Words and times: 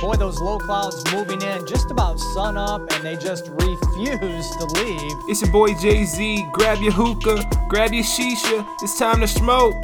Boy, 0.00 0.14
those 0.14 0.40
low 0.40 0.58
clouds 0.58 1.04
moving 1.12 1.42
in 1.42 1.66
just 1.66 1.90
about 1.90 2.18
sun 2.18 2.56
up, 2.56 2.80
and 2.92 3.04
they 3.04 3.16
just 3.16 3.48
refuse 3.48 4.50
to 4.56 4.64
leave. 4.76 5.12
It's 5.28 5.42
your 5.42 5.52
boy 5.52 5.74
Jay 5.74 6.04
Z. 6.04 6.46
Grab 6.52 6.78
your 6.80 6.92
hookah, 6.92 7.44
grab 7.68 7.92
your 7.92 8.02
shisha. 8.04 8.66
It's 8.80 8.98
time 8.98 9.20
to 9.20 9.28
smoke. 9.28 9.74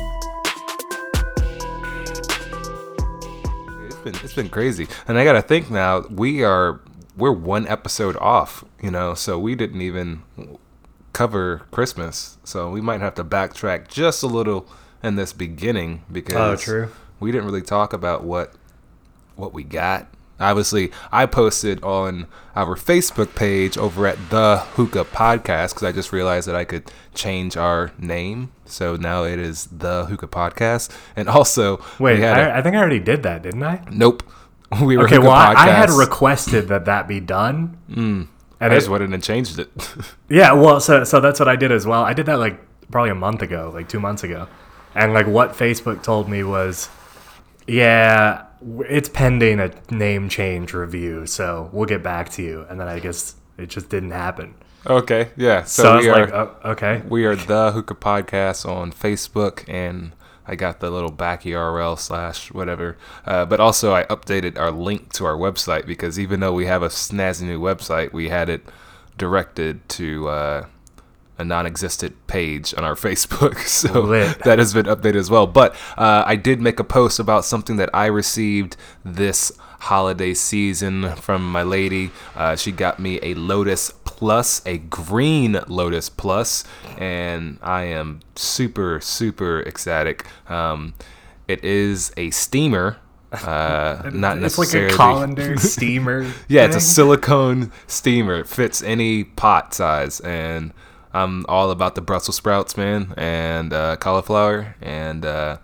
It's 3.84 3.96
been 3.96 4.14
it's 4.25 4.32
been 4.34 4.48
crazy, 4.48 4.89
and 5.07 5.18
I 5.18 5.25
gotta 5.25 5.43
think 5.43 5.71
now. 5.71 6.00
We 6.11 6.43
are 6.43 6.80
we're 7.17 7.33
one 7.33 7.67
episode 7.69 8.17
off, 8.17 8.64
you 8.83 8.91
know, 8.91 9.12
so 9.12 9.39
we 9.39 9.55
didn't 9.55 9.83
even 9.83 10.23
cover 11.12 11.62
Christmas, 11.71 12.39
so 12.43 12.71
we 12.71 12.80
might 12.80 13.01
have 13.03 13.14
to 13.17 13.25
backtrack 13.25 13.89
just 13.89 14.23
a 14.23 14.27
little 14.27 14.67
in 15.03 15.17
this 15.17 15.35
beginning 15.35 16.05
because 16.11 16.35
Oh, 16.37 16.57
true. 16.57 16.89
we 17.21 17.30
didn't 17.33 17.45
really 17.46 17.62
talk 17.62 17.93
about 17.93 18.25
what 18.25 18.53
what 19.36 19.52
we 19.52 19.62
got. 19.62 20.08
Obviously, 20.38 20.92
I 21.10 21.24
posted 21.24 21.82
on 21.82 22.26
our 22.54 22.76
Facebook 22.76 23.34
page 23.34 23.78
over 23.78 24.06
at 24.06 24.18
the 24.28 24.59
Hookah 24.74 25.06
Podcast 25.06 25.70
because 25.70 25.84
I 25.84 25.92
just 25.92 26.12
realized 26.12 26.46
that 26.46 26.54
I 26.54 26.64
could 26.64 26.90
change 27.14 27.56
our 27.56 27.92
name, 27.98 28.52
so 28.66 28.96
now 28.96 29.24
it 29.24 29.38
is 29.38 29.66
the 29.66 30.04
Hookah 30.04 30.28
Podcast. 30.28 30.95
And 31.16 31.28
also, 31.28 31.78
Wait, 31.98 32.16
we 32.16 32.20
had 32.20 32.36
a- 32.38 32.52
I, 32.52 32.59
I 32.59 32.62
think 32.62 32.76
I 32.76 32.80
already 32.80 32.98
did 32.98 33.22
that, 33.22 33.42
didn't 33.42 33.62
I? 33.62 33.82
Nope. 33.90 34.22
We 34.82 34.96
were 34.96 35.04
Okay, 35.04 35.14
Hookah 35.14 35.28
well, 35.28 35.37
I, 35.37 35.54
I 35.54 35.68
had 35.68 35.90
requested 35.90 36.68
that 36.68 36.87
that 36.87 37.06
be 37.06 37.20
done. 37.20 37.78
Mm. 37.88 38.26
And 38.59 38.73
I 38.73 38.74
just 38.74 38.88
it, 38.88 38.90
went 38.90 39.04
in 39.04 39.14
and 39.14 39.23
changed 39.23 39.59
it. 39.60 39.70
yeah, 40.28 40.52
well, 40.52 40.80
so 40.80 41.04
so 41.04 41.20
that's 41.20 41.38
what 41.38 41.48
I 41.48 41.54
did 41.56 41.70
as 41.70 41.87
well. 41.87 42.02
I 42.02 42.12
did 42.14 42.26
that 42.26 42.40
like 42.40 42.59
probably 42.90 43.10
a 43.10 43.14
month 43.14 43.42
ago, 43.42 43.70
like 43.73 43.88
two 43.88 44.00
months 44.00 44.24
ago, 44.24 44.48
and 44.95 45.14
like 45.14 45.26
what 45.28 45.52
Facebook 45.52 46.02
told 46.02 46.28
me 46.28 46.42
was, 46.42 46.88
yeah, 47.68 48.46
it's 48.62 49.09
pending 49.09 49.60
a 49.60 49.70
name 49.91 50.28
change 50.28 50.73
review, 50.73 51.26
so 51.26 51.71
we'll 51.73 51.87
get 51.87 52.02
back 52.02 52.30
to 52.30 52.43
you. 52.43 52.66
And 52.68 52.80
then 52.80 52.88
I 52.88 52.99
guess 52.99 53.35
it 53.59 53.66
just 53.68 53.88
didn't 53.88 54.12
happen. 54.12 54.54
okay, 54.87 55.30
yeah. 55.37 55.65
So, 55.65 55.82
So, 55.82 55.90
I 55.90 55.96
was 55.96 56.04
we 56.04 56.10
are 56.10 56.21
like, 56.21 56.35
oh, 56.35 56.57
okay, 56.65 57.02
we 57.09 57.24
are 57.27 57.37
the 57.37 57.73
Hookah 57.73 57.95
Podcast 57.96 58.68
on 58.68 58.93
Facebook, 58.93 59.65
and 59.68 60.12
I 60.46 60.54
got 60.54 60.80
the 60.80 60.90
little 60.90 61.10
back 61.10 61.43
URL 61.43 61.99
slash 61.99 62.52
whatever. 62.52 62.96
Uh, 63.24 63.45
but 63.46 63.60
also, 63.60 63.93
I 63.95 64.04
updated 64.04 64.59
our 64.59 64.71
link 64.71 65.12
to 65.15 65.27
our 65.27 65.37
website 65.37 65.87
because 65.87 66.19
even 66.19 66.41
though 66.41 66.53
we 66.53 66.66
have 66.66 66.82
a 66.82 66.88
snazzy 66.88 67.43
new 67.43 67.60
website, 67.60 68.12
we 68.12 68.28
had 68.28 68.49
it 68.49 68.62
directed 69.19 69.88
to. 69.91 70.28
Uh, 70.28 70.66
a 71.38 71.44
non-existent 71.44 72.15
page 72.26 72.75
on 72.76 72.84
our 72.84 72.94
Facebook, 73.06 73.59
so 73.59 74.00
Lit. 74.00 74.41
that 74.41 74.59
has 74.59 74.75
been 74.75 74.87
updated 74.87 75.16
as 75.16 75.31
well. 75.31 75.47
But 75.47 75.75
uh, 75.97 76.25
I 76.26 76.37
did 76.37 76.60
make 76.60 76.81
a 76.81 76.84
post 76.84 77.19
about 77.19 77.44
something 77.44 77.76
that 77.76 77.91
I 77.94 78.06
received 78.06 78.76
this 79.04 79.53
holiday 79.81 80.34
season 80.34 81.15
from 81.16 81.50
my 81.50 81.62
lady. 81.62 82.10
Uh, 82.34 82.56
she 82.56 82.72
got 82.72 82.98
me 82.98 83.19
a 83.22 83.34
Lotus 83.34 83.93
Plus, 84.04 84.65
a 84.66 84.78
green 84.78 85.60
Lotus 85.69 86.09
Plus, 86.09 86.65
and 86.98 87.59
I 87.62 87.82
am 87.84 88.21
super 88.34 89.00
super 89.00 89.62
ecstatic. 89.62 90.26
Um, 90.50 90.94
it 91.47 91.62
is 91.62 92.12
a 92.16 92.31
steamer. 92.31 92.97
Uh, 93.32 94.10
not 94.15 94.38
it's 94.38 94.56
like 94.56 94.72
a 94.75 94.88
colander 94.88 95.56
steamer. 95.59 96.32
Yeah, 96.48 96.65
it's 96.65 96.76
a 96.76 96.81
silicone 96.81 97.72
steamer. 97.87 98.41
It 98.41 98.48
fits 98.48 98.82
any 98.82 99.25
pot 99.25 99.75
size, 99.75 100.21
and 100.21 100.72
I'm 101.16 101.47
all 101.48 101.70
about 101.70 101.94
the 101.94 102.00
Brussels 102.03 102.36
sprouts, 102.36 102.76
man, 102.76 103.14
and 103.16 103.72
uh, 103.72 103.97
cauliflower, 103.97 104.76
and 104.82 105.25
uh, 105.25 105.56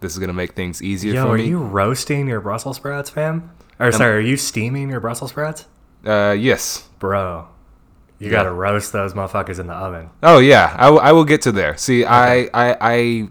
this 0.00 0.12
is 0.12 0.18
gonna 0.18 0.32
make 0.32 0.52
things 0.54 0.82
easier 0.82 1.14
Yo, 1.14 1.24
for 1.24 1.30
are 1.34 1.36
me. 1.38 1.44
Are 1.44 1.46
you 1.46 1.58
roasting 1.58 2.26
your 2.28 2.40
Brussels 2.40 2.76
sprouts, 2.76 3.10
fam? 3.10 3.50
Or 3.78 3.92
sorry, 3.92 4.16
are 4.16 4.20
you 4.20 4.36
steaming 4.36 4.88
your 4.90 5.00
Brussels 5.00 5.30
sprouts, 5.30 5.66
Uh, 6.04 6.34
yes. 6.38 6.88
bro? 6.98 7.48
You 8.18 8.30
gotta 8.30 8.50
roast 8.50 8.92
those 8.92 9.12
motherfuckers 9.12 9.58
in 9.58 9.66
the 9.66 9.74
oven. 9.74 10.08
Oh 10.22 10.38
yeah, 10.38 10.74
I, 10.78 10.84
w- 10.84 11.02
I 11.02 11.12
will 11.12 11.24
get 11.26 11.42
to 11.42 11.52
there. 11.52 11.76
See, 11.76 12.04
I, 12.06 12.48
I 12.54 12.76
I 12.80 13.28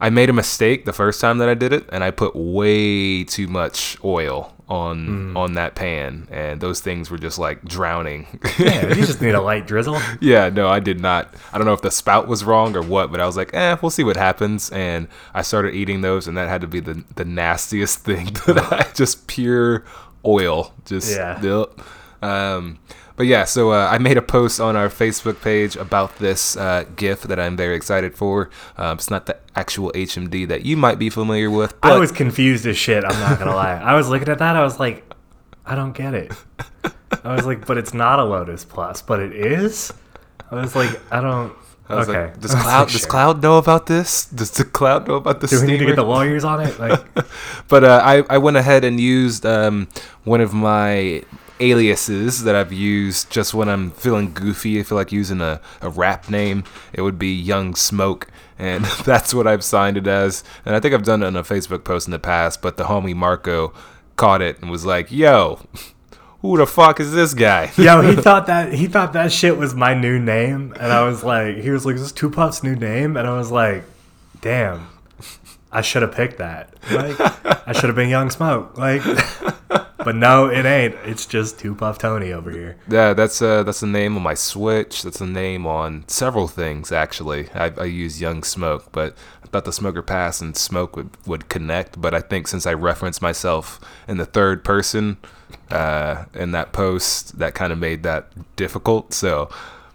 I 0.00 0.10
made 0.10 0.30
a 0.30 0.32
mistake 0.32 0.84
the 0.86 0.92
first 0.92 1.20
time 1.20 1.38
that 1.38 1.48
I 1.48 1.54
did 1.54 1.72
it, 1.72 1.84
and 1.92 2.02
I 2.02 2.10
put 2.10 2.34
way 2.34 3.24
too 3.24 3.46
much 3.48 3.96
oil 4.04 4.54
on 4.68 5.36
on 5.36 5.54
that 5.54 5.74
pan, 5.74 6.28
and 6.30 6.60
those 6.60 6.80
things 6.80 7.10
were 7.10 7.18
just 7.18 7.38
like 7.38 7.64
drowning. 7.64 8.26
Yeah, 8.58 8.88
you 8.88 8.94
just 9.04 9.20
need 9.20 9.34
a 9.34 9.40
light 9.40 9.66
drizzle. 9.72 9.98
Yeah, 10.20 10.48
no, 10.48 10.68
I 10.68 10.78
did 10.80 11.00
not. 11.00 11.34
I 11.52 11.58
don't 11.58 11.66
know 11.66 11.72
if 11.72 11.82
the 11.82 11.90
spout 11.90 12.28
was 12.28 12.44
wrong 12.44 12.76
or 12.76 12.82
what, 12.82 13.10
but 13.10 13.20
I 13.20 13.26
was 13.26 13.36
like, 13.36 13.52
eh, 13.52 13.76
we'll 13.82 13.90
see 13.90 14.04
what 14.04 14.16
happens. 14.16 14.70
And 14.70 15.08
I 15.34 15.42
started 15.42 15.74
eating 15.74 16.02
those, 16.02 16.28
and 16.28 16.36
that 16.36 16.48
had 16.48 16.60
to 16.60 16.68
be 16.68 16.78
the, 16.80 17.04
the 17.16 17.24
nastiest 17.24 17.98
thing 18.04 18.26
that 18.46 18.72
I 18.72 18.90
just 18.94 19.26
pure 19.26 19.84
oil. 20.24 20.72
Just, 20.84 21.14
Yeah. 21.16 21.40
Ugh. 21.42 21.80
Um, 22.22 22.78
but 23.20 23.26
yeah, 23.26 23.44
so 23.44 23.72
uh, 23.72 23.86
I 23.92 23.98
made 23.98 24.16
a 24.16 24.22
post 24.22 24.60
on 24.60 24.76
our 24.76 24.88
Facebook 24.88 25.42
page 25.42 25.76
about 25.76 26.16
this 26.16 26.56
uh, 26.56 26.86
GIF 26.96 27.20
that 27.24 27.38
I'm 27.38 27.54
very 27.54 27.76
excited 27.76 28.14
for. 28.14 28.48
Um, 28.78 28.96
it's 28.96 29.10
not 29.10 29.26
the 29.26 29.36
actual 29.54 29.92
HMD 29.92 30.48
that 30.48 30.64
you 30.64 30.74
might 30.78 30.98
be 30.98 31.10
familiar 31.10 31.50
with, 31.50 31.78
but 31.82 31.92
I 31.92 31.98
was 31.98 32.12
confused 32.12 32.64
as 32.64 32.78
shit. 32.78 33.04
I'm 33.04 33.20
not 33.20 33.38
gonna 33.38 33.54
lie. 33.54 33.74
I 33.74 33.94
was 33.94 34.08
looking 34.08 34.30
at 34.30 34.38
that. 34.38 34.56
I 34.56 34.62
was 34.62 34.80
like, 34.80 35.04
I 35.66 35.74
don't 35.74 35.92
get 35.92 36.14
it. 36.14 36.32
I 37.22 37.34
was 37.34 37.44
like, 37.44 37.66
but 37.66 37.76
it's 37.76 37.92
not 37.92 38.20
a 38.20 38.24
Lotus 38.24 38.64
Plus, 38.64 39.02
but 39.02 39.20
it 39.20 39.34
is. 39.34 39.92
I 40.50 40.54
was 40.54 40.74
like, 40.74 40.98
I 41.12 41.20
don't. 41.20 41.52
I 41.90 41.96
was 41.96 42.08
okay. 42.08 42.22
like, 42.24 42.40
does 42.40 42.54
Kaloud 42.54 42.90
does 42.90 43.00
sure. 43.02 43.10
Kaloud 43.10 43.42
know 43.42 43.58
about 43.58 43.84
this? 43.84 44.24
Does 44.24 44.50
the 44.52 44.64
Kaloud 44.64 45.06
know 45.06 45.16
about 45.16 45.42
this? 45.42 45.50
Do 45.50 45.60
we 45.60 45.66
need 45.66 45.78
to 45.80 45.84
get 45.84 45.96
the 45.96 46.04
lawyers 46.04 46.42
on 46.42 46.62
it? 46.62 46.80
Like, 46.80 46.98
but 47.68 47.84
uh, 47.84 48.00
I, 48.02 48.24
I 48.30 48.38
went 48.38 48.56
ahead 48.56 48.82
and 48.82 48.98
used 48.98 49.44
um, 49.44 49.88
one 50.24 50.40
of 50.40 50.54
my 50.54 51.22
aliases 51.60 52.44
that 52.44 52.54
I've 52.54 52.72
used 52.72 53.30
just 53.30 53.54
when 53.54 53.68
I'm 53.68 53.90
feeling 53.92 54.32
goofy. 54.32 54.80
I 54.80 54.82
feel 54.82 54.96
like 54.96 55.12
using 55.12 55.40
a, 55.40 55.60
a 55.80 55.88
rap 55.88 56.28
name. 56.28 56.64
It 56.92 57.02
would 57.02 57.18
be 57.18 57.34
Young 57.34 57.74
Smoke. 57.74 58.28
And 58.58 58.84
that's 59.04 59.32
what 59.32 59.46
I've 59.46 59.64
signed 59.64 59.96
it 59.96 60.06
as. 60.06 60.42
And 60.64 60.74
I 60.74 60.80
think 60.80 60.94
I've 60.94 61.04
done 61.04 61.22
it 61.22 61.26
on 61.26 61.36
a 61.36 61.42
Facebook 61.42 61.84
post 61.84 62.06
in 62.06 62.12
the 62.12 62.18
past, 62.18 62.62
but 62.62 62.76
the 62.76 62.84
homie 62.84 63.14
Marco 63.14 63.72
caught 64.16 64.42
it 64.42 64.60
and 64.60 64.70
was 64.70 64.84
like, 64.84 65.10
yo, 65.12 65.60
who 66.42 66.56
the 66.56 66.66
fuck 66.66 67.00
is 67.00 67.12
this 67.12 67.34
guy? 67.34 67.70
yo, 67.76 68.02
he 68.02 68.16
thought 68.22 68.46
that 68.46 68.72
he 68.72 68.86
thought 68.86 69.12
that 69.12 69.32
shit 69.32 69.56
was 69.56 69.74
my 69.74 69.94
new 69.94 70.18
name, 70.18 70.74
and 70.80 70.92
I 70.92 71.04
was 71.04 71.22
like, 71.22 71.56
he 71.56 71.70
was 71.70 71.84
like, 71.84 71.96
"Is 71.96 72.12
this 72.12 72.30
Puff's 72.32 72.62
new 72.62 72.74
name?" 72.74 73.16
And 73.16 73.26
I 73.26 73.36
was 73.36 73.50
like, 73.50 73.84
"Damn, 74.40 74.88
I 75.72 75.82
should 75.82 76.02
have 76.02 76.12
picked 76.12 76.38
that. 76.38 76.74
Like, 76.90 77.16
I 77.66 77.72
should 77.72 77.88
have 77.88 77.96
been 77.96 78.08
Young 78.08 78.30
Smoke. 78.30 78.76
Like, 78.76 79.02
but 79.98 80.16
no, 80.16 80.46
it 80.46 80.64
ain't. 80.64 80.94
It's 81.04 81.26
just 81.26 81.58
Two 81.58 81.74
Puff 81.74 81.98
Tony 81.98 82.32
over 82.32 82.50
here." 82.50 82.76
Yeah, 82.88 83.14
that's 83.14 83.40
uh 83.40 83.62
that's 83.62 83.80
the 83.80 83.86
name 83.86 84.16
on 84.16 84.22
my 84.22 84.34
Switch. 84.34 85.02
That's 85.02 85.18
the 85.18 85.26
name 85.26 85.66
on 85.66 86.04
several 86.08 86.48
things 86.48 86.90
actually. 86.90 87.48
I, 87.54 87.72
I 87.76 87.84
use 87.84 88.20
Young 88.20 88.42
Smoke, 88.42 88.90
but 88.92 89.14
I 89.44 89.46
thought 89.48 89.64
the 89.64 89.72
Smoker 89.72 90.02
Pass 90.02 90.40
and 90.40 90.56
Smoke 90.56 90.96
would, 90.96 91.10
would 91.26 91.48
connect. 91.48 92.00
But 92.00 92.14
I 92.14 92.20
think 92.20 92.48
since 92.48 92.66
I 92.66 92.74
referenced 92.74 93.22
myself 93.22 93.80
in 94.08 94.16
the 94.16 94.26
third 94.26 94.64
person 94.64 95.18
uh, 95.70 96.24
in 96.34 96.52
that 96.52 96.72
post, 96.72 97.38
that 97.38 97.54
kind 97.54 97.72
of 97.72 97.78
made 97.78 98.02
that 98.02 98.56
difficult. 98.56 99.14
So 99.14 99.50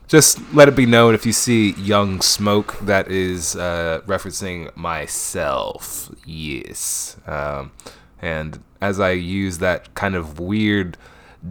just 0.07 0.39
let 0.53 0.67
it 0.67 0.75
be 0.75 0.85
known 0.85 1.13
if 1.16 1.25
you 1.25 1.33
see 1.33 1.71
Young 1.73 2.21
Smoke, 2.21 2.77
that 2.81 3.09
is 3.09 3.55
uh, 3.55 4.01
referencing 4.05 4.75
myself. 4.75 6.11
Yes. 6.25 7.17
Um, 7.27 7.71
and 8.21 8.63
as 8.81 8.99
I 8.99 9.11
use 9.11 9.57
that 9.59 9.93
kind 9.95 10.16
of 10.16 10.39
weird 10.39 10.97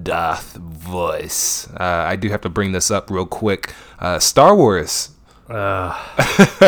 Darth 0.03 0.55
voice, 0.55 1.69
uh, 1.79 1.85
I 2.09 2.17
do 2.17 2.29
have 2.31 2.41
to 2.43 2.49
bring 2.49 2.73
this 2.73 2.91
up 2.91 3.11
real 3.11 3.27
quick. 3.27 3.73
Uh, 3.99 4.19
Star 4.19 4.55
Wars 4.57 5.11
Uh, 5.49 5.95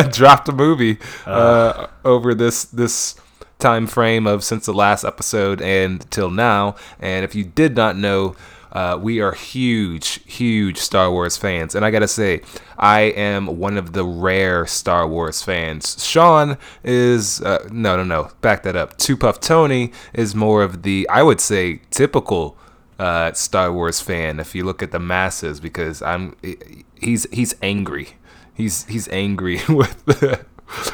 dropped 0.11 0.47
a 0.47 0.51
movie 0.51 0.99
uh, 1.25 1.87
over 2.05 2.35
this 2.35 2.63
this 2.65 3.15
time 3.59 3.87
frame 3.87 4.27
of 4.27 4.43
since 4.43 4.67
the 4.67 4.73
last 4.73 5.03
episode 5.03 5.61
and 5.61 6.09
till 6.11 6.29
now. 6.29 6.75
And 6.99 7.25
if 7.25 7.33
you 7.33 7.43
did 7.43 7.75
not 7.75 7.95
know, 7.97 8.35
uh, 8.71 8.97
we 9.01 9.21
are 9.21 9.31
huge, 9.33 10.21
huge 10.25 10.77
Star 10.77 11.11
Wars 11.11 11.37
fans. 11.37 11.75
And 11.75 11.85
I 11.85 11.91
gotta 11.91 12.07
say, 12.07 12.41
I 12.77 13.01
am 13.01 13.59
one 13.59 13.77
of 13.77 13.93
the 13.93 14.03
rare 14.03 14.65
Star 14.65 15.07
Wars 15.07 15.41
fans. 15.41 16.03
Sean 16.03 16.57
is 16.83 17.41
uh, 17.41 17.67
no, 17.71 17.95
no, 17.97 18.03
no. 18.03 18.31
Back 18.41 18.63
that 18.63 18.75
up. 18.75 18.97
Two 18.97 19.17
Puff 19.17 19.39
Tony 19.39 19.91
is 20.13 20.35
more 20.35 20.63
of 20.63 20.83
the, 20.83 21.07
I 21.09 21.23
would 21.23 21.39
say, 21.39 21.81
typical 21.89 22.57
uh, 22.99 23.31
Star 23.33 23.71
Wars 23.71 24.01
fan. 24.01 24.39
If 24.39 24.55
you 24.55 24.63
look 24.63 24.83
at 24.83 24.91
the 24.91 24.99
masses, 24.99 25.59
because 25.59 26.01
I'm, 26.01 26.35
he's 26.95 27.27
he's 27.31 27.55
angry. 27.61 28.09
He's 28.53 28.85
he's 28.85 29.07
angry 29.09 29.61
with 29.69 30.03
the, 30.05 30.45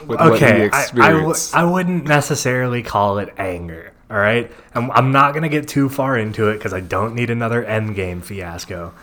with 0.05 0.19
what 0.19 0.39
he 0.39 0.45
okay, 0.45 0.69
I, 0.71 0.87
I, 0.95 1.11
w-. 1.11 1.35
I 1.53 1.63
wouldn't 1.63 2.05
necessarily 2.05 2.83
call 2.83 3.19
it 3.19 3.33
anger. 3.37 3.92
All 4.13 4.19
right, 4.19 4.51
I'm, 4.75 4.91
I'm 4.91 5.11
not 5.11 5.33
gonna 5.33 5.49
get 5.49 5.67
too 5.67 5.89
far 5.89 6.15
into 6.15 6.49
it 6.49 6.59
because 6.59 6.71
I 6.71 6.81
don't 6.81 7.15
need 7.15 7.31
another 7.31 7.65
Endgame 7.65 8.23
fiasco. 8.23 8.93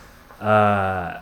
Uh, 0.40 1.18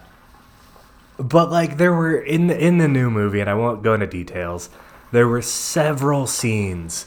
but 1.18 1.50
like 1.50 1.78
there 1.78 1.94
were 1.94 2.14
in 2.14 2.48
the, 2.48 2.58
in 2.62 2.76
the 2.76 2.86
new 2.86 3.10
movie, 3.10 3.40
and 3.40 3.48
I 3.48 3.54
won't 3.54 3.82
go 3.82 3.94
into 3.94 4.06
details. 4.06 4.68
There 5.10 5.26
were 5.26 5.40
several 5.40 6.26
scenes 6.26 7.06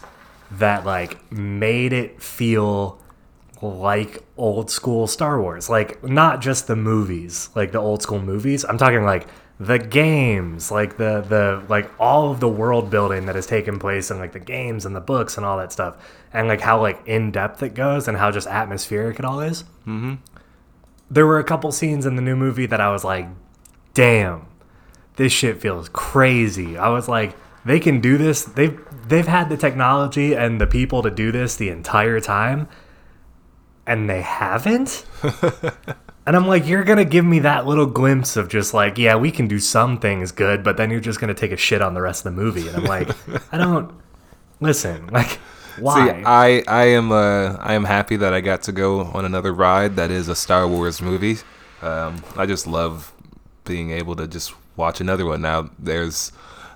that 0.49 0.83
like 0.83 1.31
made 1.31 1.93
it 1.93 2.19
feel 2.19 2.99
like 3.61 4.23
old 4.35 4.71
school 4.71 5.05
Star 5.05 5.39
Wars. 5.39 5.69
Like 5.69 6.03
not 6.03 6.41
just 6.41 6.65
the 6.65 6.75
movies, 6.75 7.49
like 7.53 7.73
the 7.73 7.79
old 7.79 8.01
school 8.01 8.19
movies. 8.19 8.65
I'm 8.65 8.79
talking 8.79 9.03
like 9.03 9.27
the 9.61 9.77
games, 9.77 10.71
like 10.71 10.97
the 10.97 11.21
the 11.21 11.63
like 11.69 11.91
all 11.99 12.31
of 12.31 12.39
the 12.39 12.47
world 12.47 12.89
building 12.89 13.27
that 13.27 13.35
has 13.35 13.45
taken 13.45 13.77
place 13.77 14.09
in 14.09 14.17
like 14.17 14.31
the 14.31 14.39
games 14.39 14.87
and 14.87 14.95
the 14.95 15.01
books 15.01 15.37
and 15.37 15.45
all 15.45 15.55
that 15.57 15.71
stuff, 15.71 15.97
and 16.33 16.47
like 16.47 16.61
how 16.61 16.81
like 16.81 16.99
in 17.05 17.29
depth 17.29 17.61
it 17.61 17.75
goes 17.75 18.07
and 18.07 18.17
how 18.17 18.31
just 18.31 18.47
atmospheric 18.47 19.19
it 19.19 19.25
all 19.25 19.39
is. 19.39 19.63
Mm-hmm. 19.85 20.15
There 21.11 21.27
were 21.27 21.37
a 21.37 21.43
couple 21.43 21.71
scenes 21.71 22.07
in 22.07 22.15
the 22.15 22.23
new 22.23 22.35
movie 22.35 22.65
that 22.65 22.81
I 22.81 22.89
was 22.89 23.03
like, 23.03 23.27
damn, 23.93 24.47
this 25.17 25.31
shit 25.31 25.61
feels 25.61 25.89
crazy. 25.89 26.75
I 26.75 26.89
was 26.89 27.07
like, 27.07 27.35
they 27.63 27.79
can 27.79 28.01
do 28.01 28.17
this. 28.17 28.43
They've 28.43 28.79
they've 29.07 29.27
had 29.27 29.49
the 29.49 29.57
technology 29.57 30.33
and 30.33 30.59
the 30.59 30.65
people 30.65 31.03
to 31.03 31.11
do 31.11 31.31
this 31.31 31.55
the 31.55 31.69
entire 31.69 32.19
time, 32.19 32.67
and 33.85 34.09
they 34.09 34.21
haven't. 34.21 35.05
and 36.25 36.35
I'm 36.35 36.47
like, 36.47 36.67
you're 36.67 36.83
gonna 36.83 37.05
give 37.05 37.25
me 37.25 37.39
that 37.39 37.65
little 37.65 37.85
glimpse 37.85 38.37
of 38.37 38.49
just 38.49 38.73
like, 38.73 38.97
yeah, 38.97 39.15
we 39.15 39.31
can 39.31 39.47
do 39.47 39.59
some 39.59 39.99
things 39.99 40.31
good, 40.31 40.63
but 40.63 40.77
then 40.77 40.91
you're 40.91 40.99
just 40.99 41.19
gonna 41.19 41.33
take 41.33 41.51
a 41.51 41.57
shit 41.57 41.81
on 41.81 41.93
the 41.93 42.01
rest 42.01 42.25
of 42.25 42.35
the 42.35 42.41
movie. 42.41 42.67
And 42.67 42.77
I'm 42.77 42.85
like, 42.85 43.09
I 43.53 43.57
don't 43.57 43.91
listen. 44.59 45.09
Like, 45.11 45.39
why? 45.79 46.05
See, 46.05 46.23
I 46.25 46.63
I 46.67 46.83
am 46.87 47.11
uh 47.11 47.55
I 47.59 47.73
am 47.73 47.85
happy 47.85 48.17
that 48.17 48.33
I 48.33 48.41
got 48.41 48.61
to 48.63 48.71
go 48.71 49.01
on 49.01 49.25
another 49.25 49.53
ride 49.53 49.95
that 49.95 50.11
is 50.11 50.27
a 50.27 50.35
Star 50.35 50.67
Wars 50.67 51.01
movie. 51.01 51.37
Um, 51.81 52.23
I 52.37 52.45
just 52.45 52.67
love 52.67 53.13
being 53.63 53.91
able 53.91 54.15
to 54.17 54.27
just 54.27 54.53
watch 54.75 54.99
another 55.01 55.25
one. 55.25 55.41
Now 55.41 55.69
there's 55.79 56.31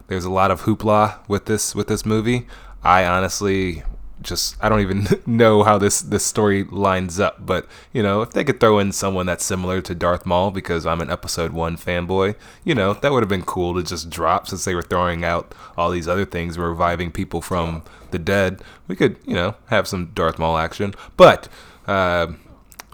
there's 0.08 0.26
a 0.26 0.30
lot 0.32 0.50
of 0.50 0.62
hoopla 0.62 1.28
with 1.28 1.46
this 1.46 1.76
with 1.76 1.88
this 1.88 2.06
movie. 2.06 2.48
I 2.84 3.06
honestly 3.06 3.84
just 4.26 4.58
I 4.62 4.70
don't 4.70 4.82
even 4.82 5.08
know 5.26 5.64
how 5.64 5.78
this 5.78 6.02
this 6.02 6.26
story 6.26 6.64
lines 6.64 7.20
up, 7.20 7.46
but 7.46 7.68
you 7.94 8.04
know, 8.04 8.22
if 8.22 8.32
they 8.32 8.44
could 8.44 8.60
throw 8.60 8.80
in 8.80 8.92
someone 8.92 9.26
that's 9.26 9.46
similar 9.46 9.82
to 9.82 9.96
Darth 9.96 10.26
Maul 10.26 10.52
because 10.52 10.86
I'm 10.86 11.02
an 11.02 11.10
episode 11.10 11.54
1 11.54 11.78
fanboy, 11.78 12.36
you 12.64 12.76
know, 12.76 12.94
that 12.94 13.12
would 13.12 13.24
have 13.24 13.30
been 13.30 13.44
cool 13.44 13.76
to 13.76 13.84
just 13.84 14.10
drop 14.10 14.48
since 14.48 14.66
they 14.66 14.76
were 14.76 14.82
throwing 14.82 15.24
out 15.24 15.54
all 15.78 15.92
these 15.92 16.08
other 16.08 16.26
things 16.26 16.58
reviving 16.58 17.12
people 17.12 17.42
from 17.42 17.84
the 18.12 18.20
dead. 18.20 18.62
We 18.88 18.96
could, 18.96 19.18
you 19.26 19.36
know, 19.36 19.56
have 19.68 19.88
some 19.88 20.12
Darth 20.14 20.40
Maul 20.40 20.58
action. 20.58 20.94
But 21.18 21.48
uh, 21.88 22.34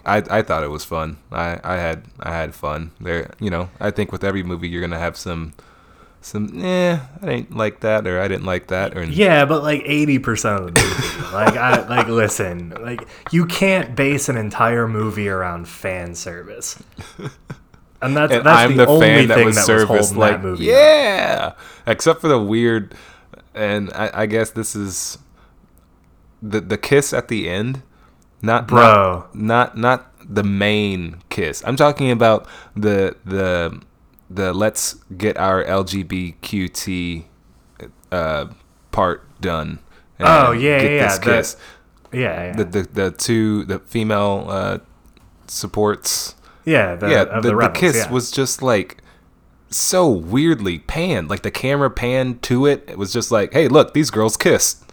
I, 0.04 0.22
I 0.30 0.42
thought 0.42 0.64
it 0.64 0.70
was 0.70 0.84
fun. 0.84 1.18
I, 1.30 1.60
I 1.62 1.76
had 1.76 2.04
I 2.20 2.32
had 2.32 2.54
fun. 2.54 2.92
There, 3.00 3.32
you 3.40 3.50
know. 3.50 3.70
I 3.80 3.90
think 3.90 4.12
with 4.12 4.24
every 4.24 4.42
movie 4.42 4.68
you're 4.68 4.80
gonna 4.80 4.98
have 4.98 5.16
some 5.16 5.54
some 6.22 6.64
eh, 6.64 6.98
I 7.20 7.26
didn't 7.26 7.56
like 7.56 7.80
that 7.80 8.06
or 8.06 8.20
I 8.20 8.28
didn't 8.28 8.46
like 8.46 8.68
that 8.68 8.96
or 8.96 9.02
Yeah, 9.02 9.44
but 9.44 9.62
like 9.62 9.82
eighty 9.84 10.18
percent 10.18 10.60
of 10.60 10.74
the 10.74 10.80
movie, 10.80 11.34
like 11.34 11.56
I 11.56 11.86
like 11.88 12.06
listen, 12.06 12.70
like 12.80 13.06
you 13.32 13.44
can't 13.44 13.96
base 13.96 14.28
an 14.28 14.36
entire 14.36 14.86
movie 14.86 15.28
around 15.28 15.66
fan 15.66 16.14
service, 16.14 16.80
and 18.00 18.16
that's 18.16 18.32
and 18.32 18.46
that's 18.46 18.46
I'm 18.46 18.76
the, 18.76 18.86
the, 18.86 18.90
only 18.90 19.06
fan 19.06 19.28
that 19.28 19.34
thing 19.34 19.46
was 19.46 19.66
that 19.66 19.72
was 19.72 19.84
holding 19.88 20.16
like 20.16 20.32
that 20.32 20.42
movie. 20.42 20.72
up. 20.72 20.76
yeah, 20.76 21.52
except 21.86 22.20
for 22.20 22.28
the 22.28 22.38
weird, 22.38 22.94
and 23.52 23.92
I, 23.92 24.22
I 24.22 24.26
guess 24.26 24.50
this 24.50 24.76
is 24.76 25.18
the 26.40 26.60
the 26.60 26.78
kiss 26.78 27.12
at 27.12 27.26
the 27.26 27.48
end, 27.48 27.82
not 28.40 28.68
Bro. 28.68 29.26
not, 29.34 29.76
not 29.76 29.76
not 29.76 30.34
the 30.34 30.44
main 30.44 31.16
kiss. 31.30 31.64
I'm 31.66 31.76
talking 31.76 32.12
about 32.12 32.46
the 32.76 33.16
the 33.24 33.82
the 34.34 34.52
let's 34.52 34.94
get 35.16 35.36
our 35.36 35.64
LGBTQT 35.64 37.24
uh, 38.10 38.46
part 38.90 39.40
done. 39.40 39.78
and 40.18 40.28
Oh, 40.28 40.52
yeah, 40.52 40.78
get 40.80 40.90
yeah, 40.92 41.06
this 41.06 41.18
yeah, 41.18 41.24
kiss. 41.36 41.56
yeah, 42.12 42.20
yeah, 42.20 42.52
The, 42.56 42.64
the 42.64 42.82
the 42.82 43.10
two 43.10 43.64
the 43.64 43.78
female 43.78 44.46
uh, 44.48 44.78
supports 45.46 46.34
yeah. 46.64 46.94
The, 46.94 47.08
yeah, 47.10 47.24
the, 47.24 47.40
the, 47.50 47.56
the, 47.56 47.68
kiss 47.70 47.96
yeah. 47.96 48.10
was 48.10 48.30
just 48.30 48.62
like 48.62 48.98
so 49.70 50.08
weirdly 50.08 50.78
panned. 50.78 51.28
Like 51.30 51.42
the 51.42 51.50
camera 51.50 51.90
panned 51.90 52.42
to 52.42 52.66
it. 52.66 52.84
It 52.88 52.98
was 52.98 53.12
just 53.12 53.30
like, 53.32 53.52
hey, 53.52 53.68
look, 53.68 53.94
these 53.94 54.10
girls 54.10 54.36
kissed. 54.36 54.84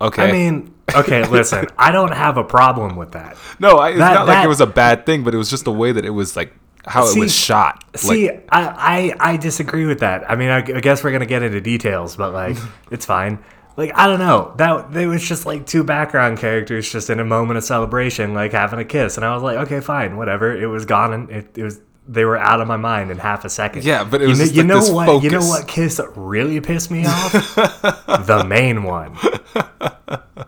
Okay. 0.00 0.28
I 0.28 0.32
mean, 0.32 0.74
okay, 0.94 1.26
listen, 1.28 1.66
I 1.78 1.90
don't 1.92 2.12
have 2.12 2.36
a 2.36 2.44
problem 2.44 2.96
with 2.96 3.12
that. 3.12 3.36
no, 3.60 3.76
I, 3.78 3.90
it's 3.90 3.98
that- 3.98 4.14
not 4.14 4.26
like 4.26 4.44
it 4.44 4.48
was 4.48 4.60
a 4.60 4.66
bad 4.66 5.06
thing, 5.06 5.22
but 5.22 5.32
it 5.34 5.38
was 5.38 5.48
just 5.50 5.64
the 5.64 5.72
way 5.72 5.92
that 5.92 6.04
it 6.04 6.10
was 6.10 6.34
like 6.36 6.52
how 6.86 7.06
it 7.08 7.18
was 7.18 7.34
shot. 7.34 7.84
See, 7.96 8.28
like, 8.28 8.48
I, 8.50 9.14
I 9.20 9.32
I 9.32 9.36
disagree 9.36 9.86
with 9.86 10.00
that. 10.00 10.30
I 10.30 10.36
mean, 10.36 10.50
I, 10.50 10.58
I 10.58 10.80
guess 10.80 11.02
we're 11.02 11.12
gonna 11.12 11.26
get 11.26 11.42
into 11.42 11.60
details, 11.60 12.16
but 12.16 12.32
like, 12.32 12.56
it's 12.90 13.06
fine. 13.06 13.38
Like, 13.76 13.92
I 13.94 14.06
don't 14.06 14.20
know. 14.20 14.54
That 14.56 14.96
it 14.96 15.06
was 15.06 15.26
just 15.26 15.44
like 15.44 15.66
two 15.66 15.84
background 15.84 16.38
characters, 16.38 16.90
just 16.90 17.10
in 17.10 17.20
a 17.20 17.24
moment 17.24 17.58
of 17.58 17.64
celebration, 17.64 18.32
like 18.32 18.52
having 18.52 18.78
a 18.78 18.84
kiss, 18.84 19.16
and 19.16 19.26
I 19.26 19.34
was 19.34 19.42
like, 19.42 19.58
okay, 19.58 19.80
fine, 19.80 20.16
whatever. 20.16 20.56
It 20.56 20.66
was 20.66 20.86
gone, 20.86 21.12
and 21.12 21.30
it, 21.30 21.58
it 21.58 21.62
was 21.62 21.80
they 22.08 22.24
were 22.24 22.36
out 22.36 22.60
of 22.60 22.68
my 22.68 22.76
mind 22.76 23.10
in 23.10 23.18
half 23.18 23.44
a 23.44 23.50
second. 23.50 23.84
Yeah, 23.84 24.04
but 24.04 24.22
it 24.22 24.28
you 24.28 24.34
know, 24.34 24.38
just 24.38 24.54
you 24.54 24.62
like 24.62 24.68
know 24.68 24.80
this 24.80 24.90
what? 24.90 25.22
You 25.22 25.30
know 25.30 25.46
what 25.46 25.66
kiss 25.66 26.00
really 26.14 26.60
pissed 26.60 26.90
me 26.90 27.04
off? 27.06 27.32
the 27.32 28.44
main 28.46 28.84
one. 28.84 29.16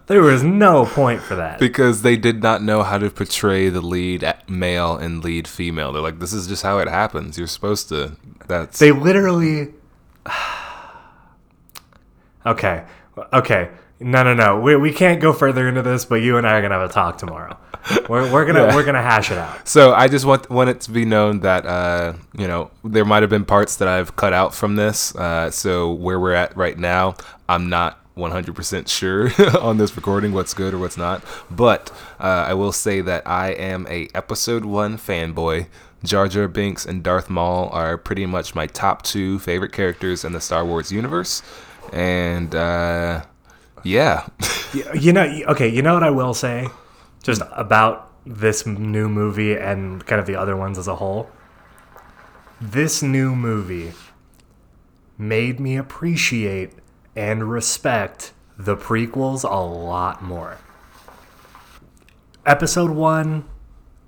There 0.06 0.22
was 0.22 0.42
no 0.42 0.86
point 0.86 1.20
for 1.20 1.36
that. 1.36 1.58
because 1.58 2.02
they 2.02 2.16
did 2.16 2.42
not 2.42 2.62
know 2.62 2.82
how 2.82 2.98
to 2.98 3.10
portray 3.10 3.68
the 3.68 3.80
lead 3.80 4.24
male 4.48 4.96
and 4.96 5.22
lead 5.22 5.46
female. 5.46 5.92
They're 5.92 6.02
like, 6.02 6.18
this 6.18 6.32
is 6.32 6.46
just 6.46 6.62
how 6.62 6.78
it 6.78 6.88
happens. 6.88 7.36
You're 7.36 7.46
supposed 7.46 7.88
to. 7.90 8.16
That's 8.46 8.78
They 8.78 8.92
literally. 8.92 9.74
okay, 12.46 12.84
okay. 13.32 13.70
No, 14.00 14.22
no, 14.22 14.32
no. 14.32 14.60
We, 14.60 14.76
we 14.76 14.92
can't 14.92 15.20
go 15.20 15.32
further 15.32 15.68
into 15.68 15.82
this, 15.82 16.04
but 16.04 16.16
you 16.16 16.36
and 16.36 16.46
I 16.46 16.58
are 16.58 16.62
gonna 16.62 16.78
have 16.78 16.88
a 16.88 16.92
talk 16.92 17.18
tomorrow. 17.18 17.58
We're, 18.08 18.30
we're 18.32 18.44
gonna 18.44 18.74
we're 18.74 18.84
gonna 18.84 19.02
hash 19.02 19.30
it 19.30 19.38
out. 19.38 19.66
So 19.66 19.92
I 19.92 20.08
just 20.08 20.24
want 20.24 20.48
want 20.50 20.70
it 20.70 20.80
to 20.82 20.90
be 20.90 21.04
known 21.04 21.40
that 21.40 21.66
uh, 21.66 22.14
you 22.36 22.46
know 22.46 22.70
there 22.84 23.04
might 23.04 23.22
have 23.22 23.30
been 23.30 23.44
parts 23.44 23.76
that 23.76 23.88
I've 23.88 24.16
cut 24.16 24.32
out 24.32 24.54
from 24.54 24.76
this. 24.76 25.14
Uh, 25.14 25.50
so 25.50 25.92
where 25.92 26.18
we're 26.20 26.34
at 26.34 26.56
right 26.56 26.78
now, 26.78 27.16
I'm 27.48 27.68
not 27.68 27.98
100% 28.16 28.88
sure 28.88 29.30
on 29.60 29.78
this 29.78 29.94
recording 29.96 30.32
what's 30.32 30.52
good 30.54 30.74
or 30.74 30.78
what's 30.78 30.96
not. 30.96 31.22
But 31.50 31.90
uh, 32.20 32.46
I 32.48 32.54
will 32.54 32.72
say 32.72 33.00
that 33.00 33.26
I 33.26 33.50
am 33.50 33.86
a 33.88 34.08
Episode 34.14 34.64
One 34.64 34.98
fanboy. 34.98 35.66
Jar 36.04 36.28
Jar 36.28 36.46
Binks 36.46 36.86
and 36.86 37.02
Darth 37.02 37.28
Maul 37.28 37.68
are 37.70 37.98
pretty 37.98 38.24
much 38.24 38.54
my 38.54 38.66
top 38.68 39.02
two 39.02 39.38
favorite 39.40 39.72
characters 39.72 40.24
in 40.24 40.32
the 40.32 40.40
Star 40.40 40.64
Wars 40.64 40.92
universe, 40.92 41.42
and 41.92 42.54
uh, 42.54 43.24
yeah, 43.82 44.28
You 44.94 45.12
know, 45.12 45.22
okay. 45.48 45.68
You 45.68 45.82
know 45.82 45.94
what 45.94 46.02
I 46.02 46.10
will 46.10 46.34
say, 46.34 46.68
just 47.22 47.42
about 47.52 48.10
this 48.24 48.66
new 48.66 49.08
movie 49.08 49.56
and 49.56 50.04
kind 50.06 50.20
of 50.20 50.26
the 50.26 50.36
other 50.36 50.56
ones 50.56 50.78
as 50.78 50.86
a 50.86 50.96
whole. 50.96 51.30
This 52.60 53.02
new 53.02 53.34
movie 53.34 53.92
made 55.16 55.58
me 55.58 55.76
appreciate 55.76 56.72
and 57.16 57.50
respect 57.50 58.32
the 58.56 58.76
prequels 58.76 59.44
a 59.44 59.56
lot 59.56 60.22
more. 60.22 60.58
Episode 62.44 62.90
one, 62.90 63.44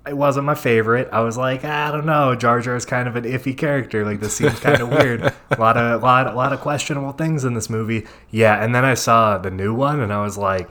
it 0.07 0.17
wasn't 0.17 0.45
my 0.45 0.55
favorite. 0.55 1.07
I 1.11 1.21
was 1.21 1.37
like, 1.37 1.61
ah, 1.63 1.87
I 1.87 1.91
don't 1.91 2.05
know, 2.05 2.35
Jar 2.35 2.59
Jar 2.59 2.75
is 2.75 2.85
kind 2.85 3.07
of 3.07 3.15
an 3.15 3.23
iffy 3.23 3.57
character. 3.57 4.03
Like 4.03 4.19
this 4.19 4.33
seems 4.33 4.59
kind 4.59 4.81
of 4.81 4.89
weird. 4.89 5.21
A 5.21 5.33
lot 5.59 5.77
of, 5.77 6.01
lot, 6.01 6.27
a 6.27 6.33
lot 6.33 6.53
of 6.53 6.59
questionable 6.59 7.11
things 7.11 7.45
in 7.45 7.53
this 7.53 7.69
movie. 7.69 8.07
Yeah, 8.29 8.63
and 8.63 8.73
then 8.73 8.83
I 8.83 8.95
saw 8.95 9.37
the 9.37 9.51
new 9.51 9.73
one, 9.73 9.99
and 9.99 10.11
I 10.11 10.23
was 10.23 10.37
like, 10.37 10.67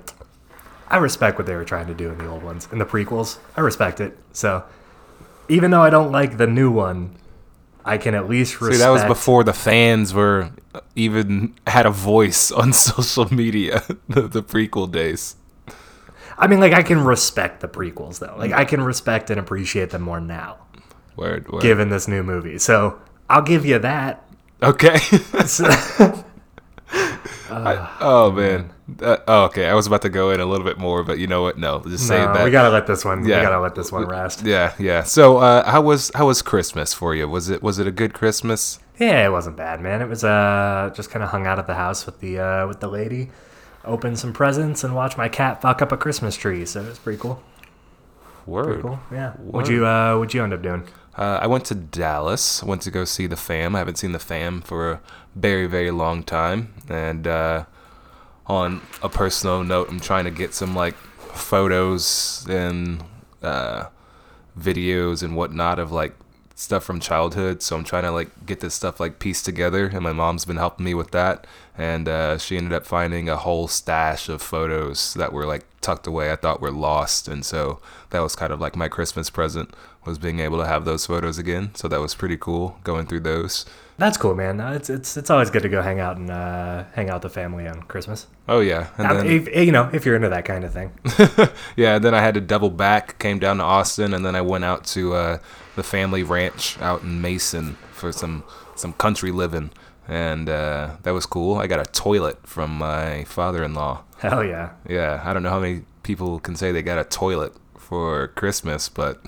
I 0.91 0.97
respect 0.99 1.39
what 1.39 1.47
they 1.47 1.55
were 1.55 1.65
trying 1.65 1.87
to 1.87 1.95
do 1.95 2.11
in 2.11 2.19
the 2.19 2.27
old 2.27 2.43
ones, 2.43 2.69
in 2.73 2.79
the 2.79 2.85
prequels. 2.85 3.39
I 3.57 3.61
respect 3.61 4.01
it. 4.01 4.19
So, 4.33 4.65
even 5.49 5.71
though 5.71 5.83
I 5.83 5.91
don't 5.91 6.11
like 6.11 6.37
the 6.37 6.47
new 6.49 6.71
one, 6.71 7.17
I 7.85 7.97
can 7.97 8.15
at 8.15 8.29
least 8.29 8.61
respect. 8.61 8.75
See, 8.75 8.85
that 8.85 8.91
was 8.91 9.05
before 9.05 9.45
the 9.45 9.53
fans 9.53 10.13
were 10.13 10.51
even 10.97 11.55
had 11.67 11.87
a 11.87 11.91
voice 11.91 12.51
on 12.63 12.73
social 12.73 13.33
media. 13.33 13.83
the, 14.09 14.23
the 14.23 14.43
prequel 14.43 14.91
days. 14.91 15.37
I 16.37 16.47
mean, 16.47 16.59
like 16.59 16.73
I 16.73 16.83
can 16.83 17.05
respect 17.05 17.61
the 17.61 17.69
prequels 17.69 18.19
though. 18.19 18.35
Like 18.37 18.53
I 18.53 18.65
can 18.65 18.83
respect 18.83 19.31
and 19.31 19.39
appreciate 19.39 19.91
them 19.91 20.03
more 20.03 20.21
now, 20.21 20.57
Word, 21.15 21.49
word. 21.53 21.63
given 21.63 21.91
this 21.91 22.09
new 22.09 22.23
movie. 22.23 22.59
So 22.59 22.99
I'll 23.29 23.43
give 23.43 23.65
you 23.65 23.79
that. 23.79 24.27
Okay. 24.63 24.99
So- 25.47 26.20
I- 27.51 27.97
oh 28.01 28.31
man. 28.31 28.73
Uh, 29.01 29.19
oh, 29.29 29.45
okay. 29.45 29.67
I 29.67 29.75
was 29.75 29.87
about 29.87 30.03
to 30.03 30.09
go 30.09 30.31
in 30.31 30.41
a 30.41 30.45
little 30.47 30.65
bit 30.67 30.77
more, 30.79 31.05
but 31.05 31.19
you 31.19 31.27
know 31.29 31.43
what? 31.43 31.59
No, 31.59 31.81
just 31.81 32.09
save 32.09 32.27
no, 32.27 32.35
that. 32.35 32.45
we 32.45 32.51
gotta 32.51 32.71
let 32.71 32.87
this 32.87 33.05
one. 33.05 33.25
Yeah. 33.25 33.39
We 33.39 33.43
gotta 33.45 33.61
let 33.61 33.75
this 33.75 33.93
one 33.93 34.07
rest. 34.07 34.45
yeah, 34.45 34.75
yeah. 34.79 35.05
So, 35.05 35.39
uh, 35.39 35.71
how 35.71 35.81
was 35.83 36.11
how 36.15 36.27
was 36.27 36.43
Christmas 36.43 36.93
for 36.93 37.15
you? 37.15 37.29
Was 37.29 37.51
it 37.51 37.63
was 37.63 37.79
it 37.79 37.87
a 37.87 37.93
good 37.93 38.15
Christmas? 38.15 38.81
Yeah, 38.99 39.25
it 39.25 39.31
wasn't 39.31 39.57
bad, 39.57 39.81
man. 39.81 40.03
It 40.03 40.09
was 40.09 40.25
uh 40.25 40.91
just 40.95 41.11
kind 41.11 41.23
of 41.23 41.31
hung 41.31 41.47
out 41.47 41.59
at 41.59 41.67
the 41.67 41.75
house 41.75 42.05
with 42.05 42.21
the 42.21 42.39
uh 42.41 42.67
with 42.67 42.81
the 42.81 42.89
lady, 42.89 43.31
opened 43.85 44.19
some 44.19 44.33
presents, 44.33 44.83
and 44.83 44.95
watched 44.95 45.17
my 45.17 45.29
cat 45.29 45.63
fuck 45.63 45.81
up 45.83 45.93
a 45.93 45.97
Christmas 45.97 46.37
tree. 46.37 46.67
So 46.67 46.83
it 46.83 46.89
was 46.89 46.99
pretty 46.99 47.19
cool. 47.19 47.41
Word. 48.47 48.65
Pretty 48.65 48.83
cool. 48.83 48.99
Yeah. 49.13 49.35
Word. 49.39 49.53
What'd 49.55 49.71
you 49.71 49.87
uh 49.87 50.17
What'd 50.19 50.35
you 50.35 50.43
end 50.43 50.53
up 50.53 50.63
doing? 50.63 50.87
Uh, 51.17 51.39
I 51.43 51.47
went 51.47 51.65
to 51.67 51.75
Dallas. 51.75 52.63
Went 52.63 52.83
to 52.83 52.91
go 52.91 53.05
see 53.05 53.27
the 53.27 53.37
fam. 53.37 53.75
I 53.75 53.79
haven't 53.79 53.97
seen 53.97 54.13
the 54.13 54.19
fam 54.19 54.61
for 54.63 54.93
a 54.93 55.01
very, 55.35 55.67
very 55.67 55.91
long 55.91 56.23
time. 56.23 56.75
And 56.89 57.27
uh, 57.27 57.65
on 58.47 58.81
a 59.03 59.09
personal 59.09 59.65
note, 59.65 59.89
I'm 59.91 60.01
trying 60.01 60.25
to 60.25 60.31
get 60.31 60.55
some 60.55 60.75
like 60.75 60.95
photos 60.95 62.47
and 62.49 63.03
uh, 63.43 63.87
videos 64.59 65.23
and 65.23 65.37
whatnot 65.37 65.79
of 65.79 65.93
like 65.93 66.15
stuff 66.61 66.85
from 66.85 67.01
childhood. 67.01 67.63
So 67.63 67.77
I'm 67.77 67.85
trying 67.85 68.03
to 68.05 68.11
like 68.11 68.47
get 68.47 68.61
this 68.61 68.75
stuff 68.75 69.01
like 69.01 69.19
pieced 69.19 69.45
together, 69.45 69.87
and 69.87 70.03
my 70.03 70.13
mom's 70.13 70.45
been 70.45 70.57
helping 70.57 70.85
me 70.85 70.95
with 70.95 71.11
that. 71.13 71.47
And 71.77 72.09
uh, 72.09 72.39
she 72.39 72.57
ended 72.57 72.73
up 72.75 72.85
finding 72.85 73.29
a 73.29 73.37
whole 73.37 73.67
stash 73.67 74.29
of 74.29 74.43
photos 74.43 75.15
that 75.15 75.33
were 75.33 75.47
like 75.47 75.65
tucked 75.81 76.07
away. 76.07 76.31
I 76.31 76.37
thought 76.37 76.61
were 76.61 76.71
lost, 76.71 77.27
and 77.29 77.45
so 77.45 77.81
that 78.11 78.21
was 78.21 78.37
kind 78.37 78.53
of 78.53 78.61
like 78.61 78.77
my 78.77 78.89
Christmas 78.89 79.31
present 79.31 79.75
was 80.05 80.19
being 80.19 80.41
able 80.41 80.59
to 80.59 80.67
have 80.67 80.85
those 80.85 81.07
photos 81.07 81.39
again. 81.39 81.75
So 81.75 81.89
that 81.89 82.01
was 82.01 82.15
pretty 82.15 82.37
cool 82.37 82.79
going 82.85 83.07
through 83.07 83.21
those. 83.21 83.67
That's 83.99 84.17
cool, 84.17 84.35
man. 84.35 84.61
Uh, 84.61 84.73
It's 84.73 84.89
it's 84.89 85.17
it's 85.19 85.29
always 85.29 85.51
good 85.51 85.63
to 85.63 85.69
go 85.69 85.83
hang 85.83 86.01
out 86.01 86.17
and 86.17 86.31
uh, 86.31 86.85
hang 86.95 87.11
out 87.11 87.23
with 87.23 87.33
the 87.33 87.41
family 87.41 87.67
on 87.69 87.83
Christmas. 87.83 88.27
Oh 88.49 88.61
yeah, 88.61 88.89
and 88.97 89.11
then 89.11 89.27
if, 89.27 89.55
you 89.55 89.73
know, 89.73 89.91
if 89.93 90.05
you're 90.07 90.17
into 90.17 90.31
that 90.31 90.45
kind 90.47 90.65
of 90.65 90.73
thing. 90.73 90.93
yeah, 91.77 91.99
then 91.99 92.15
I 92.15 92.21
had 92.21 92.35
to 92.35 92.41
double 92.41 92.71
back, 92.71 93.19
came 93.19 93.39
down 93.39 93.59
to 93.59 93.63
Austin, 93.63 94.15
and 94.15 94.25
then 94.25 94.35
I 94.35 94.41
went 94.41 94.65
out 94.65 94.85
to 94.87 95.13
uh, 95.15 95.39
the 95.77 95.83
family 95.83 96.23
ranch 96.23 96.79
out 96.81 97.03
in 97.03 97.21
Mason 97.21 97.77
for 97.93 98.13
some 98.13 98.45
some 98.75 98.93
country 98.95 99.31
living, 99.31 99.71
and 100.09 100.49
uh, 100.49 100.97
that 101.03 101.13
was 101.13 101.27
cool. 101.27 101.57
I 101.59 101.67
got 101.67 101.81
a 101.81 101.91
toilet 101.91 102.47
from 102.47 102.79
my 102.79 103.25
father-in-law. 103.25 104.03
Hell 104.19 104.45
yeah. 104.45 104.71
Yeah, 104.89 105.21
I 105.25 105.33
don't 105.33 105.43
know 105.43 105.51
how 105.51 105.61
many 105.61 105.83
people 106.03 106.41
can 106.41 106.57
say 106.57 106.73
they 106.73 106.83
got 106.83 106.99
a 106.99 107.05
toilet 107.05 107.55
for 107.79 108.29
Christmas, 108.29 108.89
but 108.89 109.25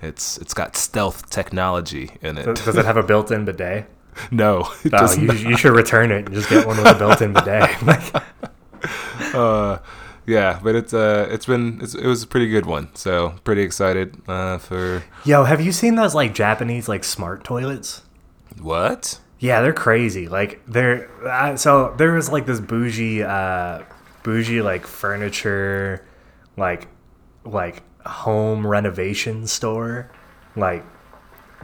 it's 0.00 0.38
it's 0.38 0.54
got 0.54 0.76
stealth 0.76 1.30
technology 1.30 2.12
in 2.20 2.38
it. 2.38 2.44
Does, 2.44 2.76
it 2.76 2.84
have 2.84 2.96
a 2.96 3.02
built-in 3.02 3.44
bidet? 3.44 3.86
no, 4.30 4.68
Oh, 4.92 5.14
you, 5.14 5.32
you 5.32 5.56
should 5.56 5.74
return 5.74 6.12
it 6.12 6.26
and 6.26 6.34
just 6.34 6.48
get 6.48 6.66
one 6.66 6.76
with 6.76 6.86
a 6.86 6.94
built-in 6.94 7.32
bidet. 7.32 7.70
Like, 7.82 9.34
uh, 9.34 9.78
yeah, 10.26 10.60
but 10.62 10.74
it's 10.74 10.94
uh, 10.94 11.28
it's 11.30 11.46
been 11.46 11.80
it's, 11.82 11.94
it 11.94 12.06
was 12.06 12.22
a 12.22 12.26
pretty 12.26 12.48
good 12.48 12.66
one. 12.66 12.94
So 12.94 13.34
pretty 13.44 13.62
excited 13.62 14.16
uh, 14.28 14.58
for 14.58 15.04
yo, 15.24 15.44
have 15.44 15.60
you 15.60 15.72
seen 15.72 15.96
those 15.96 16.14
like 16.14 16.34
Japanese 16.34 16.88
like 16.88 17.04
smart 17.04 17.44
toilets? 17.44 18.02
what? 18.60 19.18
Yeah, 19.38 19.60
they're 19.60 19.72
crazy. 19.72 20.28
Like 20.28 20.62
they're 20.66 21.10
uh, 21.26 21.56
so 21.56 21.94
there 21.98 22.12
was 22.12 22.30
like 22.30 22.46
this 22.46 22.60
bougie, 22.60 23.22
uh, 23.22 23.82
bougie 24.22 24.62
like 24.62 24.86
furniture, 24.86 26.06
like 26.56 26.88
like 27.44 27.82
home 28.06 28.66
renovation 28.66 29.46
store, 29.46 30.10
like 30.56 30.84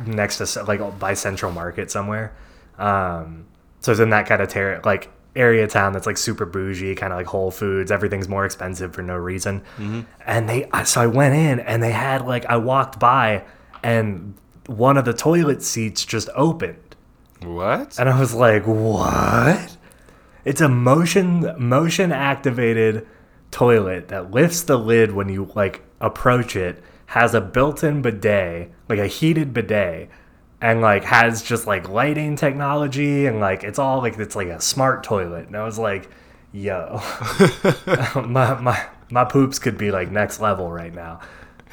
next 0.05 0.39
to 0.39 0.63
like 0.65 0.99
by 0.99 1.15
Central 1.15 1.53
Market 1.53 1.91
somewhere. 1.91 2.35
Um, 2.79 3.47
so 3.81 3.93
it's 3.93 4.01
in 4.01 4.11
that 4.11 4.27
kind 4.27 4.43
of 4.43 4.49
ter- 4.49 4.81
like 4.85 5.11
area 5.37 5.65
of 5.65 5.71
town 5.71 5.93
that's 5.93 6.07
like 6.07 6.17
super 6.17 6.45
bougie, 6.45 6.95
kind 6.95 7.13
of 7.13 7.19
like 7.19 7.27
Whole 7.27 7.51
Foods. 7.51 7.91
Everything's 7.91 8.29
more 8.29 8.45
expensive 8.45 8.95
for 8.95 9.03
no 9.03 9.17
reason. 9.17 9.61
Mm-hmm. 9.77 10.01
And 10.27 10.49
they, 10.49 10.69
so 10.85 11.01
I 11.01 11.07
went 11.07 11.35
in 11.35 11.61
and 11.61 11.83
they 11.83 11.93
had 11.93 12.27
like 12.27 12.45
I 12.47 12.57
walked 12.57 12.99
by 12.99 13.45
and 13.83 14.35
one 14.67 14.97
of 14.97 15.05
the 15.05 15.13
toilet 15.13 15.63
seats 15.63 16.05
just 16.05 16.29
opened. 16.35 16.97
What? 17.43 17.99
And 17.99 18.09
I 18.09 18.21
was 18.21 18.35
like, 18.35 18.65
"What?" 18.67 19.77
It's 20.45 20.61
a 20.61 20.69
motion 20.69 21.55
motion 21.59 22.13
activated 22.13 23.07
toilet 23.51 24.09
that 24.09 24.31
lifts 24.31 24.63
the 24.63 24.79
lid 24.79 25.13
when 25.13 25.29
you 25.29 25.51
like 25.55 25.83
approach 26.01 26.55
it, 26.55 26.83
has 27.07 27.35
a 27.35 27.41
built-in 27.41 28.03
bidet, 28.03 28.71
like 28.89 28.99
a 28.99 29.07
heated 29.07 29.53
bidet, 29.53 30.09
and 30.61 30.81
like 30.81 31.05
has 31.05 31.43
just 31.43 31.67
like 31.67 31.89
lighting 31.89 32.37
technology 32.37 33.27
and 33.27 33.41
like 33.41 33.65
it's 33.65 33.79
all 33.79 33.99
like 34.01 34.19
it's 34.19 34.37
like 34.37 34.49
a 34.49 34.61
smart 34.61 35.05
toilet. 35.05 35.47
And 35.47 35.57
I 35.57 35.65
was 35.65 35.79
like, 35.79 36.11
"Yo, 36.53 37.01
my 38.27 38.55
my 38.61 38.87
my 39.11 39.25
poops 39.25 39.59
could 39.59 39.79
be 39.79 39.91
like 39.91 40.11
next 40.11 40.41
level 40.41 40.71
right 40.71 40.95
now." 40.95 41.21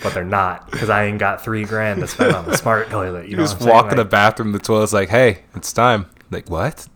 But 0.03 0.13
they're 0.13 0.23
not 0.23 0.69
because 0.71 0.89
I 0.89 1.05
ain't 1.05 1.19
got 1.19 1.43
three 1.43 1.65
grand 1.65 2.01
to 2.01 2.07
spend 2.07 2.35
on 2.35 2.47
a 2.47 2.53
smart 2.53 2.89
toilet. 2.91 3.29
You, 3.29 3.31
You 3.31 3.37
know 3.37 3.43
just 3.43 3.55
what 3.59 3.61
I'm 3.61 3.61
saying? 3.63 3.75
walk 3.75 3.91
in 3.91 3.97
the 3.97 4.05
bathroom, 4.05 4.51
the 4.51 4.59
toilet's 4.59 4.93
like, 4.93 5.09
hey, 5.09 5.39
it's 5.55 5.73
time. 5.73 6.05
Like, 6.29 6.49
what? 6.49 6.87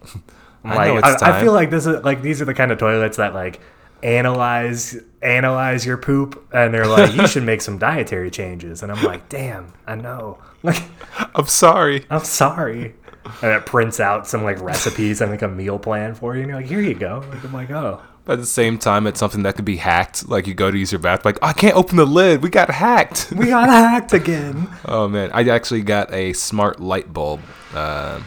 I 0.67 0.75
like 0.75 0.85
know 0.85 0.99
I, 1.01 1.13
it's 1.13 1.21
I 1.21 1.33
feel 1.33 1.53
like 1.53 1.69
this 1.71 1.85
is 1.85 2.03
like 2.03 2.21
these 2.21 2.41
are 2.41 2.45
the 2.45 2.53
kind 2.53 2.71
of 2.71 2.77
toilets 2.77 3.17
that 3.17 3.33
like 3.33 3.59
analyze 4.03 4.97
analyze 5.21 5.85
your 5.85 5.97
poop 5.97 6.47
and 6.53 6.73
they're 6.73 6.87
like 6.87 7.13
you 7.13 7.27
should 7.27 7.43
make 7.43 7.61
some 7.61 7.77
dietary 7.77 8.31
changes 8.31 8.81
and 8.81 8.91
I'm 8.91 9.03
like 9.03 9.29
damn 9.29 9.73
I 9.85 9.95
know 9.95 10.39
like 10.63 10.81
I'm 11.35 11.45
sorry. 11.45 12.05
I'm 12.09 12.23
sorry 12.23 12.95
and 13.43 13.51
it 13.51 13.65
prints 13.67 13.99
out 13.99 14.27
some 14.27 14.43
like 14.43 14.59
recipes 14.61 15.21
and 15.21 15.29
like 15.29 15.43
a 15.43 15.47
meal 15.47 15.77
plan 15.77 16.15
for 16.15 16.35
you 16.35 16.41
and 16.41 16.49
you're 16.49 16.59
like 16.59 16.69
here 16.69 16.81
you 16.81 16.95
go 16.95 17.23
like, 17.29 17.43
I'm 17.43 17.53
like 17.53 17.69
oh 17.69 18.01
But 18.25 18.33
at 18.33 18.39
the 18.39 18.45
same 18.45 18.77
time, 18.77 19.07
it's 19.07 19.19
something 19.19 19.43
that 19.43 19.55
could 19.55 19.65
be 19.65 19.77
hacked. 19.77 20.29
Like, 20.29 20.45
you 20.45 20.53
go 20.53 20.69
to 20.69 20.77
use 20.77 20.91
your 20.91 20.99
bathroom, 20.99 21.33
like, 21.33 21.43
I 21.43 21.53
can't 21.53 21.75
open 21.75 21.97
the 21.97 22.05
lid. 22.05 22.43
We 22.43 22.49
got 22.49 22.69
hacked. 22.69 23.31
we 23.35 23.47
got 23.47 23.67
hacked 23.67 24.13
again 24.13 24.67
oh, 24.85 25.07
man. 25.07 25.31
I 25.33 25.47
actually 25.49 25.81
got 25.81 26.13
a 26.13 26.33
smart 26.33 26.79
light 26.79 27.11
bulb 27.11 27.41
uh, 27.73 28.19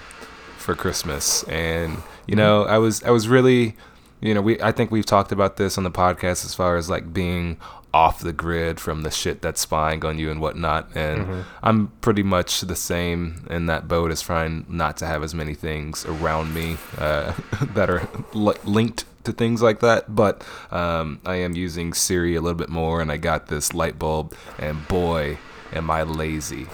for 0.59 0.75
Christmas. 0.75 1.45
And, 1.45 1.99
you 2.26 2.35
know, 2.35 2.64
I 2.64 2.78
was, 2.78 3.04
I 3.04 3.11
was 3.11 3.28
really, 3.28 3.76
you 4.25 4.33
know, 4.33 4.40
we, 4.40 4.61
I 4.61 4.73
think 4.73 4.90
we've 4.90 5.04
talked 5.04 5.33
about 5.33 5.59
this 5.59 5.76
on 5.76 5.85
the 5.85 5.90
podcast 5.90 6.47
as 6.47 6.54
far 6.54 6.78
as 6.78 6.88
like 6.88 7.12
being 7.12 7.59
off 7.93 8.21
the 8.21 8.33
grid 8.33 8.81
from 8.81 9.02
the 9.02 9.11
shit 9.11 9.43
that's 9.43 9.61
spying 9.61 10.02
on 10.02 10.19
you 10.19 10.31
and 10.31 10.40
whatnot. 10.40 10.88
And 10.97 11.45
I'm 11.62 11.88
pretty 12.00 12.23
much 12.23 12.62
the 12.62 12.75
same 12.75 13.47
in 13.50 13.66
that 13.66 13.87
boat 13.87 14.11
as 14.11 14.23
trying 14.23 14.64
not 14.66 14.97
to 14.97 15.07
have 15.07 15.23
as 15.23 15.35
many 15.35 15.54
things 15.54 16.07
around 16.07 16.54
me 16.54 16.78
uh, 16.97 17.35
that 17.75 17.90
are 17.90 18.09
li- 18.33 18.57
linked 18.64 19.04
to 19.25 19.33
things 19.33 19.61
like 19.61 19.81
that. 19.81 20.14
But 20.14 20.43
um, 20.71 21.21
I 21.26 21.37
am 21.37 21.54
using 21.54 21.93
Siri 21.93 22.35
a 22.35 22.40
little 22.40 22.59
bit 22.59 22.71
more, 22.71 23.02
and 23.02 23.12
I 23.12 23.19
got 23.19 23.49
this 23.49 23.75
light 23.75 23.99
bulb, 23.99 24.35
and 24.59 24.88
boy, 24.88 25.37
am 25.71 25.90
I 25.90 26.02
lazy. 26.02 26.66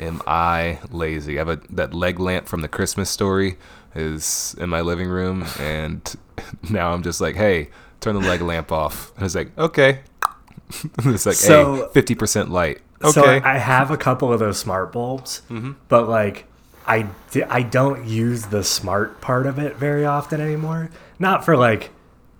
Am 0.00 0.20
I 0.26 0.80
lazy? 0.90 1.38
I 1.38 1.44
have 1.44 1.48
a, 1.48 1.60
that 1.70 1.94
leg 1.94 2.18
lamp 2.18 2.48
from 2.48 2.62
the 2.62 2.68
Christmas 2.68 3.08
story 3.08 3.58
is 3.96 4.54
in 4.58 4.68
my 4.68 4.80
living 4.80 5.08
room, 5.08 5.46
and 5.58 6.14
now 6.70 6.92
I'm 6.92 7.02
just 7.02 7.20
like, 7.20 7.34
hey, 7.34 7.68
turn 8.00 8.14
the 8.14 8.20
leg 8.20 8.40
lamp 8.40 8.70
off. 8.70 9.12
And 9.16 9.24
it's 9.24 9.34
like, 9.34 9.56
okay. 9.58 10.00
it's 10.98 11.26
like, 11.26 11.36
So- 11.36 11.90
hey, 11.94 12.02
50% 12.02 12.50
light. 12.50 12.80
Okay. 13.02 13.12
So 13.12 13.24
I 13.24 13.58
have 13.58 13.90
a 13.90 13.96
couple 13.96 14.32
of 14.32 14.38
those 14.38 14.58
smart 14.58 14.90
bulbs, 14.90 15.42
mm-hmm. 15.50 15.72
but 15.88 16.08
like 16.08 16.46
I, 16.86 17.06
I 17.48 17.62
don't 17.62 18.06
use 18.06 18.46
the 18.46 18.64
smart 18.64 19.20
part 19.20 19.46
of 19.46 19.58
it 19.58 19.76
very 19.76 20.06
often 20.06 20.40
anymore. 20.40 20.90
Not 21.18 21.44
for 21.44 21.56
like 21.56 21.90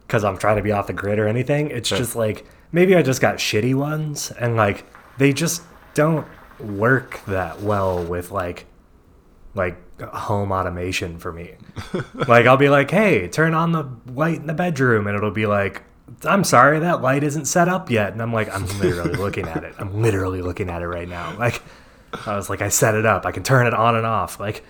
because 0.06 0.25
I'm 0.25 0.38
trying 0.38 0.56
to 0.56 0.62
be 0.62 0.72
off 0.72 0.86
the 0.86 0.92
grid 0.92 1.18
or 1.18 1.26
anything. 1.26 1.70
It's 1.70 1.88
just 1.88 2.16
like 2.16 2.46
maybe 2.72 2.94
I 2.94 3.02
just 3.02 3.20
got 3.20 3.36
shitty 3.36 3.75
ones 3.75 4.30
and 4.30 4.56
like 4.56 4.84
they 5.18 5.32
just 5.32 5.62
don't 5.94 6.26
work 6.58 7.25
that 7.26 7.60
well 7.60 8.02
with 8.02 8.30
like 8.30 8.66
like 9.56 9.76
home 10.00 10.52
automation 10.52 11.18
for 11.18 11.32
me. 11.32 11.54
like 12.28 12.46
I'll 12.46 12.56
be 12.56 12.68
like, 12.68 12.90
"Hey, 12.90 13.28
turn 13.28 13.54
on 13.54 13.72
the 13.72 13.88
light 14.12 14.36
in 14.38 14.46
the 14.46 14.54
bedroom." 14.54 15.06
And 15.06 15.16
it'll 15.16 15.30
be 15.30 15.46
like, 15.46 15.82
"I'm 16.25 16.44
sorry, 16.44 16.78
that 16.80 17.02
light 17.02 17.22
isn't 17.25 17.46
set 17.46 17.68
up 17.68 17.90
yet." 17.90 18.12
And 18.12 18.20
I'm 18.22 18.32
like, 18.32 18.52
"I'm 18.54 18.66
literally 18.78 19.16
looking 19.25 19.46
at 19.48 19.64
it. 19.64 19.75
I'm 19.78 20.02
literally 20.02 20.42
looking 20.42 20.70
at 20.70 20.82
it 20.82 20.86
right 20.88 21.08
now." 21.08 21.36
Like 21.38 21.62
I 22.26 22.36
was 22.36 22.48
like, 22.48 22.62
"I 22.62 22.68
set 22.68 22.94
it 22.94 23.04
up. 23.04 23.26
I 23.26 23.32
can 23.32 23.42
turn 23.42 23.66
it 23.66 23.75
on 23.75 23.96
and 23.96 24.06
off." 24.06 24.38
Like 24.38 24.64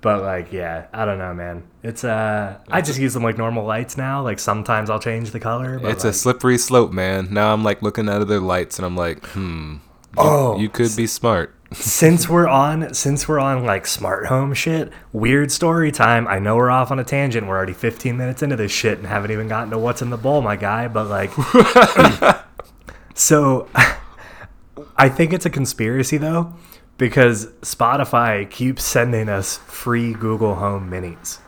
but 0.00 0.22
like, 0.22 0.52
yeah, 0.52 0.86
I 0.92 1.04
don't 1.04 1.18
know, 1.18 1.34
man. 1.34 1.64
It's 1.82 2.04
uh 2.04 2.58
I 2.70 2.80
just 2.82 2.98
use 2.98 3.14
them 3.14 3.22
like 3.22 3.36
normal 3.36 3.64
lights 3.64 3.96
now. 3.96 4.22
Like 4.22 4.38
sometimes 4.38 4.88
I'll 4.88 5.00
change 5.00 5.32
the 5.32 5.40
color, 5.40 5.78
but 5.78 5.90
It's 5.90 6.04
a 6.04 6.12
slippery 6.12 6.58
slope, 6.58 6.92
man. 6.92 7.28
Now 7.30 7.52
I'm 7.52 7.64
like 7.64 7.82
looking 7.82 8.08
at 8.08 8.20
other 8.20 8.40
lights 8.40 8.78
and 8.78 8.86
I'm 8.86 8.96
like, 8.96 9.24
hmm. 9.26 9.76
You, 10.16 10.22
Oh, 10.22 10.58
you 10.58 10.68
could 10.70 10.96
be 10.96 11.06
smart. 11.06 11.54
Since 11.72 12.28
we're 12.28 12.46
on 12.48 12.94
since 12.94 13.26
we're 13.28 13.40
on 13.40 13.64
like 13.64 13.86
smart 13.86 14.26
home 14.26 14.54
shit 14.54 14.92
weird 15.12 15.50
story 15.50 15.90
time. 15.90 16.26
I 16.28 16.38
know 16.38 16.56
we're 16.56 16.70
off 16.70 16.90
on 16.90 16.98
a 16.98 17.04
tangent. 17.04 17.46
We're 17.46 17.56
already 17.56 17.72
15 17.72 18.16
minutes 18.16 18.42
into 18.42 18.56
this 18.56 18.70
shit 18.72 18.98
and 18.98 19.06
haven't 19.06 19.30
even 19.32 19.48
gotten 19.48 19.70
to 19.70 19.78
what's 19.78 20.02
in 20.02 20.10
the 20.10 20.16
bowl 20.16 20.42
my 20.42 20.56
guy 20.56 20.88
but 20.88 21.08
like 21.08 21.30
so 23.14 23.68
i 24.96 25.08
think 25.08 25.32
it's 25.32 25.46
a 25.46 25.50
conspiracy 25.50 26.16
though 26.18 26.54
because 26.98 27.46
spotify 27.62 28.48
keeps 28.48 28.84
sending 28.84 29.28
us 29.28 29.56
free 29.58 30.12
google 30.12 30.56
home 30.56 30.90
minis. 30.90 31.38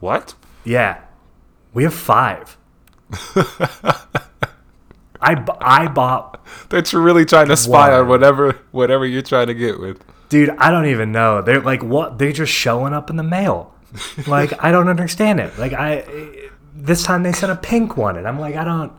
What? 0.00 0.34
yeah. 0.64 1.02
We 1.74 1.84
have 1.84 1.94
five 1.94 2.58
I, 5.22 5.44
I 5.60 5.88
bought 5.88 6.44
That 6.70 6.92
you're 6.92 7.00
really 7.00 7.24
trying 7.24 7.48
to 7.48 7.56
spy 7.56 7.90
Why? 7.90 8.00
on 8.00 8.08
whatever 8.08 8.58
whatever 8.72 9.06
you're 9.06 9.22
trying 9.22 9.46
to 9.46 9.54
get 9.54 9.78
with. 9.80 10.02
Dude, 10.28 10.50
I 10.50 10.70
don't 10.70 10.86
even 10.86 11.12
know. 11.12 11.42
They're 11.42 11.60
like 11.60 11.82
what? 11.82 12.18
They're 12.18 12.32
just 12.32 12.52
showing 12.52 12.92
up 12.92 13.10
in 13.10 13.16
the 13.16 13.22
mail. 13.22 13.74
Like 14.26 14.52
I 14.64 14.72
don't 14.72 14.88
understand 14.88 15.40
it. 15.40 15.58
Like 15.58 15.72
I, 15.74 16.50
this 16.74 17.02
time 17.02 17.22
they 17.22 17.32
sent 17.32 17.52
a 17.52 17.56
pink 17.56 17.96
one, 17.96 18.16
and 18.16 18.26
I'm 18.26 18.38
like, 18.40 18.56
I 18.56 18.64
don't. 18.64 18.92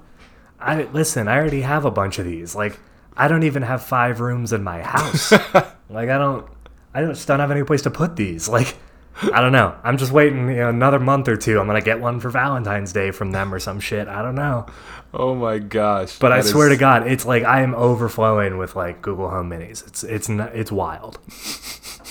I 0.59 0.83
listen. 0.83 1.27
I 1.27 1.37
already 1.37 1.61
have 1.61 1.85
a 1.85 1.91
bunch 1.91 2.19
of 2.19 2.25
these. 2.25 2.55
Like 2.55 2.79
I 3.17 3.27
don't 3.27 3.43
even 3.43 3.63
have 3.63 3.83
five 3.83 4.19
rooms 4.19 4.53
in 4.53 4.63
my 4.63 4.81
house. 4.81 5.31
like 5.89 6.09
I 6.09 6.17
don't. 6.17 6.47
I 6.93 7.01
don't, 7.01 7.15
just 7.15 7.27
don't 7.27 7.39
have 7.39 7.49
any 7.51 7.63
place 7.63 7.81
to 7.81 7.91
put 7.91 8.15
these. 8.15 8.47
Like 8.47 8.77
I 9.21 9.41
don't 9.41 9.51
know. 9.51 9.75
I'm 9.83 9.97
just 9.97 10.11
waiting 10.11 10.49
you 10.49 10.55
know, 10.55 10.69
another 10.69 10.99
month 10.99 11.27
or 11.27 11.37
two. 11.37 11.59
I'm 11.59 11.67
gonna 11.67 11.81
get 11.81 11.99
one 11.99 12.19
for 12.19 12.29
Valentine's 12.29 12.91
Day 12.93 13.11
from 13.11 13.31
them 13.31 13.53
or 13.53 13.59
some 13.59 13.79
shit. 13.79 14.07
I 14.07 14.21
don't 14.21 14.35
know. 14.35 14.65
Oh 15.13 15.35
my 15.35 15.59
gosh! 15.59 16.17
But 16.17 16.31
I 16.31 16.37
that 16.41 16.47
swear 16.47 16.69
is- 16.69 16.77
to 16.77 16.79
God, 16.79 17.07
it's 17.07 17.25
like 17.25 17.43
I 17.43 17.61
am 17.61 17.75
overflowing 17.75 18.57
with 18.57 18.75
like 18.75 19.01
Google 19.01 19.29
Home 19.29 19.49
Minis. 19.51 19.85
It's 19.87 20.03
it's 20.03 20.29
it's 20.29 20.71
wild. 20.71 21.19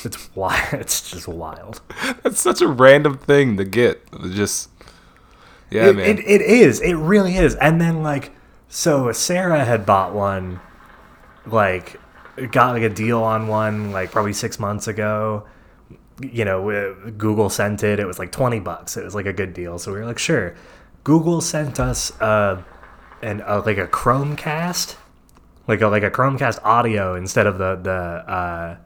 It's 0.04 0.34
wild. 0.34 0.60
It's 0.80 1.10
just 1.12 1.28
wild. 1.28 1.80
that's 2.24 2.40
such 2.40 2.60
a 2.60 2.66
random 2.66 3.18
thing 3.18 3.56
to 3.56 3.64
get. 3.64 4.02
Just 4.32 4.68
yeah, 5.70 5.88
it, 5.90 5.96
man. 5.96 6.18
It, 6.18 6.18
it 6.20 6.40
is. 6.40 6.80
It 6.80 6.94
really 6.94 7.36
is. 7.36 7.54
And 7.54 7.80
then 7.80 8.02
like, 8.02 8.32
so 8.68 9.12
Sarah 9.12 9.64
had 9.64 9.86
bought 9.86 10.12
one, 10.12 10.58
like, 11.46 12.00
got 12.50 12.72
like 12.72 12.82
a 12.82 12.88
deal 12.88 13.22
on 13.22 13.46
one 13.46 13.92
like 13.92 14.10
probably 14.10 14.32
six 14.32 14.58
months 14.58 14.88
ago. 14.88 15.44
You 16.22 16.44
know, 16.44 16.70
uh, 16.70 17.10
Google 17.10 17.48
sent 17.50 17.82
it. 17.82 17.98
It 17.98 18.06
was 18.06 18.18
like 18.18 18.32
twenty 18.32 18.60
bucks. 18.60 18.96
It 18.96 19.04
was 19.04 19.14
like 19.14 19.26
a 19.26 19.32
good 19.32 19.54
deal. 19.54 19.78
So 19.78 19.92
we 19.92 19.98
were 19.98 20.06
like, 20.06 20.18
sure. 20.18 20.54
Google 21.04 21.40
sent 21.40 21.80
us 21.80 22.18
uh, 22.20 22.62
an 23.22 23.42
uh, 23.42 23.62
like 23.64 23.78
a 23.78 23.86
Chromecast, 23.86 24.96
like 25.66 25.80
a 25.80 25.88
like 25.88 26.02
a 26.02 26.10
Chromecast 26.10 26.60
audio 26.62 27.14
instead 27.14 27.46
of 27.46 27.58
the 27.58 27.76
the 27.76 27.90
uh, 28.30 28.76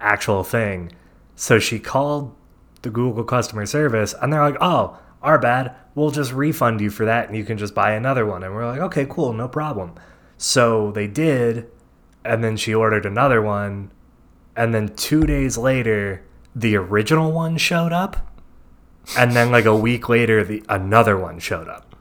actual 0.00 0.44
thing. 0.44 0.92
So 1.36 1.58
she 1.58 1.78
called 1.78 2.34
the 2.82 2.90
Google 2.90 3.24
customer 3.24 3.66
service 3.66 4.14
and 4.20 4.32
they're 4.32 4.42
like, 4.42 4.58
"Oh, 4.60 4.98
our 5.22 5.38
bad. 5.38 5.74
We'll 5.94 6.10
just 6.10 6.32
refund 6.32 6.80
you 6.80 6.90
for 6.90 7.04
that 7.06 7.28
and 7.28 7.36
you 7.36 7.44
can 7.44 7.56
just 7.56 7.74
buy 7.74 7.92
another 7.92 8.26
one." 8.26 8.42
And 8.42 8.54
we're 8.54 8.66
like, 8.66 8.80
"Okay, 8.80 9.06
cool, 9.08 9.32
no 9.32 9.48
problem." 9.48 9.94
So 10.36 10.90
they 10.90 11.06
did, 11.06 11.70
and 12.24 12.42
then 12.42 12.56
she 12.56 12.74
ordered 12.74 13.06
another 13.06 13.40
one, 13.40 13.90
and 14.56 14.74
then 14.74 14.88
2 14.94 15.24
days 15.24 15.56
later, 15.56 16.22
the 16.54 16.76
original 16.76 17.32
one 17.32 17.56
showed 17.56 17.92
up. 17.92 18.30
And 19.18 19.32
then 19.32 19.50
like 19.50 19.66
a 19.66 19.76
week 19.76 20.08
later, 20.08 20.44
the 20.44 20.62
another 20.68 21.18
one 21.18 21.38
showed 21.38 21.68
up. 21.68 21.94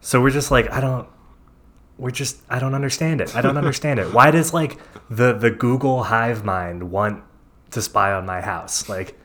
So 0.00 0.20
we're 0.20 0.30
just 0.30 0.50
like, 0.50 0.70
I 0.70 0.80
don't 0.80 1.08
we're 1.96 2.10
just 2.10 2.42
I 2.50 2.58
don't 2.58 2.74
understand 2.74 3.20
it. 3.20 3.34
I 3.36 3.40
don't 3.40 3.56
understand 3.56 4.00
it. 4.00 4.12
Why 4.12 4.30
does 4.30 4.52
like 4.52 4.78
the 5.08 5.32
the 5.32 5.50
Google 5.50 6.04
Hive 6.04 6.44
mind 6.44 6.90
want 6.90 7.22
to 7.70 7.80
spy 7.80 8.12
on 8.12 8.26
my 8.26 8.40
house? 8.40 8.88
Like 8.88 9.18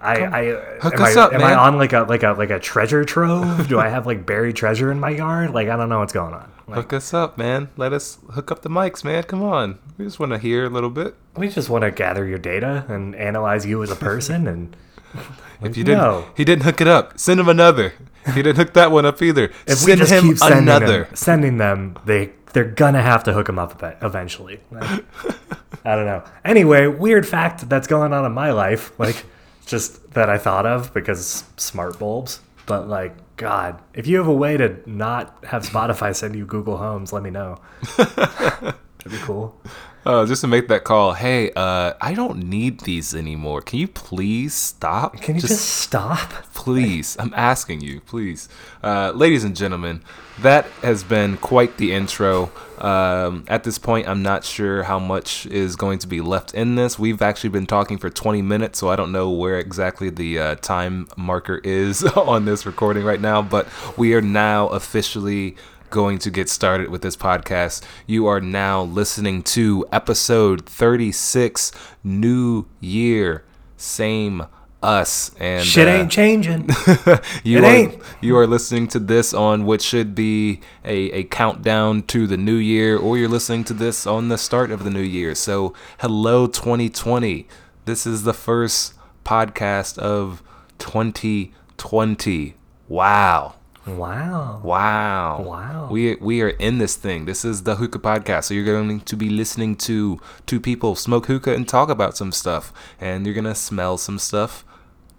I 0.00 0.14
I 0.26 0.44
hook 0.80 0.94
am, 0.94 1.02
us 1.02 1.16
I, 1.16 1.20
up, 1.22 1.32
am 1.32 1.40
man. 1.40 1.50
I 1.52 1.54
on 1.54 1.76
like 1.76 1.92
a 1.92 2.00
like 2.02 2.22
a 2.22 2.32
like 2.32 2.50
a 2.50 2.58
treasure 2.60 3.04
trove? 3.04 3.68
Do 3.68 3.78
I 3.80 3.88
have 3.88 4.06
like 4.06 4.24
buried 4.26 4.56
treasure 4.56 4.90
in 4.92 5.00
my 5.00 5.10
yard? 5.10 5.50
Like 5.52 5.68
I 5.68 5.76
don't 5.76 5.88
know 5.88 5.98
what's 6.00 6.12
going 6.12 6.34
on. 6.34 6.50
Like, 6.68 6.76
Hook 6.76 6.92
us 6.92 7.12
up, 7.14 7.38
man. 7.38 7.68
Let 7.76 7.92
us 7.92 8.18
hook 8.32 8.50
up 8.52 8.62
the 8.62 8.68
mics, 8.68 9.02
man. 9.02 9.22
Come 9.24 9.42
on. 9.42 9.78
We 9.96 10.04
just 10.04 10.20
want 10.20 10.32
to 10.32 10.38
hear 10.38 10.66
a 10.66 10.68
little 10.70 10.90
bit. 10.90 11.14
we 11.36 11.48
just 11.48 11.68
want 11.70 11.82
to 11.82 11.90
gather 11.90 12.26
your 12.26 12.38
data 12.38 12.84
and 12.88 13.14
analyze 13.16 13.64
you 13.66 13.82
as 13.82 13.90
a 13.90 13.96
person 13.96 14.46
and 14.46 14.76
If 15.60 15.76
you 15.76 15.82
didn't, 15.82 15.98
No. 16.02 16.26
he 16.36 16.44
didn't 16.44 16.62
hook 16.64 16.80
it 16.80 16.86
up. 16.86 17.18
Send 17.18 17.40
him 17.40 17.48
another. 17.48 17.92
He 18.26 18.42
didn't 18.42 18.56
hook 18.56 18.74
that 18.74 18.92
one 18.92 19.04
up 19.06 19.20
either. 19.22 19.50
if 19.66 19.84
we 19.84 19.96
just 19.96 20.12
him 20.12 20.22
keep 20.24 20.38
sending 20.38 20.58
another. 20.58 21.04
them, 21.04 21.16
sending 21.16 21.56
them, 21.56 21.98
they 22.04 22.30
they're 22.52 22.64
gonna 22.64 23.02
have 23.02 23.24
to 23.24 23.32
hook 23.32 23.46
them 23.46 23.58
up 23.58 23.82
ev- 23.82 23.96
eventually. 24.02 24.60
Like, 24.70 25.04
I 25.84 25.96
don't 25.96 26.04
know. 26.06 26.22
Anyway, 26.44 26.86
weird 26.86 27.26
fact 27.26 27.68
that's 27.68 27.86
going 27.88 28.12
on 28.12 28.24
in 28.24 28.32
my 28.32 28.52
life, 28.52 28.92
like 29.00 29.24
just 29.68 30.10
that 30.12 30.28
I 30.28 30.38
thought 30.38 30.66
of 30.66 30.92
because 30.92 31.44
smart 31.56 31.98
bulbs. 31.98 32.40
But 32.66 32.88
like, 32.88 33.14
God, 33.36 33.80
if 33.94 34.06
you 34.06 34.16
have 34.18 34.26
a 34.26 34.32
way 34.32 34.56
to 34.56 34.78
not 34.84 35.44
have 35.44 35.62
Spotify 35.62 36.14
send 36.14 36.34
you 36.34 36.44
Google 36.44 36.78
Homes, 36.78 37.12
let 37.12 37.22
me 37.22 37.30
know. 37.30 37.60
That'd 37.96 38.74
be 39.10 39.18
cool. 39.18 39.60
Uh, 40.06 40.24
just 40.24 40.40
to 40.40 40.46
make 40.46 40.68
that 40.68 40.84
call. 40.84 41.12
Hey, 41.12 41.50
uh, 41.54 41.92
I 42.00 42.14
don't 42.14 42.48
need 42.48 42.80
these 42.80 43.14
anymore. 43.14 43.60
Can 43.60 43.78
you 43.78 43.88
please 43.88 44.54
stop? 44.54 45.20
Can 45.20 45.34
you 45.34 45.40
just, 45.40 45.60
stop? 45.60 46.32
please 46.58 47.16
i'm 47.20 47.32
asking 47.34 47.80
you 47.80 48.00
please 48.00 48.48
uh, 48.82 49.12
ladies 49.12 49.44
and 49.44 49.54
gentlemen 49.54 50.02
that 50.40 50.66
has 50.82 51.04
been 51.04 51.36
quite 51.36 51.76
the 51.76 51.92
intro 51.92 52.50
um, 52.78 53.44
at 53.46 53.62
this 53.62 53.78
point 53.78 54.08
i'm 54.08 54.22
not 54.22 54.44
sure 54.44 54.82
how 54.82 54.98
much 54.98 55.46
is 55.46 55.76
going 55.76 56.00
to 56.00 56.08
be 56.08 56.20
left 56.20 56.52
in 56.52 56.74
this 56.74 56.98
we've 56.98 57.22
actually 57.22 57.48
been 57.48 57.64
talking 57.64 57.96
for 57.96 58.10
20 58.10 58.42
minutes 58.42 58.80
so 58.80 58.88
i 58.90 58.96
don't 58.96 59.12
know 59.12 59.30
where 59.30 59.58
exactly 59.58 60.10
the 60.10 60.38
uh, 60.38 60.54
time 60.56 61.06
marker 61.16 61.58
is 61.58 62.04
on 62.16 62.44
this 62.44 62.66
recording 62.66 63.04
right 63.04 63.20
now 63.20 63.40
but 63.40 63.66
we 63.96 64.12
are 64.12 64.20
now 64.20 64.66
officially 64.68 65.56
going 65.90 66.18
to 66.18 66.30
get 66.30 66.48
started 66.48 66.88
with 66.90 67.02
this 67.02 67.16
podcast. 67.16 67.82
You 68.06 68.26
are 68.26 68.40
now 68.40 68.82
listening 68.82 69.42
to 69.44 69.86
episode 69.92 70.66
36, 70.66 71.72
New 72.04 72.66
Year, 72.80 73.44
Same 73.76 74.46
Us. 74.82 75.32
And 75.38 75.64
Shit 75.64 75.88
uh, 75.88 75.90
ain't 75.90 76.10
changing. 76.10 76.68
you 77.44 77.58
It 77.58 77.64
are, 77.64 77.66
ain't. 77.66 78.02
You 78.20 78.36
are 78.38 78.46
listening 78.46 78.88
to 78.88 78.98
this 78.98 79.32
on 79.34 79.64
what 79.64 79.82
should 79.82 80.14
be 80.14 80.60
a, 80.84 81.10
a 81.12 81.24
countdown 81.24 82.02
to 82.04 82.26
the 82.26 82.36
new 82.36 82.56
year, 82.56 82.96
or 82.96 83.18
you're 83.18 83.28
listening 83.28 83.64
to 83.64 83.74
this 83.74 84.06
on 84.06 84.28
the 84.28 84.38
start 84.38 84.70
of 84.70 84.84
the 84.84 84.90
new 84.90 85.00
year. 85.00 85.34
So, 85.34 85.74
hello, 86.00 86.46
2020. 86.46 87.46
This 87.84 88.06
is 88.06 88.22
the 88.24 88.34
first 88.34 88.94
podcast 89.24 89.98
of 89.98 90.42
2020. 90.78 92.54
Wow. 92.88 93.54
Wow. 93.96 94.60
Wow. 94.62 95.42
Wow. 95.42 95.88
We 95.90 96.16
we 96.16 96.42
are 96.42 96.50
in 96.50 96.78
this 96.78 96.96
thing. 96.96 97.24
This 97.24 97.44
is 97.44 97.62
the 97.62 97.76
hookah 97.76 98.00
podcast. 98.00 98.44
So 98.44 98.54
you're 98.54 98.64
going 98.64 99.00
to 99.00 99.16
be 99.16 99.30
listening 99.30 99.76
to 99.76 100.20
two 100.46 100.60
people 100.60 100.94
smoke 100.94 101.26
hookah 101.26 101.54
and 101.54 101.68
talk 101.68 101.88
about 101.88 102.16
some 102.16 102.32
stuff. 102.32 102.72
And 103.00 103.24
you're 103.24 103.34
gonna 103.34 103.54
smell 103.54 103.96
some 103.98 104.18
stuff. 104.18 104.64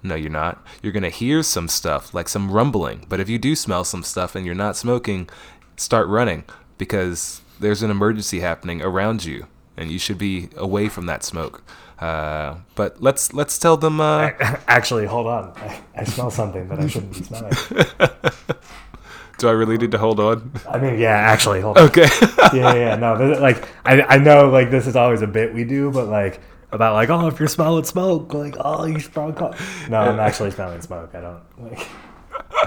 No, 0.03 0.15
you're 0.15 0.29
not. 0.29 0.63
You're 0.81 0.93
gonna 0.93 1.09
hear 1.09 1.43
some 1.43 1.67
stuff, 1.67 2.13
like 2.13 2.29
some 2.29 2.51
rumbling. 2.51 3.05
But 3.09 3.19
if 3.19 3.29
you 3.29 3.37
do 3.37 3.55
smell 3.55 3.83
some 3.83 4.03
stuff 4.03 4.35
and 4.35 4.45
you're 4.45 4.55
not 4.55 4.77
smoking, 4.77 5.29
start 5.75 6.07
running 6.07 6.43
because 6.77 7.41
there's 7.59 7.83
an 7.83 7.91
emergency 7.91 8.39
happening 8.39 8.81
around 8.81 9.25
you, 9.25 9.47
and 9.75 9.91
you 9.91 9.99
should 9.99 10.17
be 10.17 10.49
away 10.55 10.89
from 10.89 11.05
that 11.07 11.23
smoke. 11.23 11.63
Uh, 12.01 12.55
but 12.75 13.01
let's 13.01 13.33
let's 13.33 13.57
tell 13.57 13.75
them. 13.77 13.99
Uh, 13.99 14.31
Actually, 14.67 15.05
hold 15.05 15.27
on. 15.27 15.51
I, 15.57 15.81
I 15.95 16.03
smell 16.05 16.31
something 16.31 16.67
that 16.69 16.79
I 16.79 16.87
shouldn't 16.87 17.13
be 17.13 17.23
smelling. 17.23 17.51
do 19.37 19.47
I 19.47 19.51
really 19.51 19.77
need 19.77 19.91
to 19.91 19.97
hold 19.97 20.19
on? 20.19 20.51
I 20.69 20.77
mean, 20.77 20.99
yeah, 20.99 21.15
actually, 21.15 21.61
hold 21.61 21.77
on. 21.77 21.85
Okay. 21.85 22.07
yeah, 22.21 22.49
yeah, 22.53 22.73
yeah. 22.73 22.95
No, 22.95 23.17
this, 23.17 23.39
like 23.39 23.67
I, 23.85 24.01
I 24.01 24.17
know, 24.17 24.49
like 24.49 24.71
this 24.71 24.87
is 24.87 24.95
always 24.95 25.21
a 25.21 25.27
bit 25.27 25.53
we 25.53 25.63
do, 25.65 25.91
but 25.91 26.07
like 26.07 26.39
about 26.71 26.93
like, 26.93 27.09
oh, 27.09 27.27
if 27.27 27.39
you're 27.39 27.49
smelling 27.49 27.83
smoke, 27.83 28.33
like, 28.33 28.55
oh, 28.59 28.85
you 28.85 28.99
should 28.99 29.13
probably 29.13 29.35
call. 29.35 29.55
No, 29.89 29.99
I'm 29.99 30.19
actually 30.19 30.51
smelling 30.51 30.81
smoke. 30.81 31.15
I 31.15 31.21
don't 31.21 31.41
like. 31.57 31.87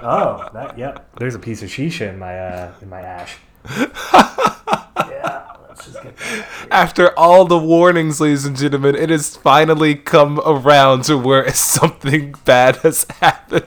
Oh, 0.03 0.49
that. 0.53 0.77
Yep. 0.77 1.17
There's 1.19 1.35
a 1.35 1.39
piece 1.39 1.63
of 1.63 1.69
shisha 1.69 2.09
in 2.09 2.19
my 2.19 2.39
uh 2.39 2.73
in 2.83 2.89
my 2.89 3.01
ash. 3.01 3.37
Yeah. 3.71 5.47
Let's 5.69 5.85
just 5.87 6.03
get. 6.03 6.15
After 6.71 7.17
all 7.19 7.45
the 7.45 7.59
warnings, 7.59 8.21
ladies 8.21 8.45
and 8.45 8.57
gentlemen, 8.57 8.95
it 8.95 9.11
has 9.11 9.37
finally 9.37 9.95
come 9.95 10.41
around 10.45 11.05
to 11.05 11.17
where 11.19 11.51
something 11.55 12.35
bad 12.45 12.77
has 12.77 13.05
happened. 13.21 13.67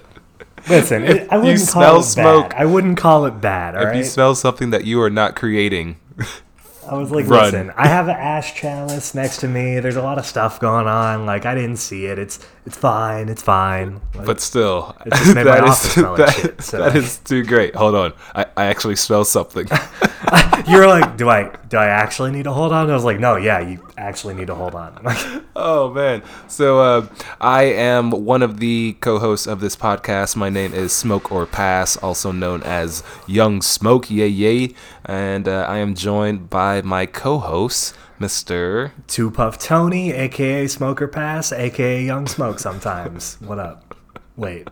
Listen, 0.68 1.04
it, 1.04 1.28
I 1.32 1.36
you 1.36 1.42
wouldn't 1.44 1.60
smell 1.60 1.92
call 1.92 2.00
it 2.00 2.04
smoke- 2.04 2.50
bad. 2.50 2.62
I 2.62 2.66
wouldn't 2.66 2.98
call 2.98 3.26
it 3.26 3.40
bad. 3.42 3.76
All 3.76 3.82
if 3.84 3.88
right. 3.90 3.98
you 3.98 4.04
smell 4.04 4.34
something 4.34 4.72
that 4.72 4.86
you 4.86 5.00
are 5.02 5.12
not 5.12 5.36
creating, 5.36 5.98
I 6.88 6.96
was 6.96 7.12
like, 7.12 7.28
Run. 7.28 7.44
listen, 7.46 7.72
I 7.76 7.88
have 7.88 8.08
an 8.08 8.16
ash 8.16 8.54
chalice 8.56 9.16
next 9.16 9.38
to 9.38 9.48
me. 9.48 9.80
There's 9.80 9.96
a 9.96 10.02
lot 10.02 10.18
of 10.18 10.26
stuff 10.26 10.60
going 10.60 10.88
on. 10.88 11.26
Like 11.26 11.46
I 11.46 11.56
didn't 11.56 11.78
see 11.78 12.06
it. 12.06 12.20
It's 12.20 12.40
it's 12.66 12.78
fine. 12.78 13.30
It's 13.30 13.42
fine. 13.42 14.02
Like, 14.14 14.26
but 14.26 14.40
still, 14.42 14.96
It 15.06 15.14
just 15.14 15.36
made 15.36 15.46
my 15.48 15.56
that 15.62 15.64
is- 15.64 15.70
office 15.72 15.92
smell 15.94 16.12
like 16.12 16.18
that- 16.26 16.36
shit, 16.36 16.62
so- 16.62 16.78
that 16.80 16.96
is 16.96 17.18
too 17.20 17.44
great. 17.44 17.76
Hold 17.76 17.96
on, 17.96 18.14
I, 18.36 18.46
I 18.58 18.66
actually 18.66 18.96
smell 18.96 19.26
something. 19.26 19.68
You're 20.68 20.88
like, 20.88 21.18
do 21.18 21.30
I 21.30 21.56
do 21.70 21.78
I 21.78 21.88
actually 21.88 22.32
need 22.32 22.44
to 22.44 22.54
hold 22.54 22.72
on? 22.72 22.90
I 22.90 22.94
was 22.94 23.04
like, 23.04 23.20
no, 23.20 23.36
yeah, 23.36 23.60
you 23.60 23.78
actually 23.98 24.34
need 24.34 24.48
to 24.48 24.56
hold 24.56 24.76
on. 24.76 25.00
Like, 25.04 25.44
Oh 25.56 25.94
man! 25.94 26.22
So 26.48 26.80
uh, 26.80 27.08
I 27.40 27.64
am 27.64 28.12
one 28.12 28.42
of 28.42 28.60
the 28.60 28.98
co-hosts 29.00 29.48
of 29.48 29.62
this 29.62 29.76
podcast. 29.76 30.36
My 30.36 30.50
name 30.50 30.74
is 30.74 30.92
Smoke 30.92 31.32
or 31.32 31.46
Pass, 31.46 31.96
also 31.98 32.32
known 32.32 32.62
as 32.64 33.04
Young 33.26 33.62
Smoke. 33.62 34.12
Yay 34.12 34.28
yay! 34.28 34.76
And 35.06 35.48
uh, 35.48 35.66
I 35.70 35.78
am 35.78 35.96
joined 35.96 36.50
by 36.50 36.82
my 36.82 37.06
co-host, 37.06 37.96
Mister. 38.20 38.92
Two 39.08 39.32
Puff 39.32 39.58
Tony, 39.58 40.12
aka 40.12 40.68
Smoker 40.68 41.08
Pass, 41.08 41.52
aka 41.54 42.04
Young 42.04 42.28
Smoke. 42.28 42.60
Sometimes. 42.60 43.36
what 43.40 43.60
up? 43.60 43.96
Wait. 44.36 44.70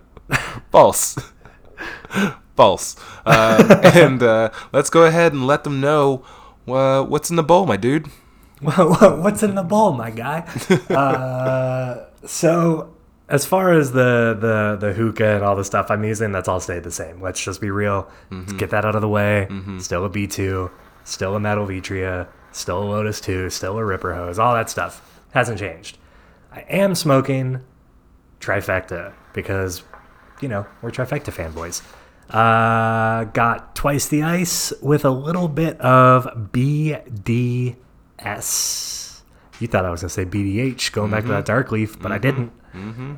False. 0.71 1.17
False. 2.55 2.95
Uh, 3.25 3.91
and 3.95 4.21
uh, 4.21 4.49
let's 4.73 4.89
go 4.89 5.05
ahead 5.05 5.33
and 5.33 5.47
let 5.47 5.63
them 5.63 5.79
know 5.79 6.25
uh, 6.67 7.03
what's 7.03 7.29
in 7.29 7.35
the 7.35 7.43
bowl, 7.43 7.65
my 7.65 7.77
dude. 7.77 8.09
What's 9.21 9.43
in 9.43 9.55
the 9.55 9.63
bowl, 9.63 9.93
my 9.93 10.11
guy? 10.11 10.39
uh, 10.89 12.05
so, 12.25 12.93
as 13.29 13.45
far 13.45 13.73
as 13.73 13.91
the, 13.91 14.37
the 14.39 14.77
the 14.79 14.93
hookah 14.93 15.35
and 15.35 15.43
all 15.43 15.55
the 15.55 15.63
stuff 15.63 15.89
I'm 15.89 16.03
using, 16.03 16.31
that's 16.31 16.47
all 16.47 16.59
stayed 16.59 16.83
the 16.83 16.91
same. 16.91 17.21
Let's 17.21 17.43
just 17.43 17.61
be 17.61 17.71
real. 17.71 18.09
Let's 18.31 18.53
get 18.53 18.69
that 18.71 18.85
out 18.85 18.95
of 18.95 19.01
the 19.01 19.09
way. 19.09 19.47
Still 19.79 20.05
a 20.05 20.09
B2, 20.09 20.71
still 21.03 21.35
a 21.35 21.39
Metal 21.39 21.65
Vitria, 21.65 22.27
still 22.51 22.83
a 22.83 22.85
Lotus 22.85 23.19
2, 23.21 23.49
still 23.49 23.77
a 23.77 23.85
Ripper 23.85 24.13
Hose. 24.13 24.39
All 24.39 24.53
that 24.53 24.69
stuff 24.69 25.21
hasn't 25.31 25.59
changed. 25.59 25.97
I 26.51 26.61
am 26.69 26.95
smoking 26.95 27.61
trifecta 28.39 29.13
because, 29.33 29.83
you 30.41 30.47
know, 30.47 30.65
we're 30.81 30.91
trifecta 30.91 31.33
fanboys. 31.33 31.81
Uh, 32.29 33.25
got 33.25 33.75
twice 33.75 34.07
the 34.07 34.23
ice 34.23 34.71
with 34.81 35.03
a 35.05 35.09
little 35.09 35.47
bit 35.47 35.79
of 35.81 36.51
BDS. 38.19 39.21
You 39.59 39.67
thought 39.67 39.85
I 39.85 39.91
was 39.91 40.01
gonna 40.01 40.09
say 40.09 40.25
BDH, 40.25 40.91
going 40.91 41.11
back 41.11 41.23
to 41.23 41.29
that 41.29 41.45
dark 41.45 41.71
leaf, 41.71 41.99
but 41.99 42.11
I 42.11 42.17
didn't. 42.17 42.51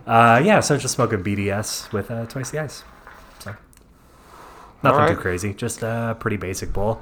Uh, 0.06 0.42
yeah, 0.44 0.60
so 0.60 0.76
I'm 0.76 0.82
just 0.82 0.96
smoking 0.96 1.24
BDS 1.24 1.92
with 1.92 2.12
uh, 2.12 2.26
twice 2.26 2.52
the 2.52 2.60
ice. 2.60 2.84
So 3.40 3.56
nothing 4.84 5.16
too 5.16 5.22
crazy, 5.22 5.54
just 5.54 5.82
a 5.82 6.16
pretty 6.20 6.38
basic 6.38 6.74
bowl. 6.74 7.02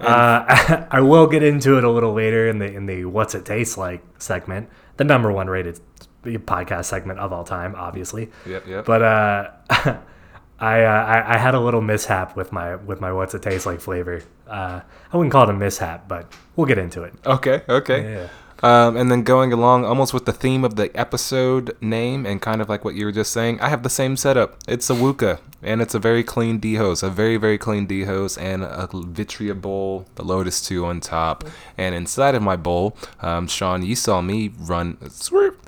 Uh, 0.00 0.86
I 0.90 1.00
will 1.00 1.26
get 1.26 1.42
into 1.42 1.78
it 1.78 1.84
a 1.84 1.90
little 1.90 2.12
later 2.12 2.48
in 2.48 2.58
the 2.58 2.70
in 2.70 2.86
the 2.86 3.04
what's 3.04 3.34
it 3.34 3.44
taste 3.44 3.78
like 3.78 4.02
segment, 4.18 4.68
the 4.96 5.04
number 5.04 5.30
one 5.30 5.48
rated 5.48 5.80
podcast 6.24 6.86
segment 6.86 7.20
of 7.20 7.32
all 7.32 7.44
time, 7.44 7.74
obviously. 7.76 8.30
Yep, 8.46 8.66
yep. 8.66 8.84
But 8.84 9.02
uh, 9.02 9.50
I, 10.58 10.82
uh, 10.82 10.90
I 10.90 11.34
I 11.34 11.38
had 11.38 11.54
a 11.54 11.60
little 11.60 11.82
mishap 11.82 12.36
with 12.36 12.52
my 12.52 12.76
with 12.76 13.00
my 13.00 13.12
what's 13.12 13.34
it 13.34 13.42
taste 13.42 13.66
like 13.66 13.80
flavor. 13.80 14.22
Uh, 14.48 14.80
I 15.12 15.16
wouldn't 15.16 15.32
call 15.32 15.44
it 15.44 15.50
a 15.50 15.54
mishap, 15.54 16.08
but 16.08 16.32
we'll 16.54 16.66
get 16.66 16.78
into 16.78 17.02
it. 17.02 17.14
Okay, 17.26 17.62
okay. 17.68 18.12
Yeah. 18.14 18.28
Um, 18.62 18.96
and 18.96 19.10
then 19.10 19.22
going 19.22 19.52
along 19.52 19.84
almost 19.84 20.14
with 20.14 20.24
the 20.24 20.32
theme 20.32 20.64
of 20.64 20.76
the 20.76 20.90
episode 20.98 21.76
name 21.80 22.24
and 22.24 22.40
kind 22.40 22.62
of 22.62 22.68
like 22.68 22.84
what 22.84 22.94
you 22.94 23.04
were 23.04 23.12
just 23.12 23.32
saying, 23.32 23.60
I 23.60 23.68
have 23.68 23.82
the 23.82 23.90
same 23.90 24.16
setup. 24.16 24.56
It's 24.66 24.88
a 24.88 24.94
Wookah, 24.94 25.40
and 25.62 25.82
it's 25.82 25.94
a 25.94 25.98
very 25.98 26.24
clean 26.24 26.58
D 26.58 26.74
dehose, 26.74 27.02
a 27.02 27.10
very, 27.10 27.36
very 27.36 27.58
clean 27.58 27.86
D 27.86 28.04
dehose, 28.04 28.40
and 28.40 28.64
a 28.64 28.88
Vitria 28.88 29.54
bowl, 29.54 30.06
the 30.14 30.24
Lotus 30.24 30.60
2 30.62 30.86
on 30.86 31.00
top. 31.00 31.44
And 31.76 31.94
inside 31.94 32.34
of 32.34 32.42
my 32.42 32.56
bowl, 32.56 32.96
um, 33.20 33.46
Sean, 33.46 33.82
you 33.82 33.94
saw 33.94 34.22
me 34.22 34.52
run. 34.58 34.96
Swoop. 35.10 35.60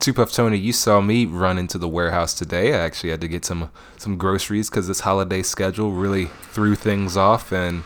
Two 0.00 0.14
Puff 0.14 0.32
Tony, 0.32 0.56
you 0.56 0.72
saw 0.72 1.00
me 1.00 1.26
run 1.26 1.58
into 1.58 1.76
the 1.76 1.88
warehouse 1.88 2.32
today. 2.32 2.72
I 2.72 2.78
actually 2.78 3.10
had 3.10 3.20
to 3.20 3.28
get 3.28 3.44
some 3.44 3.70
some 3.96 4.16
groceries 4.16 4.70
because 4.70 4.86
this 4.86 5.00
holiday 5.00 5.42
schedule 5.42 5.92
really 5.92 6.26
threw 6.52 6.76
things 6.76 7.16
off, 7.16 7.52
and 7.52 7.82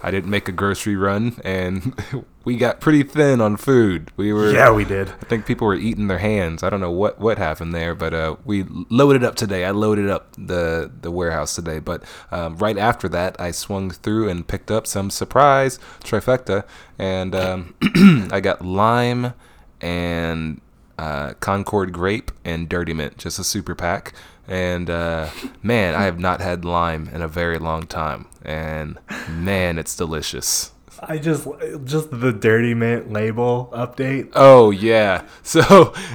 I 0.00 0.12
didn't 0.12 0.30
make 0.30 0.48
a 0.48 0.52
grocery 0.52 0.94
run, 0.94 1.40
and 1.44 2.24
we 2.44 2.56
got 2.56 2.80
pretty 2.80 3.02
thin 3.02 3.40
on 3.40 3.56
food. 3.56 4.12
We 4.16 4.32
were, 4.32 4.52
Yeah, 4.52 4.70
we 4.70 4.84
did. 4.84 5.08
I 5.08 5.24
think 5.24 5.44
people 5.44 5.66
were 5.66 5.74
eating 5.74 6.06
their 6.06 6.18
hands. 6.18 6.62
I 6.62 6.70
don't 6.70 6.80
know 6.80 6.92
what 6.92 7.18
what 7.18 7.36
happened 7.38 7.74
there, 7.74 7.96
but 7.96 8.14
uh, 8.14 8.36
we 8.44 8.64
loaded 8.88 9.24
up 9.24 9.34
today. 9.34 9.64
I 9.64 9.72
loaded 9.72 10.08
up 10.08 10.32
the 10.38 10.88
the 11.00 11.10
warehouse 11.10 11.56
today, 11.56 11.80
but 11.80 12.04
um, 12.30 12.56
right 12.58 12.78
after 12.78 13.08
that, 13.08 13.40
I 13.40 13.50
swung 13.50 13.90
through 13.90 14.28
and 14.28 14.46
picked 14.46 14.70
up 14.70 14.86
some 14.86 15.10
surprise 15.10 15.80
trifecta, 16.04 16.62
and 16.96 17.34
um, 17.34 17.74
I 18.30 18.38
got 18.38 18.64
lime 18.64 19.34
and 19.80 20.60
uh, 20.98 21.34
Concord 21.40 21.92
grape 21.92 22.30
and 22.44 22.68
dirty 22.68 22.92
mint, 22.92 23.18
just 23.18 23.38
a 23.38 23.44
super 23.44 23.74
pack. 23.74 24.14
And 24.48 24.88
uh, 24.88 25.30
man, 25.62 25.94
I 25.94 26.04
have 26.04 26.18
not 26.18 26.40
had 26.40 26.64
lime 26.64 27.08
in 27.12 27.22
a 27.22 27.28
very 27.28 27.58
long 27.58 27.86
time, 27.86 28.26
and 28.42 28.98
man, 29.28 29.78
it's 29.78 29.96
delicious. 29.96 30.72
I 31.00 31.18
just 31.18 31.46
just 31.84 32.10
the 32.10 32.32
dirty 32.32 32.74
mint 32.74 33.12
label 33.12 33.70
update. 33.74 34.30
Oh 34.34 34.70
yeah. 34.70 35.26
So 35.42 35.60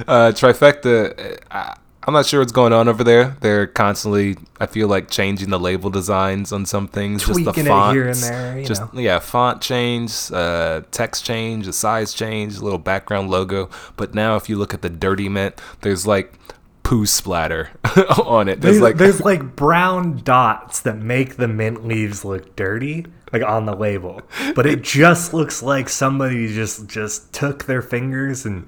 uh, 0.08 0.32
trifecta. 0.32 1.38
I, 1.50 1.76
I'm 2.04 2.14
not 2.14 2.26
sure 2.26 2.40
what's 2.40 2.52
going 2.52 2.72
on 2.72 2.88
over 2.88 3.04
there. 3.04 3.36
They're 3.40 3.68
constantly, 3.68 4.36
I 4.58 4.66
feel 4.66 4.88
like, 4.88 5.08
changing 5.08 5.50
the 5.50 5.58
label 5.60 5.88
designs 5.88 6.52
on 6.52 6.66
some 6.66 6.88
things. 6.88 7.22
just 7.22 7.32
Tweaking 7.32 7.52
the 7.52 7.60
it 7.60 7.66
font 7.68 7.94
here 7.96 8.08
and 8.08 8.16
there, 8.16 8.64
just 8.64 8.92
know. 8.92 9.00
yeah, 9.00 9.20
font 9.20 9.60
change, 9.62 10.12
uh, 10.32 10.82
text 10.90 11.24
change, 11.24 11.66
the 11.66 11.72
size 11.72 12.12
change, 12.12 12.56
a 12.56 12.64
little 12.64 12.78
background 12.78 13.30
logo. 13.30 13.70
But 13.96 14.14
now, 14.14 14.34
if 14.34 14.48
you 14.48 14.56
look 14.56 14.74
at 14.74 14.82
the 14.82 14.90
dirty 14.90 15.28
mint, 15.28 15.60
there's 15.82 16.04
like 16.04 16.34
poo 16.82 17.06
splatter 17.06 17.70
on 18.26 18.48
it. 18.48 18.60
There's 18.60 18.74
There's 18.74 18.82
like 18.82 18.96
there's 18.96 19.20
like 19.20 19.54
brown 19.54 20.22
dots 20.24 20.80
that 20.80 20.98
make 20.98 21.36
the 21.36 21.46
mint 21.46 21.86
leaves 21.86 22.24
look 22.24 22.56
dirty, 22.56 23.06
like 23.32 23.42
on 23.42 23.66
the 23.66 23.76
label. 23.76 24.22
But 24.56 24.66
it 24.66 24.82
just 24.82 25.32
looks 25.32 25.62
like 25.62 25.88
somebody 25.88 26.52
just 26.52 26.88
just 26.88 27.32
took 27.32 27.66
their 27.66 27.80
fingers 27.80 28.44
and 28.44 28.66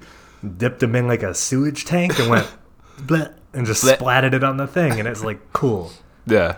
dipped 0.57 0.79
them 0.79 0.95
in 0.95 1.07
like 1.07 1.23
a 1.23 1.33
sewage 1.33 1.83
tank 1.83 2.17
and 2.17 2.29
went 2.29 2.47
bleh, 2.97 3.33
and 3.53 3.65
just 3.65 3.83
Bleh. 3.83 3.97
splatted 3.97 4.33
it 4.33 4.43
on 4.43 4.57
the 4.57 4.67
thing, 4.67 4.99
and 4.99 5.07
it's 5.07 5.23
like 5.23 5.39
cool. 5.53 5.91
yeah. 6.25 6.57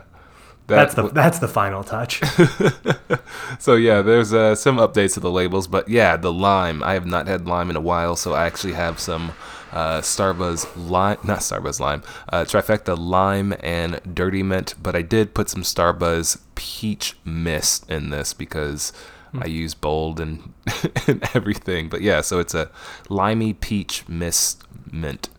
That's 0.67 0.95
That- 0.95 1.01
the 1.03 1.13
that's 1.13 1.39
the 1.39 1.47
final 1.47 1.83
touch. 1.83 2.21
So 3.59 3.75
yeah, 3.75 4.01
there's 4.01 4.33
uh, 4.33 4.55
some 4.55 4.77
updates 4.77 5.13
to 5.15 5.19
the 5.19 5.31
labels, 5.31 5.67
but 5.67 5.87
yeah, 5.89 6.17
the 6.17 6.31
lime. 6.31 6.83
I 6.83 6.93
have 6.93 7.05
not 7.05 7.27
had 7.27 7.47
lime 7.47 7.69
in 7.69 7.75
a 7.75 7.81
while, 7.81 8.15
so 8.15 8.33
I 8.33 8.45
actually 8.45 8.73
have 8.73 8.99
some 8.99 9.31
uh, 9.71 10.01
Starbuzz 10.01 10.67
lime, 10.75 11.17
not 11.23 11.39
Starbuzz 11.39 11.79
lime, 11.79 12.03
uh, 12.31 12.43
trifecta 12.43 12.97
lime 12.97 13.53
and 13.61 13.99
dirty 14.13 14.43
mint. 14.43 14.75
But 14.81 14.95
I 14.95 15.01
did 15.01 15.33
put 15.33 15.49
some 15.49 15.63
Starbuzz 15.63 16.39
peach 16.55 17.15
mist 17.25 17.89
in 17.89 18.09
this 18.09 18.33
because 18.33 18.93
I 19.39 19.45
use 19.45 19.73
bold 19.73 20.19
and, 20.19 20.53
and 21.07 21.23
everything. 21.33 21.89
But 21.89 22.01
yeah, 22.01 22.21
so 22.21 22.39
it's 22.39 22.53
a 22.53 22.69
limey 23.09 23.53
peach 23.53 24.07
mist 24.07 24.63
mint, 24.91 25.29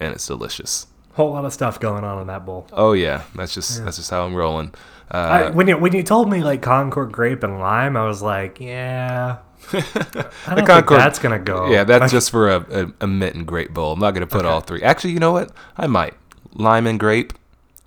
and 0.00 0.12
it's 0.14 0.26
delicious. 0.26 0.86
Whole 1.14 1.32
lot 1.32 1.44
of 1.44 1.52
stuff 1.52 1.80
going 1.80 2.04
on 2.04 2.20
in 2.20 2.26
that 2.26 2.44
bowl. 2.44 2.66
Oh 2.72 2.92
yeah, 2.92 3.22
that's 3.34 3.54
just 3.54 3.84
that's 3.84 3.96
just 3.96 4.10
how 4.10 4.24
I'm 4.26 4.34
rolling. 4.34 4.74
Uh, 5.10 5.16
I, 5.16 5.50
when 5.50 5.66
you 5.68 5.78
when 5.78 5.94
you 5.94 6.02
told 6.02 6.28
me 6.30 6.42
like 6.42 6.60
Concord 6.62 7.12
grape 7.12 7.42
and 7.42 7.58
lime, 7.60 7.96
I 7.96 8.04
was 8.06 8.20
like, 8.22 8.60
yeah, 8.60 9.38
I 9.72 9.80
don't 9.80 10.54
think 10.56 10.66
Concord- 10.66 11.00
that's 11.00 11.18
gonna 11.18 11.38
go. 11.38 11.70
Yeah, 11.70 11.84
that's 11.84 12.02
Like, 12.02 12.10
just 12.10 12.30
for 12.30 12.50
a, 12.50 12.66
a, 12.70 12.92
a 13.02 13.06
mint 13.06 13.34
and 13.34 13.46
grape 13.46 13.72
bowl. 13.72 13.92
I'm 13.92 14.00
not 14.00 14.12
gonna 14.12 14.26
put 14.26 14.44
all 14.44 14.60
three. 14.60 14.82
Actually, 14.82 15.12
you 15.12 15.18
know 15.20 15.32
what? 15.32 15.52
I 15.76 15.86
might 15.86 16.14
lime 16.54 16.86
and 16.86 17.00
grape. 17.00 17.32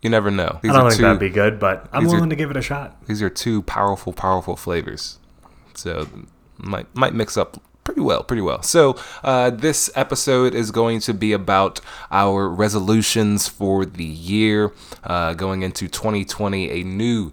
You 0.02 0.10
never 0.10 0.32
know. 0.32 0.60
These 0.64 0.72
I 0.72 0.76
don't 0.76 0.84
think 0.90 0.96
two. 0.98 1.02
that'd 1.04 1.20
be 1.20 1.30
good, 1.30 1.60
but 1.60 1.88
I'm 1.92 2.04
these 2.06 2.14
are- 2.14 2.16
willing 2.16 2.30
to 2.32 2.36
give 2.36 2.50
it 2.50 2.58
a 2.58 2.62
shot. 2.62 2.96
These 3.06 3.22
are 3.22 3.30
two 3.30 3.62
powerful, 3.64 4.14
powerful 4.14 4.56
flavors. 4.56 5.20
So 5.76 6.08
might 6.58 6.88
might 6.96 7.14
mix 7.14 7.38
up 7.38 7.62
pretty 7.90 8.02
well, 8.02 8.22
pretty 8.22 8.44
well. 8.44 8.62
So 8.62 8.98
uh, 9.24 9.50
this 9.50 9.90
episode 9.96 10.54
is 10.54 10.70
going 10.70 11.00
to 11.00 11.12
be 11.12 11.34
about 11.34 11.82
our 12.12 12.48
resolutions 12.48 13.48
for 13.48 13.84
the 13.84 14.06
year, 14.06 14.72
uh, 15.04 15.34
going 15.34 15.64
into 15.64 15.88
2020, 15.88 16.70
a 16.70 16.84
new 16.84 17.32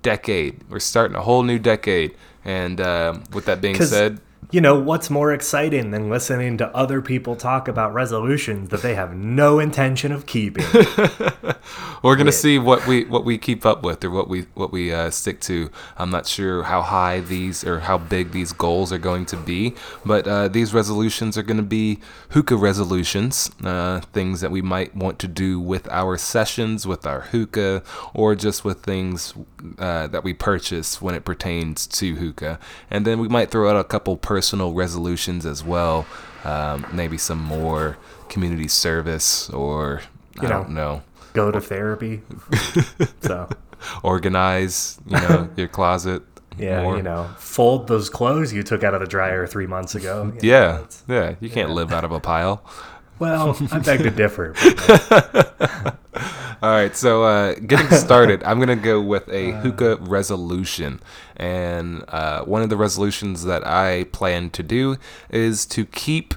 decade. 0.00 0.64
We're 0.70 0.78
starting 0.78 1.14
a 1.14 1.20
whole 1.20 1.42
new 1.42 1.58
decade. 1.58 2.16
And 2.42 2.80
uh, 2.80 3.18
with 3.34 3.44
that 3.44 3.60
being 3.60 3.82
said, 3.82 4.22
you 4.52 4.60
know, 4.60 4.78
what's 4.78 5.08
more 5.08 5.32
exciting 5.32 5.92
than 5.92 6.10
listening 6.10 6.58
to 6.58 6.68
other 6.76 7.00
people 7.00 7.36
talk 7.36 7.68
about 7.68 7.94
resolutions 7.94 8.68
that 8.68 8.82
they 8.82 8.94
have 8.94 9.16
no 9.16 9.58
intention 9.58 10.12
of 10.12 10.26
keeping? 10.26 10.64
We're 12.02 12.16
gonna 12.16 12.32
see 12.32 12.58
what 12.58 12.86
we 12.86 13.04
what 13.04 13.24
we 13.24 13.38
keep 13.38 13.64
up 13.64 13.82
with 13.82 14.04
or 14.04 14.10
what 14.10 14.28
we 14.28 14.42
what 14.54 14.70
we 14.70 14.92
uh, 14.92 15.10
stick 15.10 15.40
to. 15.42 15.70
I'm 15.96 16.10
not 16.10 16.26
sure 16.26 16.64
how 16.64 16.82
high 16.82 17.20
these 17.20 17.64
or 17.64 17.80
how 17.80 17.96
big 17.96 18.32
these 18.32 18.52
goals 18.52 18.92
are 18.92 18.98
going 18.98 19.24
to 19.26 19.36
be, 19.36 19.74
but 20.04 20.28
uh, 20.28 20.48
these 20.48 20.74
resolutions 20.74 21.38
are 21.38 21.42
gonna 21.42 21.62
be 21.62 22.00
hookah 22.30 22.56
resolutions, 22.56 23.50
uh, 23.64 24.00
things 24.12 24.42
that 24.42 24.50
we 24.50 24.60
might 24.60 24.94
want 24.94 25.18
to 25.20 25.28
do 25.28 25.60
with 25.60 25.88
our 25.90 26.18
sessions, 26.18 26.86
with 26.86 27.06
our 27.06 27.20
hookah, 27.20 27.82
or 28.12 28.34
just 28.34 28.64
with 28.64 28.82
things 28.82 29.32
uh, 29.78 30.08
that 30.08 30.24
we 30.24 30.34
purchase 30.34 31.00
when 31.00 31.14
it 31.14 31.24
pertains 31.24 31.86
to 31.86 32.16
hookah. 32.16 32.58
And 32.90 33.06
then 33.06 33.18
we 33.18 33.28
might 33.28 33.50
throw 33.50 33.70
out 33.70 33.76
a 33.76 33.84
couple 33.84 34.16
personal 34.16 34.41
resolutions 34.50 35.46
as 35.46 35.62
well, 35.64 36.06
um, 36.44 36.86
maybe 36.92 37.16
some 37.18 37.38
more 37.40 37.96
community 38.28 38.68
service 38.68 39.48
or 39.50 40.00
I 40.38 40.42
You 40.42 40.48
don't 40.48 40.70
know. 40.70 40.96
know 40.96 41.02
Go 41.34 41.50
to 41.50 41.60
therapy. 41.60 42.22
So, 43.22 43.48
organize, 44.02 44.98
you 45.06 45.16
know, 45.16 45.48
your 45.56 45.68
closet. 45.68 46.22
yeah, 46.58 46.82
more. 46.82 46.96
you 46.96 47.02
know, 47.02 47.28
fold 47.38 47.88
those 47.88 48.10
clothes 48.10 48.52
you 48.52 48.62
took 48.62 48.82
out 48.84 48.94
of 48.94 49.00
the 49.00 49.06
dryer 49.06 49.46
three 49.46 49.66
months 49.66 49.94
ago. 49.94 50.24
You 50.24 50.32
know, 50.32 50.38
Yeah, 50.42 50.84
yeah. 51.08 51.34
You 51.40 51.48
can't 51.50 51.70
live 51.70 51.92
out 51.92 52.04
of 52.04 52.12
a 52.12 52.20
pile. 52.20 52.62
Well, 53.22 53.56
I 53.70 53.78
beg 53.78 54.00
to 54.00 54.10
differ. 54.10 54.52
All 56.60 56.70
right, 56.70 56.96
so 56.96 57.22
uh, 57.22 57.54
getting 57.54 57.88
started, 57.96 58.42
I'm 58.42 58.58
gonna 58.58 58.74
go 58.74 59.00
with 59.00 59.28
a 59.28 59.52
hookah 59.52 59.98
resolution, 60.00 60.98
and 61.36 62.04
uh, 62.08 62.42
one 62.42 62.62
of 62.62 62.68
the 62.68 62.76
resolutions 62.76 63.44
that 63.44 63.64
I 63.64 64.04
plan 64.10 64.50
to 64.50 64.64
do 64.64 64.96
is 65.30 65.66
to 65.66 65.86
keep 65.86 66.34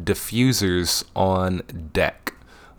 diffusers 0.00 1.04
on 1.14 1.60
deck. 1.92 2.32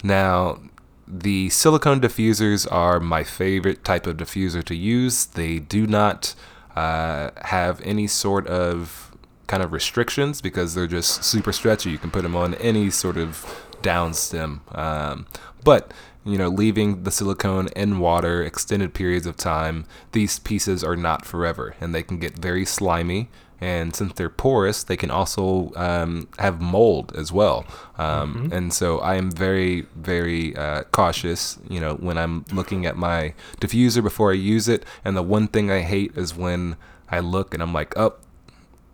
Now, 0.04 0.60
the 1.08 1.50
silicone 1.50 2.02
diffusers 2.02 2.66
are 2.72 3.00
my 3.00 3.24
favorite 3.24 3.86
type 3.86 4.08
of 4.08 4.18
diffuser 4.18 4.64
to 4.64 4.76
use. 4.76 5.28
They 5.28 5.60
do 5.60 5.86
not 5.86 6.34
uh, 6.76 7.30
have 7.44 7.80
any 7.82 8.08
sort 8.08 8.48
of 8.48 9.07
kind 9.48 9.64
of 9.64 9.72
restrictions 9.72 10.42
because 10.42 10.76
they're 10.76 10.88
just 10.88 11.24
super 11.24 11.52
stretchy. 11.52 11.90
You 11.90 11.98
can 11.98 12.12
put 12.12 12.24
them 12.24 12.36
on 12.36 12.54
any 12.56 12.90
sort 12.90 13.18
of 13.18 13.46
downstem. 13.82 14.60
Um, 14.78 15.26
but 15.64 15.94
you 16.26 16.38
know, 16.38 16.50
leaving 16.50 17.04
the 17.04 17.12
silicone 17.12 17.70
in 17.70 18.00
water 18.00 18.44
extended 18.44 18.94
periods 18.94 19.26
of 19.26 19.38
time, 19.38 19.86
these 20.12 20.40
pieces 20.40 20.84
are 20.84 20.98
not 20.98 21.26
forever 21.26 21.76
and 21.80 21.96
they 21.96 22.04
can 22.04 22.20
get 22.20 22.38
very 22.38 22.66
slimy. 22.66 23.30
And 23.60 23.96
since 23.96 24.14
they're 24.14 24.30
porous, 24.30 24.84
they 24.84 24.98
can 24.98 25.10
also 25.10 25.72
um, 25.76 26.28
have 26.38 26.62
mold 26.62 27.16
as 27.16 27.32
well. 27.32 27.66
Um, 27.98 28.50
And 28.54 28.74
so 28.74 29.00
I 29.00 29.16
am 29.16 29.32
very, 29.32 29.88
very 29.96 30.56
uh, 30.56 30.84
cautious, 30.92 31.58
you 31.68 31.80
know, 31.80 31.96
when 31.96 32.18
I'm 32.18 32.46
looking 32.52 32.86
at 32.86 32.98
my 32.98 33.34
diffuser 33.60 34.04
before 34.04 34.32
I 34.32 34.36
use 34.36 34.68
it. 34.68 34.86
And 35.04 35.18
the 35.18 35.24
one 35.24 35.48
thing 35.48 35.72
I 35.72 35.80
hate 35.80 36.16
is 36.16 36.36
when 36.36 36.76
I 37.10 37.20
look 37.20 37.54
and 37.54 37.64
I'm 37.64 37.74
like, 37.74 37.98
oh, 37.98 38.14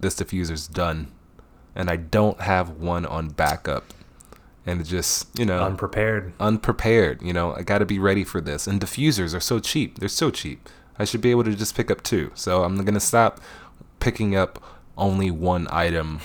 this 0.03 0.15
diffuser's 0.15 0.67
done. 0.67 1.11
And 1.75 1.89
I 1.89 1.95
don't 1.95 2.39
have 2.41 2.69
one 2.69 3.05
on 3.07 3.29
backup. 3.29 3.85
And 4.65 4.79
it 4.79 4.83
just, 4.85 5.27
you 5.37 5.45
know, 5.45 5.59
Unprepared. 5.63 6.33
unprepared. 6.39 7.21
You 7.23 7.33
know, 7.33 7.53
I 7.55 7.63
got 7.63 7.79
to 7.79 7.85
be 7.85 7.97
ready 7.99 8.23
for 8.23 8.39
this. 8.39 8.67
And 8.67 8.79
diffusers 8.79 9.33
are 9.35 9.39
so 9.39 9.59
cheap. 9.59 9.97
They're 9.99 10.07
so 10.07 10.29
cheap. 10.29 10.69
I 10.99 11.05
should 11.05 11.21
be 11.21 11.31
able 11.31 11.43
to 11.45 11.55
just 11.55 11.75
pick 11.75 11.89
up 11.89 12.03
two. 12.03 12.31
So 12.35 12.63
I'm 12.63 12.75
going 12.77 12.93
to 12.93 12.99
stop 12.99 13.41
picking 13.99 14.35
up 14.35 14.63
only 14.97 15.31
one 15.31 15.67
item 15.71 16.19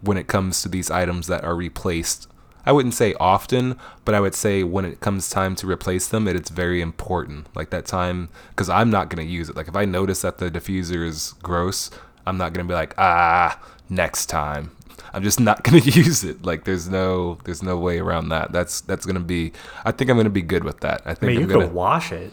when 0.00 0.16
it 0.16 0.26
comes 0.26 0.60
to 0.62 0.68
these 0.68 0.90
items 0.90 1.28
that 1.28 1.44
are 1.44 1.54
replaced. 1.54 2.28
I 2.66 2.72
wouldn't 2.72 2.94
say 2.94 3.14
often, 3.20 3.78
but 4.04 4.14
I 4.14 4.20
would 4.20 4.34
say 4.34 4.64
when 4.64 4.84
it 4.84 4.98
comes 5.00 5.30
time 5.30 5.54
to 5.56 5.68
replace 5.68 6.08
them, 6.08 6.26
it, 6.26 6.34
it's 6.34 6.50
very 6.50 6.80
important. 6.82 7.46
Like 7.54 7.70
that 7.70 7.86
time, 7.86 8.28
because 8.50 8.68
I'm 8.68 8.90
not 8.90 9.08
going 9.08 9.24
to 9.24 9.32
use 9.32 9.48
it. 9.48 9.54
Like 9.56 9.68
if 9.68 9.76
I 9.76 9.84
notice 9.84 10.22
that 10.22 10.38
the 10.38 10.50
diffuser 10.50 11.06
is 11.06 11.34
gross, 11.44 11.90
I'm 12.26 12.36
not 12.38 12.52
going 12.52 12.66
to 12.66 12.70
be 12.70 12.74
like, 12.74 12.94
ah, 12.98 13.60
next 13.88 14.26
time. 14.26 14.72
I'm 15.12 15.22
just 15.22 15.40
not 15.40 15.62
gonna 15.64 15.78
use 15.78 16.24
it. 16.24 16.44
Like 16.44 16.64
there's 16.64 16.88
no 16.90 17.38
there's 17.44 17.62
no 17.62 17.78
way 17.78 17.98
around 18.00 18.28
that. 18.30 18.52
That's 18.52 18.82
that's 18.82 19.06
gonna 19.06 19.20
be. 19.20 19.52
I 19.84 19.92
think 19.92 20.10
I'm 20.10 20.16
gonna 20.18 20.28
be 20.28 20.42
good 20.42 20.62
with 20.64 20.80
that. 20.80 21.00
I 21.06 21.12
I 21.12 21.14
think 21.14 21.28
mean, 21.30 21.36
you 21.40 21.42
I'm 21.44 21.48
gonna. 21.52 21.66
could 21.66 21.74
wash 21.74 22.12
it. 22.12 22.32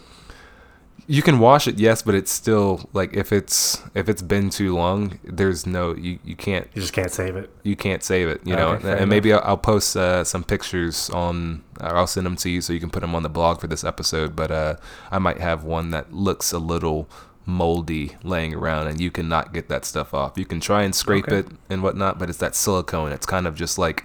you 1.06 1.22
can 1.22 1.38
wash 1.38 1.66
it, 1.68 1.78
yes, 1.78 2.02
but 2.02 2.14
it's 2.14 2.32
still 2.32 2.88
like 2.92 3.14
if 3.14 3.32
it's 3.32 3.82
if 3.94 4.08
it's 4.08 4.20
been 4.22 4.50
too 4.50 4.74
long, 4.74 5.18
there's 5.24 5.66
no 5.66 5.94
you 5.94 6.18
you 6.24 6.34
can't 6.36 6.66
You 6.74 6.80
just 6.82 6.92
can't 6.92 7.10
save 7.10 7.36
it. 7.36 7.50
you 7.62 7.76
can't 7.76 8.02
save 8.02 8.28
it. 8.28 8.40
You 8.44 8.56
know, 8.56 8.70
Okay, 8.70 8.82
fair 8.82 8.96
and 8.96 9.08
maybe 9.08 9.32
I'll, 9.32 9.42
I'll 9.44 9.56
post 9.58 9.96
uh, 9.96 10.24
some 10.24 10.44
pictures 10.44 11.08
on. 11.10 11.62
Or 11.80 11.96
I'll 11.96 12.06
send 12.06 12.26
them 12.26 12.36
to 12.36 12.50
you 12.50 12.60
so 12.60 12.72
you 12.72 12.80
can 12.80 12.90
put 12.90 13.00
them 13.00 13.14
on 13.14 13.22
the 13.22 13.28
blog 13.30 13.60
for 13.60 13.66
this 13.66 13.84
episode. 13.84 14.34
But 14.36 14.50
uh, 14.50 14.76
I 15.10 15.18
might 15.18 15.38
have 15.40 15.64
one 15.64 15.90
that 15.90 16.12
looks 16.12 16.52
a 16.52 16.58
little 16.58 17.08
moldy 17.46 18.16
laying 18.22 18.54
around, 18.54 18.86
and 18.86 19.00
you 19.00 19.10
cannot 19.10 19.52
get 19.52 19.68
that 19.68 19.84
stuff 19.84 20.14
off. 20.14 20.36
You 20.38 20.44
can 20.46 20.60
try 20.60 20.82
and 20.82 20.94
scrape 20.94 21.26
Okay. 21.28 21.38
it 21.40 21.46
and 21.70 21.82
whatnot, 21.82 22.18
but 22.18 22.28
it's 22.28 22.38
that 22.38 22.54
silicone. 22.54 23.12
It's 23.12 23.26
kind 23.26 23.46
of 23.46 23.54
just 23.54 23.78
like 23.78 24.04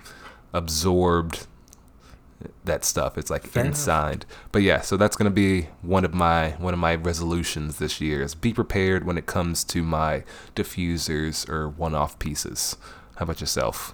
absorbed 0.53 1.47
that 2.63 2.85
stuff. 2.85 3.17
It's 3.17 3.29
like 3.29 3.45
Fair 3.45 3.63
enough. 3.63 3.71
inside. 3.75 4.25
But 4.51 4.61
yeah, 4.61 4.81
so 4.81 4.95
that's 4.97 5.15
gonna 5.15 5.29
be 5.29 5.67
one 5.81 6.05
of 6.05 6.13
my 6.13 6.51
one 6.51 6.73
of 6.73 6.79
my 6.79 6.95
resolutions 6.95 7.77
this 7.77 7.99
year 7.99 8.21
is 8.21 8.35
be 8.35 8.53
prepared 8.53 9.03
when 9.05 9.17
it 9.17 9.25
comes 9.25 9.63
to 9.65 9.83
my 9.83 10.23
diffusers 10.55 11.47
or 11.49 11.67
one-off 11.69 12.17
pieces. 12.19 12.77
How 13.17 13.23
about 13.23 13.41
yourself? 13.41 13.93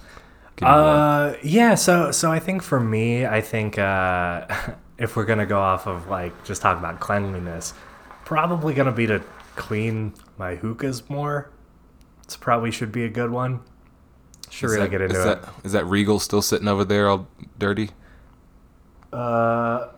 Me 0.60 0.66
one. 0.66 0.72
Uh, 0.74 1.36
yeah. 1.42 1.74
So, 1.74 2.10
so 2.12 2.30
I 2.32 2.38
think 2.38 2.62
for 2.62 2.80
me, 2.80 3.26
I 3.26 3.40
think 3.40 3.78
uh, 3.78 4.46
if 4.98 5.16
we're 5.16 5.24
gonna 5.26 5.46
go 5.46 5.58
off 5.60 5.86
of 5.86 6.08
like 6.08 6.44
just 6.44 6.62
talk 6.62 6.78
about 6.78 7.00
cleanliness, 7.00 7.74
probably 8.24 8.74
gonna 8.74 8.92
be 8.92 9.06
to 9.08 9.20
clean 9.56 10.14
my 10.38 10.54
hookahs 10.56 11.08
more. 11.08 11.50
It's 12.22 12.36
probably 12.36 12.70
should 12.70 12.92
be 12.92 13.04
a 13.04 13.08
good 13.08 13.30
one. 13.30 13.60
Should 14.50 14.66
Is 14.66 14.72
really 14.72 14.84
that- 14.86 14.90
get 14.90 15.00
into 15.00 15.18
is 15.18 15.24
it. 15.24 15.42
That, 15.42 15.52
is 15.64 15.72
that 15.72 15.84
Regal 15.86 16.20
still 16.20 16.42
sitting 16.42 16.68
over 16.68 16.84
there 16.84 17.08
all 17.08 17.26
dirty? 17.58 17.90
Uh, 19.12 19.88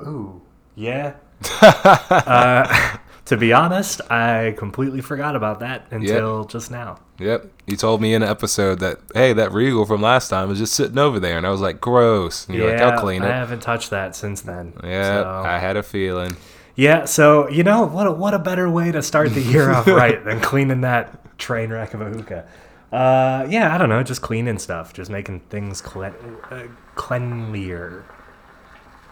ooh, 0.00 0.40
yeah. 0.74 1.14
uh, 1.62 2.96
to 3.24 3.36
be 3.36 3.52
honest, 3.52 4.00
I 4.10 4.54
completely 4.58 5.00
forgot 5.00 5.36
about 5.36 5.60
that 5.60 5.86
until 5.90 6.44
just 6.44 6.70
now. 6.70 6.98
Yep. 7.18 7.50
You 7.66 7.76
told 7.76 8.00
me 8.00 8.14
in 8.14 8.22
an 8.22 8.28
episode 8.28 8.80
that 8.80 8.98
hey, 9.14 9.32
that 9.34 9.52
Regal 9.52 9.84
from 9.86 10.00
last 10.02 10.28
time 10.28 10.48
was 10.48 10.58
just 10.58 10.74
sitting 10.74 10.98
over 10.98 11.20
there, 11.20 11.36
and 11.36 11.46
I 11.46 11.50
was 11.50 11.60
like, 11.60 11.80
gross. 11.80 12.46
And 12.46 12.56
you're 12.56 12.70
yeah, 12.70 12.84
like, 12.84 12.94
I'll 12.94 13.00
clean 13.00 13.22
I 13.22 13.28
haven't 13.28 13.60
touched 13.60 13.90
that 13.90 14.16
since 14.16 14.40
then. 14.42 14.72
Yeah, 14.82 15.22
so- 15.22 15.42
I 15.46 15.58
had 15.58 15.76
a 15.76 15.82
feeling. 15.82 16.36
Yeah, 16.80 17.04
so 17.04 17.46
you 17.50 17.62
know 17.62 17.84
what? 17.84 18.06
A, 18.06 18.10
what 18.10 18.32
a 18.32 18.38
better 18.38 18.70
way 18.70 18.90
to 18.90 19.02
start 19.02 19.34
the 19.34 19.42
year 19.42 19.70
off 19.70 19.86
right 20.02 20.24
than 20.24 20.40
cleaning 20.40 20.80
that 20.80 21.36
train 21.36 21.68
wreck 21.68 21.92
of 21.92 22.00
a 22.00 22.06
hookah. 22.06 22.48
Uh, 22.90 23.46
yeah, 23.50 23.74
I 23.74 23.76
don't 23.76 23.90
know, 23.90 24.02
just 24.02 24.22
cleaning 24.22 24.58
stuff, 24.58 24.94
just 24.94 25.10
making 25.10 25.40
things 25.50 25.82
cle- 25.82 26.04
uh, 26.50 26.62
cleanlier. 26.96 28.04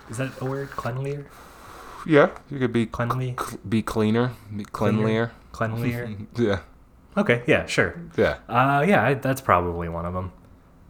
Is 0.08 0.16
that 0.16 0.30
a 0.40 0.46
word? 0.46 0.70
Cleanlier, 0.70 1.26
Yeah, 2.06 2.30
you 2.50 2.58
could 2.58 2.72
be 2.72 2.86
cleanly, 2.86 3.34
cl- 3.38 3.58
be 3.68 3.82
cleaner, 3.82 4.32
be 4.56 4.64
cleanlier. 4.64 5.32
cleanlier. 5.52 6.26
Yeah, 6.38 6.60
okay, 7.18 7.42
yeah, 7.46 7.66
sure. 7.66 8.00
yeah. 8.16 8.38
Uh, 8.48 8.82
yeah, 8.88 9.04
I, 9.04 9.12
that's 9.12 9.42
probably 9.42 9.90
one 9.90 10.06
of 10.06 10.14
them. 10.14 10.32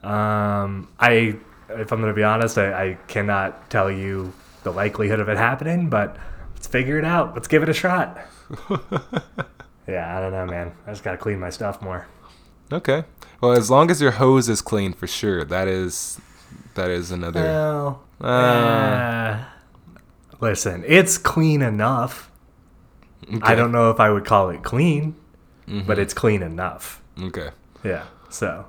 Um, 0.09 0.89
I, 1.01 1.35
if 1.71 1.91
I'm 1.91 2.01
gonna 2.01 2.15
be 2.15 2.23
honest, 2.23 2.57
I, 2.57 2.91
I 2.91 2.99
cannot 3.09 3.69
tell 3.69 3.91
you 3.91 4.33
the 4.63 4.71
likelihood 4.71 5.19
of 5.19 5.29
it 5.29 5.39
happening, 5.39 5.89
but 5.91 6.17
let's 6.59 6.67
figure 6.67 6.99
it 6.99 7.05
out. 7.05 7.35
Let's 7.35 7.47
give 7.47 7.63
it 7.63 7.69
a 7.69 7.73
shot. 7.73 8.19
yeah, 9.87 10.17
I 10.17 10.21
don't 10.21 10.33
know, 10.33 10.45
man. 10.47 10.73
I 10.87 10.91
just 10.91 11.05
gotta 11.05 11.17
clean 11.17 11.39
my 11.39 11.51
stuff 11.51 11.81
more. 11.81 12.09
Okay. 12.73 13.05
Well, 13.41 13.53
as 13.53 13.71
long 13.71 13.91
as 13.93 14.03
your 14.03 14.11
hose 14.13 14.49
is 14.49 14.61
clean, 14.61 14.93
for 14.93 15.07
sure. 15.07 15.45
That 15.45 15.69
is, 15.69 16.21
that 16.75 16.91
is 16.91 17.13
another. 17.13 17.41
Well, 17.43 18.03
Uh, 18.21 18.25
uh, 18.27 19.45
listen, 20.41 20.85
it's 20.87 21.17
clean 21.17 21.63
enough. 21.63 22.31
Okay. 23.29 23.39
I 23.43 23.55
don't 23.55 23.71
know 23.71 23.91
if 23.91 24.01
I 24.01 24.11
would 24.11 24.25
call 24.25 24.51
it 24.51 24.63
clean, 24.65 25.15
Mm-hmm. 25.69 25.87
but 25.87 25.99
it's 25.99 26.15
clean 26.15 26.43
enough. 26.43 27.01
Okay. 27.23 27.51
Yeah. 27.85 28.05
So 28.31 28.65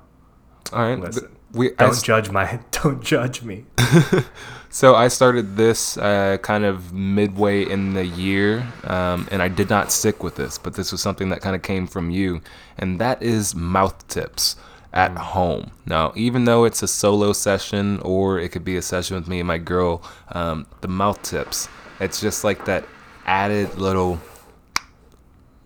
All 0.73 0.82
right. 0.84 0.99
Listen, 0.99 1.23
th- 1.30 1.34
we 1.54 1.71
I 1.71 1.86
don't 1.86 2.04
judge 2.04 2.30
my 2.30 2.60
don't 2.71 3.02
judge 3.02 3.41
me. 3.41 3.65
So 4.71 4.93
I 4.93 5.08
started 5.08 5.58
this 5.58 5.97
uh, 5.97 6.38
kind 6.43 6.63
of 6.63 6.93
midway 6.93 7.67
in 7.67 7.95
the 7.95 8.05
year, 8.05 8.67
um, 8.84 9.27
and 9.32 9.41
I 9.41 9.47
did 9.47 9.67
not 9.67 9.91
stick 9.91 10.21
with 10.21 10.36
this, 10.36 10.60
but 10.60 10.75
this 10.75 10.91
was 10.91 11.01
something 11.01 11.29
that 11.29 11.41
kind 11.41 11.55
of 11.55 11.63
came 11.63 11.88
from 11.88 12.12
you, 12.12 12.41
and 12.77 13.01
that 13.01 13.23
is 13.23 13.55
mouth 13.55 14.08
tips 14.08 14.58
at 14.93 15.17
home. 15.17 15.71
Now, 15.88 16.13
even 16.15 16.45
though 16.45 16.65
it's 16.65 16.84
a 16.84 16.88
solo 16.88 17.34
session 17.34 17.99
or 18.01 18.39
it 18.39 18.49
could 18.49 18.63
be 18.63 18.77
a 18.77 18.82
session 18.84 19.15
with 19.15 19.27
me 19.27 19.39
and 19.39 19.47
my 19.47 19.58
girl, 19.58 20.03
um, 20.29 20.67
the 20.82 20.88
mouth 20.88 21.19
tips, 21.23 21.67
it's 21.99 22.21
just 22.21 22.43
like 22.43 22.65
that 22.65 22.86
added 23.25 23.75
little, 23.75 24.19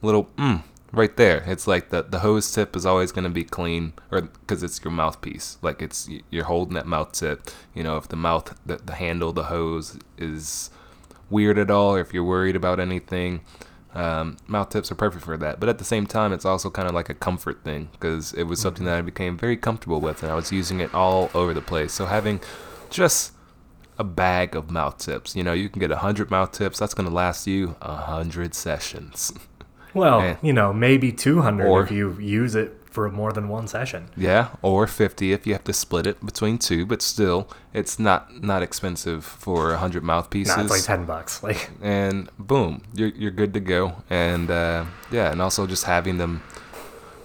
little 0.02 0.30
mm, 0.38 0.64
right 0.94 1.18
there. 1.18 1.44
It's 1.48 1.68
like 1.68 1.90
the 1.90 2.04
the 2.04 2.20
hose 2.20 2.50
tip 2.52 2.76
is 2.76 2.86
always 2.86 3.12
going 3.12 3.26
to 3.26 3.30
be 3.30 3.44
clean, 3.44 3.94
or 4.12 4.22
because 4.22 4.64
it's 4.64 4.82
your 4.84 4.92
mouthpiece. 4.92 5.58
Like 5.62 5.82
it's 5.82 6.10
you're 6.30 6.46
holding 6.46 6.76
that 6.76 6.86
mouth 6.86 7.12
tip. 7.12 7.50
You 7.74 7.84
know, 7.84 7.98
if 7.98 8.08
the 8.08 8.16
mouth, 8.16 8.58
the, 8.66 8.78
the 8.78 8.94
handle, 8.94 9.34
the 9.34 9.46
hose 9.46 10.00
is 10.18 10.70
weird 11.30 11.58
at 11.58 11.72
all, 11.72 11.96
or 11.96 12.00
if 12.00 12.14
you're 12.14 12.24
worried 12.24 12.56
about 12.56 12.80
anything, 12.80 13.42
um, 13.96 14.38
mouth 14.48 14.70
tips 14.70 14.92
are 14.92 14.96
perfect 14.96 15.26
for 15.26 15.36
that. 15.38 15.60
But 15.60 15.68
at 15.68 15.80
the 15.80 15.84
same 15.84 16.06
time, 16.06 16.32
it's 16.32 16.46
also 16.46 16.70
kind 16.70 16.88
of 16.88 16.94
like 16.94 17.10
a 17.10 17.16
comfort 17.16 17.64
thing 17.64 17.90
because 17.94 18.34
it 18.34 18.44
was 18.44 18.62
something 18.62 18.86
that 18.86 18.98
I 18.98 19.02
became 19.02 19.38
very 19.38 19.58
comfortable 19.58 20.00
with, 20.00 20.24
and 20.24 20.32
I 20.32 20.36
was 20.36 20.52
using 20.52 20.80
it 20.80 20.94
all 20.94 21.30
over 21.34 21.54
the 21.54 21.62
place. 21.62 21.92
So 21.92 22.06
having 22.06 22.40
just 22.90 23.34
a 23.98 24.04
bag 24.04 24.56
of 24.56 24.70
mouth 24.72 25.00
tips, 25.00 25.36
you 25.36 25.44
know, 25.44 25.54
you 25.54 25.70
can 25.70 25.80
get 25.80 25.92
a 25.92 25.98
hundred 25.98 26.30
mouth 26.30 26.52
tips. 26.52 26.80
That's 26.80 26.94
going 26.94 27.10
to 27.10 27.14
last 27.14 27.48
you 27.48 27.76
a 27.82 27.96
hundred 27.96 28.54
sessions. 28.54 29.34
Well, 29.94 30.22
Eh. 30.22 30.36
you 30.42 30.54
know, 30.54 30.74
maybe 30.74 31.12
200 31.12 31.68
Or- 31.68 31.84
if 31.84 31.92
you 31.92 32.18
use 32.20 32.56
it 32.56 32.78
for 32.90 33.10
more 33.10 33.32
than 33.34 33.50
one 33.50 33.68
session. 33.68 34.06
Yeah, 34.16 34.50
or 34.62 34.86
50 34.86 35.34
if 35.34 35.48
you 35.48 35.54
have 35.54 35.64
to 35.64 35.74
split 35.74 36.06
it 36.06 36.24
between 36.24 36.60
two, 36.60 36.86
but 36.86 37.02
still, 37.02 37.48
it's 37.74 37.98
not 37.98 38.44
not 38.44 38.62
expensive 38.62 39.26
for 39.26 39.72
100 39.72 40.04
mouthpieces. 40.04 40.56
Nah, 40.56 40.62
it's 40.64 40.70
like 40.72 40.84
10 40.84 41.06
bucks. 41.06 41.42
Like, 41.42 41.72
and 41.82 42.30
boom, 42.38 42.82
you're, 42.94 43.10
you're 43.10 43.32
good 43.32 43.54
to 43.56 43.60
go. 43.60 43.94
And 44.12 44.52
uh, 44.52 44.86
yeah, 45.12 45.32
and 45.32 45.42
also 45.42 45.66
just 45.66 45.86
having 45.86 46.18
them 46.20 46.44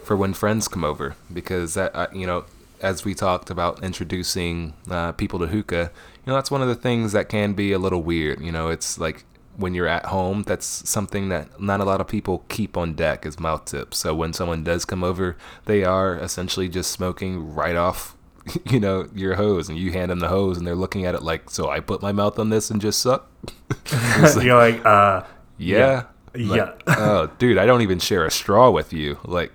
for 0.04 0.16
when 0.16 0.32
friends 0.32 0.68
come 0.68 0.84
over 0.84 1.16
because 1.30 1.74
that 1.74 1.94
uh, 1.94 2.06
you 2.14 2.26
know, 2.26 2.44
as 2.80 3.04
we 3.04 3.14
talked 3.14 3.50
about 3.50 3.82
introducing 3.84 4.72
uh, 4.90 5.12
people 5.12 5.38
to 5.40 5.48
hookah, 5.48 5.90
you 6.24 6.30
know, 6.30 6.34
that's 6.34 6.50
one 6.50 6.62
of 6.62 6.68
the 6.68 6.74
things 6.76 7.12
that 7.12 7.28
can 7.28 7.52
be 7.52 7.72
a 7.72 7.78
little 7.78 8.02
weird. 8.02 8.40
You 8.40 8.52
know, 8.52 8.68
it's 8.68 8.98
like 8.98 9.24
when 9.58 9.74
you're 9.74 9.88
at 9.88 10.06
home, 10.06 10.44
that's 10.44 10.88
something 10.88 11.28
that 11.28 11.60
not 11.60 11.80
a 11.80 11.84
lot 11.84 12.00
of 12.00 12.06
people 12.06 12.44
keep 12.48 12.76
on 12.76 12.94
deck 12.94 13.26
is 13.26 13.38
mouth 13.38 13.64
tips. 13.66 13.98
So 13.98 14.14
when 14.14 14.32
someone 14.32 14.62
does 14.64 14.84
come 14.84 15.04
over, 15.04 15.36
they 15.66 15.84
are 15.84 16.16
essentially 16.16 16.68
just 16.68 16.90
smoking 16.92 17.54
right 17.54 17.76
off. 17.76 18.14
You 18.64 18.80
know 18.80 19.06
your 19.14 19.34
hose, 19.34 19.68
and 19.68 19.76
you 19.76 19.92
hand 19.92 20.10
them 20.10 20.20
the 20.20 20.28
hose, 20.28 20.56
and 20.56 20.66
they're 20.66 20.74
looking 20.74 21.04
at 21.04 21.14
it 21.14 21.22
like, 21.22 21.50
"So 21.50 21.68
I 21.68 21.80
put 21.80 22.00
my 22.00 22.12
mouth 22.12 22.38
on 22.38 22.48
this 22.48 22.70
and 22.70 22.80
just 22.80 22.98
suck." 23.02 23.28
Like, 24.22 24.42
you're 24.42 24.56
like, 24.56 24.86
uh, 24.86 25.24
yeah. 25.58 26.04
Yeah. 26.34 26.62
Like, 26.62 26.82
oh, 26.86 27.30
dude, 27.38 27.58
I 27.58 27.66
don't 27.66 27.82
even 27.82 27.98
share 27.98 28.24
a 28.24 28.30
straw 28.30 28.70
with 28.70 28.92
you. 28.94 29.18
Like, 29.24 29.52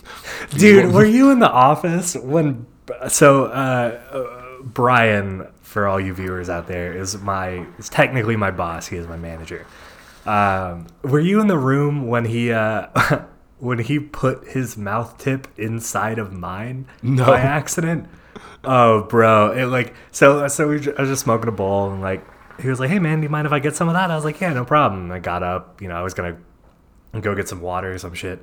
dude, 0.56 0.92
were 0.94 1.04
you 1.04 1.30
in 1.30 1.38
the 1.40 1.50
office 1.50 2.14
when, 2.16 2.66
so, 3.08 3.44
uh, 3.46 4.39
Brian, 4.62 5.46
for 5.62 5.86
all 5.86 6.00
you 6.00 6.14
viewers 6.14 6.48
out 6.48 6.66
there, 6.66 6.92
is 6.92 7.16
my 7.18 7.66
is 7.78 7.88
technically 7.88 8.36
my 8.36 8.50
boss. 8.50 8.86
He 8.86 8.96
is 8.96 9.06
my 9.06 9.16
manager. 9.16 9.66
Um, 10.26 10.86
were 11.02 11.20
you 11.20 11.40
in 11.40 11.46
the 11.46 11.58
room 11.58 12.06
when 12.06 12.24
he 12.26 12.52
uh, 12.52 12.86
when 13.58 13.78
he 13.78 13.98
put 13.98 14.46
his 14.48 14.76
mouth 14.76 15.16
tip 15.18 15.48
inside 15.56 16.18
of 16.18 16.32
mine 16.32 16.86
No. 17.02 17.26
by 17.26 17.40
accident? 17.40 18.08
Oh, 18.62 19.04
bro! 19.04 19.52
It 19.52 19.66
like 19.66 19.94
so 20.12 20.46
so 20.48 20.68
we 20.68 20.74
I 20.76 21.00
was 21.00 21.08
just 21.08 21.22
smoking 21.22 21.48
a 21.48 21.52
bowl 21.52 21.90
and 21.90 22.00
like 22.02 22.24
he 22.60 22.68
was 22.68 22.78
like, 22.78 22.90
"Hey 22.90 22.98
man, 22.98 23.20
do 23.20 23.22
you 23.24 23.30
mind 23.30 23.46
if 23.46 23.52
I 23.52 23.58
get 23.58 23.74
some 23.74 23.88
of 23.88 23.94
that?" 23.94 24.10
I 24.10 24.14
was 24.14 24.24
like, 24.24 24.40
"Yeah, 24.40 24.52
no 24.52 24.64
problem." 24.66 25.10
I 25.10 25.18
got 25.18 25.42
up, 25.42 25.80
you 25.80 25.88
know, 25.88 25.96
I 25.96 26.02
was 26.02 26.12
gonna 26.14 26.36
go 27.18 27.34
get 27.34 27.48
some 27.48 27.60
water 27.62 27.92
or 27.92 27.98
some 27.98 28.12
shit, 28.14 28.42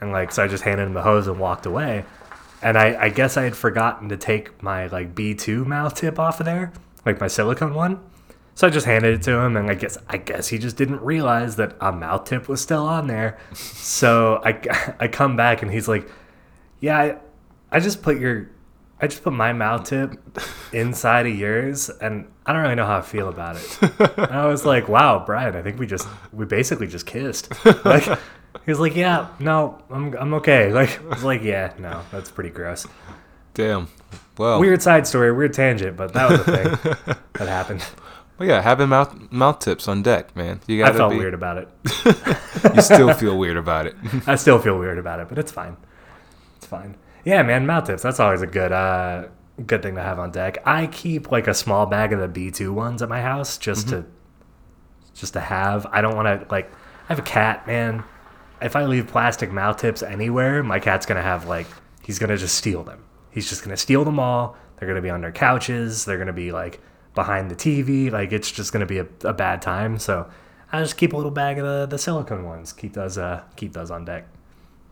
and 0.00 0.10
like 0.12 0.32
so 0.32 0.42
I 0.42 0.48
just 0.48 0.64
handed 0.64 0.84
him 0.86 0.94
the 0.94 1.02
hose 1.02 1.26
and 1.28 1.38
walked 1.38 1.66
away. 1.66 2.04
And 2.62 2.76
I, 2.76 3.04
I 3.04 3.08
guess 3.08 3.36
I 3.36 3.42
had 3.44 3.56
forgotten 3.56 4.08
to 4.08 4.16
take 4.16 4.62
my 4.62 4.86
like 4.88 5.14
B2 5.14 5.66
mouth 5.66 5.94
tip 5.94 6.18
off 6.18 6.40
of 6.40 6.46
there, 6.46 6.72
like 7.06 7.20
my 7.20 7.28
silicone 7.28 7.74
one. 7.74 8.00
So 8.54 8.66
I 8.66 8.70
just 8.70 8.86
handed 8.86 9.14
it 9.14 9.22
to 9.22 9.38
him, 9.38 9.56
and 9.56 9.70
I 9.70 9.74
guess 9.74 9.96
I 10.08 10.16
guess 10.16 10.48
he 10.48 10.58
just 10.58 10.76
didn't 10.76 11.00
realize 11.00 11.54
that 11.56 11.76
a 11.80 11.92
mouth 11.92 12.24
tip 12.24 12.48
was 12.48 12.60
still 12.60 12.84
on 12.86 13.06
there. 13.06 13.38
So 13.54 14.42
I, 14.44 14.94
I 15.00 15.06
come 15.06 15.36
back 15.36 15.62
and 15.62 15.70
he's 15.70 15.86
like, 15.86 16.10
"Yeah, 16.80 16.98
I, 16.98 17.16
I 17.70 17.78
just 17.78 18.02
put 18.02 18.18
your, 18.18 18.50
I 19.00 19.06
just 19.06 19.22
put 19.22 19.32
my 19.32 19.52
mouth 19.52 19.84
tip 19.84 20.12
inside 20.72 21.28
of 21.28 21.36
yours, 21.36 21.88
and 21.88 22.26
I 22.46 22.52
don't 22.52 22.62
really 22.62 22.74
know 22.74 22.84
how 22.86 22.98
I 22.98 23.02
feel 23.02 23.28
about 23.28 23.54
it." 23.54 23.78
And 24.18 24.32
I 24.32 24.46
was 24.46 24.66
like, 24.66 24.88
"Wow, 24.88 25.22
Brian, 25.24 25.54
I 25.54 25.62
think 25.62 25.78
we 25.78 25.86
just 25.86 26.08
we 26.32 26.44
basically 26.44 26.88
just 26.88 27.06
kissed." 27.06 27.52
Like 27.84 28.08
he 28.68 28.72
was 28.72 28.80
like, 28.80 28.94
"Yeah, 28.94 29.28
no, 29.38 29.78
I'm 29.90 30.14
I'm 30.14 30.34
okay." 30.34 30.70
Like 30.74 31.02
I 31.02 31.08
was 31.08 31.24
like, 31.24 31.42
"Yeah, 31.42 31.72
no, 31.78 32.02
that's 32.12 32.30
pretty 32.30 32.50
gross." 32.50 32.86
Damn. 33.54 33.88
Well, 34.36 34.60
Weird 34.60 34.82
side 34.82 35.06
story, 35.06 35.32
weird 35.32 35.54
tangent, 35.54 35.96
but 35.96 36.12
that 36.12 36.30
was 36.30 36.40
a 36.40 36.44
thing 36.44 36.94
that 37.32 37.48
happened. 37.48 37.82
well, 38.38 38.46
yeah, 38.46 38.60
having 38.60 38.90
mouth 38.90 39.32
mouth 39.32 39.58
tips 39.60 39.88
on 39.88 40.02
deck, 40.02 40.36
man. 40.36 40.60
You 40.66 40.78
gotta 40.78 40.98
felt 40.98 41.12
be. 41.12 41.16
weird 41.18 41.32
about 41.32 41.56
it. 41.56 41.68
You 42.74 42.82
still 42.82 43.14
feel 43.14 43.38
weird 43.38 43.56
about 43.56 43.86
it. 43.86 43.94
I 44.26 44.34
still 44.34 44.58
feel 44.58 44.78
weird 44.78 44.98
about 44.98 45.20
it, 45.20 45.28
but 45.30 45.38
it's 45.38 45.50
fine. 45.52 45.76
It's 46.56 46.66
fine. 46.66 46.96
Yeah, 47.24 47.42
man, 47.42 47.64
mouth 47.66 47.86
tips. 47.86 48.02
That's 48.02 48.20
always 48.20 48.42
a 48.42 48.46
good 48.46 48.70
uh 48.70 49.28
good 49.64 49.80
thing 49.82 49.94
to 49.94 50.02
have 50.02 50.18
on 50.18 50.30
deck. 50.30 50.58
I 50.66 50.88
keep 50.88 51.30
like 51.30 51.48
a 51.48 51.54
small 51.54 51.86
bag 51.86 52.12
of 52.12 52.20
the 52.20 52.28
B2 52.28 52.70
ones 52.74 53.00
at 53.00 53.08
my 53.08 53.22
house 53.22 53.56
just 53.56 53.88
to 53.88 54.04
just 55.14 55.32
to 55.32 55.40
have. 55.40 55.86
I 55.90 56.02
don't 56.02 56.14
want 56.14 56.26
to 56.42 56.46
like 56.50 56.70
I 57.08 57.14
have 57.14 57.18
a 57.18 57.22
cat, 57.22 57.66
man. 57.66 58.04
If 58.60 58.76
I 58.76 58.84
leave 58.84 59.06
plastic 59.06 59.52
mouth 59.52 59.78
tips 59.78 60.02
anywhere, 60.02 60.62
my 60.62 60.78
cat's 60.78 61.06
going 61.06 61.16
to 61.16 61.22
have 61.22 61.46
like 61.46 61.66
he's 62.02 62.18
going 62.18 62.30
to 62.30 62.36
just 62.36 62.54
steal 62.54 62.82
them. 62.82 63.04
He's 63.30 63.48
just 63.48 63.62
going 63.62 63.70
to 63.70 63.80
steal 63.80 64.04
them 64.04 64.18
all. 64.18 64.56
They're 64.76 64.88
going 64.88 64.96
to 64.96 65.02
be 65.02 65.10
under 65.10 65.32
couches, 65.32 66.04
they're 66.04 66.16
going 66.16 66.28
to 66.28 66.32
be 66.32 66.52
like 66.52 66.80
behind 67.14 67.50
the 67.50 67.56
TV, 67.56 68.10
like 68.10 68.32
it's 68.32 68.50
just 68.50 68.72
going 68.72 68.80
to 68.80 68.86
be 68.86 68.98
a, 68.98 69.06
a 69.24 69.32
bad 69.32 69.60
time. 69.60 69.98
So, 69.98 70.30
I 70.70 70.80
just 70.80 70.96
keep 70.96 71.14
a 71.14 71.16
little 71.16 71.30
bag 71.30 71.58
of 71.58 71.64
the, 71.64 71.86
the 71.86 71.98
silicone 71.98 72.44
ones. 72.44 72.72
Keep 72.72 72.92
those 72.92 73.16
uh 73.18 73.42
keep 73.56 73.72
those 73.72 73.90
on 73.90 74.04
deck. 74.04 74.26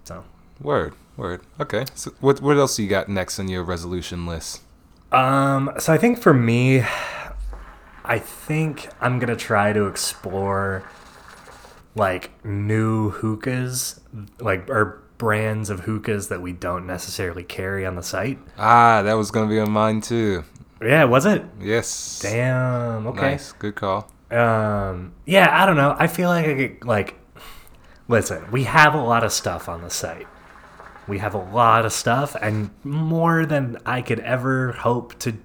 So, 0.04 0.24
Word, 0.60 0.94
word. 1.16 1.42
Okay. 1.60 1.84
So 1.94 2.12
what 2.20 2.40
what 2.40 2.56
else 2.56 2.78
you 2.78 2.88
got 2.88 3.08
next 3.08 3.38
on 3.38 3.48
your 3.48 3.62
resolution 3.62 4.26
list? 4.26 4.62
Um, 5.12 5.70
so 5.78 5.92
I 5.92 5.98
think 5.98 6.18
for 6.18 6.32
me, 6.34 6.82
I 8.04 8.18
think 8.18 8.88
I'm 9.00 9.18
gonna 9.18 9.36
try 9.36 9.72
to 9.72 9.86
explore 9.86 10.88
like 11.96 12.30
new 12.44 13.10
hookahs, 13.10 14.00
like 14.38 14.68
or 14.70 15.02
brands 15.18 15.70
of 15.70 15.80
hookahs 15.80 16.28
that 16.28 16.42
we 16.42 16.52
don't 16.52 16.86
necessarily 16.86 17.42
carry 17.42 17.84
on 17.84 17.96
the 17.96 18.02
site. 18.02 18.38
Ah, 18.58 19.02
that 19.02 19.14
was 19.14 19.30
gonna 19.30 19.48
be 19.48 19.58
on 19.58 19.70
mine 19.70 20.00
too. 20.00 20.44
Yeah, 20.80 21.04
was 21.04 21.24
it? 21.26 21.42
Yes. 21.60 22.20
Damn. 22.22 23.06
Okay. 23.08 23.20
Nice. 23.32 23.52
Good 23.52 23.74
call. 23.74 24.10
Um, 24.30 25.14
yeah, 25.24 25.48
I 25.50 25.66
don't 25.66 25.76
know. 25.76 25.96
I 25.98 26.06
feel 26.06 26.28
like 26.28 26.46
I 26.46 26.52
get 26.52 26.84
like, 26.84 27.16
listen, 28.08 28.50
we 28.50 28.64
have 28.64 28.94
a 28.94 29.02
lot 29.02 29.24
of 29.24 29.32
stuff 29.32 29.68
on 29.68 29.82
the 29.82 29.90
site. 29.90 30.26
We 31.08 31.18
have 31.18 31.34
a 31.34 31.38
lot 31.38 31.86
of 31.86 31.92
stuff, 31.92 32.34
and 32.42 32.70
more 32.82 33.46
than 33.46 33.78
I 33.86 34.02
could 34.02 34.18
ever 34.20 34.72
hope 34.72 35.16
to 35.20 35.36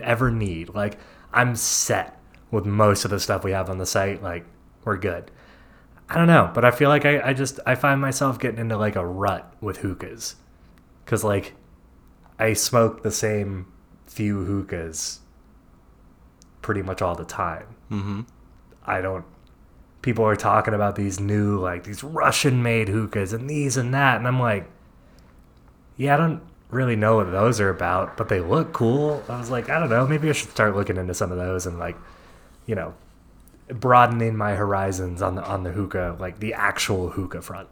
ever 0.00 0.30
need. 0.30 0.74
Like, 0.74 0.96
I'm 1.32 1.56
set 1.56 2.20
with 2.52 2.66
most 2.66 3.04
of 3.04 3.10
the 3.10 3.18
stuff 3.18 3.42
we 3.42 3.50
have 3.50 3.68
on 3.68 3.78
the 3.78 3.86
site. 3.86 4.22
Like, 4.22 4.44
we're 4.84 4.96
good. 4.96 5.30
I 6.08 6.16
don't 6.16 6.26
know, 6.26 6.50
but 6.52 6.64
I 6.64 6.70
feel 6.70 6.88
like 6.88 7.04
I, 7.06 7.20
I 7.20 7.32
just 7.32 7.58
I 7.66 7.74
find 7.74 8.00
myself 8.00 8.38
getting 8.38 8.60
into 8.60 8.76
like 8.76 8.96
a 8.96 9.06
rut 9.06 9.54
with 9.60 9.78
hookahs, 9.78 10.36
cause 11.06 11.24
like 11.24 11.54
I 12.38 12.52
smoke 12.52 13.02
the 13.02 13.10
same 13.10 13.72
few 14.06 14.44
hookahs 14.44 15.20
pretty 16.60 16.82
much 16.82 17.00
all 17.00 17.14
the 17.14 17.24
time. 17.24 17.66
Mm-hmm. 17.90 18.20
I 18.84 19.00
don't. 19.00 19.24
People 20.02 20.24
are 20.24 20.36
talking 20.36 20.74
about 20.74 20.96
these 20.96 21.20
new, 21.20 21.58
like 21.58 21.84
these 21.84 22.02
Russian-made 22.02 22.88
hookahs 22.88 23.32
and 23.32 23.48
these 23.48 23.76
and 23.76 23.94
that, 23.94 24.16
and 24.16 24.26
I'm 24.26 24.40
like, 24.40 24.68
yeah, 25.96 26.14
I 26.14 26.16
don't 26.16 26.42
really 26.70 26.96
know 26.96 27.16
what 27.16 27.30
those 27.30 27.60
are 27.60 27.68
about, 27.68 28.16
but 28.16 28.28
they 28.28 28.40
look 28.40 28.72
cool. 28.72 29.22
I 29.28 29.38
was 29.38 29.50
like, 29.50 29.70
I 29.70 29.78
don't 29.78 29.90
know, 29.90 30.06
maybe 30.06 30.28
I 30.28 30.32
should 30.32 30.50
start 30.50 30.74
looking 30.74 30.96
into 30.96 31.14
some 31.14 31.30
of 31.30 31.38
those 31.38 31.66
and 31.66 31.78
like, 31.78 31.96
you 32.66 32.74
know, 32.74 32.94
broadening 33.72 34.36
my 34.36 34.54
horizons 34.54 35.22
on 35.22 35.34
the 35.36 35.44
on 35.44 35.62
the 35.64 35.70
hookah, 35.72 36.16
like 36.18 36.38
the 36.40 36.54
actual 36.54 37.10
hookah 37.10 37.42
front. 37.42 37.68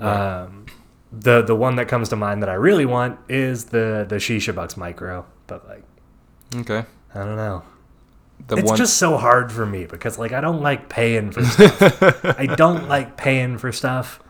Um, 0.00 0.66
the 1.12 1.42
the 1.42 1.56
one 1.56 1.76
that 1.76 1.88
comes 1.88 2.08
to 2.10 2.16
mind 2.16 2.42
that 2.42 2.48
I 2.48 2.54
really 2.54 2.86
want 2.86 3.18
is 3.28 3.66
the 3.66 4.06
the 4.08 4.16
Shishabucks 4.16 4.76
Micro, 4.76 5.26
but 5.46 5.66
like, 5.68 5.82
Okay. 6.56 6.84
I 7.14 7.18
don't 7.24 7.36
know 7.36 7.62
The 8.46 8.56
it's 8.58 8.68
one. 8.68 8.76
just 8.76 8.96
so 8.98 9.16
hard 9.16 9.50
for 9.50 9.64
me 9.66 9.86
because 9.86 10.18
like 10.18 10.32
I 10.32 10.40
don't 10.40 10.60
like 10.62 10.88
paying 10.88 11.30
for 11.32 11.44
stuff. 11.44 12.02
I 12.38 12.46
don't 12.46 12.88
like 12.88 13.16
paying 13.16 13.58
for 13.58 13.72
stuff 13.72 14.20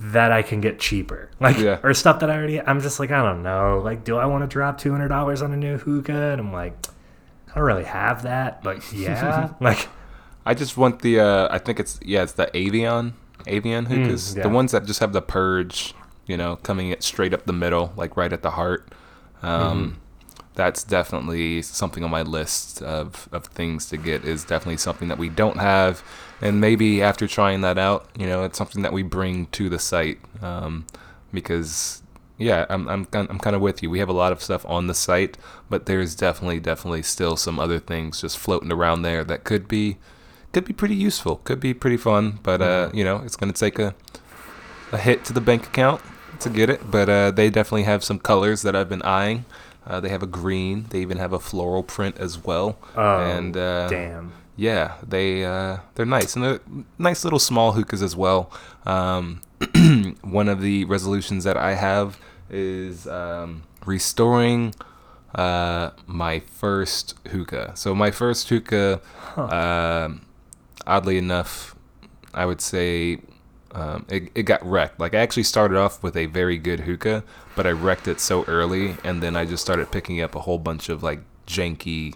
that 0.00 0.30
I 0.32 0.42
can 0.42 0.60
get 0.60 0.78
cheaper. 0.78 1.30
Like 1.40 1.58
Yeah. 1.58 1.78
or 1.82 1.92
stuff 1.94 2.20
that 2.20 2.30
I 2.30 2.36
already 2.36 2.60
I'm 2.60 2.80
just 2.80 3.00
like, 3.00 3.10
I 3.10 3.22
don't 3.22 3.42
know. 3.42 3.80
Like, 3.82 4.04
do 4.04 4.16
I 4.16 4.26
want 4.26 4.42
to 4.44 4.46
drop 4.46 4.78
two 4.78 4.92
hundred 4.92 5.08
dollars 5.08 5.42
on 5.42 5.52
a 5.52 5.56
new 5.56 5.78
hookah? 5.78 6.12
And 6.32 6.40
I'm 6.40 6.52
like, 6.52 6.74
I 7.52 7.56
don't 7.56 7.64
really 7.64 7.84
have 7.84 8.22
that, 8.22 8.62
but 8.62 8.92
yeah. 8.92 9.50
like 9.60 9.88
I 10.46 10.54
just 10.54 10.76
want 10.76 11.02
the. 11.02 11.20
Uh, 11.20 11.48
I 11.50 11.58
think 11.58 11.78
it's 11.78 12.00
yeah, 12.02 12.22
it's 12.22 12.32
the 12.32 12.46
Avion, 12.54 13.12
Avion 13.46 13.86
hookahs, 13.86 14.32
Mm, 14.34 14.36
yeah. 14.38 14.42
the 14.42 14.48
ones 14.48 14.72
that 14.72 14.86
just 14.86 15.00
have 15.00 15.12
the 15.12 15.22
purge, 15.22 15.94
you 16.26 16.36
know, 16.36 16.56
coming 16.56 16.90
it 16.90 17.02
straight 17.02 17.32
up 17.34 17.44
the 17.44 17.52
middle, 17.52 17.92
like 17.96 18.16
right 18.16 18.32
at 18.32 18.42
the 18.42 18.52
heart. 18.52 18.92
Um, 19.42 19.98
That's 20.54 20.84
definitely 20.84 21.62
something 21.62 22.04
on 22.04 22.10
my 22.10 22.20
list 22.22 22.82
of, 22.82 23.26
of 23.32 23.46
things 23.46 23.86
to 23.86 23.96
get. 23.96 24.24
Is 24.24 24.44
definitely 24.44 24.76
something 24.76 25.08
that 25.08 25.16
we 25.18 25.28
don't 25.30 25.58
have, 25.58 26.02
and 26.40 26.60
maybe 26.60 27.02
after 27.02 27.26
trying 27.26 27.60
that 27.62 27.78
out, 27.78 28.08
you 28.18 28.26
know, 28.26 28.44
it's 28.44 28.58
something 28.58 28.82
that 28.82 28.92
we 28.92 29.02
bring 29.02 29.46
to 29.46 29.68
the 29.68 29.78
site. 29.78 30.18
Um, 30.42 30.86
because 31.32 32.01
yeah, 32.38 32.66
I'm 32.68 32.88
I'm 32.88 33.06
I'm 33.12 33.38
kind 33.38 33.54
of 33.56 33.62
with 33.62 33.82
you. 33.82 33.90
We 33.90 33.98
have 33.98 34.08
a 34.08 34.14
lot 34.14 34.32
of 34.32 34.42
stuff 34.42 34.64
on 34.66 34.86
the 34.86 34.94
site, 34.94 35.36
but 35.68 35.86
there's 35.86 36.14
definitely 36.14 36.60
definitely 36.60 37.02
still 37.02 37.36
some 37.36 37.58
other 37.58 37.78
things 37.78 38.20
just 38.20 38.38
floating 38.38 38.72
around 38.72 39.02
there 39.02 39.24
that 39.24 39.44
could 39.44 39.68
be 39.68 39.98
could 40.52 40.64
be 40.64 40.72
pretty 40.72 40.94
useful, 40.96 41.36
could 41.36 41.60
be 41.60 41.72
pretty 41.74 41.96
fun, 41.96 42.38
but 42.42 42.60
uh, 42.60 42.90
you 42.92 43.04
know, 43.04 43.18
it's 43.18 43.36
gonna 43.36 43.52
take 43.52 43.78
a 43.78 43.94
a 44.92 44.98
hit 44.98 45.24
to 45.24 45.32
the 45.32 45.40
bank 45.40 45.66
account 45.66 46.00
to 46.40 46.50
get 46.50 46.68
it. 46.68 46.90
But 46.90 47.08
uh, 47.08 47.30
they 47.30 47.50
definitely 47.50 47.84
have 47.84 48.04
some 48.04 48.18
colors 48.18 48.62
that 48.62 48.76
I've 48.76 48.88
been 48.88 49.02
eyeing. 49.02 49.44
Uh, 49.86 50.00
they 50.00 50.10
have 50.10 50.22
a 50.22 50.26
green. 50.26 50.86
They 50.90 51.00
even 51.00 51.18
have 51.18 51.32
a 51.32 51.40
floral 51.40 51.82
print 51.82 52.18
as 52.18 52.42
well. 52.42 52.78
Oh, 52.96 53.18
and 53.18 53.56
uh, 53.56 53.88
damn. 53.88 54.32
yeah, 54.56 54.96
they 55.06 55.44
uh, 55.44 55.78
they're 55.94 56.06
nice 56.06 56.36
and 56.36 56.44
they're 56.44 56.60
nice 56.98 57.24
little 57.24 57.40
small 57.40 57.72
hookahs 57.72 58.02
as 58.02 58.14
well. 58.14 58.50
Um, 58.86 59.40
one 60.22 60.48
of 60.48 60.60
the 60.60 60.84
resolutions 60.84 61.44
that 61.44 61.56
I 61.56 61.74
have 61.74 62.18
is 62.50 63.06
um, 63.06 63.62
restoring 63.86 64.74
uh, 65.34 65.90
my 66.06 66.40
first 66.40 67.14
hookah. 67.28 67.72
So 67.74 67.94
my 67.94 68.10
first 68.10 68.48
hookah, 68.48 69.00
um 69.36 70.22
oddly 70.86 71.18
enough, 71.18 71.74
I 72.34 72.46
would 72.46 72.60
say 72.60 73.20
um, 73.72 74.04
it, 74.08 74.30
it 74.34 74.42
got 74.44 74.64
wrecked. 74.64 75.00
Like 75.00 75.14
I 75.14 75.18
actually 75.18 75.44
started 75.44 75.76
off 75.78 76.02
with 76.02 76.16
a 76.16 76.26
very 76.26 76.58
good 76.58 76.80
hookah, 76.80 77.24
but 77.56 77.66
I 77.66 77.70
wrecked 77.70 78.08
it 78.08 78.20
so 78.20 78.44
early, 78.44 78.96
and 79.04 79.22
then 79.22 79.36
I 79.36 79.44
just 79.44 79.62
started 79.62 79.90
picking 79.90 80.20
up 80.20 80.34
a 80.34 80.40
whole 80.40 80.58
bunch 80.58 80.88
of 80.88 81.02
like 81.02 81.20
janky, 81.46 82.14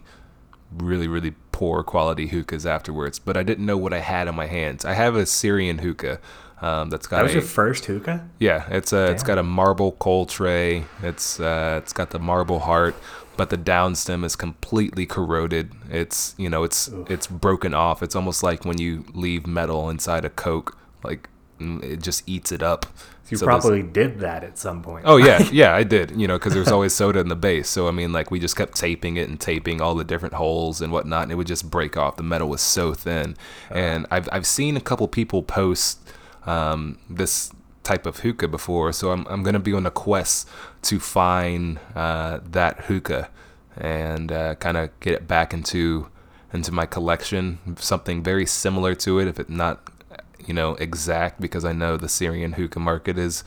really 0.72 1.09
really 1.09 1.34
poor 1.53 1.82
quality 1.82 2.28
hookahs 2.28 2.66
afterwards. 2.66 3.18
But 3.18 3.36
I 3.36 3.42
didn't 3.42 3.64
know 3.64 3.78
what 3.78 3.92
I 3.92 4.01
had 4.01 4.28
on 4.28 4.34
my 4.34 4.47
hands. 4.47 4.84
I 4.84 4.92
have 4.94 5.16
a 5.16 5.24
Syrian 5.24 5.78
hookah 5.78 6.20
um, 6.61 6.90
that's 6.90 7.07
got 7.07 7.16
That 7.16 7.22
was 7.22 7.32
a 7.32 7.34
your 7.34 7.42
first 7.42 7.84
hookah? 7.86 8.28
yeah, 8.38 8.66
it's 8.70 8.92
a 8.92 9.11
it's 9.11 9.22
Damn. 9.22 9.26
got 9.28 9.38
a 9.38 9.42
marble 9.42 9.92
coal 9.92 10.26
tray. 10.26 10.84
It's 11.02 11.40
uh, 11.40 11.80
it's 11.82 11.92
got 11.92 12.11
the 12.11 12.18
marble 12.18 12.61
heart, 12.61 12.94
but 13.36 13.50
the 13.50 13.59
downstem 13.59 14.24
is 14.24 14.36
completely 14.36 15.07
corroded. 15.07 15.72
It's 15.90 16.34
you 16.38 16.48
know 16.48 16.64
it's 16.64 16.88
it's 17.09 17.26
broken 17.26 17.74
off. 17.74 18.02
It's 18.02 18.16
almost 18.16 18.42
like 18.42 18.64
when 18.64 18.78
you 18.78 19.04
leave 19.14 19.46
metal 19.46 19.90
inside 19.90 20.24
a 20.24 20.30
Coke. 20.30 20.76
Like 21.02 21.28
it 21.61 22.02
just 22.02 22.28
eats 22.28 22.52
it 22.52 22.62
up. 22.62 22.86
You 23.28 23.36
So 23.36 23.46
probably 23.46 23.82
did 23.82 24.20
that 24.20 24.44
at 24.44 24.57
some 24.57 24.82
point. 24.82 25.04
Oh 25.07 25.16
yeah, 25.16 25.42
yeah, 25.52 25.74
I 25.74 25.82
did. 25.82 26.12
You 26.12 26.28
know, 26.28 26.38
because 26.38 26.52
there 26.52 26.61
was 26.61 26.70
always 26.70 26.94
soda 26.94 27.18
in 27.18 27.28
the 27.28 27.36
base. 27.36 27.68
So 27.68 27.88
I 27.88 27.90
mean, 27.90 28.12
like 28.12 28.30
we 28.30 28.38
just 28.38 28.57
kept 28.57 28.76
taping 28.76 29.16
it 29.16 29.28
and 29.28 29.40
taping 29.40 29.80
all 29.80 29.94
the 29.96 30.04
different 30.04 30.34
holes 30.34 30.80
and 30.80 30.92
whatnot, 30.92 31.24
and 31.24 31.32
it 31.32 31.34
would 31.34 31.46
just 31.48 31.68
break 31.70 31.96
off. 31.96 32.16
The 32.16 32.22
metal 32.22 32.48
was 32.48 32.61
so 32.61 32.94
thin, 32.94 33.36
and 33.70 34.07
I've 34.11 34.28
I've 34.30 34.46
seen 34.46 34.76
a 34.76 34.80
couple 34.80 35.09
people 35.09 35.42
post 35.42 36.05
um, 36.47 36.99
this 37.09 37.53
type 37.82 38.07
of 38.07 38.20
hookah 38.20 38.49
before, 38.49 38.92
so 38.92 39.11
I'm 39.11 39.26
I'm 39.28 39.42
gonna 39.42 39.61
be 39.61 39.72
on 39.72 39.86
a 39.86 39.90
quest 39.90 40.49
to 40.82 40.99
find 40.99 41.78
uh, 41.94 42.40
that 42.42 42.84
hookah 42.86 43.28
and 43.76 44.32
uh, 44.32 44.55
kind 44.57 44.76
of 44.76 44.99
get 45.01 45.14
it 45.14 45.28
back 45.28 45.53
into 45.53 46.09
into 46.53 46.72
my 46.72 46.86
collection. 46.86 47.59
Something 47.78 48.22
very 48.22 48.47
similar 48.47 48.94
to 48.97 49.18
it, 49.18 49.28
if 49.28 49.38
it 49.38 49.51
not 49.51 49.90
you 50.44 50.55
know 50.55 50.74
exact, 50.76 51.40
because 51.40 51.64
I 51.64 51.72
know 51.72 51.97
the 51.97 52.09
Syrian 52.09 52.53
hookah 52.53 52.80
market 52.80 53.18
is 53.18 53.44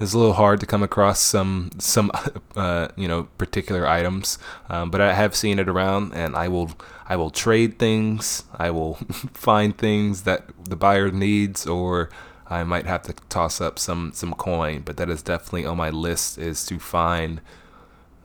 is 0.00 0.14
a 0.14 0.18
little 0.18 0.32
hard 0.32 0.58
to 0.60 0.66
come 0.66 0.82
across 0.82 1.20
some 1.20 1.70
some 1.78 2.10
uh, 2.56 2.88
you 2.96 3.06
know 3.06 3.24
particular 3.38 3.86
items, 3.86 4.38
um, 4.68 4.90
but 4.90 5.00
I 5.00 5.14
have 5.14 5.34
seen 5.36 5.58
it 5.58 5.68
around, 5.68 6.14
and 6.14 6.34
I 6.34 6.48
will 6.48 6.72
I 7.08 7.16
will 7.16 7.30
trade 7.30 7.78
things. 7.78 8.44
I 8.56 8.70
will 8.70 8.94
find 9.34 9.76
things 9.76 10.22
that 10.22 10.44
the 10.64 10.76
buyer 10.76 11.10
needs, 11.10 11.66
or 11.66 12.10
I 12.50 12.64
might 12.64 12.86
have 12.86 13.02
to 13.04 13.14
toss 13.28 13.60
up 13.60 13.78
some 13.78 14.10
some 14.14 14.34
coin. 14.34 14.82
But 14.84 14.96
that 14.98 15.08
is 15.08 15.22
definitely 15.22 15.66
on 15.66 15.76
my 15.76 15.90
list 15.90 16.36
is 16.38 16.64
to 16.66 16.78
find 16.78 17.40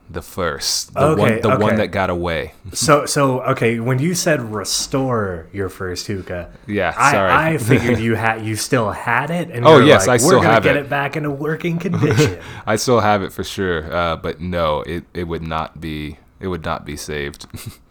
the 0.07 0.21
first, 0.21 0.93
the 0.93 0.99
Okay, 1.01 1.21
one 1.21 1.41
the 1.41 1.57
one 1.65 1.75
that 1.77 1.87
got 1.87 2.09
away. 2.11 2.53
So 2.73 3.05
so 3.07 3.41
okay, 3.41 3.79
when 3.79 3.97
you 3.99 4.13
said 4.13 4.39
restore 4.53 5.47
your 5.51 5.67
first 5.69 6.05
hookah, 6.05 6.51
Yeah, 6.67 6.93
I, 6.95 7.11
sorry. 7.11 7.31
I 7.31 7.57
figured 7.71 7.99
you 7.99 8.13
had 8.15 8.45
you 8.45 8.55
still 8.55 8.91
had 8.91 9.31
it, 9.31 9.49
and 9.49 9.65
Oh, 9.65 9.79
yes, 9.79 10.05
like, 10.07 10.21
I 10.21 10.23
we're 10.23 10.27
still 10.29 10.41
gonna 10.41 10.53
have 10.53 10.63
get 10.63 10.77
it." 10.77 10.85
it 10.85 10.89
back 10.89 11.15
into 11.15 11.31
working 11.31 11.79
condition. 11.85 12.39
I 12.67 12.75
still 12.75 12.99
have 12.99 13.23
it 13.23 13.33
for 13.33 13.43
sure, 13.43 13.91
uh, 13.91 14.15
but 14.17 14.39
no, 14.41 14.81
it, 14.81 15.05
it 15.13 15.23
would 15.23 15.41
not 15.41 15.81
be 15.81 16.19
it 16.39 16.49
would 16.49 16.63
not 16.65 16.85
be 16.85 16.97
saved. 16.97 17.47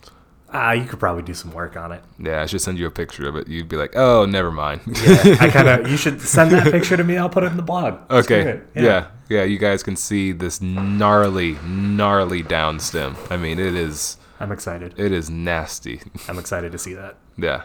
Ah, 0.57 0.71
you 0.73 0.85
could 0.85 1.01
probably 1.01 1.23
do 1.25 1.35
some 1.35 1.51
work 1.53 1.77
on 1.77 1.91
it. 1.93 2.01
yeah, 2.19 2.41
I 2.41 2.47
should 2.47 2.61
send 2.63 2.79
you 2.79 2.87
a 2.87 2.91
picture 2.91 3.29
of 3.29 3.35
it. 3.37 3.49
You'd 3.49 3.69
be 3.69 3.77
like, 3.77 3.95
oh, 3.97 4.25
never 4.25 4.51
mind. 4.53 4.81
Yeah, 4.87 5.37
I 5.41 5.51
kind 5.51 5.69
of. 5.69 5.91
You 5.91 5.97
should 5.97 6.21
send 6.23 6.53
that 6.53 6.71
picture 6.71 6.97
to 6.97 7.03
me. 7.05 7.17
I'll 7.17 7.29
put 7.29 7.43
it 7.43 7.49
in 7.51 7.57
the 7.57 7.63
blog. 7.63 7.99
Okay, 8.11 8.41
it. 8.43 8.69
yeah. 8.75 9.09
yeah, 9.29 9.43
You 9.43 9.59
guys 9.59 9.83
can 9.83 9.97
see 9.97 10.31
this 10.33 10.61
gnarly, 10.61 11.59
gnarly 11.67 12.43
down 12.43 12.79
stem. 12.79 13.17
I 13.31 13.37
mean, 13.37 13.59
it 13.59 13.75
is 13.75 14.17
I'm 14.41 14.53
excited. 14.53 14.95
it 14.97 15.11
is 15.13 15.29
nasty. 15.29 16.01
I'm 16.29 16.39
excited 16.39 16.71
to 16.73 16.79
see 16.79 16.95
that. 16.95 17.17
yeah. 17.37 17.65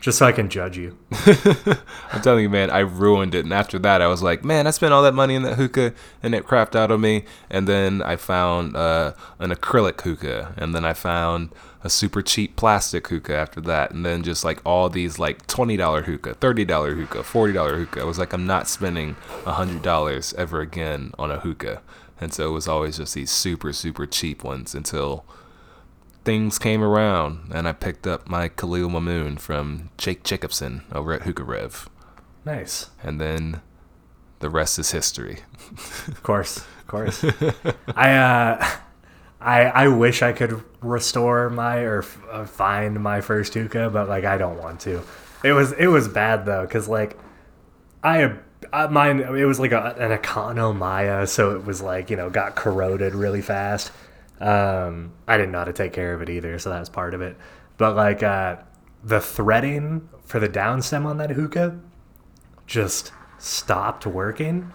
Just 0.00 0.18
so 0.18 0.26
I 0.26 0.32
can 0.32 0.48
judge 0.48 0.78
you. 0.78 0.96
I'm 2.10 2.22
telling 2.22 2.42
you, 2.42 2.48
man, 2.48 2.70
I 2.70 2.78
ruined 2.78 3.34
it. 3.34 3.44
And 3.44 3.52
after 3.52 3.78
that, 3.80 4.00
I 4.00 4.06
was 4.06 4.22
like, 4.22 4.42
man, 4.42 4.66
I 4.66 4.70
spent 4.70 4.94
all 4.94 5.02
that 5.02 5.12
money 5.12 5.34
in 5.34 5.42
that 5.42 5.56
hookah 5.56 5.92
and 6.22 6.34
it 6.34 6.46
crapped 6.46 6.74
out 6.74 6.90
on 6.90 7.02
me. 7.02 7.24
And 7.50 7.68
then 7.68 8.00
I 8.02 8.16
found 8.16 8.76
uh, 8.76 9.12
an 9.38 9.50
acrylic 9.50 10.00
hookah. 10.00 10.54
And 10.56 10.74
then 10.74 10.86
I 10.86 10.94
found 10.94 11.50
a 11.84 11.90
super 11.90 12.22
cheap 12.22 12.56
plastic 12.56 13.08
hookah 13.08 13.36
after 13.36 13.60
that. 13.60 13.90
And 13.90 14.06
then 14.06 14.22
just 14.22 14.42
like 14.42 14.60
all 14.64 14.88
these 14.88 15.18
like 15.18 15.46
$20 15.46 16.04
hookah, 16.04 16.34
$30 16.34 16.96
hookah, 16.96 17.22
$40 17.22 17.76
hookah. 17.76 18.00
I 18.00 18.04
was 18.04 18.18
like, 18.18 18.32
I'm 18.32 18.46
not 18.46 18.68
spending 18.68 19.16
$100 19.44 20.34
ever 20.34 20.60
again 20.62 21.12
on 21.18 21.30
a 21.30 21.40
hookah. 21.40 21.82
And 22.18 22.32
so 22.32 22.48
it 22.48 22.52
was 22.52 22.68
always 22.68 22.96
just 22.96 23.14
these 23.14 23.30
super, 23.30 23.72
super 23.74 24.06
cheap 24.06 24.44
ones 24.44 24.74
until 24.74 25.26
things 26.24 26.58
came 26.58 26.82
around 26.82 27.50
and 27.52 27.66
I 27.66 27.72
picked 27.72 28.06
up 28.06 28.28
my 28.28 28.48
Khalil 28.48 28.88
Mamoon 28.90 29.38
from 29.38 29.90
Jake 29.96 30.22
Jacobson 30.22 30.82
over 30.92 31.12
at 31.12 31.22
Hookah 31.22 31.44
Rev. 31.44 31.88
Nice. 32.44 32.90
And 33.02 33.20
then 33.20 33.60
the 34.40 34.50
rest 34.50 34.78
is 34.78 34.90
history. 34.90 35.40
Of 36.08 36.22
course. 36.22 36.58
Of 36.58 36.86
course. 36.86 37.24
I 37.94 38.12
uh, 38.16 38.68
I 39.40 39.62
I 39.64 39.88
wish 39.88 40.22
I 40.22 40.32
could 40.32 40.62
restore 40.80 41.48
my 41.48 41.78
or 41.78 42.00
f- 42.00 42.18
uh, 42.30 42.44
find 42.44 43.00
my 43.00 43.20
first 43.20 43.54
hookah, 43.54 43.90
but 43.90 44.08
like 44.08 44.24
I 44.24 44.36
don't 44.36 44.58
want 44.58 44.80
to. 44.80 45.02
It 45.42 45.52
was 45.52 45.72
it 45.72 45.86
was 45.86 46.08
bad 46.08 46.44
though, 46.46 46.66
cause 46.66 46.88
like 46.88 47.18
I. 48.02 48.36
Uh, 48.72 48.86
mine 48.88 49.20
it 49.20 49.46
was 49.46 49.58
like 49.58 49.72
a, 49.72 49.96
an 49.98 50.16
Econo 50.16 50.76
Mya, 50.76 51.26
so 51.26 51.56
it 51.56 51.64
was 51.64 51.80
like 51.80 52.10
you 52.10 52.16
know 52.16 52.28
got 52.28 52.54
corroded 52.56 53.14
really 53.14 53.40
fast. 53.40 53.90
Um, 54.40 55.12
I 55.28 55.36
didn't 55.36 55.52
know 55.52 55.58
how 55.58 55.64
to 55.64 55.72
take 55.72 55.92
care 55.92 56.14
of 56.14 56.22
it 56.22 56.30
either, 56.30 56.58
so 56.58 56.70
that 56.70 56.80
was 56.80 56.88
part 56.88 57.14
of 57.14 57.20
it. 57.20 57.36
But 57.76 57.94
like 57.94 58.22
uh, 58.22 58.56
the 59.04 59.20
threading 59.20 60.08
for 60.24 60.40
the 60.40 60.48
down 60.48 60.82
stem 60.82 61.06
on 61.06 61.18
that 61.18 61.30
hookah 61.30 61.78
just 62.66 63.12
stopped 63.38 64.06
working 64.06 64.72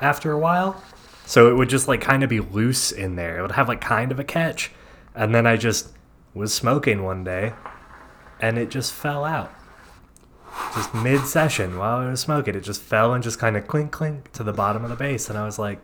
after 0.00 0.32
a 0.32 0.38
while. 0.38 0.82
So 1.26 1.50
it 1.50 1.54
would 1.54 1.68
just 1.68 1.88
like 1.88 2.00
kind 2.00 2.22
of 2.22 2.30
be 2.30 2.40
loose 2.40 2.92
in 2.92 3.16
there. 3.16 3.38
It 3.38 3.42
would 3.42 3.52
have 3.52 3.68
like 3.68 3.80
kind 3.80 4.12
of 4.12 4.18
a 4.18 4.24
catch. 4.24 4.72
And 5.14 5.34
then 5.34 5.46
I 5.46 5.56
just 5.56 5.92
was 6.34 6.52
smoking 6.52 7.02
one 7.02 7.24
day 7.24 7.52
and 8.40 8.58
it 8.58 8.70
just 8.70 8.92
fell 8.92 9.24
out. 9.24 9.52
Just 10.74 10.94
mid 10.94 11.26
session 11.26 11.78
while 11.78 11.98
I 11.98 12.10
was 12.10 12.20
smoking, 12.20 12.54
it 12.54 12.60
just 12.60 12.80
fell 12.80 13.12
and 13.12 13.22
just 13.22 13.38
kind 13.38 13.56
of 13.56 13.66
clink 13.66 13.90
clink 13.90 14.30
to 14.32 14.42
the 14.42 14.52
bottom 14.52 14.84
of 14.84 14.90
the 14.90 14.96
base. 14.96 15.28
And 15.28 15.38
I 15.38 15.44
was 15.44 15.58
like, 15.58 15.80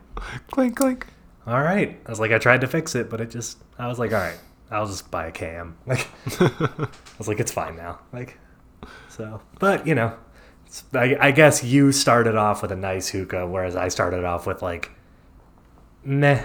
Clink, 0.51 0.75
clink. 0.77 1.07
All 1.51 1.61
right. 1.61 1.99
I 2.05 2.09
was 2.09 2.19
like, 2.19 2.31
I 2.31 2.37
tried 2.37 2.61
to 2.61 2.67
fix 2.67 2.95
it, 2.95 3.09
but 3.09 3.19
it 3.21 3.29
just, 3.29 3.57
I 3.77 3.87
was 3.87 3.99
like, 3.99 4.11
all 4.13 4.19
right, 4.19 4.37
I'll 4.69 4.87
just 4.87 5.11
buy 5.11 5.27
a 5.27 5.31
cam. 5.31 5.77
Like, 5.85 6.07
I 6.39 6.87
was 7.17 7.27
like, 7.27 7.39
it's 7.39 7.51
fine 7.51 7.75
now. 7.75 7.99
Like, 8.13 8.37
so, 9.09 9.41
but 9.59 9.85
you 9.85 9.93
know, 9.95 10.15
it's, 10.65 10.83
I, 10.93 11.17
I 11.19 11.31
guess 11.31 11.63
you 11.63 11.91
started 11.91 12.35
off 12.35 12.61
with 12.61 12.71
a 12.71 12.75
nice 12.75 13.09
hookah, 13.09 13.47
whereas 13.47 13.75
I 13.75 13.89
started 13.89 14.23
off 14.23 14.47
with 14.47 14.61
like, 14.61 14.91
meh. 16.03 16.43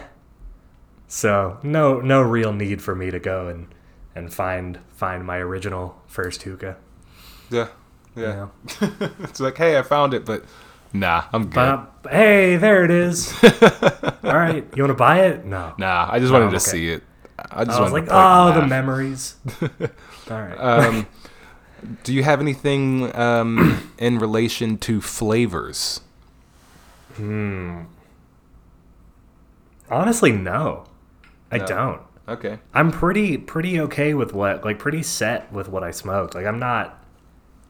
So 1.09 1.59
no, 1.62 2.00
no 2.00 2.20
real 2.22 2.52
need 2.52 2.82
for 2.82 2.94
me 2.94 3.11
to 3.12 3.20
go 3.20 3.46
and 3.48 3.68
and 4.14 4.32
find 4.34 4.80
find 4.88 5.24
my 5.24 5.36
original 5.36 6.02
first 6.09 6.42
hookah. 6.42 6.76
Yeah. 7.50 7.68
You 8.16 8.22
Yeah. 8.22 8.34
know? 8.34 8.50
it's 9.20 9.38
like, 9.38 9.57
hey, 9.57 9.78
I 9.78 9.82
found 9.82 10.14
it, 10.14 10.24
but 10.24 10.44
nah, 10.93 11.24
I'm 11.32 11.45
good. 11.51 11.53
But 11.55 12.12
hey, 12.12 12.57
there 12.57 12.84
it 12.84 12.91
is. 12.91 13.32
All 13.43 14.37
right, 14.37 14.64
you 14.74 14.82
want 14.82 14.91
to 14.91 14.95
buy 14.95 15.20
it? 15.26 15.45
No. 15.45 15.74
nah, 15.78 16.09
I 16.11 16.18
just 16.18 16.32
wanted 16.32 16.47
Oh, 16.47 16.51
to 16.51 16.57
okay. 16.57 16.64
see 16.64 16.89
it. 16.91 17.03
I 17.51 17.64
just 17.64 17.78
I 17.78 17.82
was 17.82 17.93
like, 17.93 18.05
to 18.07 18.11
point 18.11 18.22
and 18.24 18.59
oh, 18.59 18.61
the 18.61 18.66
memories. 18.66 19.37
All 20.30 20.41
right. 20.43 20.57
Um, 20.59 21.07
do 22.05 22.12
you 22.14 22.22
have 22.22 22.41
anything 22.41 23.14
um, 23.16 23.93
in 23.99 24.18
relation 24.18 24.78
to 24.78 25.01
flavors? 25.01 26.01
Hmm. 27.16 27.82
Honestly, 29.91 30.32
no. 30.32 30.84
I 31.51 31.59
No. 31.59 31.66
don't. 31.66 32.01
Okay. 32.28 32.59
I'm 32.74 32.91
pretty 32.91 33.39
pretty 33.39 33.78
okay 33.82 34.12
with 34.12 34.32
what 34.32 34.64
like 34.64 34.78
pretty 34.80 35.03
set 35.03 35.53
with 35.53 35.68
what 35.68 35.84
I 35.84 35.93
smoked. 35.93 36.34
Like 36.34 36.47
I'm 36.47 36.59
not 36.59 36.95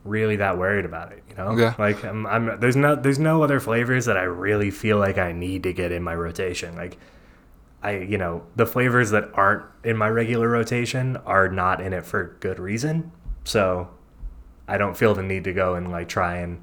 really 0.06 0.36
that 0.36 0.58
worried 0.58 0.84
about 0.84 1.12
it, 1.12 1.22
you 1.28 1.34
know? 1.36 1.56
Yeah. 1.56 1.74
Like 1.78 2.04
I'm, 2.04 2.26
I'm 2.26 2.60
there's 2.60 2.76
no 2.76 2.94
there's 2.96 3.18
no 3.18 3.42
other 3.42 3.60
flavors 3.60 4.06
that 4.06 4.16
I 4.16 4.22
really 4.24 4.70
feel 4.70 4.98
like 4.98 5.18
I 5.18 5.32
need 5.32 5.62
to 5.64 5.72
get 5.72 5.92
in 5.92 6.02
my 6.02 6.14
rotation. 6.14 6.76
Like 6.76 6.98
I 7.82 7.98
you 7.98 8.18
know, 8.18 8.44
the 8.56 8.66
flavors 8.66 9.10
that 9.10 9.30
aren't 9.34 9.64
in 9.84 9.96
my 9.96 10.08
regular 10.08 10.48
rotation 10.48 11.16
are 11.18 11.48
not 11.48 11.80
in 11.80 11.92
it 11.92 12.04
for 12.06 12.36
good 12.40 12.58
reason. 12.58 13.12
So 13.44 13.88
I 14.68 14.78
don't 14.78 14.96
feel 14.96 15.14
the 15.14 15.22
need 15.22 15.44
to 15.44 15.52
go 15.52 15.74
and 15.74 15.90
like 15.90 16.08
try 16.08 16.36
and 16.38 16.62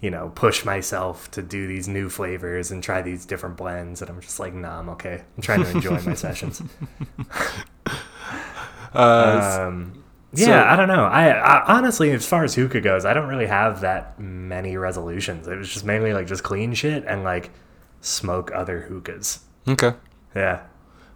you 0.00 0.10
know, 0.10 0.30
push 0.34 0.64
myself 0.66 1.30
to 1.30 1.42
do 1.42 1.66
these 1.66 1.88
new 1.88 2.10
flavors 2.10 2.70
and 2.70 2.82
try 2.82 3.00
these 3.00 3.24
different 3.24 3.56
blends. 3.56 4.02
And 4.02 4.10
I'm 4.10 4.20
just 4.20 4.38
like, 4.38 4.52
nah, 4.52 4.78
I'm 4.78 4.90
okay. 4.90 5.24
I'm 5.36 5.42
trying 5.42 5.62
to 5.64 5.70
enjoy 5.70 6.00
my 6.02 6.14
sessions. 6.14 6.62
Uh, 8.92 9.66
Um, 9.68 10.03
yeah, 10.36 10.46
so- 10.46 10.72
I 10.72 10.76
don't 10.76 10.88
know. 10.88 11.04
I, 11.04 11.28
I 11.30 11.76
honestly, 11.76 12.10
as 12.12 12.26
far 12.26 12.44
as 12.44 12.54
hookah 12.54 12.80
goes, 12.80 13.04
I 13.04 13.12
don't 13.14 13.28
really 13.28 13.46
have 13.46 13.80
that 13.82 14.18
many 14.18 14.76
resolutions. 14.76 15.46
It 15.48 15.56
was 15.56 15.68
just 15.68 15.84
mainly 15.84 16.12
like 16.12 16.26
just 16.26 16.42
clean 16.42 16.74
shit 16.74 17.04
and 17.06 17.24
like 17.24 17.50
smoke 18.00 18.50
other 18.54 18.80
hookahs. 18.82 19.40
okay. 19.68 19.92
Yeah. 20.34 20.62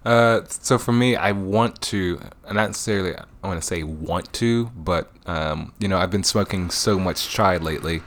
Uh, 0.05 0.43
so 0.49 0.79
for 0.79 0.93
me, 0.93 1.16
I 1.16 1.33
want 1.33 1.81
to, 1.83 2.21
not 2.47 2.69
necessarily 2.69 3.14
I 3.43 3.47
want 3.49 3.61
to 3.61 3.66
say 3.66 3.83
want 3.83 4.33
to, 4.35 4.66
but 4.77 5.11
um, 5.27 5.73
you 5.81 5.89
know, 5.89 5.99
I've 5.99 6.11
been 6.11 6.25
smoking 6.25 6.71
so 6.71 6.99
much 6.99 7.29
chai 7.29 7.57
lately. 7.57 8.03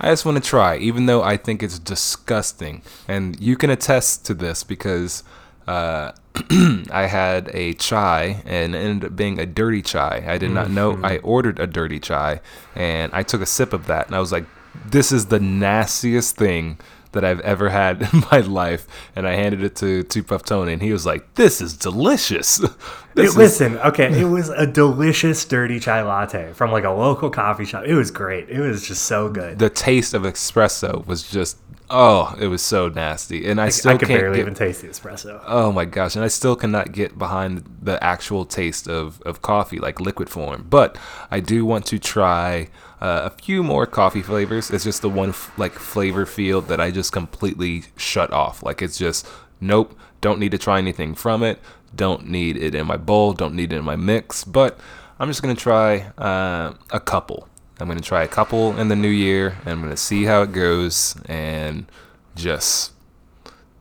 I 0.00 0.08
just 0.10 0.26
want 0.26 0.42
to 0.42 0.46
try, 0.46 0.76
even 0.76 1.06
though 1.06 1.22
I 1.22 1.36
think 1.38 1.62
it's 1.62 1.78
disgusting, 1.78 2.82
and 3.08 3.40
you 3.40 3.56
can 3.56 3.70
attest 3.70 4.26
to 4.26 4.34
this 4.34 4.62
because 4.64 5.22
uh, 5.66 6.12
I 6.90 7.06
had 7.06 7.50
a 7.54 7.72
chai 7.74 8.42
and 8.44 8.74
it 8.74 8.78
ended 8.78 9.10
up 9.10 9.16
being 9.16 9.38
a 9.38 9.46
dirty 9.46 9.82
chai. 9.82 10.24
I 10.26 10.38
did 10.38 10.50
not 10.50 10.70
know 10.70 10.98
I 11.02 11.18
ordered 11.18 11.58
a 11.58 11.66
dirty 11.66 11.98
chai, 11.98 12.40
and 12.74 13.12
I 13.14 13.22
took 13.22 13.40
a 13.40 13.46
sip 13.46 13.72
of 13.72 13.86
that, 13.86 14.06
and 14.06 14.14
I 14.14 14.20
was 14.20 14.32
like, 14.32 14.44
"This 14.90 15.12
is 15.12 15.26
the 15.26 15.40
nastiest 15.40 16.36
thing." 16.36 16.78
that 17.12 17.24
I've 17.24 17.40
ever 17.40 17.70
had 17.70 18.02
in 18.12 18.24
my 18.30 18.40
life, 18.40 18.86
and 19.14 19.26
I 19.26 19.36
handed 19.36 19.62
it 19.62 19.74
to 19.76 20.02
Two 20.02 20.22
Puff 20.22 20.42
Tony, 20.42 20.74
and 20.74 20.82
he 20.82 20.92
was 20.92 21.06
like, 21.06 21.34
"This 21.36 21.60
is 21.62 21.74
delicious." 21.76 22.60
This 23.14 23.30
is- 23.30 23.36
listen, 23.38 23.78
okay, 23.78 24.20
it 24.20 24.26
was 24.26 24.50
a 24.50 24.66
delicious 24.66 25.42
dirty 25.46 25.80
chai 25.80 26.02
latte 26.02 26.52
from 26.52 26.70
like 26.70 26.84
a 26.84 26.90
local 26.90 27.30
coffee 27.30 27.64
shop. 27.64 27.84
It 27.86 27.94
was 27.94 28.10
great. 28.10 28.50
It 28.50 28.60
was 28.60 28.86
just 28.86 29.04
so 29.04 29.30
good. 29.30 29.58
the 29.58 29.70
taste 29.70 30.12
of 30.12 30.24
espresso 30.24 31.06
was 31.06 31.22
just 31.22 31.56
oh, 31.90 32.34
it 32.40 32.46
was 32.48 32.62
so 32.62 32.88
nasty, 32.88 33.48
and 33.48 33.60
I 33.60 33.68
still 33.68 33.92
I 33.92 33.96
could 33.98 34.08
can't 34.08 34.20
barely 34.20 34.36
get, 34.36 34.42
even 34.42 34.54
taste 34.54 34.82
the 34.82 34.88
espresso. 34.88 35.42
Oh 35.46 35.72
my 35.72 35.84
gosh, 35.84 36.16
and 36.16 36.24
I 36.24 36.28
still 36.28 36.56
cannot 36.56 36.92
get 36.92 37.18
behind 37.18 37.64
the 37.82 38.02
actual 38.02 38.44
taste 38.44 38.88
of, 38.88 39.20
of 39.22 39.42
coffee, 39.42 39.78
like 39.78 40.00
liquid 40.00 40.28
form. 40.28 40.66
But 40.68 40.98
I 41.30 41.40
do 41.40 41.64
want 41.64 41.86
to 41.86 41.98
try 41.98 42.68
uh, 43.00 43.22
a 43.24 43.30
few 43.30 43.62
more 43.62 43.86
coffee 43.86 44.22
flavors. 44.22 44.70
It's 44.70 44.84
just 44.84 45.02
the 45.02 45.10
one 45.10 45.30
f- 45.30 45.52
like 45.58 45.72
flavor 45.72 46.26
field 46.26 46.68
that 46.68 46.80
I 46.80 46.90
just 46.90 47.12
completely 47.12 47.84
shut 47.96 48.32
off. 48.32 48.62
Like 48.62 48.82
it's 48.82 48.98
just 48.98 49.26
nope, 49.60 49.96
don't 50.20 50.38
need 50.38 50.52
to 50.52 50.58
try 50.58 50.78
anything 50.78 51.14
from 51.14 51.42
it. 51.42 51.58
Don't 51.94 52.28
need 52.28 52.56
it 52.56 52.74
in 52.74 52.86
my 52.86 52.96
bowl. 52.96 53.32
Don't 53.32 53.54
need 53.54 53.72
it 53.72 53.76
in 53.76 53.84
my 53.84 53.96
mix. 53.96 54.44
But 54.44 54.78
I'm 55.18 55.28
just 55.28 55.42
gonna 55.42 55.54
try 55.54 56.10
uh, 56.18 56.74
a 56.90 57.00
couple. 57.00 57.48
I'm 57.78 57.88
gonna 57.88 58.00
try 58.00 58.22
a 58.22 58.28
couple 58.28 58.78
in 58.78 58.88
the 58.88 58.96
new 58.96 59.08
year, 59.08 59.56
and 59.62 59.68
I'm 59.68 59.82
gonna 59.82 59.96
see 59.96 60.24
how 60.24 60.42
it 60.42 60.52
goes, 60.52 61.16
and 61.26 61.86
just 62.34 62.92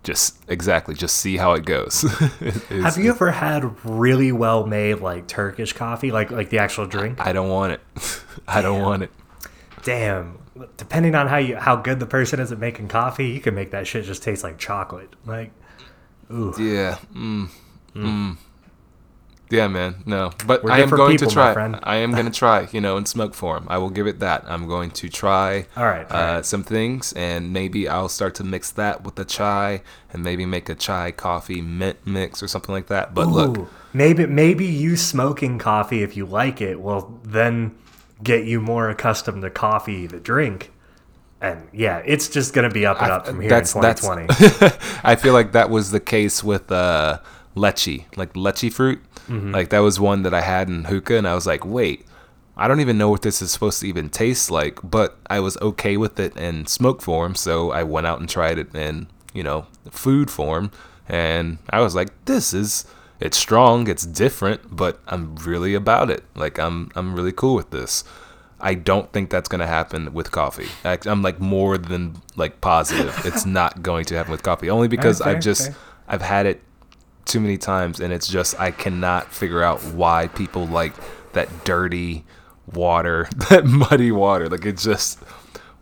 just 0.03 0.37
exactly 0.47 0.93
just 0.93 1.17
see 1.17 1.35
how 1.37 1.53
it 1.53 1.65
goes 1.65 2.03
Have 2.69 2.95
you 2.95 3.09
ever 3.09 3.31
had 3.31 3.83
really 3.83 4.31
well 4.31 4.63
made 4.67 4.99
like 4.99 5.27
Turkish 5.27 5.73
coffee, 5.73 6.11
like 6.11 6.29
like 6.29 6.51
the 6.51 6.59
actual 6.59 6.85
drink? 6.85 7.19
i 7.19 7.33
don't 7.33 7.49
want 7.49 7.73
it 7.73 7.81
i 8.47 8.61
don't 8.61 8.83
want 8.83 9.01
it 9.01 9.11
Damn. 9.85 10.39
Depending 10.77 11.13
on 11.15 11.27
how 11.27 11.37
you 11.37 11.55
how 11.55 11.75
good 11.75 11.99
the 11.99 12.05
person 12.07 12.39
is 12.39 12.51
at 12.51 12.59
making 12.59 12.87
coffee, 12.87 13.27
you 13.27 13.39
can 13.39 13.53
make 13.53 13.71
that 13.71 13.85
shit 13.87 14.03
just 14.03 14.23
taste 14.23 14.43
like 14.43 14.57
chocolate. 14.57 15.13
Like, 15.25 15.51
ooh. 16.31 16.53
yeah 16.57 16.97
mm, 17.13 17.49
mm. 17.93 18.37
Yeah 19.49 19.67
man. 19.67 19.95
No. 20.05 20.31
But 20.45 20.63
We're 20.63 20.71
i 20.71 20.79
am 20.79 20.89
going 20.89 21.17
people, 21.17 21.27
to 21.27 21.33
try. 21.33 21.79
i 21.83 21.97
am 21.97 22.11
going 22.11 22.25
to 22.25 22.31
try 22.31 22.67
you 22.71 22.81
know 22.81 22.97
in 22.97 23.05
smoke 23.05 23.33
form 23.33 23.65
i 23.69 23.77
will 23.77 23.89
give 23.89 24.07
it 24.07 24.19
that. 24.19 24.43
I'm 24.47 24.67
going 24.67 24.91
to 24.91 25.09
try 25.09 25.67
All 25.75 25.85
right, 25.85 26.09
all 26.11 26.17
uh, 26.17 26.35
right. 26.35 26.45
some 26.45 26.63
things 26.63 27.13
and 27.13 27.53
maybe 27.53 27.87
i'll 27.87 28.09
start 28.09 28.35
to 28.35 28.43
mix 28.43 28.71
that 28.71 29.03
with 29.03 29.15
the 29.15 29.25
chai 29.25 29.81
and 30.11 30.23
maybe 30.23 30.45
make 30.45 30.69
a 30.69 30.75
chai 30.75 31.11
coffee 31.11 31.61
mint 31.61 31.97
mix 32.05 32.41
or 32.41 32.47
something 32.47 32.73
like 32.73 32.87
that. 32.87 33.13
But 33.13 33.27
look. 33.27 33.69
Maybe 33.93 34.25
maybe 34.25 34.65
you 34.65 34.95
smoking 34.97 35.59
coffee 35.59 36.03
if 36.03 36.17
you 36.17 36.25
like 36.25 36.61
it 36.61 36.81
will 36.81 37.19
then 37.23 37.77
get 38.23 38.45
you 38.45 38.61
more 38.61 38.89
accustomed 38.89 39.41
to 39.43 39.49
coffee, 39.49 40.07
the 40.07 40.19
drink. 40.19 40.71
And 41.41 41.67
yeah, 41.73 42.01
it's 42.05 42.29
just 42.29 42.53
gonna 42.53 42.69
be 42.69 42.85
up 42.85 43.01
and 43.01 43.11
up 43.11 43.27
from 43.27 43.41
here 43.41 43.53
in 43.53 43.63
2020. 43.63 44.27
I 45.03 45.15
feel 45.15 45.33
like 45.33 45.51
that 45.51 45.69
was 45.69 45.91
the 45.91 45.99
case 45.99 46.43
with 46.43 46.71
uh, 46.71 47.19
lychee, 47.55 48.05
like 48.17 48.33
lychee 48.33 48.71
fruit. 48.71 49.01
Mm-hmm. 49.27 49.51
Like 49.51 49.69
that 49.69 49.79
was 49.79 49.99
one 49.99 50.23
that 50.23 50.33
I 50.33 50.41
had 50.41 50.69
in 50.69 50.85
hookah, 50.85 51.17
and 51.17 51.27
I 51.27 51.35
was 51.35 51.47
like, 51.47 51.65
wait, 51.65 52.05
I 52.57 52.67
don't 52.67 52.81
even 52.81 52.97
know 52.97 53.09
what 53.09 53.21
this 53.21 53.41
is 53.41 53.51
supposed 53.51 53.81
to 53.81 53.87
even 53.87 54.09
taste 54.09 54.51
like. 54.51 54.79
But 54.83 55.17
I 55.27 55.39
was 55.39 55.57
okay 55.57 55.97
with 55.97 56.19
it 56.19 56.35
in 56.37 56.67
smoke 56.67 57.01
form, 57.01 57.35
so 57.35 57.71
I 57.71 57.83
went 57.83 58.07
out 58.07 58.19
and 58.19 58.29
tried 58.29 58.59
it 58.59 58.73
in 58.75 59.07
you 59.33 59.43
know 59.43 59.67
food 59.89 60.29
form, 60.29 60.71
and 61.07 61.57
I 61.69 61.81
was 61.81 61.95
like, 61.95 62.09
this 62.25 62.53
is. 62.53 62.85
It's 63.17 63.37
strong, 63.37 63.87
it's 63.87 64.05
different, 64.05 64.75
but 64.75 64.99
I'm 65.07 65.37
really 65.37 65.73
about 65.73 66.09
it. 66.09 66.25
Like 66.35 66.59
I'm 66.59 66.91
I'm 66.95 67.15
really 67.15 67.31
cool 67.31 67.55
with 67.55 67.71
this. 67.71 68.03
I 68.59 68.73
don't 68.73 69.11
think 69.13 69.29
that's 69.29 69.47
going 69.47 69.59
to 69.59 69.67
happen 69.67 70.13
with 70.13 70.31
coffee. 70.31 70.67
I, 70.83 70.97
I'm 71.05 71.21
like 71.21 71.39
more 71.39 71.77
than 71.77 72.21
like 72.35 72.59
positive. 72.61 73.17
it's 73.25 73.45
not 73.61 73.81
going 73.83 74.05
to 74.05 74.15
happen 74.15 74.31
with 74.31 74.43
coffee 74.43 74.69
only 74.69 74.87
because 74.87 75.19
fair, 75.19 75.29
I've 75.29 75.41
just 75.41 75.67
fair. 75.67 75.75
I've 76.07 76.21
had 76.21 76.45
it 76.45 76.61
too 77.25 77.39
many 77.39 77.57
times 77.57 77.99
and 77.99 78.13
it's 78.13 78.27
just 78.27 78.59
I 78.59 78.71
cannot 78.71 79.31
figure 79.33 79.61
out 79.63 79.83
why 79.83 80.27
people 80.27 80.67
like 80.67 80.93
that 81.33 81.65
dirty 81.65 82.23
water, 82.73 83.27
that 83.49 83.65
muddy 83.65 84.11
water. 84.11 84.47
Like 84.49 84.65
it 84.65 84.77
just 84.77 85.19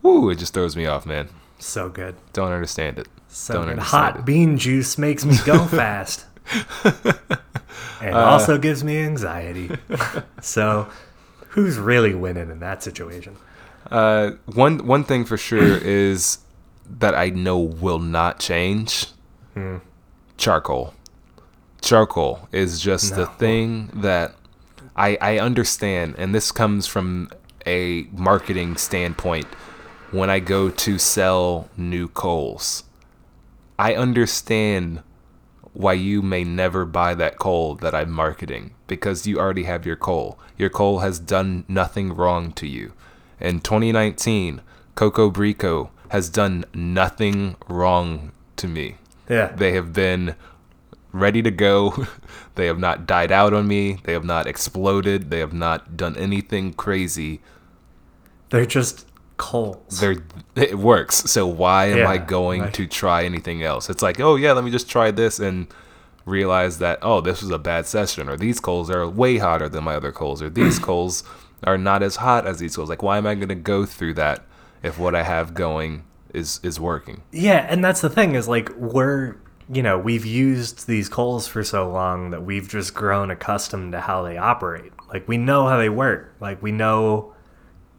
woo, 0.02 0.30
it 0.30 0.36
just 0.36 0.54
throws 0.54 0.76
me 0.76 0.86
off, 0.86 1.06
man. 1.06 1.30
So 1.60 1.90
good. 1.90 2.16
Don't 2.34 2.52
understand 2.52 3.00
it. 3.00 3.08
So 3.30 3.54
don't 3.54 3.68
good. 3.68 3.80
Hot 3.80 4.20
it. 4.20 4.26
bean 4.26 4.58
juice 4.58 4.98
makes 4.98 5.24
me 5.26 5.36
go 5.46 5.66
fast. 5.66 6.26
and 8.02 8.16
Uh. 8.16 8.20
also 8.26 8.58
gives 8.58 8.84
me 8.84 8.98
anxiety. 9.04 9.70
so 10.42 10.88
who's 11.50 11.78
really 11.78 12.14
winning 12.14 12.50
in 12.50 12.60
that 12.60 12.84
situation? 12.84 13.36
Uh, 13.92 14.32
one 14.46 14.86
one 14.88 15.04
thing 15.04 15.24
for 15.26 15.38
sure 15.38 15.78
is 15.82 16.40
that 17.00 17.16
I 17.16 17.30
know 17.30 17.60
will 17.60 18.00
not 18.00 18.40
change. 18.40 19.06
Charcoal. 20.38 20.94
Charcoal 21.84 22.48
is 22.54 22.80
just 22.80 23.16
the 23.16 23.26
thing 23.26 23.90
that 23.94 24.36
I 24.96 25.18
I 25.20 25.40
understand, 25.40 26.16
and 26.18 26.34
this 26.34 26.52
comes 26.52 26.88
from 26.88 27.30
a 27.66 28.08
marketing 28.14 28.78
standpoint. 28.78 29.48
When 30.12 30.30
I 30.30 30.40
go 30.40 30.70
to 30.70 30.98
sell 30.98 31.70
new 31.76 32.08
coals, 32.08 32.84
I 33.78 33.96
understand 33.96 35.04
why 35.74 35.94
you 35.94 36.22
may 36.22 36.44
never 36.44 36.86
buy 36.86 37.16
that 37.16 37.38
coal 37.38 37.76
that 37.76 37.94
I'm 37.94 38.12
marketing 38.12 38.76
because 38.88 39.28
you 39.28 39.40
already 39.40 39.64
have 39.64 39.86
your 39.86 39.96
coal. 39.96 40.40
Your 40.58 40.70
coal 40.70 41.00
has 41.00 41.20
done 41.20 41.66
nothing 41.68 42.14
wrong 42.14 42.54
to 42.54 42.68
you. 42.68 42.94
In 43.42 43.60
2019, 43.60 44.62
Coco 44.96 45.32
Brico 45.32 45.90
has 46.10 46.30
done 46.30 46.64
nothing 46.74 47.56
wrong 47.68 48.32
to 48.56 48.68
me. 48.68 48.98
Yeah. 49.28 49.48
They 49.48 49.72
have 49.72 49.94
been 49.94 50.36
ready 51.14 51.42
to 51.42 51.52
go. 51.52 52.06
they 52.56 52.66
have 52.66 52.80
not 52.80 53.08
died 53.08 53.32
out 53.32 53.54
on 53.54 53.68
me. 53.68 54.00
They 54.04 54.12
have 54.12 54.26
not 54.26 54.48
exploded. 54.48 55.30
They 55.30 55.40
have 55.40 55.54
not 55.54 55.96
done 55.96 56.18
anything 56.18 56.74
crazy. 56.74 57.40
They're 58.50 58.66
just 58.66 59.08
coals. 59.38 60.00
They're, 60.00 60.18
it 60.56 60.78
works. 60.78 61.16
So 61.32 61.48
why 61.48 61.86
am 61.86 62.06
I 62.06 62.18
going 62.18 62.72
to 62.74 62.88
try 62.88 63.24
anything 63.24 63.64
else? 63.64 63.90
It's 63.90 64.02
like, 64.02 64.20
oh 64.20 64.36
yeah, 64.36 64.52
let 64.52 64.64
me 64.64 64.72
just 64.72 64.90
try 64.90 65.12
this 65.12 65.40
and 65.40 65.68
realize 66.26 66.78
that 66.78 67.00
oh 67.02 67.20
this 67.20 67.42
was 67.42 67.52
a 67.52 67.60
bad 67.60 67.86
session 67.86 68.30
or 68.30 68.38
these 68.38 68.60
coals 68.60 68.90
are 68.90 69.06
way 69.08 69.38
hotter 69.38 69.68
than 69.68 69.84
my 69.84 69.96
other 69.96 70.12
coals 70.12 70.42
or 70.42 70.50
these 70.50 70.80
coals 70.90 71.24
are 71.64 71.78
not 71.78 72.04
as 72.04 72.18
hot 72.18 72.46
as 72.46 72.60
these 72.60 72.76
coals. 72.76 72.90
Like 72.90 73.04
why 73.04 73.18
am 73.18 73.28
I 73.28 73.36
going 73.36 73.50
to 73.50 73.56
go 73.56 73.86
through 73.86 74.16
that 74.16 74.46
if 74.82 74.98
what 74.98 75.16
I 75.16 75.24
have 75.24 75.54
going 75.54 76.04
is 76.34 76.60
is 76.64 76.80
working? 76.80 77.24
Yeah, 77.32 77.66
and 77.70 77.84
that's 77.84 78.02
the 78.02 78.10
thing 78.10 78.36
is 78.36 78.48
like 78.48 78.70
we're 78.76 79.36
you 79.72 79.84
know 79.84 79.98
we've 79.98 80.26
used 80.26 80.88
these 80.88 81.10
coals 81.10 81.48
for 81.48 81.64
so 81.64 81.90
long 81.90 82.32
that 82.32 82.44
we've 82.44 82.68
just 82.68 82.94
grown 82.94 83.32
accustomed 83.32 83.92
to 83.94 84.02
how 84.02 84.24
they 84.24 84.38
operate. 84.38 84.92
Like 85.12 85.28
we 85.28 85.38
know 85.38 85.68
how 85.68 85.78
they 85.78 85.90
work. 85.90 86.36
Like 86.40 86.62
we 86.62 86.72
know 86.72 87.34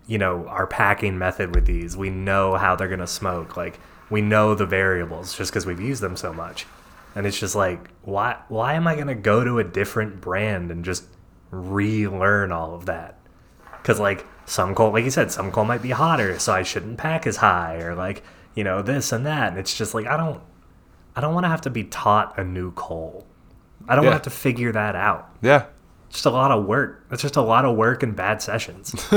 you 0.06 0.18
know 0.18 0.46
our 0.48 0.66
packing 0.66 1.18
method 1.18 1.54
with 1.54 1.66
these. 1.66 1.96
We 1.96 2.10
know 2.10 2.56
how 2.56 2.76
they're 2.76 2.88
gonna 2.88 3.06
smoke. 3.06 3.56
Like 3.56 3.78
we 4.10 4.20
know 4.20 4.54
the 4.54 4.66
variables 4.66 5.36
just 5.36 5.50
because 5.50 5.66
we've 5.66 5.80
used 5.80 6.02
them 6.02 6.16
so 6.16 6.32
much. 6.32 6.66
And 7.14 7.26
it's 7.26 7.38
just 7.38 7.54
like 7.54 7.90
why 8.02 8.38
why 8.48 8.74
am 8.74 8.86
I 8.86 8.96
gonna 8.96 9.14
go 9.14 9.44
to 9.44 9.58
a 9.58 9.64
different 9.64 10.20
brand 10.20 10.70
and 10.70 10.84
just 10.84 11.04
relearn 11.50 12.52
all 12.52 12.74
of 12.74 12.86
that? 12.86 13.18
Because 13.80 14.00
like 14.00 14.26
some 14.46 14.74
coal, 14.74 14.92
like 14.92 15.04
you 15.04 15.10
said, 15.10 15.30
some 15.32 15.50
coal 15.50 15.64
might 15.64 15.82
be 15.82 15.90
hotter, 15.90 16.38
so 16.38 16.52
I 16.52 16.62
shouldn't 16.62 16.98
pack 16.98 17.26
as 17.26 17.36
high, 17.36 17.76
or 17.76 17.94
like 17.94 18.22
you 18.54 18.64
know 18.64 18.82
this 18.82 19.12
and 19.12 19.24
that. 19.26 19.50
And 19.50 19.58
it's 19.58 19.76
just 19.76 19.94
like 19.94 20.06
I 20.06 20.16
don't, 20.16 20.40
I 21.16 21.20
don't 21.20 21.34
want 21.34 21.44
to 21.44 21.48
have 21.48 21.60
to 21.62 21.70
be 21.70 21.84
taught 21.84 22.38
a 22.38 22.44
new 22.44 22.72
coal. 22.72 23.26
I 23.88 23.94
don't 23.94 24.04
Yeah. 24.04 24.10
want 24.10 24.22
to 24.24 24.28
have 24.30 24.34
to 24.34 24.40
figure 24.40 24.72
that 24.72 24.96
out. 24.96 25.28
Yeah. 25.42 25.64
Just 26.10 26.26
a 26.26 26.30
lot 26.30 26.50
of 26.50 26.64
work. 26.66 27.04
It's 27.10 27.22
just 27.22 27.36
a 27.36 27.42
lot 27.42 27.64
of 27.64 27.76
work 27.76 28.02
and 28.02 28.14
bad 28.16 28.40
sessions. 28.42 28.94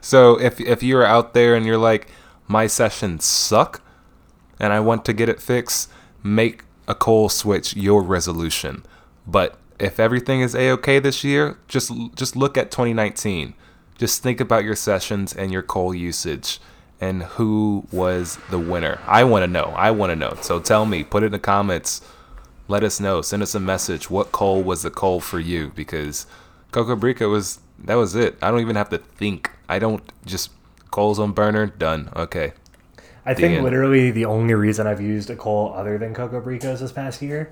So 0.00 0.38
if 0.40 0.60
if 0.60 0.82
you're 0.82 1.04
out 1.04 1.34
there 1.34 1.54
and 1.54 1.64
you're 1.66 1.78
like, 1.78 2.08
my 2.46 2.66
sessions 2.66 3.24
suck, 3.24 3.80
and 4.60 4.72
I 4.72 4.80
want 4.80 5.04
to 5.06 5.12
get 5.12 5.28
it 5.28 5.40
fixed, 5.40 5.90
make 6.22 6.64
a 6.86 6.94
coal 6.94 7.28
switch 7.28 7.74
your 7.76 8.02
resolution. 8.02 8.84
But 9.26 9.56
if 9.80 9.98
everything 9.98 10.40
is 10.42 10.54
a 10.54 10.70
okay 10.72 10.98
this 10.98 11.24
year, 11.24 11.58
just 11.68 11.90
just 12.14 12.36
look 12.36 12.56
at 12.58 12.70
2019. 12.70 13.54
Just 13.96 14.22
think 14.22 14.40
about 14.40 14.64
your 14.64 14.76
sessions 14.76 15.32
and 15.34 15.50
your 15.52 15.62
coal 15.62 15.94
usage 15.94 16.60
and 17.04 17.22
who 17.22 17.86
was 17.92 18.38
the 18.48 18.58
winner. 18.58 18.98
I 19.06 19.24
want 19.24 19.42
to 19.42 19.46
know. 19.46 19.74
I 19.76 19.90
want 19.90 20.10
to 20.10 20.16
know. 20.16 20.38
So 20.40 20.58
tell 20.58 20.86
me. 20.86 21.04
Put 21.04 21.22
it 21.22 21.26
in 21.26 21.32
the 21.32 21.38
comments. 21.38 22.00
Let 22.66 22.82
us 22.82 22.98
know. 22.98 23.20
Send 23.20 23.42
us 23.42 23.54
a 23.54 23.60
message. 23.60 24.08
What 24.08 24.32
coal 24.32 24.62
was 24.62 24.82
the 24.82 24.90
coal 24.90 25.20
for 25.20 25.38
you? 25.38 25.70
Because 25.74 26.26
Coco 26.72 26.96
Brico 26.96 27.30
was 27.30 27.58
that 27.78 27.96
was 27.96 28.14
it. 28.14 28.38
I 28.40 28.50
don't 28.50 28.60
even 28.60 28.76
have 28.76 28.88
to 28.88 28.96
think. 28.96 29.50
I 29.68 29.78
don't 29.78 30.02
just 30.24 30.50
coals 30.90 31.18
on 31.18 31.32
burner 31.32 31.66
done. 31.66 32.10
Okay. 32.16 32.54
I 33.26 33.34
think 33.34 33.56
end. 33.56 33.64
literally 33.64 34.10
the 34.10 34.24
only 34.24 34.54
reason 34.54 34.86
I've 34.86 35.00
used 35.00 35.28
a 35.28 35.36
coal 35.36 35.74
other 35.76 35.98
than 35.98 36.14
Coco 36.14 36.40
Bricos 36.40 36.80
this 36.80 36.92
past 36.92 37.20
year 37.20 37.50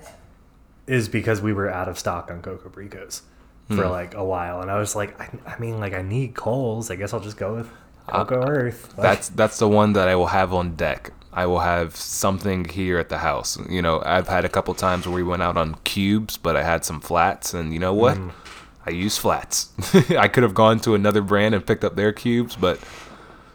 is 0.87 1.07
because 1.07 1.41
we 1.41 1.53
were 1.53 1.69
out 1.69 1.87
of 1.87 1.99
stock 1.99 2.31
on 2.31 2.41
Coco 2.41 2.69
Bricos 2.69 3.21
for 3.67 3.75
hmm. 3.83 3.89
like 3.89 4.15
a 4.15 4.23
while, 4.23 4.61
and 4.61 4.69
I 4.71 4.79
was 4.79 4.95
like, 4.95 5.19
I, 5.21 5.29
I 5.45 5.59
mean, 5.59 5.79
like 5.79 5.93
I 5.93 6.01
need 6.01 6.33
coals. 6.33 6.89
I 6.89 6.95
guess 6.95 7.13
I'll 7.13 7.19
just 7.19 7.37
go 7.37 7.55
with 7.55 7.69
Cocoa 8.07 8.47
Earth. 8.47 8.93
Like, 8.97 9.03
That's 9.03 9.29
that's 9.29 9.59
the 9.59 9.67
one 9.67 9.93
that 9.93 10.07
I 10.07 10.15
will 10.15 10.27
have 10.27 10.53
on 10.53 10.75
deck. 10.75 11.11
I 11.31 11.47
will 11.47 11.61
have 11.61 11.95
something 11.95 12.65
here 12.65 12.99
at 12.99 13.09
the 13.09 13.17
house. 13.17 13.57
You 13.67 13.81
know, 13.81 14.01
I've 14.05 14.27
had 14.27 14.45
a 14.45 14.49
couple 14.49 14.73
times 14.75 15.07
where 15.07 15.15
we 15.15 15.23
went 15.23 15.41
out 15.41 15.57
on 15.57 15.75
cubes, 15.83 16.37
but 16.37 16.55
I 16.55 16.63
had 16.63 16.85
some 16.85 17.01
flats, 17.01 17.53
and 17.55 17.73
you 17.73 17.79
know 17.79 17.93
what? 17.93 18.17
Mm. 18.17 18.31
I 18.85 18.91
use 18.91 19.17
flats. 19.17 19.69
I 20.11 20.27
could 20.27 20.43
have 20.43 20.53
gone 20.53 20.79
to 20.81 20.93
another 20.93 21.21
brand 21.21 21.55
and 21.55 21.65
picked 21.65 21.83
up 21.83 21.95
their 21.95 22.11
cubes, 22.11 22.55
but 22.55 22.77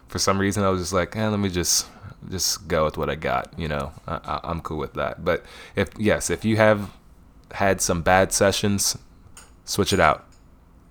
for 0.09 0.18
some 0.18 0.40
reason 0.40 0.64
I 0.64 0.70
was 0.70 0.80
just 0.80 0.92
like, 0.92 1.14
eh, 1.14 1.28
let 1.28 1.38
me 1.38 1.51
just 1.51 1.86
just 2.28 2.66
go 2.66 2.84
with 2.84 2.99
what 2.99 3.09
I 3.09 3.14
got. 3.14 3.53
You 3.57 3.68
know, 3.68 3.92
I, 4.09 4.20
I, 4.24 4.40
I'm 4.44 4.61
cool 4.61 4.78
with 4.78 4.94
that. 4.94 5.24
But 5.24 5.44
if 5.76 5.90
yes, 5.99 6.30
if 6.30 6.44
you 6.44 6.57
have 6.57 6.90
had 7.53 7.80
some 7.80 8.03
bad 8.03 8.32
sessions, 8.32 8.99
switch 9.64 9.92
it 9.92 10.01
out. 10.01 10.26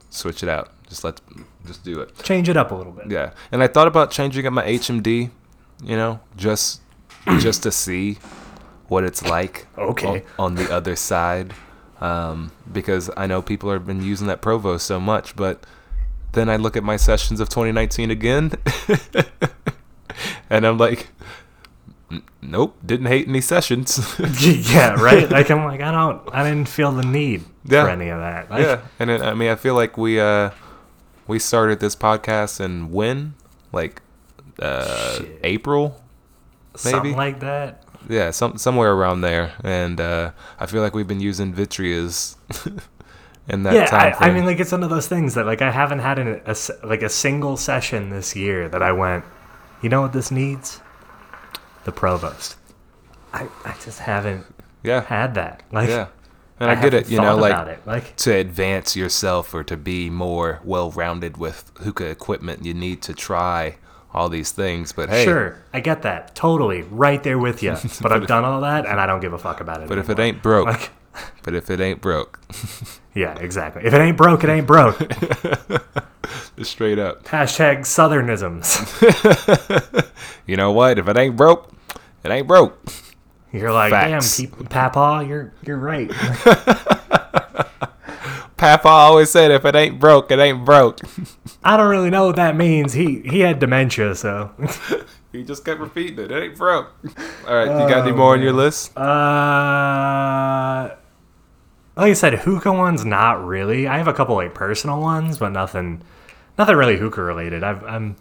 Switch 0.10 0.41
it 0.41 0.49
out. 0.49 0.72
Just 0.88 1.03
let 1.03 1.20
just 1.68 1.84
do 1.84 1.99
it. 1.99 2.18
change 2.24 2.49
it 2.49 2.57
up 2.57 2.72
a 2.72 2.76
little 2.76 2.93
bit. 2.93 3.11
Yeah, 3.11 3.32
and 3.51 3.61
I 3.61 3.68
thought 3.68 3.88
about 3.88 4.09
changing 4.11 4.45
up 4.47 4.53
my 4.53 4.63
HMD, 4.65 5.30
you 5.84 5.95
know, 5.95 6.20
just 6.36 6.82
just 7.39 7.61
to 7.63 7.72
see 7.72 8.18
what 8.88 9.03
it's 9.03 9.24
like. 9.24 9.68
Okay. 9.78 10.24
On, 10.39 10.45
on 10.45 10.55
the 10.55 10.72
other 10.74 10.95
side, 10.95 11.53
um, 12.01 12.51
because 12.72 13.09
I 13.18 13.28
know 13.28 13.41
people 13.41 13.72
have 13.72 13.86
been 13.86 14.01
using 14.01 14.28
that 14.28 14.41
Provost 14.41 14.86
so 14.86 14.99
much, 14.99 15.36
but 15.36 15.65
then 16.32 16.49
I 16.49 16.55
look 16.55 16.78
at 16.78 16.84
my 16.84 16.95
sessions 16.97 17.39
of 17.39 17.49
2019 17.49 18.11
again, 18.11 18.51
and 20.49 20.65
I'm 20.65 20.78
like, 20.78 21.07
nope, 22.41 22.78
didn't 22.86 23.07
hate 23.07 23.28
any 23.28 23.41
sessions. 23.41 23.99
yeah, 24.41 24.93
right. 25.01 25.30
Like 25.38 25.49
I'm 25.51 25.63
like 25.65 25.82
I 25.82 25.91
don't, 25.91 26.22
I 26.34 26.43
didn't 26.43 26.70
feel 26.70 26.91
the 26.91 27.03
need 27.03 27.43
Yeah. 27.65 27.84
for 27.86 27.89
any 27.89 28.09
of 28.09 28.20
that. 28.20 28.49
Like, 28.49 28.61
yeah, 28.63 28.82
and 28.99 29.09
it, 29.09 29.22
I 29.22 29.34
mean, 29.34 29.49
I 29.49 29.55
feel 29.55 29.76
like 29.76 29.97
we 29.97 30.20
uh 30.20 30.51
we 31.28 31.39
started 31.39 31.80
this 31.80 31.95
podcast 31.95 32.59
in 32.59 32.91
when 32.91 33.36
like 33.71 34.01
uh 34.59 35.17
Shit. 35.17 35.39
April 35.43 36.01
something 36.75 37.03
maybe? 37.03 37.15
like 37.15 37.39
that. 37.41 37.84
yeah 38.09 38.32
some 38.32 38.57
somewhere 38.57 38.93
around 38.93 39.21
there 39.21 39.53
and 39.63 39.99
uh 39.99 40.32
i 40.59 40.65
feel 40.65 40.82
like 40.82 40.93
we've 40.93 41.07
been 41.07 41.19
using 41.19 41.53
vitrias 41.53 42.38
in 43.49 43.63
that 43.63 43.73
yeah, 43.73 43.86
time 43.86 44.13
I, 44.19 44.30
I 44.30 44.34
mean, 44.34 44.45
like 44.45 44.59
it's 44.59 44.71
one 44.71 44.84
of 44.84 44.89
those 44.89 45.07
things 45.07 45.36
that 45.36 45.45
like 45.45 45.61
I 45.61 45.71
haven't 45.71 45.99
had 45.99 46.19
an, 46.19 46.41
a 46.45 46.55
like 46.86 47.01
a 47.01 47.09
single 47.09 47.55
session 47.57 48.09
this 48.09 48.36
year 48.36 48.67
that 48.69 48.84
I 48.84 48.91
went. 48.91 49.23
You 49.82 49.89
know 49.89 50.01
what 50.01 50.13
this 50.13 50.32
needs? 50.32 50.82
The 51.86 51.91
Provost. 51.91 52.57
I, 53.34 53.47
I 53.63 53.75
just 53.84 53.99
haven't 53.99 54.45
yeah 54.84 55.01
had 55.05 55.36
that. 55.36 55.63
Like, 55.71 55.89
yeah 55.89 56.07
and 56.60 56.70
i, 56.72 56.76
get 56.82 56.93
it 56.93 57.10
you 57.10 57.20
know 57.22 57.36
like 57.36 57.86
like 57.86 58.16
to 58.16 58.34
advance 58.34 58.95
yourself 58.95 59.53
or 59.53 59.64
to 59.64 59.78
be 59.78 60.10
more 60.10 60.60
well-rounded 60.64 61.38
with 61.38 61.72
hookah 61.84 62.05
equipment 62.10 62.66
you 62.66 62.74
need 62.74 63.01
to 63.01 63.14
try 63.14 63.76
all 64.14 64.30
these 64.30 64.51
things 64.51 64.91
but 64.91 65.10
hey 65.10 65.24
Sure, 65.26 65.58
I 65.74 65.80
get 65.80 66.01
that. 66.01 66.34
Totally, 66.34 66.82
right 66.84 67.22
there 67.22 67.38
with 67.38 67.62
you. 67.62 67.76
But 68.01 68.12
I've 68.12 68.26
done 68.26 68.43
all 68.45 68.62
that, 68.62 68.86
and 68.88 68.99
I 68.99 69.05
don't 69.05 69.20
give 69.20 69.34
a 69.34 69.38
fuck 69.38 69.60
about 69.62 69.84
it. 69.84 69.89
but 69.89 69.99
if 69.99 70.10
it 70.10 70.18
ain't 70.18 70.41
broke 70.41 70.66
Like- 70.66 70.89
but 71.43 71.53
if 71.53 71.70
it 71.70 71.80
ain't 71.80 72.01
broke 72.01 72.39
yeah, 73.14 73.38
exactly. 73.38 73.84
If 73.86 73.93
it 73.93 73.99
ain't 74.01 74.18
broke, 74.18 74.43
it 74.43 74.49
ain't 74.49 74.66
broke. 74.66 74.97
just 76.58 76.72
straight 76.72 76.97
up 76.97 77.24
Hashtag 77.26 77.80
Southernisms. 77.82 78.68
you 80.47 80.55
know 80.55 80.72
what 80.72 80.97
if 80.97 81.08
it 81.08 81.18
ain't 81.18 81.36
broke 81.36 81.72
it 82.24 82.32
ain't 82.32 82.47
broke 82.47 82.78
You're 83.52 83.72
like, 83.72 83.91
Facts. 83.91 84.38
damn, 84.38 84.52
Papa, 84.68 85.26
you're 85.28 85.54
you're 85.66 85.78
right. 85.78 86.12
Papa 88.58 88.88
always 88.88 89.30
said, 89.30 89.52
if 89.52 89.64
it 89.66 89.76
ain't 89.76 90.00
broke, 90.00 90.32
it 90.32 90.39
ain't 90.39 90.66
broke. 90.66 91.00
I 91.64 91.78
don't 91.78 91.89
really 91.89 92.10
know 92.10 92.26
what 92.26 92.36
that 92.38 92.56
means. 92.56 92.93
He 92.93 93.22
he 93.22 93.41
had 93.41 93.60
dementia, 93.60 94.16
so. 94.16 94.52
he 95.32 95.43
just 95.43 95.64
kept 95.64 95.80
repeating 95.80 96.20
it. 96.26 96.32
It 96.32 96.43
ain't 96.43 96.58
broke. 96.58 96.91
All 97.48 97.56
right, 97.56 97.66
you 97.66 97.88
got 97.88 98.08
any 98.08 98.12
more 98.12 98.34
on 98.34 98.41
your 98.41 98.54
list? 98.54 98.98
Uh, 98.98 100.95
like 101.95 102.12
I 102.12 102.14
said, 102.14 102.34
hookah 102.39 102.74
ones, 102.74 103.06
not 103.06 103.45
really. 103.45 103.88
I 103.88 103.98
have 103.98 104.08
a 104.08 104.14
couple 104.14 104.36
like 104.36 104.54
personal 104.56 105.00
ones, 105.02 105.38
but 105.38 105.50
nothing, 105.50 106.02
nothing 106.58 106.76
really 106.76 106.98
hookah 106.98 107.22
related. 107.22 107.64
I've 107.64 107.84
I'm 107.84 108.16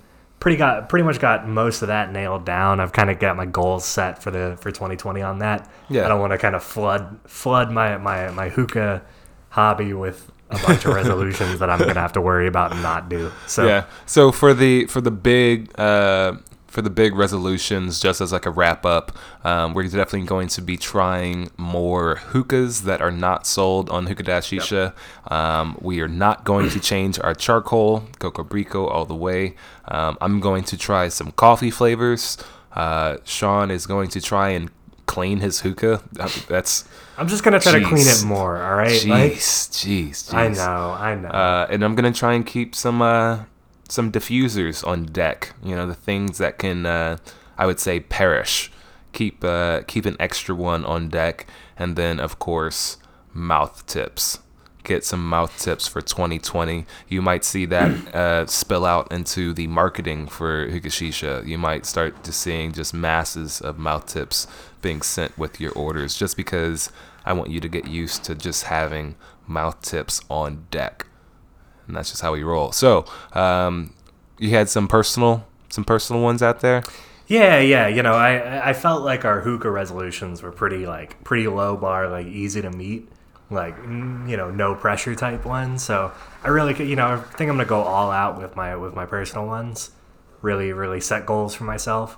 pretty 0.47 0.59
got 0.59 0.89
pretty 0.89 1.03
much 1.03 1.19
got 1.19 1.49
most 1.49 1.83
of 1.83 1.89
that 1.89 2.13
nailed 2.13 2.45
down. 2.45 2.79
I've 2.79 2.93
kind 2.93 3.11
of 3.11 3.19
got 3.19 3.37
my 3.37 3.47
goals 3.47 3.85
set 3.85 4.23
for 4.23 4.31
the 4.31 4.57
for 4.61 4.71
2020 4.71 5.21
on 5.21 5.41
that. 5.41 5.69
Yeah. 5.89 6.05
I 6.05 6.09
don't 6.09 6.21
want 6.21 6.35
to 6.35 6.39
kind 6.39 6.55
of 6.55 6.63
flood 6.63 7.19
flood 7.27 7.73
my 7.73 7.97
my 7.97 8.31
my 8.31 8.49
hookah 8.49 9.03
hobby 9.49 9.93
with 9.93 10.31
a 10.51 10.59
bunch 10.65 10.85
of 10.85 10.95
resolutions 10.95 11.59
that 11.59 11.69
I'm 11.69 11.81
gonna 11.81 11.95
have 11.95 12.13
to 12.13 12.21
worry 12.21 12.47
about 12.47 12.71
and 12.71 12.81
not 12.81 13.09
do. 13.09 13.33
So 13.49 13.67
Yeah. 13.67 13.87
So 14.07 14.31
for 14.31 14.55
the 14.55 14.87
for 14.87 15.01
the 15.01 15.11
big 15.11 15.77
uh, 15.81 16.35
for 16.77 16.83
the 16.83 16.91
big 16.91 17.15
resolutions, 17.15 17.99
just 17.99 18.21
as 18.21 18.35
like 18.35 18.45
a 18.45 18.51
wrap 18.51 18.85
up, 18.85 19.17
um, 19.45 19.73
we're 19.73 19.85
definitely 19.85 20.25
going 20.25 20.47
to 20.47 20.61
be 20.61 20.77
trying 20.77 21.49
more 21.57 22.17
hookahs 22.17 22.83
that 22.83 23.01
are 23.01 23.11
not 23.11 23.47
sold 23.47 23.89
on 23.89 24.05
Hookah 24.05 24.25
Dash 24.25 24.51
Shisha. 24.51 24.93
Um, 25.33 25.79
we 25.81 26.03
are 26.03 26.09
not 26.09 26.45
going 26.45 26.69
to 26.69 26.79
change 26.79 27.19
our 27.19 27.35
charcoal 27.35 28.05
Coco 28.19 28.45
Brico 28.45 28.91
all 28.91 29.07
the 29.07 29.15
way. 29.15 29.55
Um, 29.89 30.19
I'm 30.21 30.39
going 30.39 30.65
to 30.65 30.77
try 30.77 31.09
some 31.09 31.33
coffee 31.33 31.71
flavors. 31.71 32.37
Uh, 32.73 33.17
Sean 33.25 33.71
is 33.71 33.87
going 33.87 34.11
to 34.11 34.21
try 34.21 34.51
and 34.51 34.71
clean 35.07 35.41
his 35.41 35.61
hookah. 35.61 36.03
Uh, 36.21 36.29
That's 36.47 36.87
I'm 37.17 37.29
just 37.29 37.43
gonna 37.43 37.59
try 37.59 37.79
to 37.79 37.87
clean 37.87 38.07
it 38.07 38.23
more. 38.23 38.63
All 38.63 38.75
right. 38.75 38.91
jeez, 38.91 39.09
Like, 39.09 39.33
jeez, 39.33 40.31
jeez. 40.31 40.35
I 40.35 40.49
know. 40.49 40.91
I 40.93 41.15
know. 41.15 41.29
Uh, 41.29 41.69
and 41.71 41.83
I'm 41.83 41.95
gonna 41.95 42.13
try 42.13 42.35
and 42.35 42.45
keep 42.45 42.75
some 42.75 43.01
uh, 43.01 43.45
some 43.89 44.13
diffusers 44.13 44.87
on 44.87 45.07
deck. 45.07 45.55
You 45.63 45.75
know, 45.75 45.87
the 45.87 45.95
things 45.95 46.39
that 46.39 46.59
can 46.59 46.87
uh, 46.87 47.19
I 47.59 47.67
would 47.67 47.81
say 47.81 48.01
perish. 48.01 48.71
Keep 49.13 49.45
uh, 49.45 49.83
keep 49.87 50.05
an 50.05 50.17
extra 50.21 50.55
one 50.55 50.85
on 50.85 51.09
deck, 51.09 51.47
and 51.77 51.97
then 51.97 52.21
of 52.21 52.39
course 52.39 52.99
mouth 53.33 53.87
tips. 53.87 54.41
Get 54.85 55.05
some 55.05 55.29
mouth 55.29 55.59
tips 55.59 55.89
for 55.89 56.01
2020. 56.01 56.87
You 57.09 57.21
might 57.21 57.43
see 57.43 57.65
that 57.67 58.15
uh, 58.15 58.47
spill 58.47 58.85
out 58.85 59.11
into 59.11 59.53
the 59.53 59.67
marketing 59.67 60.29
for 60.29 60.69
Hookah 60.69 60.89
Shisha. 60.89 61.45
You 61.47 61.59
might 61.59 61.87
start 61.87 62.23
to 62.23 62.33
seeing 62.33 62.73
just 62.73 62.95
masses 62.95 63.61
of 63.61 63.79
mouth 63.79 64.07
tips 64.07 64.47
being 64.83 65.03
sent 65.03 65.37
with 65.37 65.61
your 65.61 65.73
orders, 65.73 66.17
just 66.17 66.37
because 66.37 66.93
I 67.25 67.33
want 67.33 67.51
you 67.51 67.59
to 67.61 67.69
get 67.69 67.89
used 67.89 68.23
to 68.25 68.35
just 68.35 68.65
having 68.65 69.17
mouth 69.49 69.81
tips 69.83 70.21
on 70.29 70.67
deck 70.71 71.07
and 71.87 71.97
that's 71.97 72.11
just 72.11 72.23
how 72.23 72.33
we 72.33 72.43
roll. 72.43 72.73
So, 72.73 73.05
um, 73.33 73.93
you 74.39 74.51
had 74.51 74.69
some 74.69 74.89
personal, 74.89 75.47
some 75.69 75.85
personal 75.85 76.23
ones 76.23 76.43
out 76.43 76.61
there. 76.61 76.83
Yeah, 77.29 77.59
yeah. 77.59 77.89
You 77.89 78.03
know, 78.03 78.13
I 78.15 78.69
I 78.69 78.73
felt 78.73 79.03
like 79.03 79.25
our 79.25 79.41
hookah 79.41 79.71
resolutions 79.71 80.43
were 80.43 80.53
pretty 80.53 80.87
like 80.87 81.23
pretty 81.25 81.49
low 81.49 81.77
bar, 81.77 82.09
like 82.09 82.27
easy 82.27 82.63
to 82.63 82.71
meet, 82.71 83.09
like 83.51 83.77
you 83.79 84.37
know, 84.37 84.51
no 84.51 84.75
pressure 84.75 85.15
type 85.15 85.45
ones. 85.45 85.83
So 85.83 86.13
I 86.45 86.49
really, 86.49 86.73
could- 86.75 86.87
you 86.89 86.95
know, 86.97 87.07
I 87.07 87.17
think 87.17 87.51
I'm 87.51 87.57
gonna 87.57 87.65
go 87.65 87.83
all 87.83 88.11
out 88.13 88.39
with 88.39 88.55
my 88.55 88.77
with 88.77 88.95
my 88.95 89.07
personal 89.07 89.47
ones. 89.47 89.91
Really, 90.43 90.73
really 90.73 91.01
set 91.01 91.27
goals 91.27 91.55
for 91.55 91.65
myself. 91.65 92.17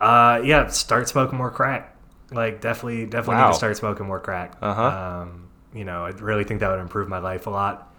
Uh, 0.00 0.40
yeah, 0.44 0.68
start 0.68 1.08
smoking 1.08 1.38
more 1.38 1.50
crack. 1.50 1.96
Like 2.30 2.60
definitely, 2.60 3.06
definitely 3.06 3.42
need 3.42 3.48
to 3.52 3.54
start 3.54 3.76
smoking 3.76 4.06
more 4.06 4.20
crack. 4.20 4.52
Uh-huh. 4.60 4.82
Um, 5.22 5.48
you 5.72 5.84
know, 5.84 6.04
I 6.04 6.10
really 6.10 6.44
think 6.44 6.60
that 6.60 6.70
would 6.70 6.80
improve 6.80 7.08
my 7.08 7.18
life 7.18 7.46
a 7.46 7.50
lot. 7.50 7.92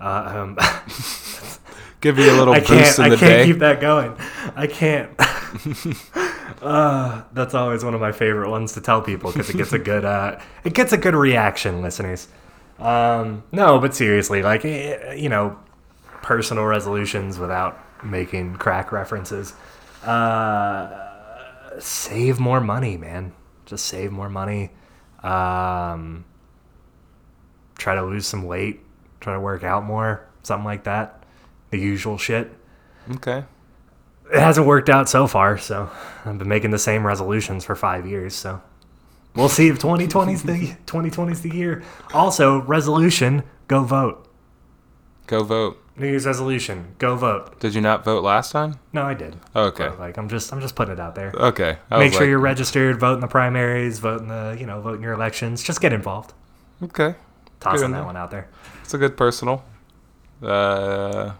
Uh, 0.00 0.32
um, 0.56 0.58
Give 2.00 2.18
you 2.18 2.30
a 2.30 2.36
little 2.36 2.54
I 2.54 2.60
boost 2.60 2.98
in 2.98 3.04
I 3.04 3.08
can't 3.10 3.20
day. 3.20 3.44
keep 3.44 3.58
that 3.58 3.80
going. 3.80 4.16
I 4.56 4.66
can't. 4.66 5.10
uh, 6.62 7.22
that's 7.34 7.52
always 7.52 7.84
one 7.84 7.92
of 7.94 8.00
my 8.00 8.12
favorite 8.12 8.48
ones 8.48 8.72
to 8.72 8.80
tell 8.80 9.02
people 9.02 9.30
because 9.30 9.50
it 9.50 9.56
gets 9.58 9.74
a 9.74 9.78
good. 9.90 10.06
Uh, 10.06 10.40
it 10.64 10.72
gets 10.72 10.92
a 10.94 10.96
good 10.96 11.14
reaction, 11.14 11.82
listeners. 11.82 12.28
Um, 12.78 13.42
no, 13.52 13.78
but 13.78 13.94
seriously, 13.94 14.42
like 14.42 14.64
eh, 14.64 15.12
you 15.12 15.28
know, 15.28 15.58
personal 16.22 16.64
resolutions 16.64 17.38
without 17.38 17.78
making 18.02 18.56
crack 18.56 18.92
references. 18.92 19.52
Uh, 20.02 20.88
save 21.78 22.40
more 22.40 22.62
money, 22.62 22.96
man. 22.96 23.34
Just 23.66 23.84
save 23.84 24.10
more 24.10 24.30
money. 24.30 24.70
Um, 25.22 26.24
try 27.76 27.94
to 27.94 28.02
lose 28.02 28.26
some 28.26 28.44
weight. 28.44 28.80
Try 29.20 29.34
to 29.34 29.40
work 29.40 29.62
out 29.64 29.84
more. 29.84 30.26
Something 30.42 30.64
like 30.64 30.84
that. 30.84 31.22
The 31.70 31.78
usual 31.78 32.18
shit. 32.18 32.52
okay. 33.16 33.44
It 34.32 34.38
hasn't 34.38 34.66
worked 34.66 34.88
out 34.88 35.08
so 35.08 35.26
far, 35.26 35.58
so 35.58 35.90
I've 36.24 36.38
been 36.38 36.48
making 36.48 36.70
the 36.70 36.78
same 36.78 37.04
resolutions 37.04 37.64
for 37.64 37.74
five 37.74 38.06
years. 38.06 38.34
So 38.34 38.62
we'll 39.34 39.48
see 39.48 39.68
if 39.68 39.80
2020's 39.80 40.44
the 40.44 40.76
2020's 40.86 41.42
the 41.42 41.54
year. 41.54 41.82
Also, 42.14 42.60
resolution: 42.62 43.42
go 43.66 43.82
vote. 43.82 44.28
Go 45.26 45.42
vote. 45.42 45.82
New 45.96 46.06
Year's 46.06 46.26
resolution: 46.26 46.94
go 46.98 47.16
vote. 47.16 47.58
Did 47.58 47.74
you 47.74 47.80
not 47.80 48.04
vote 48.04 48.22
last 48.22 48.52
time? 48.52 48.78
No, 48.92 49.02
I 49.02 49.14
did. 49.14 49.36
Oh, 49.54 49.64
okay. 49.64 49.88
But, 49.88 49.98
like 49.98 50.16
I'm 50.16 50.28
just 50.28 50.52
I'm 50.52 50.60
just 50.60 50.76
putting 50.76 50.94
it 50.94 51.00
out 51.00 51.16
there. 51.16 51.32
Okay. 51.34 51.78
I 51.90 51.98
Make 51.98 52.12
sure 52.12 52.20
like, 52.20 52.28
you're 52.28 52.38
registered. 52.38 53.00
Vote 53.00 53.14
in 53.14 53.20
the 53.20 53.26
primaries. 53.26 53.98
Vote 53.98 54.20
in 54.20 54.28
the 54.28 54.56
you 54.60 54.66
know 54.66 54.80
vote 54.80 54.94
in 54.94 55.02
your 55.02 55.12
elections. 55.12 55.62
Just 55.62 55.80
get 55.80 55.92
involved. 55.92 56.34
Okay. 56.82 57.16
Tossing 57.60 57.92
that 57.92 58.04
one 58.04 58.16
out 58.16 58.30
there. 58.30 58.48
It's 58.82 58.94
a 58.94 58.98
good 58.98 59.16
personal. 59.16 59.62
Uh, 60.42 61.32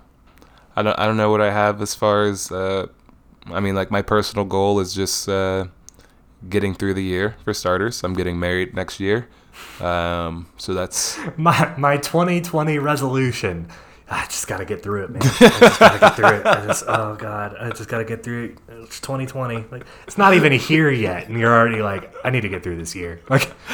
I 0.76 0.82
don't 0.82 0.98
I 0.98 1.06
don't 1.06 1.16
know 1.16 1.30
what 1.30 1.40
I 1.40 1.50
have 1.50 1.80
as 1.80 1.94
far 1.94 2.24
as 2.24 2.52
uh, 2.52 2.86
I 3.46 3.60
mean 3.60 3.74
like 3.74 3.90
my 3.90 4.02
personal 4.02 4.44
goal 4.44 4.80
is 4.80 4.92
just 4.94 5.28
uh, 5.28 5.66
getting 6.48 6.74
through 6.74 6.94
the 6.94 7.02
year 7.02 7.36
for 7.44 7.54
starters. 7.54 8.04
I'm 8.04 8.14
getting 8.14 8.38
married 8.38 8.74
next 8.74 9.00
year, 9.00 9.28
um, 9.80 10.48
so 10.58 10.74
that's 10.74 11.18
My 11.36 11.74
my 11.76 11.96
2020 11.96 12.78
resolution. 12.78 13.68
I 14.12 14.26
just 14.26 14.48
gotta 14.48 14.64
get 14.64 14.82
through 14.82 15.04
it, 15.04 15.10
man. 15.10 15.22
I 15.22 15.26
just 15.60 15.78
gotta 15.80 15.98
get 16.00 16.16
through 16.16 16.26
it. 16.40 16.46
I 16.46 16.66
just, 16.66 16.84
oh 16.88 17.14
god, 17.14 17.56
I 17.60 17.70
just 17.70 17.88
gotta 17.88 18.04
get 18.04 18.24
through 18.24 18.44
it. 18.44 18.58
It's 18.84 19.00
2020. 19.00 19.64
Like 19.70 19.84
it's 20.06 20.18
not 20.18 20.34
even 20.34 20.52
here 20.52 20.90
yet, 20.90 21.28
and 21.28 21.38
you're 21.38 21.52
already 21.52 21.82
like, 21.82 22.12
I 22.24 22.30
need 22.30 22.42
to 22.42 22.48
get 22.48 22.62
through 22.62 22.76
this 22.76 22.94
year. 22.94 23.20
Like, 23.28 23.50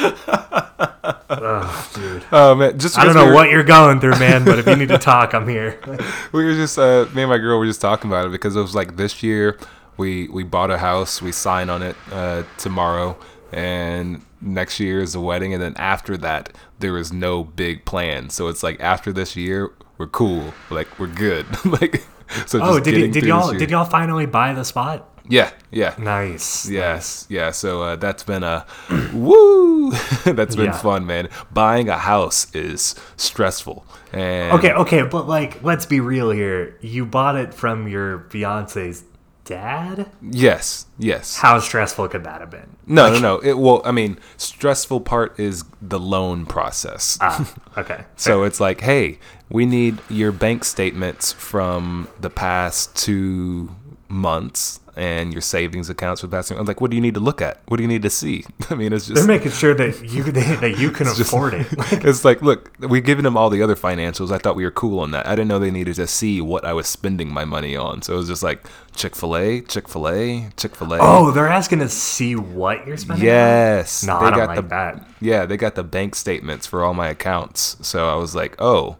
oh, 1.30 1.90
dude. 1.94 2.24
oh 2.32 2.54
man, 2.54 2.78
just 2.78 2.98
I 2.98 3.04
don't 3.04 3.14
know 3.14 3.24
we 3.24 3.28
were- 3.30 3.34
what 3.34 3.50
you're 3.50 3.64
going 3.64 4.00
through, 4.00 4.18
man, 4.18 4.44
but 4.44 4.58
if 4.58 4.66
you 4.66 4.76
need 4.76 4.88
to 4.88 4.98
talk, 4.98 5.34
I'm 5.34 5.48
here. 5.48 5.78
we 6.32 6.44
were 6.44 6.54
just 6.54 6.78
uh, 6.78 7.06
me 7.14 7.22
and 7.22 7.30
my 7.30 7.38
girl 7.38 7.58
were 7.58 7.66
just 7.66 7.80
talking 7.80 8.10
about 8.10 8.26
it 8.26 8.32
because 8.32 8.56
it 8.56 8.60
was 8.60 8.74
like 8.74 8.96
this 8.96 9.22
year 9.22 9.58
we 9.96 10.28
we 10.28 10.42
bought 10.44 10.70
a 10.70 10.78
house 10.78 11.22
we 11.22 11.32
sign 11.32 11.70
on 11.70 11.82
it 11.82 11.96
uh, 12.12 12.42
tomorrow 12.58 13.16
and 13.52 14.22
next 14.40 14.78
year 14.78 15.00
is 15.00 15.14
the 15.14 15.20
wedding 15.20 15.54
and 15.54 15.62
then 15.62 15.74
after 15.76 16.16
that 16.16 16.52
there 16.80 16.98
is 16.98 17.12
no 17.12 17.42
big 17.42 17.84
plan 17.86 18.28
so 18.28 18.48
it's 18.48 18.62
like 18.62 18.78
after 18.80 19.12
this 19.12 19.34
year 19.36 19.72
we're 19.96 20.06
cool 20.06 20.52
like 20.68 20.98
we're 20.98 21.06
good 21.06 21.46
like 21.80 22.04
so 22.46 22.60
Oh, 22.62 22.80
did, 22.80 23.12
did 23.12 23.24
y'all 23.24 23.52
did 23.52 23.70
y'all 23.70 23.84
finally 23.84 24.26
buy 24.26 24.52
the 24.52 24.64
spot? 24.64 25.08
yeah 25.28 25.50
yeah 25.72 25.94
Nice. 25.98 26.68
Yes, 26.70 27.26
yeah. 27.28 27.50
So 27.50 27.82
uh, 27.82 27.96
that's 27.96 28.22
been 28.22 28.44
a 28.44 28.64
woo. 29.12 29.90
that's 30.24 30.54
been 30.56 30.66
Yeah. 30.66 30.72
fun, 30.78 31.04
man. 31.06 31.28
Buying 31.52 31.88
a 31.88 31.98
house 31.98 32.46
is 32.54 32.94
stressful. 33.16 33.84
And 34.12 34.52
Okay, 34.58 34.72
okay, 34.72 35.02
but 35.02 35.26
like, 35.26 35.62
let's 35.64 35.84
be 35.84 35.98
real 36.00 36.30
here. 36.30 36.76
You 36.80 37.06
bought 37.06 37.34
it 37.36 37.52
from 37.54 37.88
your 37.88 38.20
fiance's 38.30 39.02
dad. 39.46 40.10
Yes, 40.20 40.86
yes. 40.98 41.38
How 41.38 41.58
stressful 41.58 42.08
could 42.08 42.24
that 42.24 42.40
have 42.40 42.50
been? 42.50 42.76
No, 42.86 43.12
no, 43.12 43.18
no. 43.18 43.38
It 43.38 43.56
well, 43.56 43.80
I 43.84 43.92
mean, 43.92 44.18
stressful 44.36 45.00
part 45.00 45.38
is 45.40 45.64
the 45.80 45.98
loan 45.98 46.44
process. 46.44 47.16
Ah, 47.20 47.54
okay. 47.78 48.04
so 48.16 48.42
it's 48.42 48.60
like, 48.60 48.82
hey, 48.82 49.18
we 49.48 49.64
need 49.64 49.98
your 50.10 50.32
bank 50.32 50.64
statements 50.64 51.32
from 51.32 52.08
the 52.20 52.30
past 52.30 52.94
two 52.94 53.74
months 54.08 54.80
and 54.96 55.32
your 55.32 55.42
savings 55.42 55.90
accounts 55.90 56.22
for 56.22 56.26
the 56.26 56.34
past. 56.34 56.50
I'm 56.50 56.64
like, 56.64 56.80
what 56.80 56.90
do 56.90 56.96
you 56.96 57.02
need 57.02 57.14
to 57.14 57.20
look 57.20 57.42
at? 57.42 57.60
What 57.66 57.76
do 57.76 57.82
you 57.82 57.88
need 57.88 58.02
to 58.02 58.10
see? 58.10 58.44
I 58.70 58.74
mean, 58.74 58.92
it's 58.92 59.06
just 59.06 59.14
They're 59.14 59.26
making 59.26 59.52
sure 59.52 59.74
that 59.74 60.02
you 60.02 60.22
that 60.32 60.78
you 60.78 60.90
can 60.90 61.06
afford 61.06 61.54
it. 61.54 61.66
it's 62.04 62.24
like, 62.24 62.40
look, 62.40 62.72
we've 62.80 63.04
given 63.04 63.22
them 63.22 63.36
all 63.36 63.50
the 63.50 63.62
other 63.62 63.76
financials. 63.76 64.32
I 64.32 64.38
thought 64.38 64.56
we 64.56 64.64
were 64.64 64.70
cool 64.70 65.00
on 65.00 65.10
that. 65.10 65.26
I 65.26 65.30
didn't 65.36 65.48
know 65.48 65.58
they 65.58 65.70
needed 65.70 65.96
to 65.96 66.06
see 66.06 66.40
what 66.40 66.64
I 66.64 66.72
was 66.72 66.86
spending 66.86 67.30
my 67.32 67.44
money 67.44 67.76
on. 67.76 68.00
So 68.02 68.14
it 68.14 68.16
was 68.16 68.28
just 68.28 68.42
like 68.42 68.66
Chick 68.94 69.14
Fil 69.14 69.36
A, 69.36 69.60
Chick 69.60 69.88
Fil 69.88 70.08
A, 70.08 70.48
Chick 70.56 70.74
Fil 70.74 70.94
A. 70.94 70.98
Oh, 71.00 71.30
they're 71.30 71.48
asking 71.48 71.80
to 71.80 71.88
see 71.88 72.34
what 72.34 72.86
you're 72.86 72.96
spending. 72.96 73.28
on? 73.28 73.34
yes. 73.34 74.02
No, 74.02 74.16
I 74.16 74.30
don't 74.30 74.46
like 74.46 74.68
that. 74.70 75.06
Yeah, 75.20 75.44
they 75.44 75.56
got 75.58 75.74
the 75.74 75.84
bank 75.84 76.14
statements 76.14 76.66
for 76.66 76.82
all 76.82 76.94
my 76.94 77.08
accounts. 77.08 77.76
So 77.86 78.08
I 78.08 78.16
was 78.16 78.34
like, 78.34 78.56
oh, 78.58 78.96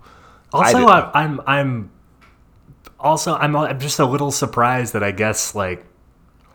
Also, 0.53 0.87
I, 0.87 1.11
I'm 1.15 1.41
I'm 1.47 1.91
also 3.07 3.35
I'm 3.37 3.55
I'm 3.57 3.81
just 3.81 3.99
a 3.99 4.05
little 4.07 4.31
surprised 4.31 4.93
that 4.93 5.03
I 5.03 5.11
guess 5.13 5.55
like 5.55 5.85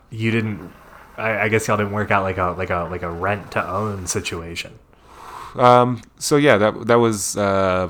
you 0.09 0.31
didn't. 0.31 0.71
I, 1.17 1.41
I 1.41 1.47
guess 1.49 1.67
y'all 1.67 1.77
didn't 1.77 1.91
work 1.93 2.11
out 2.11 2.23
like 2.23 2.37
a 2.37 2.55
like 2.57 2.69
a 2.69 2.87
like 2.89 3.01
a 3.03 3.09
rent 3.11 3.51
to 3.51 3.67
own 3.67 4.07
situation. 4.07 4.77
Um. 5.55 6.01
So 6.17 6.37
yeah, 6.37 6.57
that 6.57 6.87
that 6.87 6.95
was 6.95 7.35
uh, 7.37 7.89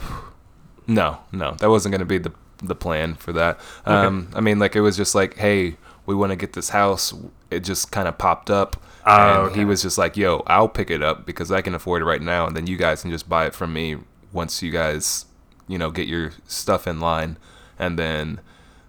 no, 0.87 1.19
no, 1.31 1.51
that 1.59 1.69
wasn't 1.69 1.91
gonna 1.93 2.05
be 2.05 2.17
the 2.17 2.31
the 2.63 2.75
plan 2.75 3.15
for 3.15 3.31
that. 3.33 3.59
Um. 3.85 4.29
I 4.35 4.41
mean, 4.41 4.59
like 4.59 4.75
it 4.75 4.81
was 4.81 4.97
just 4.97 5.15
like, 5.15 5.37
hey, 5.37 5.77
we 6.05 6.15
want 6.15 6.31
to 6.31 6.35
get 6.35 6.53
this 6.53 6.69
house. 6.69 7.13
It 7.49 7.61
just 7.61 7.91
kind 7.91 8.07
of 8.07 8.17
popped 8.17 8.49
up, 8.49 8.81
Oh, 9.05 9.11
and 9.15 9.37
okay. 9.49 9.59
he 9.59 9.65
was 9.65 9.81
just 9.81 9.97
like, 9.97 10.15
yo, 10.17 10.43
I'll 10.47 10.69
pick 10.69 10.89
it 10.89 11.03
up 11.03 11.25
because 11.25 11.51
I 11.51 11.61
can 11.61 11.75
afford 11.75 12.01
it 12.01 12.05
right 12.05 12.21
now, 12.21 12.47
and 12.47 12.55
then 12.55 12.65
you 12.67 12.77
guys 12.77 13.01
can 13.01 13.11
just 13.11 13.27
buy 13.29 13.45
it 13.45 13.53
from 13.53 13.73
me 13.73 13.97
once 14.31 14.61
you 14.63 14.71
guys, 14.71 15.25
you 15.67 15.77
know, 15.77 15.91
get 15.91 16.07
your 16.07 16.31
stuff 16.47 16.87
in 16.87 16.99
line, 16.99 17.37
and 17.77 17.97
then. 17.99 18.39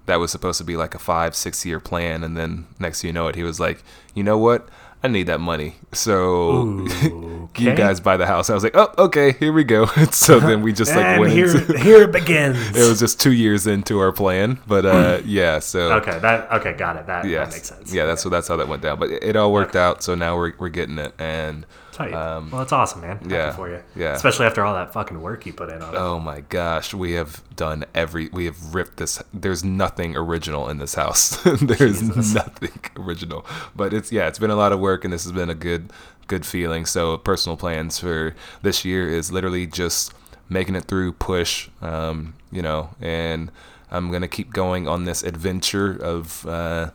That 0.07 0.17
was 0.17 0.31
supposed 0.31 0.59
to 0.59 0.65
be 0.65 0.77
like 0.77 0.95
a 0.95 0.99
five, 0.99 1.37
six 1.37 1.65
year 1.65 1.81
plan, 1.81 2.25
and 2.25 2.37
then 2.37 2.67
next 2.79 3.03
thing 3.03 3.09
you 3.09 3.13
know 3.13 3.29
it, 3.29 3.37
he 3.37 3.43
was 3.43 3.61
like, 3.61 3.83
"You 4.15 4.25
know 4.25 4.39
what? 4.39 4.69
I 5.05 5.09
need 5.09 5.25
that 5.25 5.41
money, 5.41 5.75
so 5.91 6.87
you 7.03 7.49
okay. 7.51 7.75
guys 7.75 7.99
buy 7.99 8.17
the 8.17 8.27
house. 8.27 8.49
I 8.51 8.55
was 8.55 8.63
like, 8.63 8.77
oh, 8.77 8.95
okay, 8.99 9.33
here 9.33 9.53
we 9.53 9.65
go. 9.65 9.87
so 10.13 10.39
then 10.39 10.63
we 10.63 10.73
just 10.73 10.95
like 10.95 11.19
went 11.19 11.33
here 11.33 11.57
into, 11.57 11.77
here 11.79 12.03
it 12.03 12.13
begins. 12.13 12.57
it 12.77 12.89
was 12.89 13.01
just 13.01 13.21
two 13.21 13.33
years 13.33 13.67
into 13.67 13.99
our 13.99 14.13
plan, 14.13 14.61
but 14.69 14.87
uh, 14.87 15.21
yeah, 15.25 15.59
so 15.59 15.95
okay. 15.95 16.21
That 16.21 16.53
okay. 16.53 16.75
Got 16.75 16.99
it. 16.99 17.07
That, 17.07 17.25
yeah, 17.25 17.41
that 17.41 17.53
makes 17.53 17.69
sense. 17.69 17.93
yeah, 17.93 18.07
that's 18.07 18.23
that's 18.23 18.47
how 18.47 18.57
that 18.57 18.69
went 18.69 18.83
down. 18.83 19.01
But 19.01 19.11
it, 19.11 19.25
it 19.25 19.37
all 19.37 19.53
worked 19.53 19.75
out, 19.75 20.05
so 20.05 20.15
now 20.15 20.37
we're 20.37 20.53
we're 20.59 20.69
getting 20.69 20.99
it, 20.99 21.13
and 21.19 21.67
Tight. 21.93 22.15
um, 22.15 22.51
well, 22.51 22.61
that's 22.61 22.73
awesome, 22.73 23.03
man. 23.03 23.19
Happy 23.19 23.31
yeah, 23.31 23.53
for 23.53 23.69
you. 23.69 23.83
yeah. 23.95 24.15
Especially 24.15 24.47
after 24.47 24.65
all 24.65 24.75
that 24.75 24.95
fucking 24.95 25.21
work 25.21 25.45
you 25.45 25.53
put 25.53 25.69
in 25.69 25.83
on 25.83 25.95
it. 25.95 25.99
oh 25.99 26.19
my 26.19 26.41
gosh, 26.41 26.95
we 26.95 27.13
have 27.13 27.43
done 27.55 27.85
every, 27.95 28.29
we 28.29 28.47
have 28.47 28.75
ripped 28.75 28.97
this. 28.97 29.23
There's 29.33 29.63
nothing 29.63 30.17
original 30.17 30.69
in 30.71 30.79
this 30.79 30.95
house. 30.95 31.37
there's 31.63 32.03
nothing 32.35 32.81
original, 32.97 33.45
but 33.77 33.93
it's 33.93 34.11
yeah, 34.11 34.27
it's 34.27 34.39
been 34.39 34.51
a 34.51 34.57
lot 34.57 34.73
of 34.73 34.81
work, 34.81 35.05
and 35.05 35.13
this 35.13 35.25
has 35.25 35.33
been 35.33 35.51
a 35.51 35.55
good 35.55 35.93
good 36.29 36.47
feeling. 36.47 36.87
So 36.87 37.19
personal 37.19 37.59
plans 37.59 37.99
for 37.99 38.35
this 38.63 38.85
year 38.85 39.09
is 39.11 39.31
literally 39.31 39.67
just 39.67 40.15
making 40.49 40.75
it 40.77 40.85
through 40.85 41.13
push, 41.13 41.69
um, 41.83 42.35
you 42.51 42.63
know, 42.63 42.91
and 43.01 43.51
I'm 43.91 44.11
gonna 44.11 44.29
keep 44.29 44.53
going 44.53 44.89
on 44.89 45.05
this 45.05 45.23
adventure 45.23 45.93
of 46.03 46.47
uh, 46.47 46.91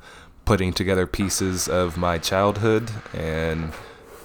putting 0.45 0.74
together 0.74 1.06
pieces 1.06 1.68
of 1.68 1.98
my 1.98 2.18
childhood 2.18 2.89
and 3.14 3.74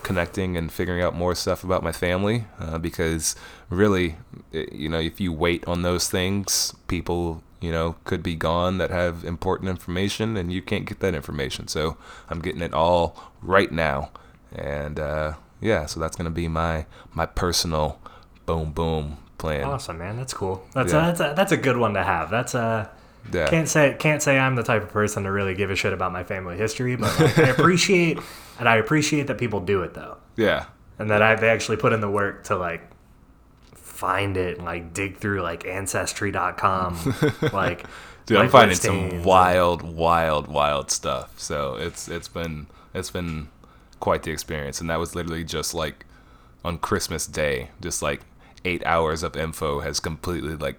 connecting 0.03 0.57
and 0.57 0.72
figuring 0.72 1.00
out 1.03 1.14
more 1.14 1.34
stuff 1.34 1.62
about 1.64 1.82
my 1.82 1.92
family 1.92 2.44
uh, 2.59 2.78
because 2.78 3.36
really 3.70 4.16
you 4.53 4.88
know 4.88 4.98
if 4.98 5.20
you 5.20 5.32
wait 5.32 5.66
on 5.66 5.82
those 5.82 6.09
things 6.11 6.74
people 6.88 7.42
you 7.61 7.70
know 7.70 7.94
could 8.05 8.22
be 8.22 8.34
gone 8.34 8.78
that 8.78 8.90
have 8.90 9.24
important 9.24 9.68
information 9.70 10.36
and 10.36 10.53
you 10.53 10.61
can't 10.61 10.84
get 10.86 11.00
that 11.00 11.14
information 11.14 11.68
so 11.68 11.96
i'm 12.28 12.40
getting 12.40 12.62
it 12.62 12.74
all 12.74 13.16
right 13.40 13.70
now 13.72 14.11
and 14.55 14.98
uh, 14.98 15.32
yeah 15.61 15.86
so 15.86 16.00
that's 16.00 16.16
going 16.16 16.24
to 16.24 16.30
be 16.34 16.48
my 16.48 16.84
my 17.14 17.24
personal 17.26 17.98
boom 18.46 18.72
boom 18.72 19.16
plan 19.38 19.64
Awesome, 19.64 19.98
man. 19.98 20.16
That's 20.16 20.34
cool. 20.34 20.64
That's 20.72 20.92
Yeah. 20.92 21.03
a, 21.03 21.07
that's 21.07 21.20
a, 21.20 21.34
that's 21.36 21.53
a 21.53 21.57
good 21.57 21.76
one 21.76 21.94
to 21.94 22.03
have. 22.05 22.30
That's 22.30 22.55
a 22.55 22.88
yeah. 23.33 23.49
Can't 23.49 23.68
say 23.68 23.97
can't 23.99 24.23
say 24.23 24.39
I'm 24.39 24.57
the 24.57 24.62
type 24.62 24.83
of 24.83 24.91
person 24.91 25.25
to 25.25 25.31
really 25.31 25.55
give 25.55 25.70
a 25.70 25.77
shit 25.77 25.93
about 25.93 26.12
my 26.12 26.25
family 26.25 26.57
history, 26.57 26.97
but 26.97 27.18
like, 27.20 27.39
I 27.39 27.49
appreciate 27.49 28.18
and 28.59 28.68
I 28.68 28.77
appreciate 28.77 29.27
that 29.27 29.39
people 29.39 29.61
do 29.61 29.83
it 29.83 29.95
though, 29.95 30.18
yeah. 30.37 30.66
And 30.99 31.11
that 31.11 31.23
I 31.23 31.35
they 31.35 31.49
actually 31.49 31.77
put 31.77 31.93
in 31.93 32.01
the 32.01 32.11
work 32.11 32.45
to 32.45 32.57
like 32.57 32.83
find 33.75 34.37
it 34.37 34.57
and 34.57 34.66
like 34.66 34.93
dig 34.93 35.18
through 35.18 35.43
like 35.43 35.66
ancestry.com, 35.66 37.14
like 37.53 37.87
Dude, 38.27 38.39
I'm 38.39 38.49
finding 38.49 38.77
some 38.77 39.25
wild, 39.25 39.83
wild, 39.83 40.47
wild 40.49 40.91
stuff. 40.91 41.39
So 41.39 41.75
it's 41.75 42.09
it's 42.09 42.29
been 42.29 42.66
it's 42.95 43.11
been 43.11 43.49
quite 44.01 44.23
the 44.23 44.31
experience, 44.31 44.81
and 44.81 44.91
that 44.91 44.99
was 44.99 45.14
literally 45.14 45.45
just 45.45 45.75
like 45.75 46.07
on 46.64 46.79
Christmas 46.79 47.27
Day, 47.27 47.70
just 47.81 48.03
like 48.03 48.20
eight 48.64 48.85
hours 48.87 49.23
of 49.23 49.37
info 49.37 49.81
has 49.81 49.99
completely 49.99 50.55
like 50.55 50.79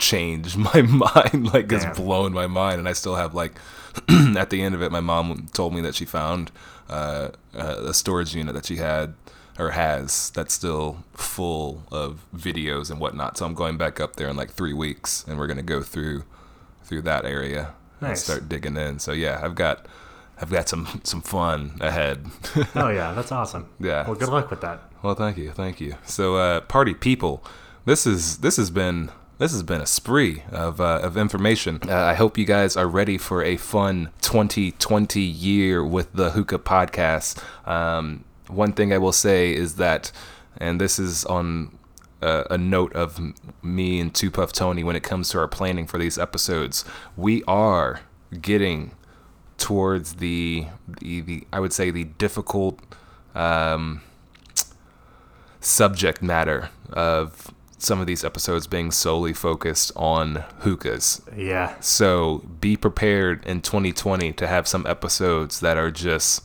changed 0.00 0.56
my 0.70 0.82
mind, 0.82 1.52
like 1.52 1.70
it's 1.70 1.84
Damn. 1.84 1.94
blown 1.94 2.32
my 2.32 2.46
mind, 2.48 2.80
and 2.80 2.88
I 2.88 2.92
still 2.94 3.14
have 3.14 3.34
like 3.34 3.52
at 4.36 4.50
the 4.50 4.62
end 4.62 4.74
of 4.74 4.82
it, 4.82 4.90
my 4.90 5.00
mom 5.00 5.48
told 5.52 5.74
me 5.74 5.80
that 5.82 5.94
she 5.94 6.04
found 6.04 6.50
uh, 6.88 7.28
uh, 7.54 7.76
a 7.88 7.94
storage 7.94 8.34
unit 8.34 8.54
that 8.54 8.66
she 8.66 8.76
had 8.76 9.14
or 9.58 9.70
has 9.70 10.30
that's 10.30 10.54
still 10.54 11.04
full 11.14 11.82
of 11.92 12.24
videos 12.34 12.90
and 12.90 12.98
whatnot. 12.98 13.36
So 13.36 13.44
I'm 13.46 13.54
going 13.54 13.76
back 13.76 14.00
up 14.00 14.16
there 14.16 14.28
in 14.28 14.36
like 14.36 14.50
three 14.50 14.72
weeks, 14.72 15.24
and 15.28 15.38
we're 15.38 15.46
gonna 15.46 15.62
go 15.62 15.82
through 15.82 16.24
through 16.84 17.02
that 17.02 17.24
area 17.24 17.74
and 18.00 18.16
start 18.18 18.48
digging 18.48 18.76
in. 18.76 18.98
So 18.98 19.12
yeah, 19.12 19.40
I've 19.42 19.54
got 19.54 19.86
I've 20.40 20.50
got 20.50 20.68
some 20.68 21.00
some 21.04 21.20
fun 21.20 21.76
ahead. 21.80 22.26
Oh 22.74 22.88
yeah, 22.88 23.12
that's 23.12 23.32
awesome. 23.32 23.68
Yeah. 23.78 24.06
Well, 24.06 24.14
good 24.16 24.28
luck 24.30 24.50
with 24.50 24.60
that. 24.62 24.80
well, 25.02 25.14
thank 25.14 25.36
you, 25.36 25.50
thank 25.50 25.80
you. 25.80 25.96
So 26.04 26.36
uh, 26.36 26.60
party 26.62 26.94
people, 26.94 27.44
this 27.84 28.06
is 28.06 28.38
this 28.38 28.56
has 28.56 28.70
been. 28.70 29.10
This 29.40 29.52
has 29.52 29.62
been 29.62 29.80
a 29.80 29.86
spree 29.86 30.42
of, 30.52 30.82
uh, 30.82 31.00
of 31.02 31.16
information. 31.16 31.80
Uh, 31.88 31.96
I 31.96 32.12
hope 32.12 32.36
you 32.36 32.44
guys 32.44 32.76
are 32.76 32.86
ready 32.86 33.16
for 33.16 33.42
a 33.42 33.56
fun 33.56 34.10
2020 34.20 35.18
year 35.18 35.82
with 35.82 36.12
the 36.12 36.32
Hookah 36.32 36.58
Podcast. 36.58 37.42
Um, 37.66 38.24
one 38.48 38.74
thing 38.74 38.92
I 38.92 38.98
will 38.98 39.12
say 39.12 39.54
is 39.54 39.76
that, 39.76 40.12
and 40.58 40.78
this 40.78 40.98
is 40.98 41.24
on 41.24 41.78
uh, 42.20 42.44
a 42.50 42.58
note 42.58 42.92
of 42.92 43.18
me 43.62 43.98
and 43.98 44.14
Two 44.14 44.30
Puff 44.30 44.52
Tony 44.52 44.84
when 44.84 44.94
it 44.94 45.02
comes 45.02 45.30
to 45.30 45.38
our 45.38 45.48
planning 45.48 45.86
for 45.86 45.96
these 45.96 46.18
episodes, 46.18 46.84
we 47.16 47.42
are 47.44 48.00
getting 48.42 48.90
towards 49.56 50.16
the 50.16 50.66
the, 50.86 51.22
the 51.22 51.46
I 51.50 51.60
would 51.60 51.72
say 51.72 51.90
the 51.90 52.04
difficult 52.04 52.78
um, 53.34 54.02
subject 55.60 56.20
matter 56.20 56.68
of 56.92 57.54
some 57.82 58.00
of 58.00 58.06
these 58.06 58.24
episodes 58.24 58.66
being 58.66 58.90
solely 58.90 59.32
focused 59.32 59.92
on 59.96 60.44
hookahs. 60.60 61.22
Yeah. 61.36 61.74
So 61.80 62.44
be 62.60 62.76
prepared 62.76 63.44
in 63.46 63.60
2020 63.62 64.32
to 64.34 64.46
have 64.46 64.66
some 64.68 64.86
episodes 64.86 65.60
that 65.60 65.76
are 65.76 65.90
just 65.90 66.44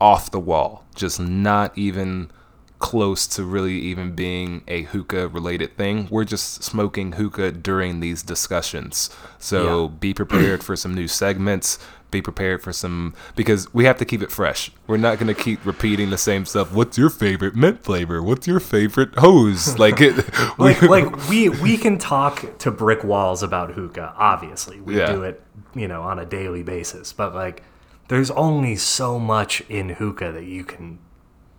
off 0.00 0.30
the 0.30 0.40
wall, 0.40 0.84
just 0.94 1.18
not 1.20 1.76
even 1.76 2.30
close 2.78 3.26
to 3.26 3.44
really 3.44 3.74
even 3.74 4.12
being 4.14 4.62
a 4.66 4.82
hookah 4.82 5.28
related 5.28 5.76
thing. 5.76 6.08
We're 6.10 6.24
just 6.24 6.62
smoking 6.62 7.12
hookah 7.12 7.52
during 7.52 8.00
these 8.00 8.22
discussions. 8.22 9.10
So 9.38 9.82
Yeah. 9.84 9.88
be 10.00 10.14
prepared 10.14 10.64
for 10.64 10.76
some 10.76 10.94
new 10.94 11.06
segments. 11.06 11.78
Be 12.10 12.20
prepared 12.22 12.62
for 12.62 12.72
some 12.72 13.14
because 13.36 13.72
we 13.72 13.84
have 13.84 13.96
to 13.98 14.04
keep 14.04 14.22
it 14.22 14.30
fresh. 14.32 14.70
We're 14.86 14.96
not 14.96 15.18
gonna 15.18 15.34
keep 15.34 15.64
repeating 15.64 16.10
the 16.10 16.18
same 16.18 16.44
stuff. 16.44 16.72
What's 16.72 16.98
your 16.98 17.10
favorite 17.10 17.54
mint 17.54 17.84
flavor? 17.84 18.22
What's 18.22 18.46
your 18.46 18.60
favorite 18.60 19.14
hose? 19.18 19.74
Like 19.78 20.00
it, 20.00 20.16
like 20.58 20.82
like 20.82 21.28
we 21.28 21.48
we 21.48 21.76
can 21.76 21.98
talk 21.98 22.58
to 22.58 22.70
brick 22.70 23.04
walls 23.04 23.42
about 23.42 23.72
hookah 23.72 24.14
obviously 24.16 24.80
we 24.80 24.98
Yeah. 24.98 25.06
do 25.12 25.22
it 25.22 25.42
you 25.74 25.86
know 25.88 26.02
on 26.02 26.18
a 26.18 26.26
daily 26.26 26.62
basis 26.62 27.12
but 27.12 27.34
like 27.34 27.62
there's 28.08 28.30
only 28.32 28.76
so 28.76 29.18
much 29.18 29.60
in 29.68 29.90
hookah 29.90 30.32
that 30.32 30.44
you 30.44 30.64
can 30.64 30.98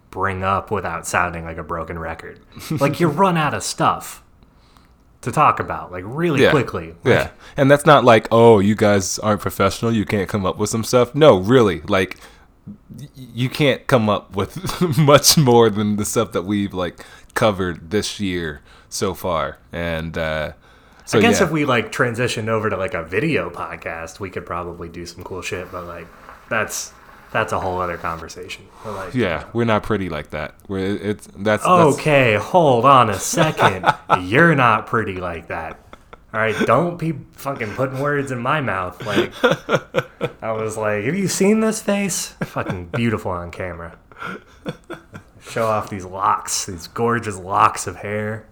bring 0.09 0.43
up 0.43 0.69
without 0.71 1.07
sounding 1.07 1.45
like 1.45 1.57
a 1.57 1.63
broken 1.63 1.97
record 1.97 2.39
like 2.79 2.99
you 2.99 3.07
run 3.07 3.37
out 3.37 3.53
of 3.53 3.63
stuff 3.63 4.21
to 5.21 5.31
talk 5.31 5.59
about 5.59 5.91
like 5.91 6.03
really 6.05 6.41
yeah. 6.41 6.51
quickly 6.51 6.87
Like, 6.87 6.95
Yeah. 7.05 7.29
And 7.55 7.69
that's 7.69 7.85
not 7.85 8.03
like, 8.03 8.27
oh, 8.31 8.59
you 8.59 8.75
guys 8.75 9.19
aren't 9.19 9.41
professional. 9.41 9.91
You 9.91 10.05
can't 10.05 10.27
come 10.27 10.45
up 10.45 10.57
with 10.57 10.69
some 10.69 10.83
stuff. 10.83 11.13
No, 11.15 11.37
really. 11.37 11.81
Like, 11.81 12.17
y- 12.67 13.07
you 13.15 13.49
can't 13.49 13.85
come 13.87 14.09
up 14.09 14.35
with 14.35 14.81
much 14.97 15.37
more 15.37 15.69
than 15.69 15.95
the 15.97 16.05
stuff 16.05 16.31
that 16.31 16.43
we've 16.43 16.73
like 16.73 17.05
covered 17.33 17.91
this 17.91 18.19
year 18.19 18.61
so 18.89 19.13
far. 19.13 19.59
And 19.71 20.17
uh, 20.17 20.53
so 21.05 21.19
I 21.19 21.21
guess 21.21 21.39
yeah. 21.39 21.45
if 21.45 21.51
we 21.51 21.65
like 21.65 21.91
transitioned 21.91 22.47
over 22.47 22.69
to 22.69 22.77
like 22.77 22.93
a 22.93 23.03
video 23.03 23.49
podcast, 23.49 24.19
we 24.19 24.29
could 24.29 24.45
probably 24.45 24.89
do 24.89 25.05
some 25.05 25.23
cool 25.23 25.41
shit. 25.41 25.71
But 25.71 25.85
like, 25.85 26.07
that's 26.49 26.93
that's 27.31 27.53
a 27.53 27.59
whole 27.59 27.79
other 27.79 27.97
conversation. 27.97 28.65
Like, 28.85 29.13
yeah, 29.13 29.45
we're 29.53 29.65
not 29.65 29.83
pretty 29.83 30.09
like 30.09 30.31
that. 30.31 30.55
We're 30.67 30.95
it's 30.95 31.27
that's 31.37 31.63
that's- 31.63 31.95
Okay, 31.95 32.35
hold 32.35 32.85
on 32.85 33.09
a 33.09 33.19
second. 33.19 33.85
You're 34.21 34.55
not 34.55 34.87
pretty 34.87 35.15
like 35.15 35.47
that. 35.47 35.77
All 36.33 36.39
right, 36.39 36.55
don't 36.65 36.97
be 36.97 37.13
fucking 37.33 37.73
putting 37.73 37.99
words 37.99 38.31
in 38.31 38.39
my 38.39 38.61
mouth. 38.61 39.05
Like, 39.05 39.33
I 40.41 40.51
was 40.53 40.77
like, 40.77 41.03
have 41.03 41.15
you 41.15 41.27
seen 41.27 41.59
this 41.59 41.81
face? 41.81 42.29
Fucking 42.43 42.85
beautiful 42.85 43.31
on 43.31 43.51
camera. 43.51 43.97
Show 45.41 45.65
off 45.67 45.89
these 45.89 46.05
locks, 46.05 46.67
these 46.67 46.87
gorgeous 46.87 47.35
locks 47.37 47.85
of 47.87 47.97
hair. 47.97 48.45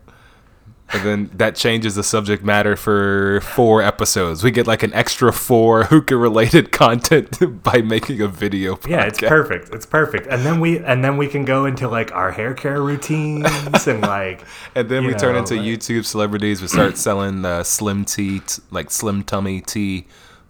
And 0.91 1.03
then 1.03 1.29
that 1.35 1.55
changes 1.55 1.93
the 1.95 2.03
subject 2.03 2.43
matter 2.43 2.75
for 2.75 3.41
four 3.41 3.81
episodes. 3.83 4.43
We 4.43 4.49
get 4.49 4.65
like 4.65 4.81
an 4.81 4.91
extra 4.93 5.31
four 5.31 5.83
hookah 5.83 6.17
related 6.17 6.71
content 6.83 7.63
by 7.63 7.81
making 7.81 8.21
a 8.21 8.27
video. 8.27 8.75
Podcast. 8.75 8.89
Yeah, 8.89 9.05
it's 9.05 9.19
perfect. 9.19 9.69
It's 9.73 9.85
perfect. 9.85 10.27
And 10.27 10.43
then 10.43 10.59
we 10.59 10.79
and 10.79 11.03
then 11.03 11.17
we 11.17 11.27
can 11.27 11.45
go 11.45 11.65
into 11.65 11.87
like 11.87 12.11
our 12.13 12.31
hair 12.31 12.53
care 12.55 12.81
routines 12.81 13.45
and 13.87 14.01
like 14.01 14.43
And 14.75 14.89
then 14.89 15.05
we 15.05 15.13
turn 15.13 15.35
into 15.35 15.55
like- 15.55 15.65
YouTube 15.65 16.05
celebrities. 16.05 16.61
We 16.61 16.67
start 16.67 16.97
selling 16.97 17.45
uh, 17.45 17.63
slim 17.63 18.03
tea, 18.05 18.39
t- 18.39 18.61
like 18.71 18.89
slim 18.89 19.23
tummy 19.23 19.61
tea, 19.61 20.07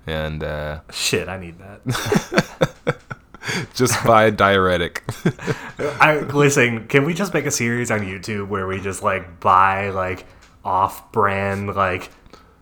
and 0.08 0.42
uh, 0.44 0.80
shit. 0.92 1.28
I 1.28 1.38
need 1.38 1.56
that. 1.60 2.98
just 3.74 4.04
buy 4.06 4.26
a 4.26 4.32
diuretic. 4.32 5.04
I 5.80 6.20
listen. 6.20 6.88
Can 6.88 7.06
we 7.06 7.14
just 7.14 7.34
make 7.34 7.46
a 7.46 7.52
series 7.52 7.92
on 7.92 8.02
YouTube 8.02 8.48
where 8.48 8.68
we 8.68 8.80
just 8.80 9.04
like 9.04 9.40
buy 9.40 9.90
like 9.90 10.26
off-brand 10.64 11.76
like 11.76 12.12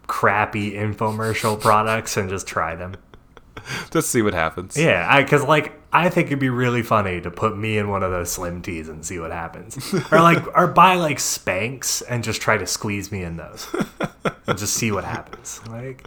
crappy 0.07 0.71
infomercial 0.73 1.59
products 1.61 2.17
and 2.17 2.29
just 2.29 2.47
try 2.47 2.75
them? 2.75 2.95
just 3.91 4.09
see 4.09 4.21
what 4.21 4.33
happens. 4.33 4.77
Yeah, 4.77 5.21
because 5.21 5.43
like 5.43 5.73
I 5.91 6.09
think 6.09 6.27
it'd 6.27 6.39
be 6.39 6.49
really 6.49 6.83
funny 6.83 7.21
to 7.21 7.31
put 7.31 7.57
me 7.57 7.77
in 7.77 7.89
one 7.89 8.03
of 8.03 8.11
those 8.11 8.31
slim 8.31 8.61
teas 8.61 8.87
and 8.87 9.05
see 9.05 9.19
what 9.19 9.31
happens, 9.31 9.93
or 10.11 10.19
like 10.19 10.45
or 10.55 10.67
buy 10.67 10.95
like 10.95 11.17
Spanx 11.17 12.03
and 12.07 12.23
just 12.23 12.41
try 12.41 12.57
to 12.57 12.67
squeeze 12.67 13.11
me 13.11 13.23
in 13.23 13.37
those 13.37 13.67
and 14.45 14.57
just 14.57 14.73
see 14.73 14.91
what 14.91 15.03
happens. 15.03 15.59
Like, 15.69 16.05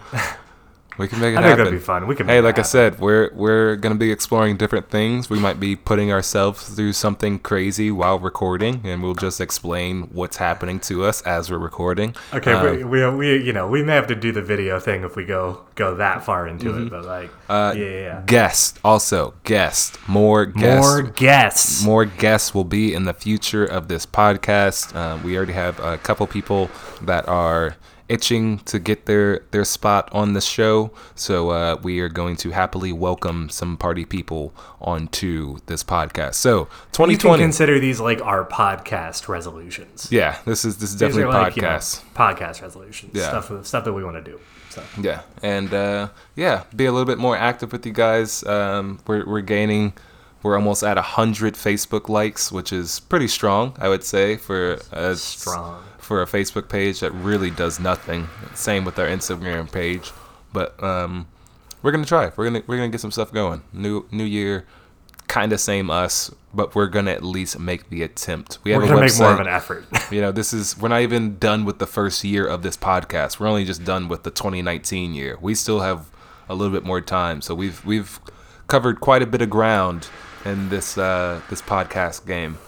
We 0.98 1.08
can 1.08 1.18
make 1.20 1.32
it 1.34 1.38
I 1.38 1.42
think 1.42 1.48
happen. 1.50 1.64
that'd 1.64 1.72
be 1.80 1.84
fun. 1.84 2.06
We 2.06 2.14
can. 2.14 2.28
Hey, 2.28 2.40
like 2.42 2.58
I 2.58 2.62
said, 2.62 3.00
we're 3.00 3.30
we're 3.32 3.76
gonna 3.76 3.94
be 3.94 4.10
exploring 4.12 4.58
different 4.58 4.90
things. 4.90 5.30
We 5.30 5.38
might 5.38 5.58
be 5.58 5.74
putting 5.74 6.12
ourselves 6.12 6.68
through 6.68 6.92
something 6.92 7.38
crazy 7.38 7.90
while 7.90 8.18
recording, 8.18 8.82
and 8.84 9.02
we'll 9.02 9.14
just 9.14 9.40
explain 9.40 10.02
what's 10.12 10.36
happening 10.36 10.78
to 10.80 11.04
us 11.04 11.22
as 11.22 11.50
we're 11.50 11.56
recording. 11.58 12.14
Okay, 12.34 12.52
Um, 12.52 12.76
we, 12.76 12.84
we, 12.84 13.10
we 13.16 13.42
you 13.42 13.52
know 13.54 13.66
we 13.66 13.82
may 13.82 13.94
have 13.94 14.08
to 14.08 14.14
do 14.14 14.30
the 14.32 14.42
video 14.42 14.78
thing 14.78 15.02
if 15.04 15.16
we 15.16 15.24
go 15.24 15.62
go 15.74 15.94
that 15.94 16.22
far 16.24 16.46
into 16.46 16.76
it, 16.76 16.90
but 16.90 17.04
like 17.06 17.30
Mm-hmm. 17.30 17.52
uh, 17.52 17.72
yeah, 17.72 17.84
yeah, 17.84 18.00
yeah. 18.00 18.22
guest 18.26 18.78
also 18.84 19.32
guest 19.44 19.98
more 20.06 20.44
guests. 20.44 20.86
more 20.86 21.02
guests. 21.02 21.84
More 21.84 22.04
guests 22.04 22.54
will 22.54 22.64
be 22.64 22.92
in 22.92 23.04
the 23.04 23.14
future 23.14 23.64
of 23.64 23.88
this 23.88 24.04
podcast. 24.04 24.94
Um, 24.94 25.22
we 25.22 25.36
already 25.36 25.54
have 25.54 25.80
a 25.80 25.96
couple 25.98 26.26
people 26.26 26.68
that 27.02 27.26
are 27.28 27.76
itching 28.10 28.58
to 28.60 28.78
get 28.78 29.06
their 29.06 29.40
their 29.52 29.64
spot 29.64 30.08
on 30.12 30.32
the 30.34 30.40
show, 30.40 30.90
so 31.14 31.50
uh, 31.50 31.76
we 31.82 32.00
are 32.00 32.08
going 32.08 32.36
to 32.36 32.50
happily 32.50 32.92
welcome 32.92 33.48
some 33.48 33.76
party 33.76 34.04
people 34.04 34.52
onto 34.80 35.58
this 35.66 35.84
podcast. 35.84 36.34
So 36.34 36.58
You 36.60 36.66
can 36.66 36.92
2020, 36.92 37.42
consider 37.42 37.78
these 37.78 38.00
like 38.00 38.20
our 38.20 38.44
podcast 38.44 39.28
resolutions. 39.28 40.08
yeah, 40.10 40.38
this 40.44 40.64
is 40.64 40.78
this 40.78 40.90
is 40.90 40.98
These 40.98 41.08
definitely 41.08 41.32
like, 41.32 41.56
you 41.56 41.62
know, 41.62 41.68
podcast. 41.68 42.02
podcast 42.14 42.62
resolutions. 42.62 43.12
Yeah. 43.14 43.28
Stuff 43.28 43.66
stuff 43.66 43.84
that 43.84 43.92
we 43.92 44.04
want 44.04 44.16
to 44.22 44.30
do. 44.30 44.40
So 44.70 44.82
Yeah, 45.00 45.22
and 45.42 45.72
uh, 45.72 46.08
yeah, 46.36 46.64
be 46.76 46.86
a 46.86 46.92
little 46.92 47.06
bit 47.06 47.18
more 47.18 47.36
active 47.36 47.72
with 47.72 47.84
you 47.86 47.92
guys. 47.92 48.44
Um, 48.44 49.00
we're 49.06 49.24
we're 49.26 49.40
gaining. 49.40 49.92
We're 50.42 50.56
almost 50.56 50.82
at 50.82 50.96
hundred 50.96 51.52
Facebook 51.54 52.08
likes, 52.08 52.50
which 52.50 52.72
is 52.72 53.00
pretty 53.00 53.28
strong, 53.28 53.76
I 53.78 53.88
would 53.90 54.02
say, 54.04 54.36
for 54.36 54.78
a 54.90 55.14
Strong. 55.14 55.82
For 56.10 56.22
a 56.22 56.26
Facebook 56.26 56.68
page 56.68 56.98
that 56.98 57.12
really 57.12 57.52
does 57.52 57.78
nothing. 57.78 58.28
Same 58.52 58.84
with 58.84 58.98
our 58.98 59.06
Instagram 59.06 59.70
page, 59.70 60.10
but 60.52 60.82
um, 60.82 61.28
we're 61.82 61.92
gonna 61.92 62.04
try. 62.04 62.32
We're 62.34 62.46
gonna 62.46 62.64
we're 62.66 62.78
gonna 62.78 62.88
get 62.88 63.00
some 63.00 63.12
stuff 63.12 63.32
going. 63.32 63.62
New 63.72 64.06
New 64.10 64.24
Year, 64.24 64.66
kind 65.28 65.52
of 65.52 65.60
same 65.60 65.88
us, 65.88 66.34
but 66.52 66.74
we're 66.74 66.88
gonna 66.88 67.12
at 67.12 67.22
least 67.22 67.60
make 67.60 67.90
the 67.90 68.02
attempt. 68.02 68.58
We 68.64 68.72
have 68.72 68.82
we're 68.82 68.88
gonna 68.88 69.02
make 69.02 69.16
more 69.20 69.34
of 69.34 69.38
an 69.38 69.46
effort. 69.46 69.84
You 70.10 70.20
know, 70.20 70.32
this 70.32 70.52
is 70.52 70.76
we're 70.76 70.88
not 70.88 71.02
even 71.02 71.38
done 71.38 71.64
with 71.64 71.78
the 71.78 71.86
first 71.86 72.24
year 72.24 72.44
of 72.44 72.64
this 72.64 72.76
podcast. 72.76 73.38
We're 73.38 73.46
only 73.46 73.64
just 73.64 73.84
done 73.84 74.08
with 74.08 74.24
the 74.24 74.32
2019 74.32 75.14
year. 75.14 75.38
We 75.40 75.54
still 75.54 75.78
have 75.78 76.10
a 76.48 76.56
little 76.56 76.72
bit 76.72 76.82
more 76.82 77.00
time, 77.00 77.40
so 77.40 77.54
we've 77.54 77.84
we've 77.84 78.18
covered 78.66 78.98
quite 78.98 79.22
a 79.22 79.26
bit 79.26 79.42
of 79.42 79.48
ground 79.48 80.08
in 80.44 80.70
this 80.70 80.98
uh, 80.98 81.40
this 81.48 81.62
podcast 81.62 82.26
game. 82.26 82.58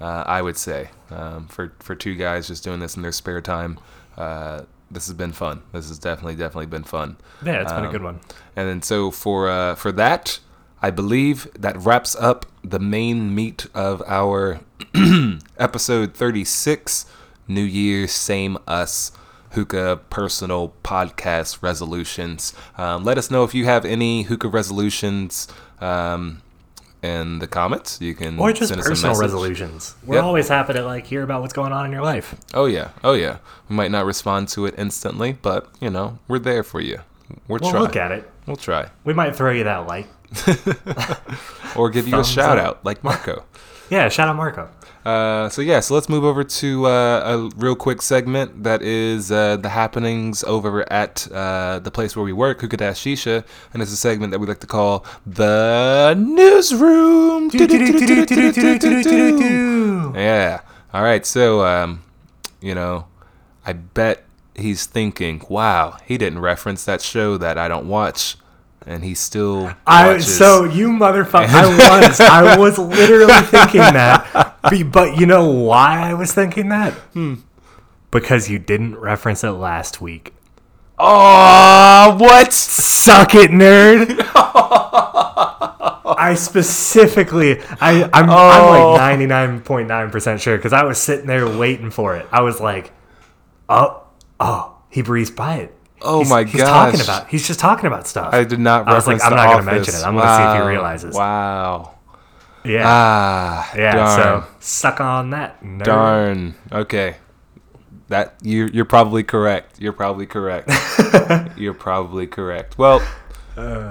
Uh, 0.00 0.24
I 0.26 0.42
would 0.42 0.56
say 0.56 0.90
um, 1.10 1.46
for 1.48 1.72
for 1.80 1.94
two 1.94 2.14
guys 2.14 2.46
just 2.48 2.62
doing 2.64 2.80
this 2.80 2.96
in 2.96 3.02
their 3.02 3.12
spare 3.12 3.40
time, 3.40 3.78
uh, 4.16 4.62
this 4.90 5.06
has 5.06 5.14
been 5.16 5.32
fun. 5.32 5.62
This 5.72 5.88
has 5.88 5.98
definitely 5.98 6.36
definitely 6.36 6.66
been 6.66 6.84
fun. 6.84 7.16
yeah, 7.44 7.62
it's 7.62 7.72
been 7.72 7.84
a 7.84 7.86
Um, 7.86 7.92
good 7.92 8.02
one. 8.02 8.20
And 8.54 8.68
then 8.68 8.82
so 8.82 9.10
for 9.10 9.48
uh, 9.48 9.74
for 9.74 9.92
that, 9.92 10.38
I 10.82 10.90
believe 10.90 11.48
that 11.58 11.76
wraps 11.78 12.14
up 12.16 12.46
the 12.62 12.78
main 12.78 13.34
meat 13.34 13.66
of 13.74 14.02
our 14.06 14.60
episode 15.58 16.14
36, 16.14 17.06
New 17.48 17.62
Year, 17.62 18.06
same 18.08 18.58
us. 18.66 19.12
Hookah 19.52 20.00
personal 20.10 20.74
podcast 20.84 21.62
resolutions. 21.62 22.52
Um, 22.76 23.04
let 23.04 23.16
us 23.16 23.30
know 23.30 23.42
if 23.42 23.54
you 23.54 23.64
have 23.64 23.86
any 23.86 24.24
hookah 24.24 24.48
resolutions 24.48 25.48
um, 25.80 26.42
in 27.06 27.38
the 27.38 27.46
comments. 27.46 28.00
You 28.00 28.14
can 28.14 28.38
Or 28.38 28.52
just 28.52 28.68
send 28.68 28.80
us 28.80 28.86
a 28.86 28.90
personal 28.90 29.16
resolutions. 29.18 29.94
We're 30.04 30.16
Yep. 30.16 30.24
always 30.24 30.48
happy 30.48 30.72
to 30.74 30.82
like 30.84 31.06
hear 31.06 31.22
about 31.22 31.40
what's 31.42 31.52
going 31.54 31.72
on 31.72 31.86
in 31.86 31.92
your 31.92 32.02
life. 32.02 32.34
Oh 32.54 32.66
yeah, 32.66 32.88
oh 33.04 33.12
yeah. 33.14 33.38
We 33.68 33.76
might 33.76 33.90
not 33.90 34.04
respond 34.04 34.48
to 34.50 34.66
it 34.66 34.74
instantly, 34.76 35.36
but 35.40 35.68
you 35.80 35.90
know 35.90 36.18
we're 36.28 36.38
there 36.40 36.62
for 36.62 36.80
you. 36.80 36.98
We're 37.48 37.58
We'll 37.60 37.70
trying. 37.70 37.82
look 37.82 37.96
at 37.96 38.12
it. 38.12 38.30
We'll 38.46 38.56
try. 38.56 38.90
We 39.04 39.12
might 39.14 39.34
throw 39.36 39.50
you 39.52 39.64
that 39.64 39.86
like. 39.86 40.06
or 41.76 41.90
give 41.90 42.08
you 42.08 42.18
a 42.18 42.24
shout 42.24 42.58
up. 42.58 42.64
out 42.66 42.84
like 42.84 43.02
Marco. 43.04 43.44
Yeah, 43.90 44.08
shout 44.08 44.28
out 44.28 44.36
Marco. 44.36 44.68
Uh, 45.04 45.48
so 45.48 45.62
yeah, 45.62 45.78
so 45.78 45.94
let's 45.94 46.08
move 46.08 46.24
over 46.24 46.42
to 46.42 46.86
uh, 46.86 47.20
a 47.24 47.56
real 47.56 47.76
quick 47.76 48.02
segment 48.02 48.64
that 48.64 48.82
is 48.82 49.30
uh, 49.30 49.56
the 49.56 49.68
happenings 49.68 50.42
over 50.42 50.90
at 50.92 51.30
uh, 51.30 51.78
the 51.78 51.92
place 51.92 52.16
where 52.16 52.24
we 52.24 52.32
work, 52.32 52.60
Hookah 52.60 52.78
Dash 52.78 53.04
Shisha, 53.04 53.44
and 53.72 53.80
it's 53.80 53.92
a 53.92 53.96
segment 53.96 54.32
that 54.32 54.40
we 54.40 54.48
like 54.48 54.58
to 54.60 54.66
call 54.66 55.06
the 55.24 56.14
newsroom. 56.18 57.50
Yeah. 60.16 60.62
All 60.92 61.02
right. 61.04 61.24
So, 61.24 61.64
um, 61.64 62.02
you 62.60 62.74
know, 62.74 63.06
I 63.64 63.74
bet 63.74 64.24
he's 64.56 64.86
thinking, 64.86 65.40
"Wow, 65.48 65.98
he 66.04 66.18
didn't 66.18 66.40
reference 66.40 66.84
that 66.84 67.00
show 67.00 67.36
that 67.36 67.58
I 67.58 67.68
don't 67.68 67.86
watch." 67.86 68.36
And 68.86 69.02
he 69.02 69.14
still 69.14 69.72
I 69.86 70.08
watches. 70.12 70.38
so 70.38 70.64
you 70.64 70.90
motherfucker. 70.90 71.48
I 71.48 71.66
was 72.08 72.20
I 72.20 72.56
was 72.56 72.78
literally 72.78 73.42
thinking 73.42 73.80
that, 73.80 74.58
but 74.92 75.18
you 75.18 75.26
know 75.26 75.48
why 75.50 76.08
I 76.08 76.14
was 76.14 76.32
thinking 76.32 76.68
that? 76.68 76.92
Hmm. 77.12 77.34
because 78.12 78.48
you 78.48 78.58
didn't 78.60 78.96
reference 78.96 79.42
it 79.42 79.50
last 79.50 80.00
week. 80.00 80.32
Oh, 80.98 82.16
what? 82.18 82.52
Suck 82.52 83.34
it, 83.34 83.50
nerd. 83.50 84.20
I 86.18 86.34
specifically, 86.34 87.60
I, 87.80 88.08
I'm, 88.12 88.30
Oh. 88.30 88.96
I'm 88.96 89.18
like 89.20 89.28
99.9% 89.28 90.40
sure 90.40 90.56
because 90.56 90.72
I 90.72 90.84
was 90.84 90.98
sitting 90.98 91.26
there 91.26 91.46
waiting 91.58 91.90
for 91.90 92.16
it. 92.16 92.26
I 92.32 92.40
was 92.42 92.60
like, 92.60 92.92
oh, 93.68 94.02
oh, 94.40 94.76
he 94.88 95.02
breezed 95.02 95.36
by 95.36 95.56
it. 95.56 95.75
Oh 96.02 96.18
He's- 96.18 96.30
my 96.30 96.44
he's 96.44 96.60
talking 96.60 97.00
about, 97.00 97.28
he's 97.28 97.46
just 97.46 97.58
talking 97.60 97.86
about 97.86 98.06
stuff. 98.06 98.34
I 98.34 98.44
did 98.44 98.58
not 98.60 98.86
I 98.86 98.94
was 98.94 99.06
like, 99.06 99.22
I'm 99.24 99.34
not 99.34 99.46
gonna 99.50 99.62
mention 99.64 99.94
it. 99.94 100.04
I'm 100.04 100.14
gonna 100.16 100.36
see 100.36 100.56
if 100.58 100.62
he 100.62 100.68
realizes. 100.68 101.14
Wow. 101.14 101.94
yeah. 102.64 102.82
Ah, 102.86 103.72
yeah. 103.76 103.92
darn. 103.94 104.20
So 104.42 104.48
suck 104.60 105.00
on 105.00 105.30
that, 105.30 105.62
nerd. 105.62 105.84
Darn. 105.84 106.54
Okay. 106.70 107.16
That 108.08 108.34
you 108.42 108.68
you're 108.72 108.84
probably 108.84 109.22
correct. 109.24 109.80
You're 109.80 109.92
probably 109.92 110.26
correct. 110.26 110.70
you're 111.56 111.74
probably 111.74 112.26
correct. 112.26 112.78
Well, 112.78 113.00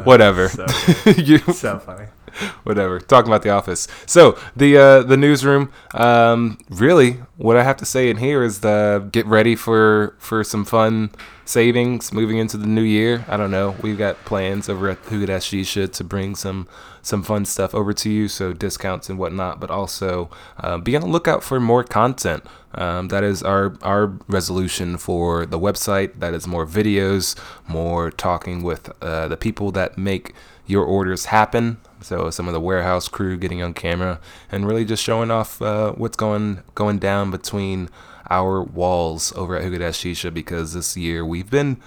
whatever. 0.04 0.48
so 0.50 0.66
you 1.18 1.40
So 1.40 1.80
funny. 1.80 2.06
whatever. 2.64 3.00
Talking 3.00 3.32
about 3.32 3.44
the 3.44 3.50
office. 3.50 3.88
So 4.06 4.38
the 4.56 4.78
uh, 4.78 5.04
the 5.04 5.18
newsroom. 5.18 5.72
Um, 5.94 6.58
really, 6.70 7.14
what 7.38 7.58
I 7.58 7.64
have 7.64 7.78
to 7.78 7.86
say 7.86 8.10
in 8.10 8.18
here 8.18 8.44
is 8.44 8.60
the 8.60 9.08
get 9.12 9.26
ready 9.26 9.56
for 9.56 10.16
for 10.20 10.44
some 10.44 10.66
fun 10.66 11.12
savings 11.46 12.12
moving 12.12 12.38
into 12.38 12.58
the 12.58 12.68
new 12.68 12.82
year. 12.82 13.24
I 13.28 13.38
don't 13.38 13.52
know. 13.52 13.76
We've 13.82 13.98
got 13.98 14.24
plans 14.26 14.68
over 14.68 14.90
at 14.90 14.98
Hookah 14.98 15.28
Shisha 15.28 15.92
to 15.94 16.04
bring 16.04 16.36
some 16.36 16.68
some 17.02 17.22
fun 17.22 17.46
stuff 17.46 17.76
over 17.76 17.94
to 17.94 18.10
you, 18.10 18.28
so 18.28 18.52
discounts 18.52 19.10
and 19.10 19.20
whatnot. 19.20 19.60
But 19.60 19.70
also 19.70 20.30
uh, 20.58 20.78
be 20.80 20.96
on 20.96 21.02
the 21.02 21.08
lookout 21.08 21.44
for 21.44 21.60
more 21.60 21.84
content. 21.84 22.44
Um, 22.74 23.08
that 23.10 23.24
is 23.24 23.44
our 23.44 23.78
our 23.82 24.08
resolution 24.28 24.98
for 24.98 25.46
the 25.46 25.60
website. 25.60 26.20
That 26.20 26.34
is 26.34 26.48
more 26.48 26.66
videos, 26.66 27.38
more 27.68 28.12
talking 28.12 28.64
with 28.64 28.92
uh, 29.02 29.28
the 29.28 29.38
people 29.38 29.72
that 29.72 29.98
make 29.98 30.34
your 30.68 30.84
orders 30.84 31.26
happen. 31.26 31.78
So 32.02 32.30
some 32.30 32.48
of 32.48 32.54
the 32.54 32.60
warehouse 32.62 33.08
crew 33.08 33.38
getting 33.38 33.62
on 33.64 33.74
camera 33.74 34.20
and 34.52 34.68
really 34.68 34.86
just 34.86 35.04
showing 35.04 35.32
off 35.32 35.62
uh, 35.62 35.94
what's 35.94 36.18
going 36.18 36.62
going 36.76 37.00
down 37.00 37.32
between 37.32 37.90
our 38.30 38.62
walls 38.64 39.34
over 39.36 39.56
at 39.56 39.64
Hookah 39.64 39.80
Shisha 39.92 40.34
because 40.34 40.74
this 40.74 40.96
year 40.98 41.26
we've 41.26 41.50
been 41.50 41.78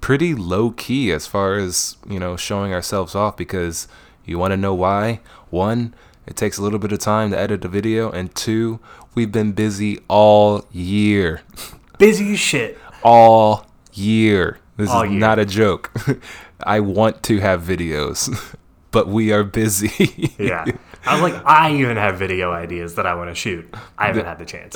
pretty 0.00 0.34
low 0.34 0.70
key 0.70 1.10
as 1.12 1.26
far 1.26 1.56
as 1.56 1.96
you 2.08 2.18
know 2.20 2.36
showing 2.36 2.72
ourselves 2.72 3.14
off 3.14 3.36
because 3.36 3.88
you 4.24 4.38
want 4.38 4.52
to 4.52 4.56
know 4.56 4.74
why 4.74 5.20
one 5.50 5.94
it 6.26 6.36
takes 6.36 6.58
a 6.58 6.62
little 6.62 6.78
bit 6.78 6.92
of 6.92 6.98
time 6.98 7.30
to 7.30 7.38
edit 7.38 7.64
a 7.64 7.68
video 7.68 8.10
and 8.10 8.34
two 8.34 8.78
we've 9.14 9.32
been 9.32 9.52
busy 9.52 9.98
all 10.08 10.66
year 10.70 11.40
Busy 11.98 12.34
as 12.34 12.38
shit. 12.38 12.78
all 13.02 13.66
year. 13.94 14.58
This 14.76 14.90
All 14.90 15.02
is 15.04 15.10
year. 15.10 15.18
not 15.20 15.38
a 15.38 15.46
joke. 15.46 15.90
I 16.64 16.80
want 16.80 17.22
to 17.24 17.38
have 17.40 17.62
videos, 17.62 18.54
but 18.90 19.08
we 19.08 19.32
are 19.32 19.44
busy. 19.44 20.32
Yeah. 20.38 20.64
I 21.06 21.20
was 21.20 21.32
like, 21.32 21.40
I 21.46 21.72
even 21.76 21.96
have 21.96 22.18
video 22.18 22.50
ideas 22.50 22.96
that 22.96 23.06
I 23.06 23.14
want 23.14 23.30
to 23.30 23.34
shoot. 23.36 23.72
I 23.96 24.06
haven't 24.08 24.24
had 24.24 24.38
the 24.40 24.44
chance. 24.44 24.74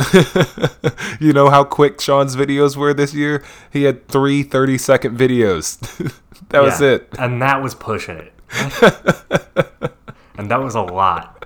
you 1.21 1.33
know 1.33 1.51
how 1.51 1.65
quick 1.65 2.01
Sean's 2.01 2.37
videos 2.37 2.77
were 2.77 2.95
this 2.95 3.13
year? 3.13 3.43
He 3.73 3.83
had 3.83 4.07
three 4.07 4.45
30 4.45 4.79
second 4.79 5.19
videos. 5.19 5.79
that 6.51 6.63
was 6.63 6.81
it. 6.81 7.09
And 7.19 7.43
that 7.43 7.61
was 7.63 7.75
pushing 7.75 8.17
it. 8.19 8.33
and 10.39 10.51
that 10.51 10.61
was 10.61 10.77
a 10.77 10.83
lot. 10.83 11.45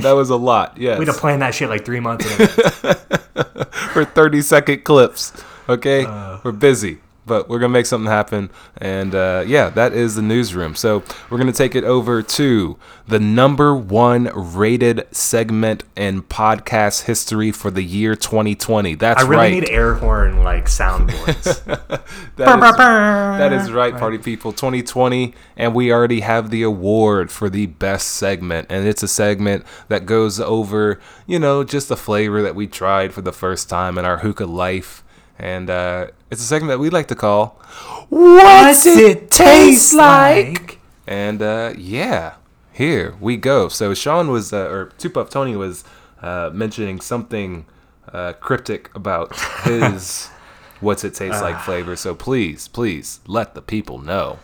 That 0.00 0.12
was 0.12 0.30
a 0.30 0.36
lot. 0.36 0.78
Yes. 0.78 0.98
We'd 0.98 1.08
have 1.08 1.16
planned 1.18 1.42
that 1.42 1.54
shit 1.54 1.68
like 1.68 1.84
three 1.84 2.00
months 2.00 2.24
in 2.24 2.42
advance. 2.42 3.74
for 3.92 4.04
30 4.04 4.40
second 4.40 4.84
clips. 4.84 5.32
Okay, 5.68 6.04
Uh. 6.06 6.38
we're 6.44 6.52
busy, 6.52 7.00
but 7.26 7.48
we're 7.48 7.58
gonna 7.58 7.72
make 7.72 7.86
something 7.86 8.10
happen. 8.10 8.50
And 8.76 9.14
uh, 9.14 9.44
yeah, 9.46 9.68
that 9.70 9.92
is 9.92 10.14
the 10.14 10.22
newsroom. 10.22 10.74
So 10.74 11.02
we're 11.28 11.38
gonna 11.38 11.52
take 11.52 11.74
it 11.74 11.84
over 11.84 12.22
to 12.22 12.78
the 13.06 13.20
number 13.20 13.74
one 13.74 14.30
rated 14.34 15.06
segment 15.14 15.84
in 15.96 16.22
podcast 16.22 17.04
history 17.04 17.52
for 17.52 17.70
the 17.70 17.82
year 17.82 18.16
2020. 18.16 18.94
That's 18.94 19.22
right. 19.22 19.26
I 19.26 19.28
really 19.28 19.42
right. 19.42 19.68
need 19.68 19.70
air 19.70 19.94
horn 19.94 20.42
like 20.42 20.66
soundboards. 20.66 21.62
That 22.36 22.62
is, 22.62 22.76
that 22.76 23.52
is 23.52 23.72
right, 23.72 23.96
party 23.96 24.18
people. 24.18 24.52
2020, 24.52 25.34
and 25.56 25.74
we 25.74 25.90
already 25.90 26.20
have 26.20 26.50
the 26.50 26.62
award 26.62 27.30
for 27.30 27.48
the 27.48 27.66
best 27.66 28.08
segment, 28.08 28.66
and 28.70 28.86
it's 28.86 29.02
a 29.02 29.08
segment 29.08 29.64
that 29.88 30.04
goes 30.04 30.38
over, 30.38 31.00
you 31.26 31.38
know, 31.38 31.64
just 31.64 31.88
the 31.88 31.96
flavor 31.96 32.42
that 32.42 32.54
we 32.54 32.66
tried 32.66 33.14
for 33.14 33.22
the 33.22 33.32
first 33.32 33.70
time 33.70 33.96
in 33.96 34.04
our 34.04 34.18
hookah 34.18 34.44
life, 34.44 35.02
and 35.38 35.70
uh, 35.70 36.08
it's 36.30 36.40
a 36.40 36.44
segment 36.44 36.70
that 36.70 36.78
we 36.78 36.90
like 36.90 37.08
to 37.08 37.14
call 37.14 37.60
"What's 38.08 38.86
It 38.86 39.30
Taste 39.30 39.94
Like." 39.94 40.78
And 41.06 41.40
uh, 41.40 41.74
yeah, 41.76 42.34
here 42.72 43.14
we 43.20 43.36
go. 43.36 43.68
So 43.68 43.94
Sean 43.94 44.30
was, 44.30 44.52
uh, 44.52 44.68
or 44.68 44.92
Two 44.98 45.10
Puff 45.10 45.30
Tony 45.30 45.56
was 45.56 45.84
uh, 46.20 46.50
mentioning 46.52 47.00
something 47.00 47.66
uh, 48.12 48.34
cryptic 48.34 48.94
about 48.94 49.38
his 49.64 50.28
what's 50.80 51.04
it 51.04 51.14
taste 51.14 51.42
like 51.42 51.60
flavor. 51.60 51.96
So 51.96 52.14
please, 52.14 52.68
please 52.68 53.20
let 53.26 53.54
the 53.54 53.62
people 53.62 53.98
know. 53.98 54.38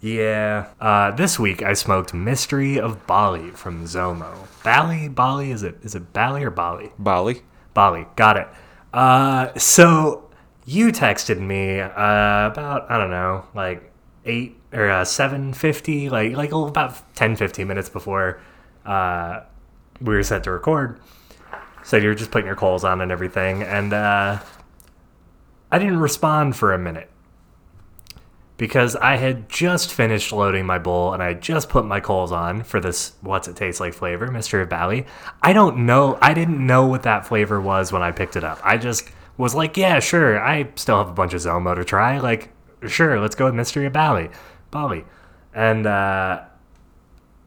Yeah. 0.00 0.68
Uh, 0.80 1.10
this 1.12 1.38
week 1.38 1.62
I 1.62 1.72
smoked 1.72 2.12
Mystery 2.12 2.78
of 2.78 3.06
Bali 3.06 3.50
from 3.50 3.84
Zomo. 3.84 4.46
Bali? 4.62 5.08
Bali? 5.08 5.50
Is 5.50 5.62
it 5.62 5.78
is 5.82 5.94
it 5.94 6.12
Bali 6.12 6.44
or 6.44 6.50
Bali? 6.50 6.90
Bali. 6.98 7.42
Bali. 7.74 8.06
Got 8.16 8.36
it. 8.36 8.48
Uh, 8.92 9.52
so 9.56 10.25
you 10.66 10.88
texted 10.88 11.38
me 11.38 11.80
uh, 11.80 11.88
about 12.46 12.90
I 12.90 12.98
don't 12.98 13.10
know, 13.10 13.44
like 13.54 13.90
eight 14.24 14.56
or 14.72 14.90
uh, 14.90 15.04
seven 15.04 15.54
fifty, 15.54 16.10
like 16.10 16.32
like 16.32 16.52
about 16.52 17.14
10, 17.14 17.36
15 17.36 17.66
minutes 17.66 17.88
before 17.88 18.40
uh, 18.84 19.40
we 20.00 20.14
were 20.14 20.22
set 20.22 20.42
to 20.44 20.50
record. 20.50 21.00
Said 21.84 22.02
you 22.02 22.08
were 22.08 22.16
just 22.16 22.32
putting 22.32 22.46
your 22.46 22.56
coals 22.56 22.82
on 22.82 23.00
and 23.00 23.12
everything, 23.12 23.62
and 23.62 23.92
uh, 23.92 24.40
I 25.70 25.78
didn't 25.78 26.00
respond 26.00 26.56
for 26.56 26.72
a 26.72 26.78
minute 26.78 27.08
because 28.56 28.96
I 28.96 29.16
had 29.16 29.48
just 29.48 29.92
finished 29.92 30.32
loading 30.32 30.66
my 30.66 30.78
bowl 30.78 31.12
and 31.12 31.22
I 31.22 31.34
just 31.34 31.68
put 31.68 31.84
my 31.84 32.00
coals 32.00 32.32
on 32.32 32.62
for 32.64 32.80
this 32.80 33.12
what's 33.20 33.46
it 33.46 33.54
taste 33.54 33.78
like 33.78 33.94
flavor, 33.94 34.30
Mystery 34.30 34.62
of 34.62 34.68
Bali. 34.68 35.06
I 35.42 35.52
don't 35.52 35.86
know, 35.86 36.18
I 36.20 36.34
didn't 36.34 36.64
know 36.64 36.86
what 36.86 37.04
that 37.04 37.26
flavor 37.26 37.60
was 37.60 37.92
when 37.92 38.02
I 38.02 38.10
picked 38.10 38.34
it 38.34 38.42
up. 38.42 38.58
I 38.64 38.78
just 38.78 39.08
was 39.36 39.54
like, 39.54 39.76
yeah, 39.76 40.00
sure, 40.00 40.40
I 40.40 40.68
still 40.76 40.98
have 40.98 41.08
a 41.08 41.12
bunch 41.12 41.34
of 41.34 41.40
Zomo 41.40 41.74
to 41.74 41.84
try. 41.84 42.18
Like, 42.18 42.50
sure, 42.86 43.20
let's 43.20 43.34
go 43.34 43.46
with 43.46 43.54
Mystery 43.54 43.86
of 43.86 43.92
Bali. 43.92 44.30
Bali. 44.70 45.04
And 45.54 45.86
uh, 45.86 46.42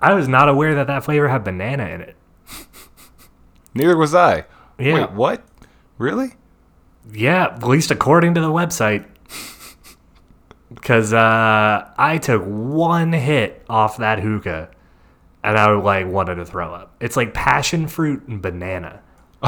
I 0.02 0.14
was 0.14 0.28
not 0.28 0.50
aware 0.50 0.76
that 0.76 0.88
that 0.88 1.04
flavor 1.04 1.28
had 1.28 1.44
banana 1.44 1.88
in 1.88 2.02
it. 2.02 2.16
Neither 3.74 3.98
was 3.98 4.16
I. 4.16 4.46
Yeah. 4.78 4.94
Wait, 4.94 5.12
what? 5.12 5.44
Really? 5.98 6.34
Yeah, 7.12 7.46
at 7.46 7.64
least 7.64 7.92
according 7.92 8.36
to 8.36 8.42
the 8.42 8.52
website. 8.52 9.06
Because 10.74 11.14
uh, 11.14 11.92
I 11.98 12.18
took 12.20 12.44
one 12.44 13.12
hit 13.12 13.66
off 13.68 13.98
that 13.98 14.20
hookah, 14.20 14.70
and 15.44 15.58
I 15.58 15.72
like 15.72 16.08
wanted 16.08 16.36
to 16.36 16.46
throw 16.46 16.74
up. 16.74 16.96
It's 17.00 17.18
like 17.18 17.34
passion 17.34 17.88
fruit 17.88 18.28
and 18.28 18.42
banana. 18.42 19.02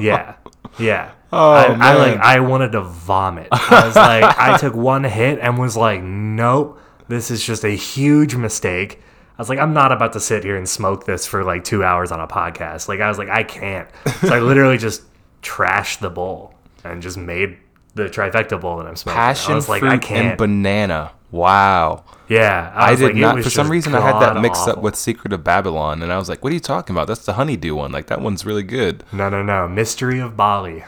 yeah, 0.00 0.34
yeah. 0.78 1.12
Oh, 1.32 1.52
I, 1.52 1.64
I 1.64 1.94
like 1.94 2.18
I 2.18 2.40
wanted 2.40 2.72
to 2.72 2.80
vomit. 2.80 3.48
I 3.52 3.86
was 3.86 3.96
like, 3.96 4.24
I 4.38 4.56
took 4.60 4.74
one 4.74 5.04
hit 5.04 5.38
and 5.38 5.58
was 5.58 5.76
like, 5.76 6.02
nope, 6.02 6.80
this 7.08 7.30
is 7.30 7.44
just 7.44 7.64
a 7.64 7.70
huge 7.70 8.34
mistake. 8.34 9.00
I 9.38 9.42
was 9.42 9.48
like, 9.48 9.58
I'm 9.58 9.72
not 9.72 9.92
about 9.92 10.12
to 10.14 10.20
sit 10.20 10.44
here 10.44 10.56
and 10.56 10.68
smoke 10.68 11.06
this 11.06 11.26
for 11.26 11.44
like 11.44 11.64
two 11.64 11.82
hours 11.82 12.12
on 12.12 12.20
a 12.20 12.26
podcast. 12.26 12.88
Like, 12.88 13.00
I 13.00 13.08
was 13.08 13.16
like, 13.16 13.28
I 13.28 13.42
can't. 13.42 13.88
So 14.20 14.34
I 14.34 14.40
literally 14.40 14.76
just 14.86 15.02
trashed 15.42 16.00
the 16.00 16.10
bowl 16.10 16.54
and 16.84 17.00
just 17.00 17.16
made 17.16 17.56
the 17.94 18.04
trifecta 18.04 18.60
bowl 18.60 18.78
that 18.78 18.86
I'm 18.86 18.96
smoking. 18.96 19.16
Passion 19.16 19.52
I 19.52 19.54
was 19.54 19.68
like, 19.68 19.80
fruit 19.80 19.90
I 19.90 19.92
and 19.94 20.02
can't. 20.02 20.28
And 20.28 20.38
banana. 20.38 21.12
Wow. 21.30 22.04
yeah, 22.28 22.72
I, 22.74 22.90
was 22.90 23.00
did 23.00 23.06
like, 23.06 23.14
not. 23.14 23.42
For 23.42 23.50
some 23.50 23.70
reason, 23.70 23.94
I 23.94 24.00
had 24.00 24.20
that 24.20 24.40
mixed 24.40 24.66
up 24.66 24.82
with 24.82 24.96
Secret 24.96 25.32
of 25.32 25.44
Babylon, 25.44 26.02
and 26.02 26.12
I 26.12 26.18
was 26.18 26.28
like, 26.28 26.42
"What 26.42 26.50
are 26.50 26.54
you 26.54 26.60
talking 26.60 26.94
about? 26.94 27.06
That's 27.06 27.24
the 27.24 27.34
honeydew 27.34 27.76
one. 27.76 27.92
Like 27.92 28.08
that 28.08 28.20
one's 28.20 28.44
really 28.44 28.64
good." 28.64 29.04
No, 29.12 29.28
no, 29.28 29.40
no. 29.40 29.68
Mystery 29.68 30.18
of 30.18 30.36
Bali. 30.36 30.84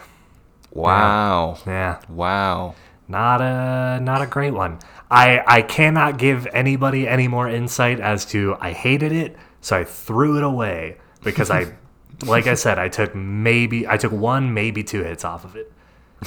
Wow. 0.72 1.58
Yeah. 1.66 1.98
Wow. 2.08 2.74
not 3.08 3.40
a 3.40 4.00
not 4.00 4.22
a 4.22 4.26
great 4.26 4.52
one. 4.54 4.78
I 5.10 5.42
I 5.46 5.62
cannot 5.62 6.18
give 6.18 6.46
anybody 6.52 7.06
any 7.06 7.28
more 7.28 7.48
insight 7.48 8.00
as 8.00 8.24
to 8.26 8.56
I 8.60 8.72
hated 8.72 9.12
it, 9.12 9.36
so 9.60 9.76
I 9.76 9.84
threw 9.84 10.38
it 10.38 10.42
away 10.42 10.96
because 11.22 11.50
I 11.50 11.72
like 12.24 12.46
I 12.46 12.54
said 12.54 12.78
I 12.78 12.88
took 12.88 13.14
maybe 13.14 13.86
I 13.86 13.96
took 13.98 14.12
one 14.12 14.54
maybe 14.54 14.82
two 14.82 15.02
hits 15.02 15.24
off 15.24 15.44
of 15.44 15.56
it. 15.56 15.70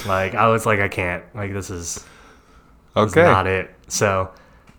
Like 0.06 0.36
I 0.36 0.48
was 0.50 0.66
like 0.66 0.80
I 0.80 0.88
can't 0.89 1.24
like 1.34 1.54
this 1.54 1.70
is, 1.70 1.96
this 1.96 2.04
is 2.04 3.18
Okay. 3.18 3.24
not 3.24 3.48
it. 3.48 3.74
So 3.88 4.30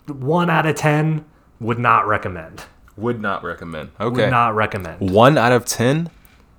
one 0.06 0.48
out 0.50 0.66
of 0.66 0.76
ten 0.76 1.24
would 1.58 1.78
not 1.78 2.06
recommend. 2.06 2.62
Would 2.96 3.20
not 3.20 3.42
recommend. 3.42 3.90
Okay. 3.98 4.04
Would 4.04 4.20
Okay. 4.22 4.30
not 4.30 4.54
recommend. 4.54 5.10
One 5.10 5.36
out 5.36 5.52
of 5.52 5.64
ten. 5.64 6.10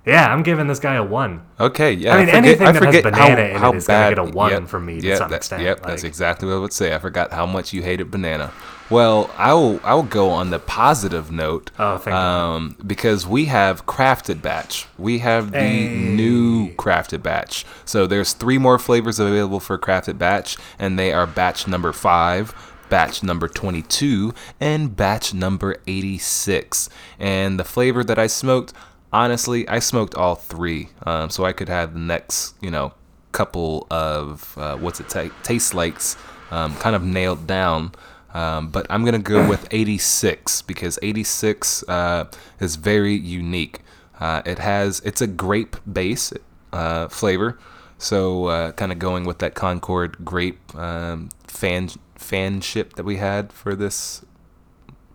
Yeah, 0.06 0.32
I'm 0.32 0.42
giving 0.42 0.68
this 0.68 0.78
guy 0.78 0.94
a 0.94 1.04
one. 1.04 1.42
Okay, 1.60 1.92
yeah. 1.92 2.14
I 2.14 2.24
mean, 2.24 2.28
anything 2.34 2.72
that 2.72 2.82
has 2.82 3.02
banana 3.02 3.42
in 3.42 3.62
it 3.62 3.76
is 3.76 3.86
gonna 3.86 4.08
get 4.14 4.18
a 4.18 4.24
one 4.24 4.50
yep, 4.52 4.66
from 4.68 4.86
me 4.86 5.00
to 5.00 5.06
yep, 5.06 5.18
some 5.18 5.30
that- 5.30 5.36
extent, 5.36 5.62
Yep, 5.62 5.82
that's 5.82 6.02
exactly 6.04 6.48
what 6.48 6.54
I 6.54 6.58
would 6.60 6.72
say. 6.72 6.94
I 6.94 6.98
forgot 6.98 7.30
how 7.32 7.44
much 7.44 7.74
you 7.74 7.82
hated 7.82 8.10
banana. 8.10 8.50
Well, 8.88 9.28
I 9.36 9.52
will. 9.52 9.80
I 9.84 9.92
will 9.94 10.02
go 10.04 10.30
on 10.30 10.48
the 10.48 10.58
positive 10.58 11.30
note. 11.30 11.70
Oh, 11.78 11.98
thank 11.98 12.14
you. 12.14 12.18
um, 12.18 12.76
Because 12.86 13.26
we 13.26 13.44
have 13.46 13.84
crafted 13.84 14.40
batch. 14.40 14.86
We 14.96 15.18
have 15.18 15.50
the 15.52 15.58
Hey. 15.58 15.88
new 15.94 16.68
crafted 16.76 17.22
batch. 17.22 17.66
So 17.84 18.06
there's 18.06 18.32
three 18.32 18.56
more 18.56 18.78
flavors 18.78 19.18
available 19.18 19.60
for 19.60 19.76
crafted 19.76 20.16
batch, 20.16 20.56
and 20.78 20.98
they 20.98 21.12
are 21.12 21.26
batch 21.26 21.68
number 21.68 21.92
five. 21.92 22.54
Batch 22.88 23.22
number 23.22 23.48
22 23.48 24.32
and 24.58 24.96
batch 24.96 25.34
number 25.34 25.76
86. 25.86 26.88
And 27.18 27.60
the 27.60 27.64
flavor 27.64 28.02
that 28.02 28.18
I 28.18 28.26
smoked, 28.26 28.72
honestly, 29.12 29.68
I 29.68 29.78
smoked 29.78 30.14
all 30.14 30.34
three. 30.34 30.90
Um, 31.04 31.30
so 31.30 31.44
I 31.44 31.52
could 31.52 31.68
have 31.68 31.94
the 31.94 32.00
next, 32.00 32.54
you 32.60 32.70
know, 32.70 32.92
couple 33.32 33.86
of 33.90 34.56
uh, 34.56 34.76
what's 34.76 35.00
it 35.00 35.08
ta- 35.08 35.34
taste 35.42 35.74
likes 35.74 36.16
um, 36.50 36.74
kind 36.76 36.96
of 36.96 37.02
nailed 37.02 37.46
down. 37.46 37.92
Um, 38.34 38.68
but 38.68 38.86
I'm 38.90 39.04
gonna 39.04 39.18
go 39.18 39.48
with 39.48 39.66
86 39.70 40.62
because 40.62 40.98
86 41.02 41.82
uh, 41.88 42.26
is 42.60 42.76
very 42.76 43.14
unique. 43.14 43.80
Uh, 44.20 44.42
it 44.44 44.58
has 44.58 45.00
it's 45.00 45.20
a 45.20 45.26
grape 45.26 45.76
base 45.90 46.32
uh, 46.72 47.08
flavor, 47.08 47.58
so 47.96 48.46
uh, 48.46 48.72
kind 48.72 48.92
of 48.92 48.98
going 48.98 49.24
with 49.24 49.38
that 49.38 49.54
Concord 49.54 50.24
grape 50.24 50.74
um, 50.74 51.30
fan 51.46 51.88
fanship 52.18 52.94
that 52.94 53.04
we 53.04 53.16
had 53.16 53.52
for 53.52 53.74
this 53.74 54.24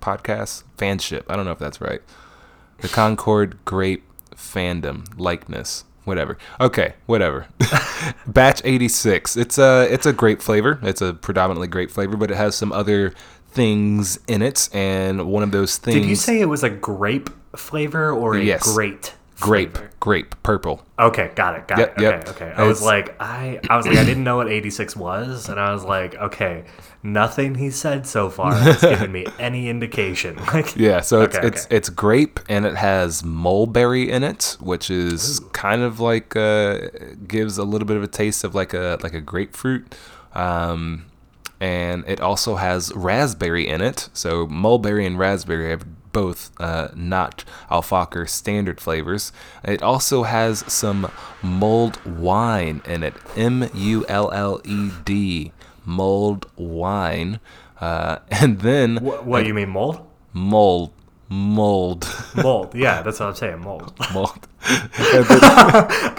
podcast. 0.01 0.63
Fanship, 0.77 1.23
I 1.29 1.35
don't 1.35 1.45
know 1.45 1.51
if 1.51 1.59
that's 1.59 1.81
right. 1.81 2.01
The 2.83 2.89
Concord 2.89 3.57
grape 3.65 4.03
fandom 4.35 5.07
likeness 5.17 5.85
whatever 6.03 6.37
okay 6.59 6.95
whatever 7.05 7.47
batch 8.27 8.61
86 8.65 9.37
it's 9.37 9.57
a 9.57 9.87
it's 9.89 10.05
a 10.05 10.11
grape 10.11 10.41
flavor 10.41 10.77
it's 10.83 11.01
a 11.01 11.13
predominantly 11.13 11.67
grape 11.69 11.89
flavor 11.89 12.17
but 12.17 12.29
it 12.29 12.35
has 12.35 12.55
some 12.55 12.73
other 12.73 13.13
things 13.51 14.19
in 14.27 14.41
it 14.41 14.67
and 14.73 15.27
one 15.31 15.43
of 15.43 15.51
those 15.51 15.77
things 15.77 15.95
Did 16.01 16.05
you 16.09 16.15
say 16.17 16.41
it 16.41 16.45
was 16.49 16.61
a 16.63 16.69
grape 16.69 17.29
flavor 17.55 18.11
or 18.11 18.35
a 18.35 18.41
Yes. 18.43 18.63
grape 18.73 19.05
flavor? 19.35 19.91
grape 20.01 20.35
purple 20.43 20.83
Okay, 20.99 21.31
got 21.35 21.55
it, 21.57 21.67
got 21.69 21.77
Yep, 21.79 21.97
it. 21.97 22.01
yep. 22.01 22.29
Okay, 22.29 22.45
okay. 22.47 22.53
I 22.55 22.63
was 22.63 22.81
like, 22.81 23.15
I, 23.21 23.59
I 23.69 23.77
was 23.77 23.87
like, 23.87 23.97
I 23.97 24.03
didn't 24.03 24.23
know 24.23 24.37
what 24.37 24.49
86 24.49 24.95
was, 24.95 25.49
and 25.49 25.59
I 25.59 25.73
was 25.73 25.83
like, 25.83 26.15
okay, 26.15 26.65
nothing 27.03 27.55
he 27.55 27.69
said 27.69 28.07
so 28.07 28.29
far 28.29 28.53
has 28.55 28.81
given 28.91 29.11
me 29.11 29.25
any 29.37 29.69
indication. 29.69 30.37
Like, 30.53 30.75
yeah 30.75 31.01
so 31.01 31.21
it's 31.21 31.35
Okay, 31.37 31.47
it's 31.47 31.65
okay. 31.65 31.75
it's 31.75 31.89
grape 31.89 32.39
and 32.47 32.65
it 32.65 32.75
has 32.75 33.23
mulberry 33.23 34.09
in 34.09 34.23
it 34.23 34.55
which 34.59 34.89
is 34.89 35.39
kind 35.51 35.81
of 35.81 35.99
like 35.99 36.35
uh 36.35 36.87
gives 37.27 37.57
a 37.57 37.63
little 37.63 37.87
bit 37.87 37.97
of 37.97 38.03
a 38.03 38.07
taste 38.07 38.43
of 38.43 38.53
like 38.55 38.73
a 38.73 38.97
like 39.03 39.13
a 39.13 39.21
grapefruit 39.21 39.95
um 40.33 41.05
and 41.59 42.03
it 42.07 42.19
also 42.19 42.55
has 42.55 42.91
raspberry 42.93 43.67
in 43.67 43.79
it. 43.81 44.09
So 44.13 44.47
mulberry 44.47 45.05
and 45.05 45.17
raspberry 45.17 45.69
have 45.69 45.85
both 46.11 46.51
uh, 46.59 46.89
not 46.93 47.45
Al 47.71 47.81
Fakher 47.81 48.27
standard 48.29 48.81
flavors. 48.81 49.31
It 49.63 49.81
also 49.81 50.23
has 50.23 50.59
some 50.71 51.09
mulled 51.41 52.03
wine 52.05 52.81
in 52.85 53.01
it. 53.01 53.13
M 53.37 53.69
U 53.73 54.05
L 54.09 54.29
L 54.31 54.59
E 54.65 54.91
D, 55.05 55.53
mulled 55.85 56.49
wine. 56.55 57.39
Uh, 57.79 58.19
and 58.31 58.59
then 58.59 58.97
what, 58.97 59.25
what 59.25 59.45
you 59.45 59.53
mean 59.53 59.69
mold? 59.69 60.05
mold, 60.33 60.91
mold, 61.29 62.07
Mold. 62.35 62.75
Yeah, 62.75 63.01
that's 63.03 63.19
what 63.19 63.29
I'm 63.29 63.35
saying. 63.35 63.59
Mold. 63.61 63.93
mold. 64.13 64.47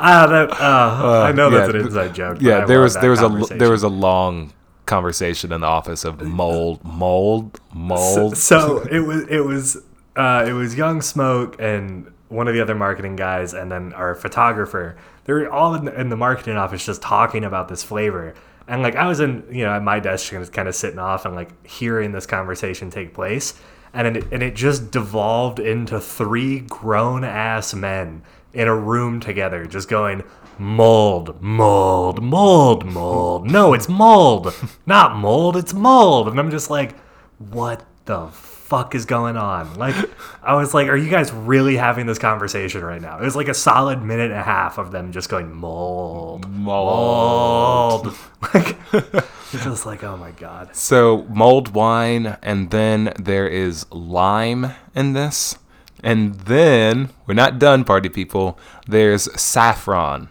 Ah, 0.07 0.27
that. 0.29 0.51
Uh, 0.61 1.23
I 1.23 1.33
know 1.33 1.49
that's 1.49 1.73
yeah, 1.73 1.81
an 1.81 1.87
inside 1.87 2.15
joke. 2.15 2.39
Yeah, 2.41 2.67
there 2.67 2.81
was 2.81 2.95
there 2.95 3.11
was 3.11 3.23
a 3.23 3.29
there 3.57 3.71
was 3.71 3.83
a 3.83 3.89
long 3.89 4.53
conversation 4.87 5.51
in 5.51 5.63
the 5.63 5.67
office 5.67 6.05
of 6.05 6.21
mold, 6.21 6.85
mold, 6.85 7.59
mold. 7.73 8.37
So 8.37 8.81
it 8.83 9.01
was 9.01 9.27
it 9.29 9.41
was 9.41 9.79
uh, 10.17 10.45
it 10.47 10.53
was 10.53 10.77
Young 10.77 11.01
Smoke 11.01 11.57
and 11.59 12.13
one 12.29 12.49
of 12.49 12.55
the 12.55 12.61
other 12.61 12.75
marketing 12.75 13.17
guys, 13.17 13.55
and 13.55 13.71
then 13.71 13.93
our 13.95 14.15
photographer. 14.15 14.97
They 15.25 15.33
were 15.33 15.51
all 15.51 15.75
in 15.75 15.87
the, 15.87 15.99
in 15.99 16.11
the 16.11 16.17
marketing 16.17 16.57
office 16.57 16.85
just 16.85 17.01
talking 17.01 17.45
about 17.45 17.69
this 17.69 17.83
flavor. 17.83 18.35
And 18.67 18.83
like 18.83 18.97
I 18.97 19.07
was 19.07 19.21
in, 19.21 19.45
you 19.51 19.65
know, 19.65 19.73
at 19.73 19.83
my 19.83 20.01
desk, 20.01 20.31
just 20.31 20.53
kind 20.53 20.69
of 20.69 20.75
sitting 20.75 20.99
off 20.99 21.25
and 21.25 21.35
like 21.35 21.67
hearing 21.67 22.13
this 22.13 22.27
conversation 22.27 22.91
take 22.91 23.13
place, 23.13 23.55
and 23.93 24.17
it, 24.17 24.33
and 24.33 24.43
it 24.43 24.55
just 24.55 24.91
devolved 24.91 25.59
into 25.59 26.01
three 26.01 26.61
grown 26.61 27.25
ass 27.25 27.75
men 27.75 28.23
in 28.53 28.69
a 28.69 28.75
room 28.75 29.21
together, 29.21 29.67
just 29.67 29.89
going 29.89 30.23
mold, 30.59 31.41
mold, 31.43 32.23
mold, 32.23 32.87
mold. 32.87 33.51
No, 33.51 33.75
it's 33.75 33.89
mold, 33.89 34.55
not 34.87 35.17
mold. 35.17 35.57
It's 35.57 35.75
mold. 35.75 36.29
And 36.29 36.39
I'm 36.39 36.51
just 36.51 36.71
like, 36.71 36.97
what 37.39 37.85
the 38.05 38.29
fuck 38.65 38.95
is 38.95 39.05
going 39.05 39.37
on? 39.37 39.75
Like, 39.75 39.95
I 40.43 40.55
was 40.55 40.73
like, 40.73 40.89
are 40.89 40.97
you 40.97 41.11
guys 41.11 41.31
really 41.33 41.77
having 41.77 42.07
this 42.07 42.19
conversation 42.19 42.83
right 42.83 43.01
now? 43.01 43.19
It 43.19 43.25
was 43.25 43.37
like 43.37 43.49
a 43.49 43.55
solid 43.55 44.03
minute 44.03 44.31
and 44.31 44.41
a 44.41 44.43
half 44.43 44.79
of 44.79 44.91
them 44.91 45.13
just 45.13 45.29
going 45.29 45.53
mold, 45.53 46.51
mold. 46.51 48.15
Like, 48.53 48.77
it's 48.93 49.65
just 49.65 49.87
like, 49.87 50.05
oh 50.05 50.19
my 50.19 50.31
god. 50.33 50.77
So 50.77 51.23
mulled 51.31 51.73
wine, 51.73 52.37
and 52.43 52.71
then 52.71 53.15
there 53.19 53.49
is 53.49 53.91
lime 53.91 54.75
in 54.95 55.15
this, 55.15 55.57
and 56.03 56.35
then 56.35 57.09
we're 57.27 57.35
not 57.35 57.59
done, 57.59 57.85
party 57.85 58.11
people. 58.11 58.59
There's 58.87 59.33
saffron. 59.41 60.29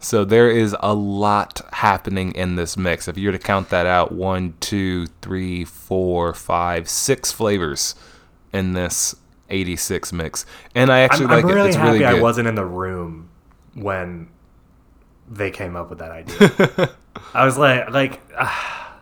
So 0.00 0.24
there 0.24 0.50
is 0.50 0.74
a 0.80 0.94
lot 0.94 1.60
happening 1.72 2.32
in 2.32 2.56
this 2.56 2.76
mix. 2.76 3.06
If 3.06 3.18
you 3.18 3.28
were 3.28 3.32
to 3.32 3.38
count 3.38 3.68
that 3.68 3.84
out, 3.86 4.12
one, 4.12 4.54
two, 4.58 5.06
three, 5.20 5.64
four, 5.64 6.32
five, 6.32 6.88
six 6.88 7.30
flavors 7.30 7.94
in 8.52 8.72
this 8.72 9.14
86 9.50 10.12
mix, 10.14 10.46
and 10.74 10.90
I 10.90 11.00
actually 11.00 11.26
I'm, 11.26 11.30
like 11.32 11.44
I'm 11.44 11.50
it. 11.50 11.54
really 11.54 11.68
It's 11.68 11.76
happy 11.76 11.88
really 11.88 11.98
good. 12.00 12.18
I 12.18 12.22
wasn't 12.22 12.48
in 12.48 12.54
the 12.54 12.64
room 12.64 13.28
when 13.74 14.28
they 15.28 15.50
came 15.50 15.76
up 15.76 15.90
with 15.90 15.98
that 15.98 16.10
idea. 16.10 16.90
I 17.34 17.44
was 17.44 17.58
like, 17.58 17.90
like, 17.90 18.20
ah, 18.38 18.98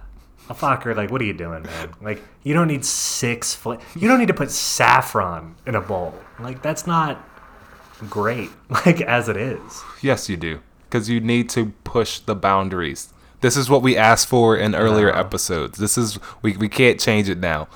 a 0.49 0.55
fucker. 0.55 0.97
Like, 0.97 1.11
what 1.13 1.21
are 1.21 1.25
you 1.27 1.33
doing, 1.33 1.63
man? 1.63 1.95
Like, 2.01 2.23
you 2.43 2.55
don't 2.55 2.69
need 2.69 2.85
six. 2.85 3.55
Fla- 3.55 3.79
you 3.95 4.09
don't 4.09 4.19
need 4.19 4.29
to 4.29 4.35
put 4.35 4.51
saffron 4.51 5.55
in 5.65 5.75
a 5.77 5.81
bowl. 5.81 6.13
Like, 6.41 6.61
that's 6.61 6.87
not 6.89 7.23
great. 8.11 8.51
Like, 8.71 9.01
as 9.01 9.29
it 9.29 9.37
is. 9.37 9.83
Yes, 10.03 10.29
you 10.29 10.37
do. 10.37 10.61
Because 10.89 11.09
you 11.09 11.21
need 11.21 11.49
to 11.51 11.73
push 11.85 12.19
the 12.19 12.35
boundaries. 12.35 13.13
This 13.41 13.57
is 13.57 13.71
what 13.71 13.83
we 13.83 13.97
asked 13.97 14.27
for 14.27 14.57
in 14.57 14.75
earlier 14.75 15.15
episodes. 15.15 15.79
This 15.79 15.97
is 15.97 16.19
we, 16.43 16.57
we 16.57 16.69
can't 16.69 16.99
change 16.99 17.29
it 17.29 17.39
now. 17.39 17.69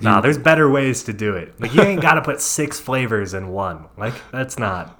Nah, 0.00 0.20
there's 0.20 0.38
better 0.38 0.70
ways 0.70 1.04
to 1.04 1.12
do 1.12 1.36
it. 1.36 1.58
Like, 1.60 1.74
you 1.74 1.82
ain't 1.82 2.02
got 2.02 2.14
to 2.14 2.22
put 2.22 2.40
six 2.40 2.78
flavors 2.78 3.32
in 3.32 3.48
one. 3.48 3.86
Like, 3.96 4.14
that's 4.30 4.58
not 4.58 4.98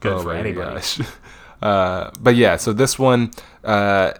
good 0.00 0.12
Oh 0.12 0.22
for 0.22 0.34
anybody. 0.34 0.82
Uh, 1.62 2.10
but 2.18 2.36
yeah, 2.36 2.56
so 2.56 2.72
this 2.72 2.98
one, 2.98 3.30
uh, 3.64 4.12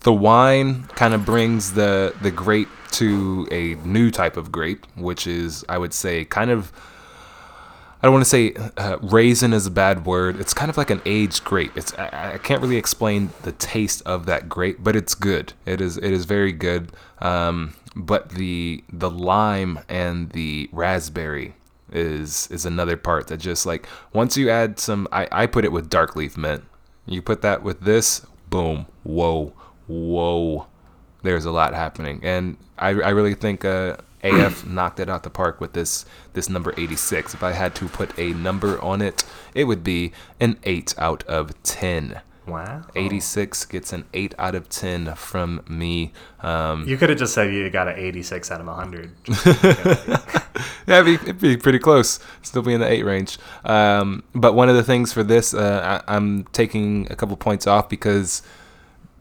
the 0.00 0.12
wine 0.14 0.84
kind 0.94 1.12
of 1.12 1.26
brings 1.26 1.74
the 1.74 2.14
the 2.22 2.30
grape 2.30 2.70
to 2.92 3.46
a 3.50 3.74
new 3.86 4.10
type 4.10 4.38
of 4.38 4.50
grape, 4.50 4.86
which 4.96 5.26
is 5.26 5.62
I 5.68 5.76
would 5.76 5.92
say 5.92 6.24
kind 6.24 6.50
of. 6.50 6.72
I 8.02 8.06
don't 8.06 8.12
want 8.12 8.24
to 8.24 8.30
say 8.30 8.54
uh, 8.76 8.98
raisin 9.00 9.52
is 9.52 9.66
a 9.66 9.70
bad 9.70 10.04
word. 10.04 10.38
It's 10.38 10.52
kind 10.52 10.70
of 10.70 10.76
like 10.76 10.90
an 10.90 11.00
aged 11.06 11.44
grape. 11.44 11.76
It's 11.76 11.94
I, 11.94 12.34
I 12.34 12.38
can't 12.38 12.60
really 12.60 12.76
explain 12.76 13.30
the 13.42 13.52
taste 13.52 14.02
of 14.04 14.26
that 14.26 14.48
grape, 14.48 14.78
but 14.80 14.94
it's 14.94 15.14
good. 15.14 15.54
It 15.64 15.80
is 15.80 15.96
it 15.96 16.12
is 16.12 16.24
very 16.26 16.52
good. 16.52 16.92
Um, 17.20 17.74
but 17.94 18.30
the 18.30 18.84
the 18.92 19.10
lime 19.10 19.80
and 19.88 20.30
the 20.30 20.68
raspberry 20.72 21.54
is 21.90 22.48
is 22.50 22.66
another 22.66 22.96
part 22.96 23.28
that 23.28 23.38
just 23.38 23.64
like 23.64 23.88
once 24.12 24.36
you 24.36 24.50
add 24.50 24.78
some 24.78 25.08
I, 25.12 25.28
I 25.32 25.46
put 25.46 25.64
it 25.64 25.72
with 25.72 25.88
dark 25.88 26.16
leaf 26.16 26.36
mint. 26.36 26.64
You 27.06 27.22
put 27.22 27.40
that 27.42 27.62
with 27.62 27.80
this, 27.80 28.26
boom, 28.50 28.86
whoa, 29.04 29.52
whoa. 29.86 30.66
There's 31.22 31.44
a 31.44 31.50
lot 31.52 31.72
happening. 31.72 32.20
And 32.22 32.56
I, 32.78 32.88
I 32.88 33.10
really 33.10 33.34
think 33.34 33.64
uh, 33.64 33.96
AF 34.22 34.66
knocked 34.66 34.98
it 35.00 35.08
out 35.08 35.22
the 35.22 35.30
park 35.30 35.60
with 35.60 35.72
this 35.72 36.04
this 36.32 36.48
number 36.48 36.74
86. 36.76 37.34
If 37.34 37.42
I 37.42 37.52
had 37.52 37.74
to 37.76 37.88
put 37.88 38.18
a 38.18 38.32
number 38.32 38.80
on 38.82 39.02
it, 39.02 39.24
it 39.54 39.64
would 39.64 39.84
be 39.84 40.12
an 40.40 40.58
8 40.64 40.94
out 40.98 41.22
of 41.24 41.60
10. 41.62 42.20
Wow. 42.46 42.84
86 42.94 43.64
gets 43.66 43.92
an 43.92 44.04
8 44.14 44.34
out 44.38 44.54
of 44.54 44.68
10 44.68 45.14
from 45.16 45.64
me. 45.68 46.12
Um, 46.40 46.86
You 46.88 46.96
could 46.96 47.08
have 47.10 47.18
just 47.18 47.34
said 47.34 47.52
you 47.52 47.68
got 47.70 47.88
an 47.88 47.98
86 47.98 48.50
out 48.50 48.60
of 48.60 48.66
100. 48.66 49.10
yeah, 50.86 51.00
it'd 51.00 51.06
be, 51.06 51.14
it'd 51.14 51.40
be 51.40 51.56
pretty 51.56 51.80
close. 51.80 52.20
Still 52.42 52.62
be 52.62 52.72
in 52.72 52.80
the 52.80 52.88
eight 52.88 53.04
range. 53.04 53.38
Um, 53.64 54.22
but 54.34 54.54
one 54.54 54.68
of 54.68 54.76
the 54.76 54.84
things 54.84 55.12
for 55.12 55.24
this, 55.24 55.54
uh, 55.54 56.02
I, 56.06 56.14
I'm 56.16 56.44
taking 56.52 57.08
a 57.10 57.16
couple 57.16 57.36
points 57.36 57.66
off 57.66 57.88
because 57.88 58.42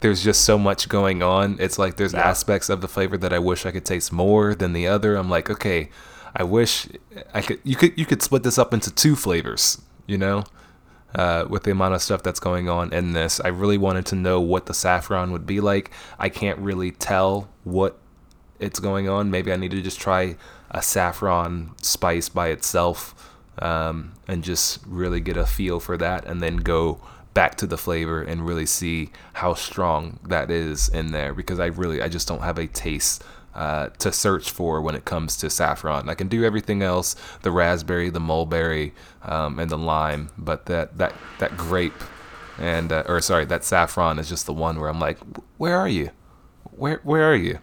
there's 0.01 0.23
just 0.23 0.41
so 0.41 0.57
much 0.57 0.89
going 0.89 1.23
on. 1.23 1.57
It's 1.59 1.77
like 1.79 1.97
there's 1.97 2.13
Yeah. 2.13 2.27
aspects 2.27 2.69
of 2.69 2.81
the 2.81 2.87
flavor 2.87 3.17
that 3.17 3.33
I 3.33 3.39
wish 3.39 3.65
I 3.65 3.71
could 3.71 3.85
taste 3.85 4.11
more 4.11 4.53
than 4.55 4.73
the 4.73 4.87
other. 4.87 5.15
I'm 5.15 5.29
like, 5.29 5.49
okay, 5.49 5.89
I 6.35 6.43
wish 6.43 6.87
I 7.33 7.41
could. 7.41 7.59
You 7.63 7.75
could 7.75 7.93
you 7.97 8.05
could 8.05 8.21
split 8.21 8.43
this 8.43 8.57
up 8.57 8.73
into 8.73 8.91
two 8.93 9.15
flavors. 9.15 9.81
you 10.07 10.19
know, 10.19 10.43
uh, 11.15 11.45
with 11.49 11.63
the 11.63 11.71
amount 11.71 11.95
of 11.95 12.01
stuff 12.01 12.21
that's 12.21 12.39
going 12.39 12.69
on 12.69 12.93
in 12.93 13.13
this. 13.13 13.39
I 13.39 13.47
really 13.47 13.77
wanted 13.77 14.05
to 14.07 14.15
know 14.15 14.39
what 14.39 14.67
the 14.67 14.73
saffron 14.75 15.31
would 15.31 15.47
be 15.47 15.59
like. 15.61 15.89
I 16.19 16.29
can't 16.29 16.59
really 16.59 16.91
tell 16.91 17.47
what 17.63 17.97
it's 18.59 18.79
going 18.79 19.09
on. 19.09 19.31
Maybe 19.31 19.51
I 19.51 19.55
need 19.55 19.71
to 19.71 19.81
just 19.81 19.99
try 19.99 20.35
a 20.69 20.81
saffron 20.83 21.71
spice 21.81 22.29
by 22.29 22.49
itself 22.49 23.15
um, 23.59 24.13
and 24.27 24.43
just 24.43 24.79
really 24.85 25.21
get 25.21 25.37
a 25.37 25.45
feel 25.47 25.79
for 25.79 25.97
that 25.97 26.25
and 26.25 26.39
then 26.41 26.57
go 26.57 26.99
back 27.35 27.55
to 27.57 27.67
the 27.67 27.77
flavor 27.77 28.23
and 28.23 28.47
really 28.47 28.65
see 28.65 29.11
how 29.33 29.53
strong 29.53 30.19
that 30.27 30.49
is 30.49 30.89
in 30.89 31.11
there 31.11 31.35
because 31.35 31.59
I 31.59 31.67
really 31.67 32.01
I 32.01 32.07
just 32.07 32.27
don't 32.27 32.41
have 32.41 32.57
a 32.57 32.65
taste 32.65 33.23
uh, 33.53 33.89
to 33.99 34.11
search 34.11 34.49
for 34.49 34.81
when 34.81 34.95
it 34.95 35.05
comes 35.05 35.37
to 35.37 35.49
saffron. 35.49 36.09
I 36.09 36.15
can 36.15 36.27
do 36.27 36.43
everything 36.43 36.81
else, 36.81 37.15
the 37.43 37.51
raspberry, 37.51 38.09
the 38.09 38.19
mulberry, 38.19 38.93
um, 39.21 39.59
and 39.59 39.69
the 39.69 39.77
lime, 39.77 40.31
but 40.37 40.65
that 40.65 40.97
that 40.97 41.13
that 41.37 41.55
grape 41.55 41.93
and 42.57 42.91
uh, 42.91 43.03
or 43.07 43.21
sorry, 43.21 43.45
that 43.45 43.63
saffron 43.63 44.17
is 44.17 44.29
just 44.29 44.45
the 44.45 44.53
one 44.53 44.79
where 44.79 44.89
I'm 44.89 44.99
like, 44.99 45.19
where 45.57 45.77
are 45.77 45.87
you? 45.87 46.11
Where 46.71 46.99
where 47.03 47.29
are 47.29 47.35
you? 47.35 47.59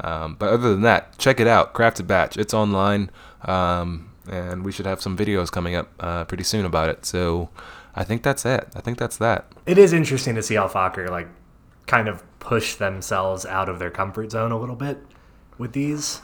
Um, 0.00 0.36
but 0.38 0.50
other 0.50 0.70
than 0.70 0.82
that, 0.82 1.16
check 1.18 1.40
it 1.40 1.46
out, 1.46 1.72
Crafted 1.72 2.06
Batch. 2.06 2.36
It's 2.36 2.52
online, 2.52 3.10
um, 3.42 4.10
and 4.30 4.62
we 4.62 4.72
should 4.72 4.84
have 4.84 5.00
some 5.00 5.16
videos 5.16 5.50
coming 5.50 5.74
up 5.74 5.90
uh, 6.00 6.24
pretty 6.24 6.44
soon 6.44 6.66
about 6.66 6.90
it. 6.90 7.06
So 7.06 7.48
I 7.96 8.04
think 8.04 8.22
that's 8.22 8.44
it. 8.44 8.68
I 8.76 8.80
think 8.80 8.98
that's 8.98 9.16
that. 9.16 9.46
It 9.64 9.78
is 9.78 9.92
interesting 9.92 10.34
to 10.34 10.42
see 10.42 10.54
how 10.54 10.68
Fakher 10.68 11.08
like 11.08 11.28
kind 11.86 12.08
of 12.08 12.22
push 12.38 12.74
themselves 12.74 13.46
out 13.46 13.68
of 13.68 13.78
their 13.78 13.90
comfort 13.90 14.30
zone 14.30 14.52
a 14.52 14.58
little 14.58 14.76
bit 14.76 14.98
with 15.56 15.72
these. 15.72 16.20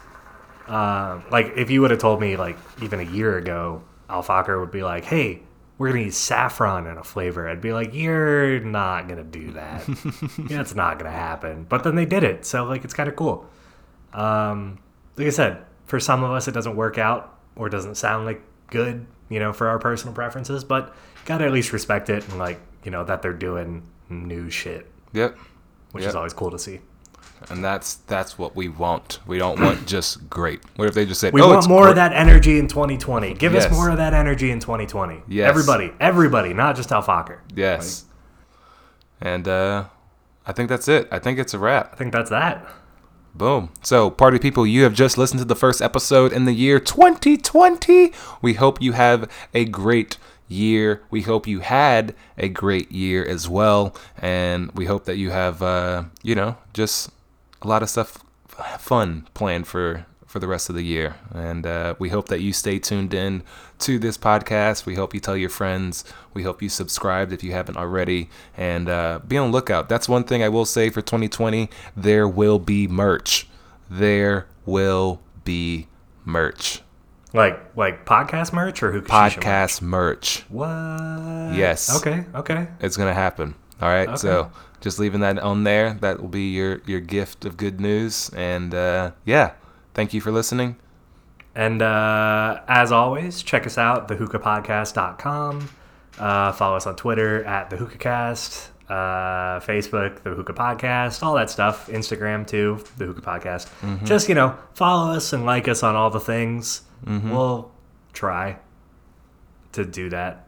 Uh, 0.68 1.20
like 1.30 1.52
if 1.56 1.70
you 1.70 1.80
would 1.80 1.90
have 1.90 2.00
told 2.00 2.20
me 2.20 2.36
like 2.36 2.58
even 2.82 3.00
a 3.00 3.10
year 3.10 3.38
ago, 3.38 3.82
Al 4.08 4.22
Fakher 4.22 4.60
would 4.60 4.70
be 4.70 4.82
like, 4.82 5.04
"Hey, 5.04 5.42
we're 5.78 5.88
gonna 5.88 6.02
use 6.04 6.16
saffron 6.16 6.86
in 6.86 6.98
a 6.98 7.04
flavor," 7.04 7.48
I'd 7.48 7.62
be 7.62 7.72
like, 7.72 7.94
"You're 7.94 8.60
not 8.60 9.08
gonna 9.08 9.24
do 9.24 9.52
that. 9.52 9.82
it's 10.50 10.74
not 10.74 10.98
gonna 10.98 11.10
happen." 11.10 11.64
But 11.68 11.84
then 11.84 11.94
they 11.94 12.04
did 12.04 12.22
it, 12.22 12.44
so 12.44 12.64
like 12.64 12.84
it's 12.84 12.94
kind 12.94 13.08
of 13.08 13.16
cool. 13.16 13.48
Um, 14.12 14.78
like 15.16 15.26
I 15.26 15.30
said, 15.30 15.64
for 15.86 15.98
some 15.98 16.22
of 16.22 16.30
us, 16.30 16.46
it 16.48 16.52
doesn't 16.52 16.76
work 16.76 16.98
out 16.98 17.38
or 17.56 17.68
doesn't 17.68 17.96
sound 17.96 18.26
like 18.26 18.42
good, 18.68 19.06
you 19.28 19.38
know, 19.38 19.52
for 19.52 19.68
our 19.68 19.78
personal 19.78 20.14
preferences. 20.14 20.64
But 20.64 20.94
gotta 21.24 21.44
at 21.44 21.52
least 21.52 21.72
respect 21.72 22.10
it 22.10 22.26
and 22.28 22.38
like 22.38 22.60
you 22.84 22.90
know 22.90 23.04
that 23.04 23.22
they're 23.22 23.32
doing 23.32 23.82
new 24.08 24.50
shit, 24.50 24.90
Yep. 25.12 25.36
which 25.92 26.02
Yep. 26.02 26.08
is 26.10 26.14
always 26.16 26.32
cool 26.32 26.50
to 26.50 26.58
see. 26.58 26.80
And 27.50 27.64
that's 27.64 27.94
that's 27.94 28.38
what 28.38 28.54
we 28.54 28.68
want. 28.68 29.18
We 29.26 29.38
don't 29.38 29.60
want 29.60 29.86
just 29.86 30.28
great. 30.30 30.60
What 30.76 30.86
if 30.88 30.94
they 30.94 31.04
just 31.06 31.20
said, 31.20 31.32
We 31.32 31.40
"Oh, 31.42 31.48
want 31.54 31.68
more 31.68 31.88
of 31.88 31.96
that 31.96 32.12
energy 32.12 32.58
in 32.58 32.68
2020. 32.68 33.34
Give 33.34 33.52
Yes. 33.52 33.66
us 33.66 33.72
more 33.72 33.90
of 33.90 33.96
that 33.96 34.14
energy 34.14 34.50
in 34.50 34.60
2020. 34.60 35.22
Yes. 35.28 35.48
Everybody, 35.48 35.92
everybody, 35.98 36.54
not 36.54 36.76
just 36.76 36.92
Al 36.92 37.02
Fakher. 37.02 37.38
Yes. 37.54 38.04
And 39.20 39.46
uh, 39.48 39.84
I 40.46 40.52
think 40.52 40.68
that's 40.68 40.88
it. 40.88 41.08
I 41.10 41.18
think 41.18 41.38
it's 41.38 41.54
a 41.54 41.58
wrap. 41.58 41.90
I 41.92 41.96
think 41.96 42.12
that's 42.12 42.30
that. 42.30 42.66
Boom. 43.34 43.70
So, 43.82 44.10
party 44.10 44.38
people, 44.38 44.66
you 44.66 44.82
have 44.84 44.92
just 44.94 45.16
listened 45.16 45.38
to 45.40 45.44
the 45.46 45.56
first 45.56 45.80
episode 45.80 46.32
in 46.32 46.44
the 46.44 46.52
year 46.52 46.78
2020. 46.78 48.12
We 48.42 48.54
hope 48.54 48.82
you 48.82 48.92
have 48.92 49.30
a 49.54 49.64
great 49.64 50.18
year. 50.52 51.02
We 51.10 51.22
hope 51.22 51.46
you 51.46 51.60
had 51.60 52.14
a 52.38 52.48
great 52.48 52.92
year 52.92 53.24
as 53.24 53.48
well. 53.48 53.96
And 54.18 54.70
we 54.72 54.86
hope 54.86 55.04
that 55.06 55.16
you 55.16 55.30
have, 55.30 55.62
uh, 55.62 56.04
you 56.22 56.34
know, 56.34 56.56
just 56.72 57.10
a 57.62 57.68
lot 57.68 57.82
of 57.82 57.90
stuff 57.90 58.18
fun 58.78 59.28
planned 59.34 59.66
for. 59.66 60.06
For 60.26 60.38
the 60.38 60.48
rest 60.48 60.70
of 60.70 60.74
the 60.74 60.82
year. 60.82 61.16
And 61.34 61.66
uh, 61.66 61.94
we 61.98 62.08
hope 62.08 62.28
that 62.28 62.40
you 62.40 62.54
stay 62.54 62.78
tuned 62.78 63.12
in 63.12 63.42
to 63.80 63.98
this 63.98 64.16
podcast. 64.16 64.86
We 64.86 64.94
hope 64.94 65.12
you 65.12 65.20
tell 65.20 65.36
your 65.36 65.50
friends. 65.50 66.04
We 66.32 66.42
hope 66.42 66.62
you 66.62 66.70
subscribed 66.70 67.34
if 67.34 67.44
you 67.44 67.52
haven't 67.52 67.76
already. 67.76 68.30
And 68.56 68.88
uh, 68.88 69.20
be 69.28 69.36
on 69.36 69.50
the 69.50 69.52
lookout. 69.52 69.90
That's 69.90 70.08
one 70.08 70.24
thing 70.24 70.42
I 70.42 70.48
will 70.48 70.64
say 70.64 70.88
for 70.88 71.02
2020 71.02 71.68
there 71.94 72.26
will 72.26 72.58
be 72.58 72.88
merch. 72.88 73.46
There 73.90 74.46
will 74.64 75.20
be 75.44 75.88
merch. 76.24 76.80
Like 77.34 77.76
like 77.76 78.04
podcast 78.04 78.52
merch 78.52 78.82
or 78.82 78.92
who? 78.92 79.00
Podcast 79.02 79.80
merch. 79.80 80.44
What? 80.48 80.68
Yes. 81.54 81.96
Okay. 81.96 82.24
Okay. 82.34 82.68
It's 82.80 82.96
going 82.96 83.08
to 83.08 83.14
happen. 83.14 83.54
All 83.80 83.88
right. 83.88 84.08
Okay. 84.08 84.16
So 84.16 84.52
just 84.80 84.98
leaving 84.98 85.20
that 85.20 85.38
on 85.38 85.64
there. 85.64 85.94
That 85.94 86.20
will 86.20 86.28
be 86.28 86.50
your, 86.50 86.82
your 86.86 87.00
gift 87.00 87.44
of 87.44 87.56
good 87.56 87.80
news. 87.80 88.30
And 88.36 88.74
uh, 88.74 89.12
yeah, 89.24 89.52
thank 89.94 90.12
you 90.12 90.20
for 90.20 90.30
listening. 90.30 90.76
And 91.54 91.82
uh, 91.82 92.60
as 92.68 92.92
always, 92.92 93.42
check 93.42 93.66
us 93.66 93.76
out, 93.78 94.08
thehookahpodcast.com. 94.08 95.68
Uh, 96.18 96.52
follow 96.52 96.76
us 96.76 96.86
on 96.86 96.96
Twitter 96.96 97.44
at 97.44 97.70
the 97.70 97.76
Hookahcast, 97.76 98.68
uh, 98.92 99.60
Facebook, 99.60 100.22
the 100.22 100.30
Hookah 100.30 100.52
Podcast, 100.52 101.22
all 101.22 101.34
that 101.34 101.48
stuff. 101.50 101.86
Instagram 101.88 102.46
too, 102.46 102.84
the 102.98 103.06
Hookah 103.06 103.22
Podcast. 103.22 103.68
Just 104.04 104.28
you 104.28 104.34
know, 104.34 104.56
follow 104.74 105.12
us 105.12 105.32
and 105.32 105.46
like 105.46 105.66
us 105.68 105.82
on 105.82 105.94
all 105.96 106.10
the 106.10 106.20
things. 106.20 106.82
We'll 107.06 107.70
try 108.12 108.58
to 109.72 109.84
do 109.84 110.10
that 110.10 110.46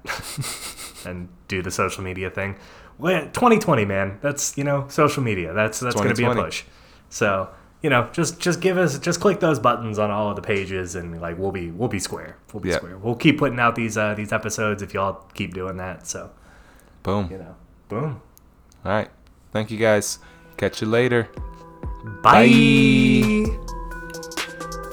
and 1.07 1.29
do 1.49 1.63
the 1.63 1.71
social 1.71 2.05
media 2.05 2.31
thing. 2.31 2.57
2020, 3.01 3.85
man. 3.85 4.19
That's 4.21 4.57
you 4.59 4.65
know, 4.65 4.87
social 4.89 5.23
media. 5.23 5.53
That's 5.53 5.81
that's 5.81 5.95
going 5.97 6.09
to 6.09 6.15
be 6.15 6.25
a 6.25 6.35
push. 6.35 6.65
So 7.09 7.49
you 7.83 7.91
know, 7.91 8.09
just 8.13 8.41
just 8.41 8.61
give 8.61 8.79
us 8.79 8.99
just 8.99 9.21
click 9.21 9.41
those 9.41 9.59
buttons 9.59 9.99
on 9.99 10.11
all 10.11 10.31
of 10.31 10.37
the 10.37 10.43
pages, 10.43 10.95
and 10.95 11.21
like 11.21 11.39
we'll 11.39 11.53
be 11.53 11.71
we'll 11.71 11.89
be 11.89 11.99
square. 11.99 12.37
We'll 12.53 12.61
be 12.61 12.71
Yeah. 12.71 12.77
square. 12.77 12.99
We'll 12.99 13.15
keep 13.17 13.39
putting 13.39 13.59
out 13.59 13.75
these 13.75 13.97
uh, 13.99 14.15
these 14.15 14.33
episodes 14.33 14.83
if 14.83 14.95
y'all 14.95 15.25
keep 15.35 15.55
doing 15.55 15.77
that. 15.79 16.07
So 16.07 16.31
Boom. 17.03 17.29
you 17.31 17.39
know, 17.39 17.55
boom. 17.89 18.21
All 18.85 18.93
right. 18.93 19.11
Thank 19.53 19.71
you 19.71 19.79
guys. 19.79 20.19
Catch 20.57 20.83
you 20.83 20.89
later. 20.89 21.29
Bye. 22.23 22.47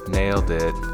Nailed 0.08 0.52
it. 0.52 0.91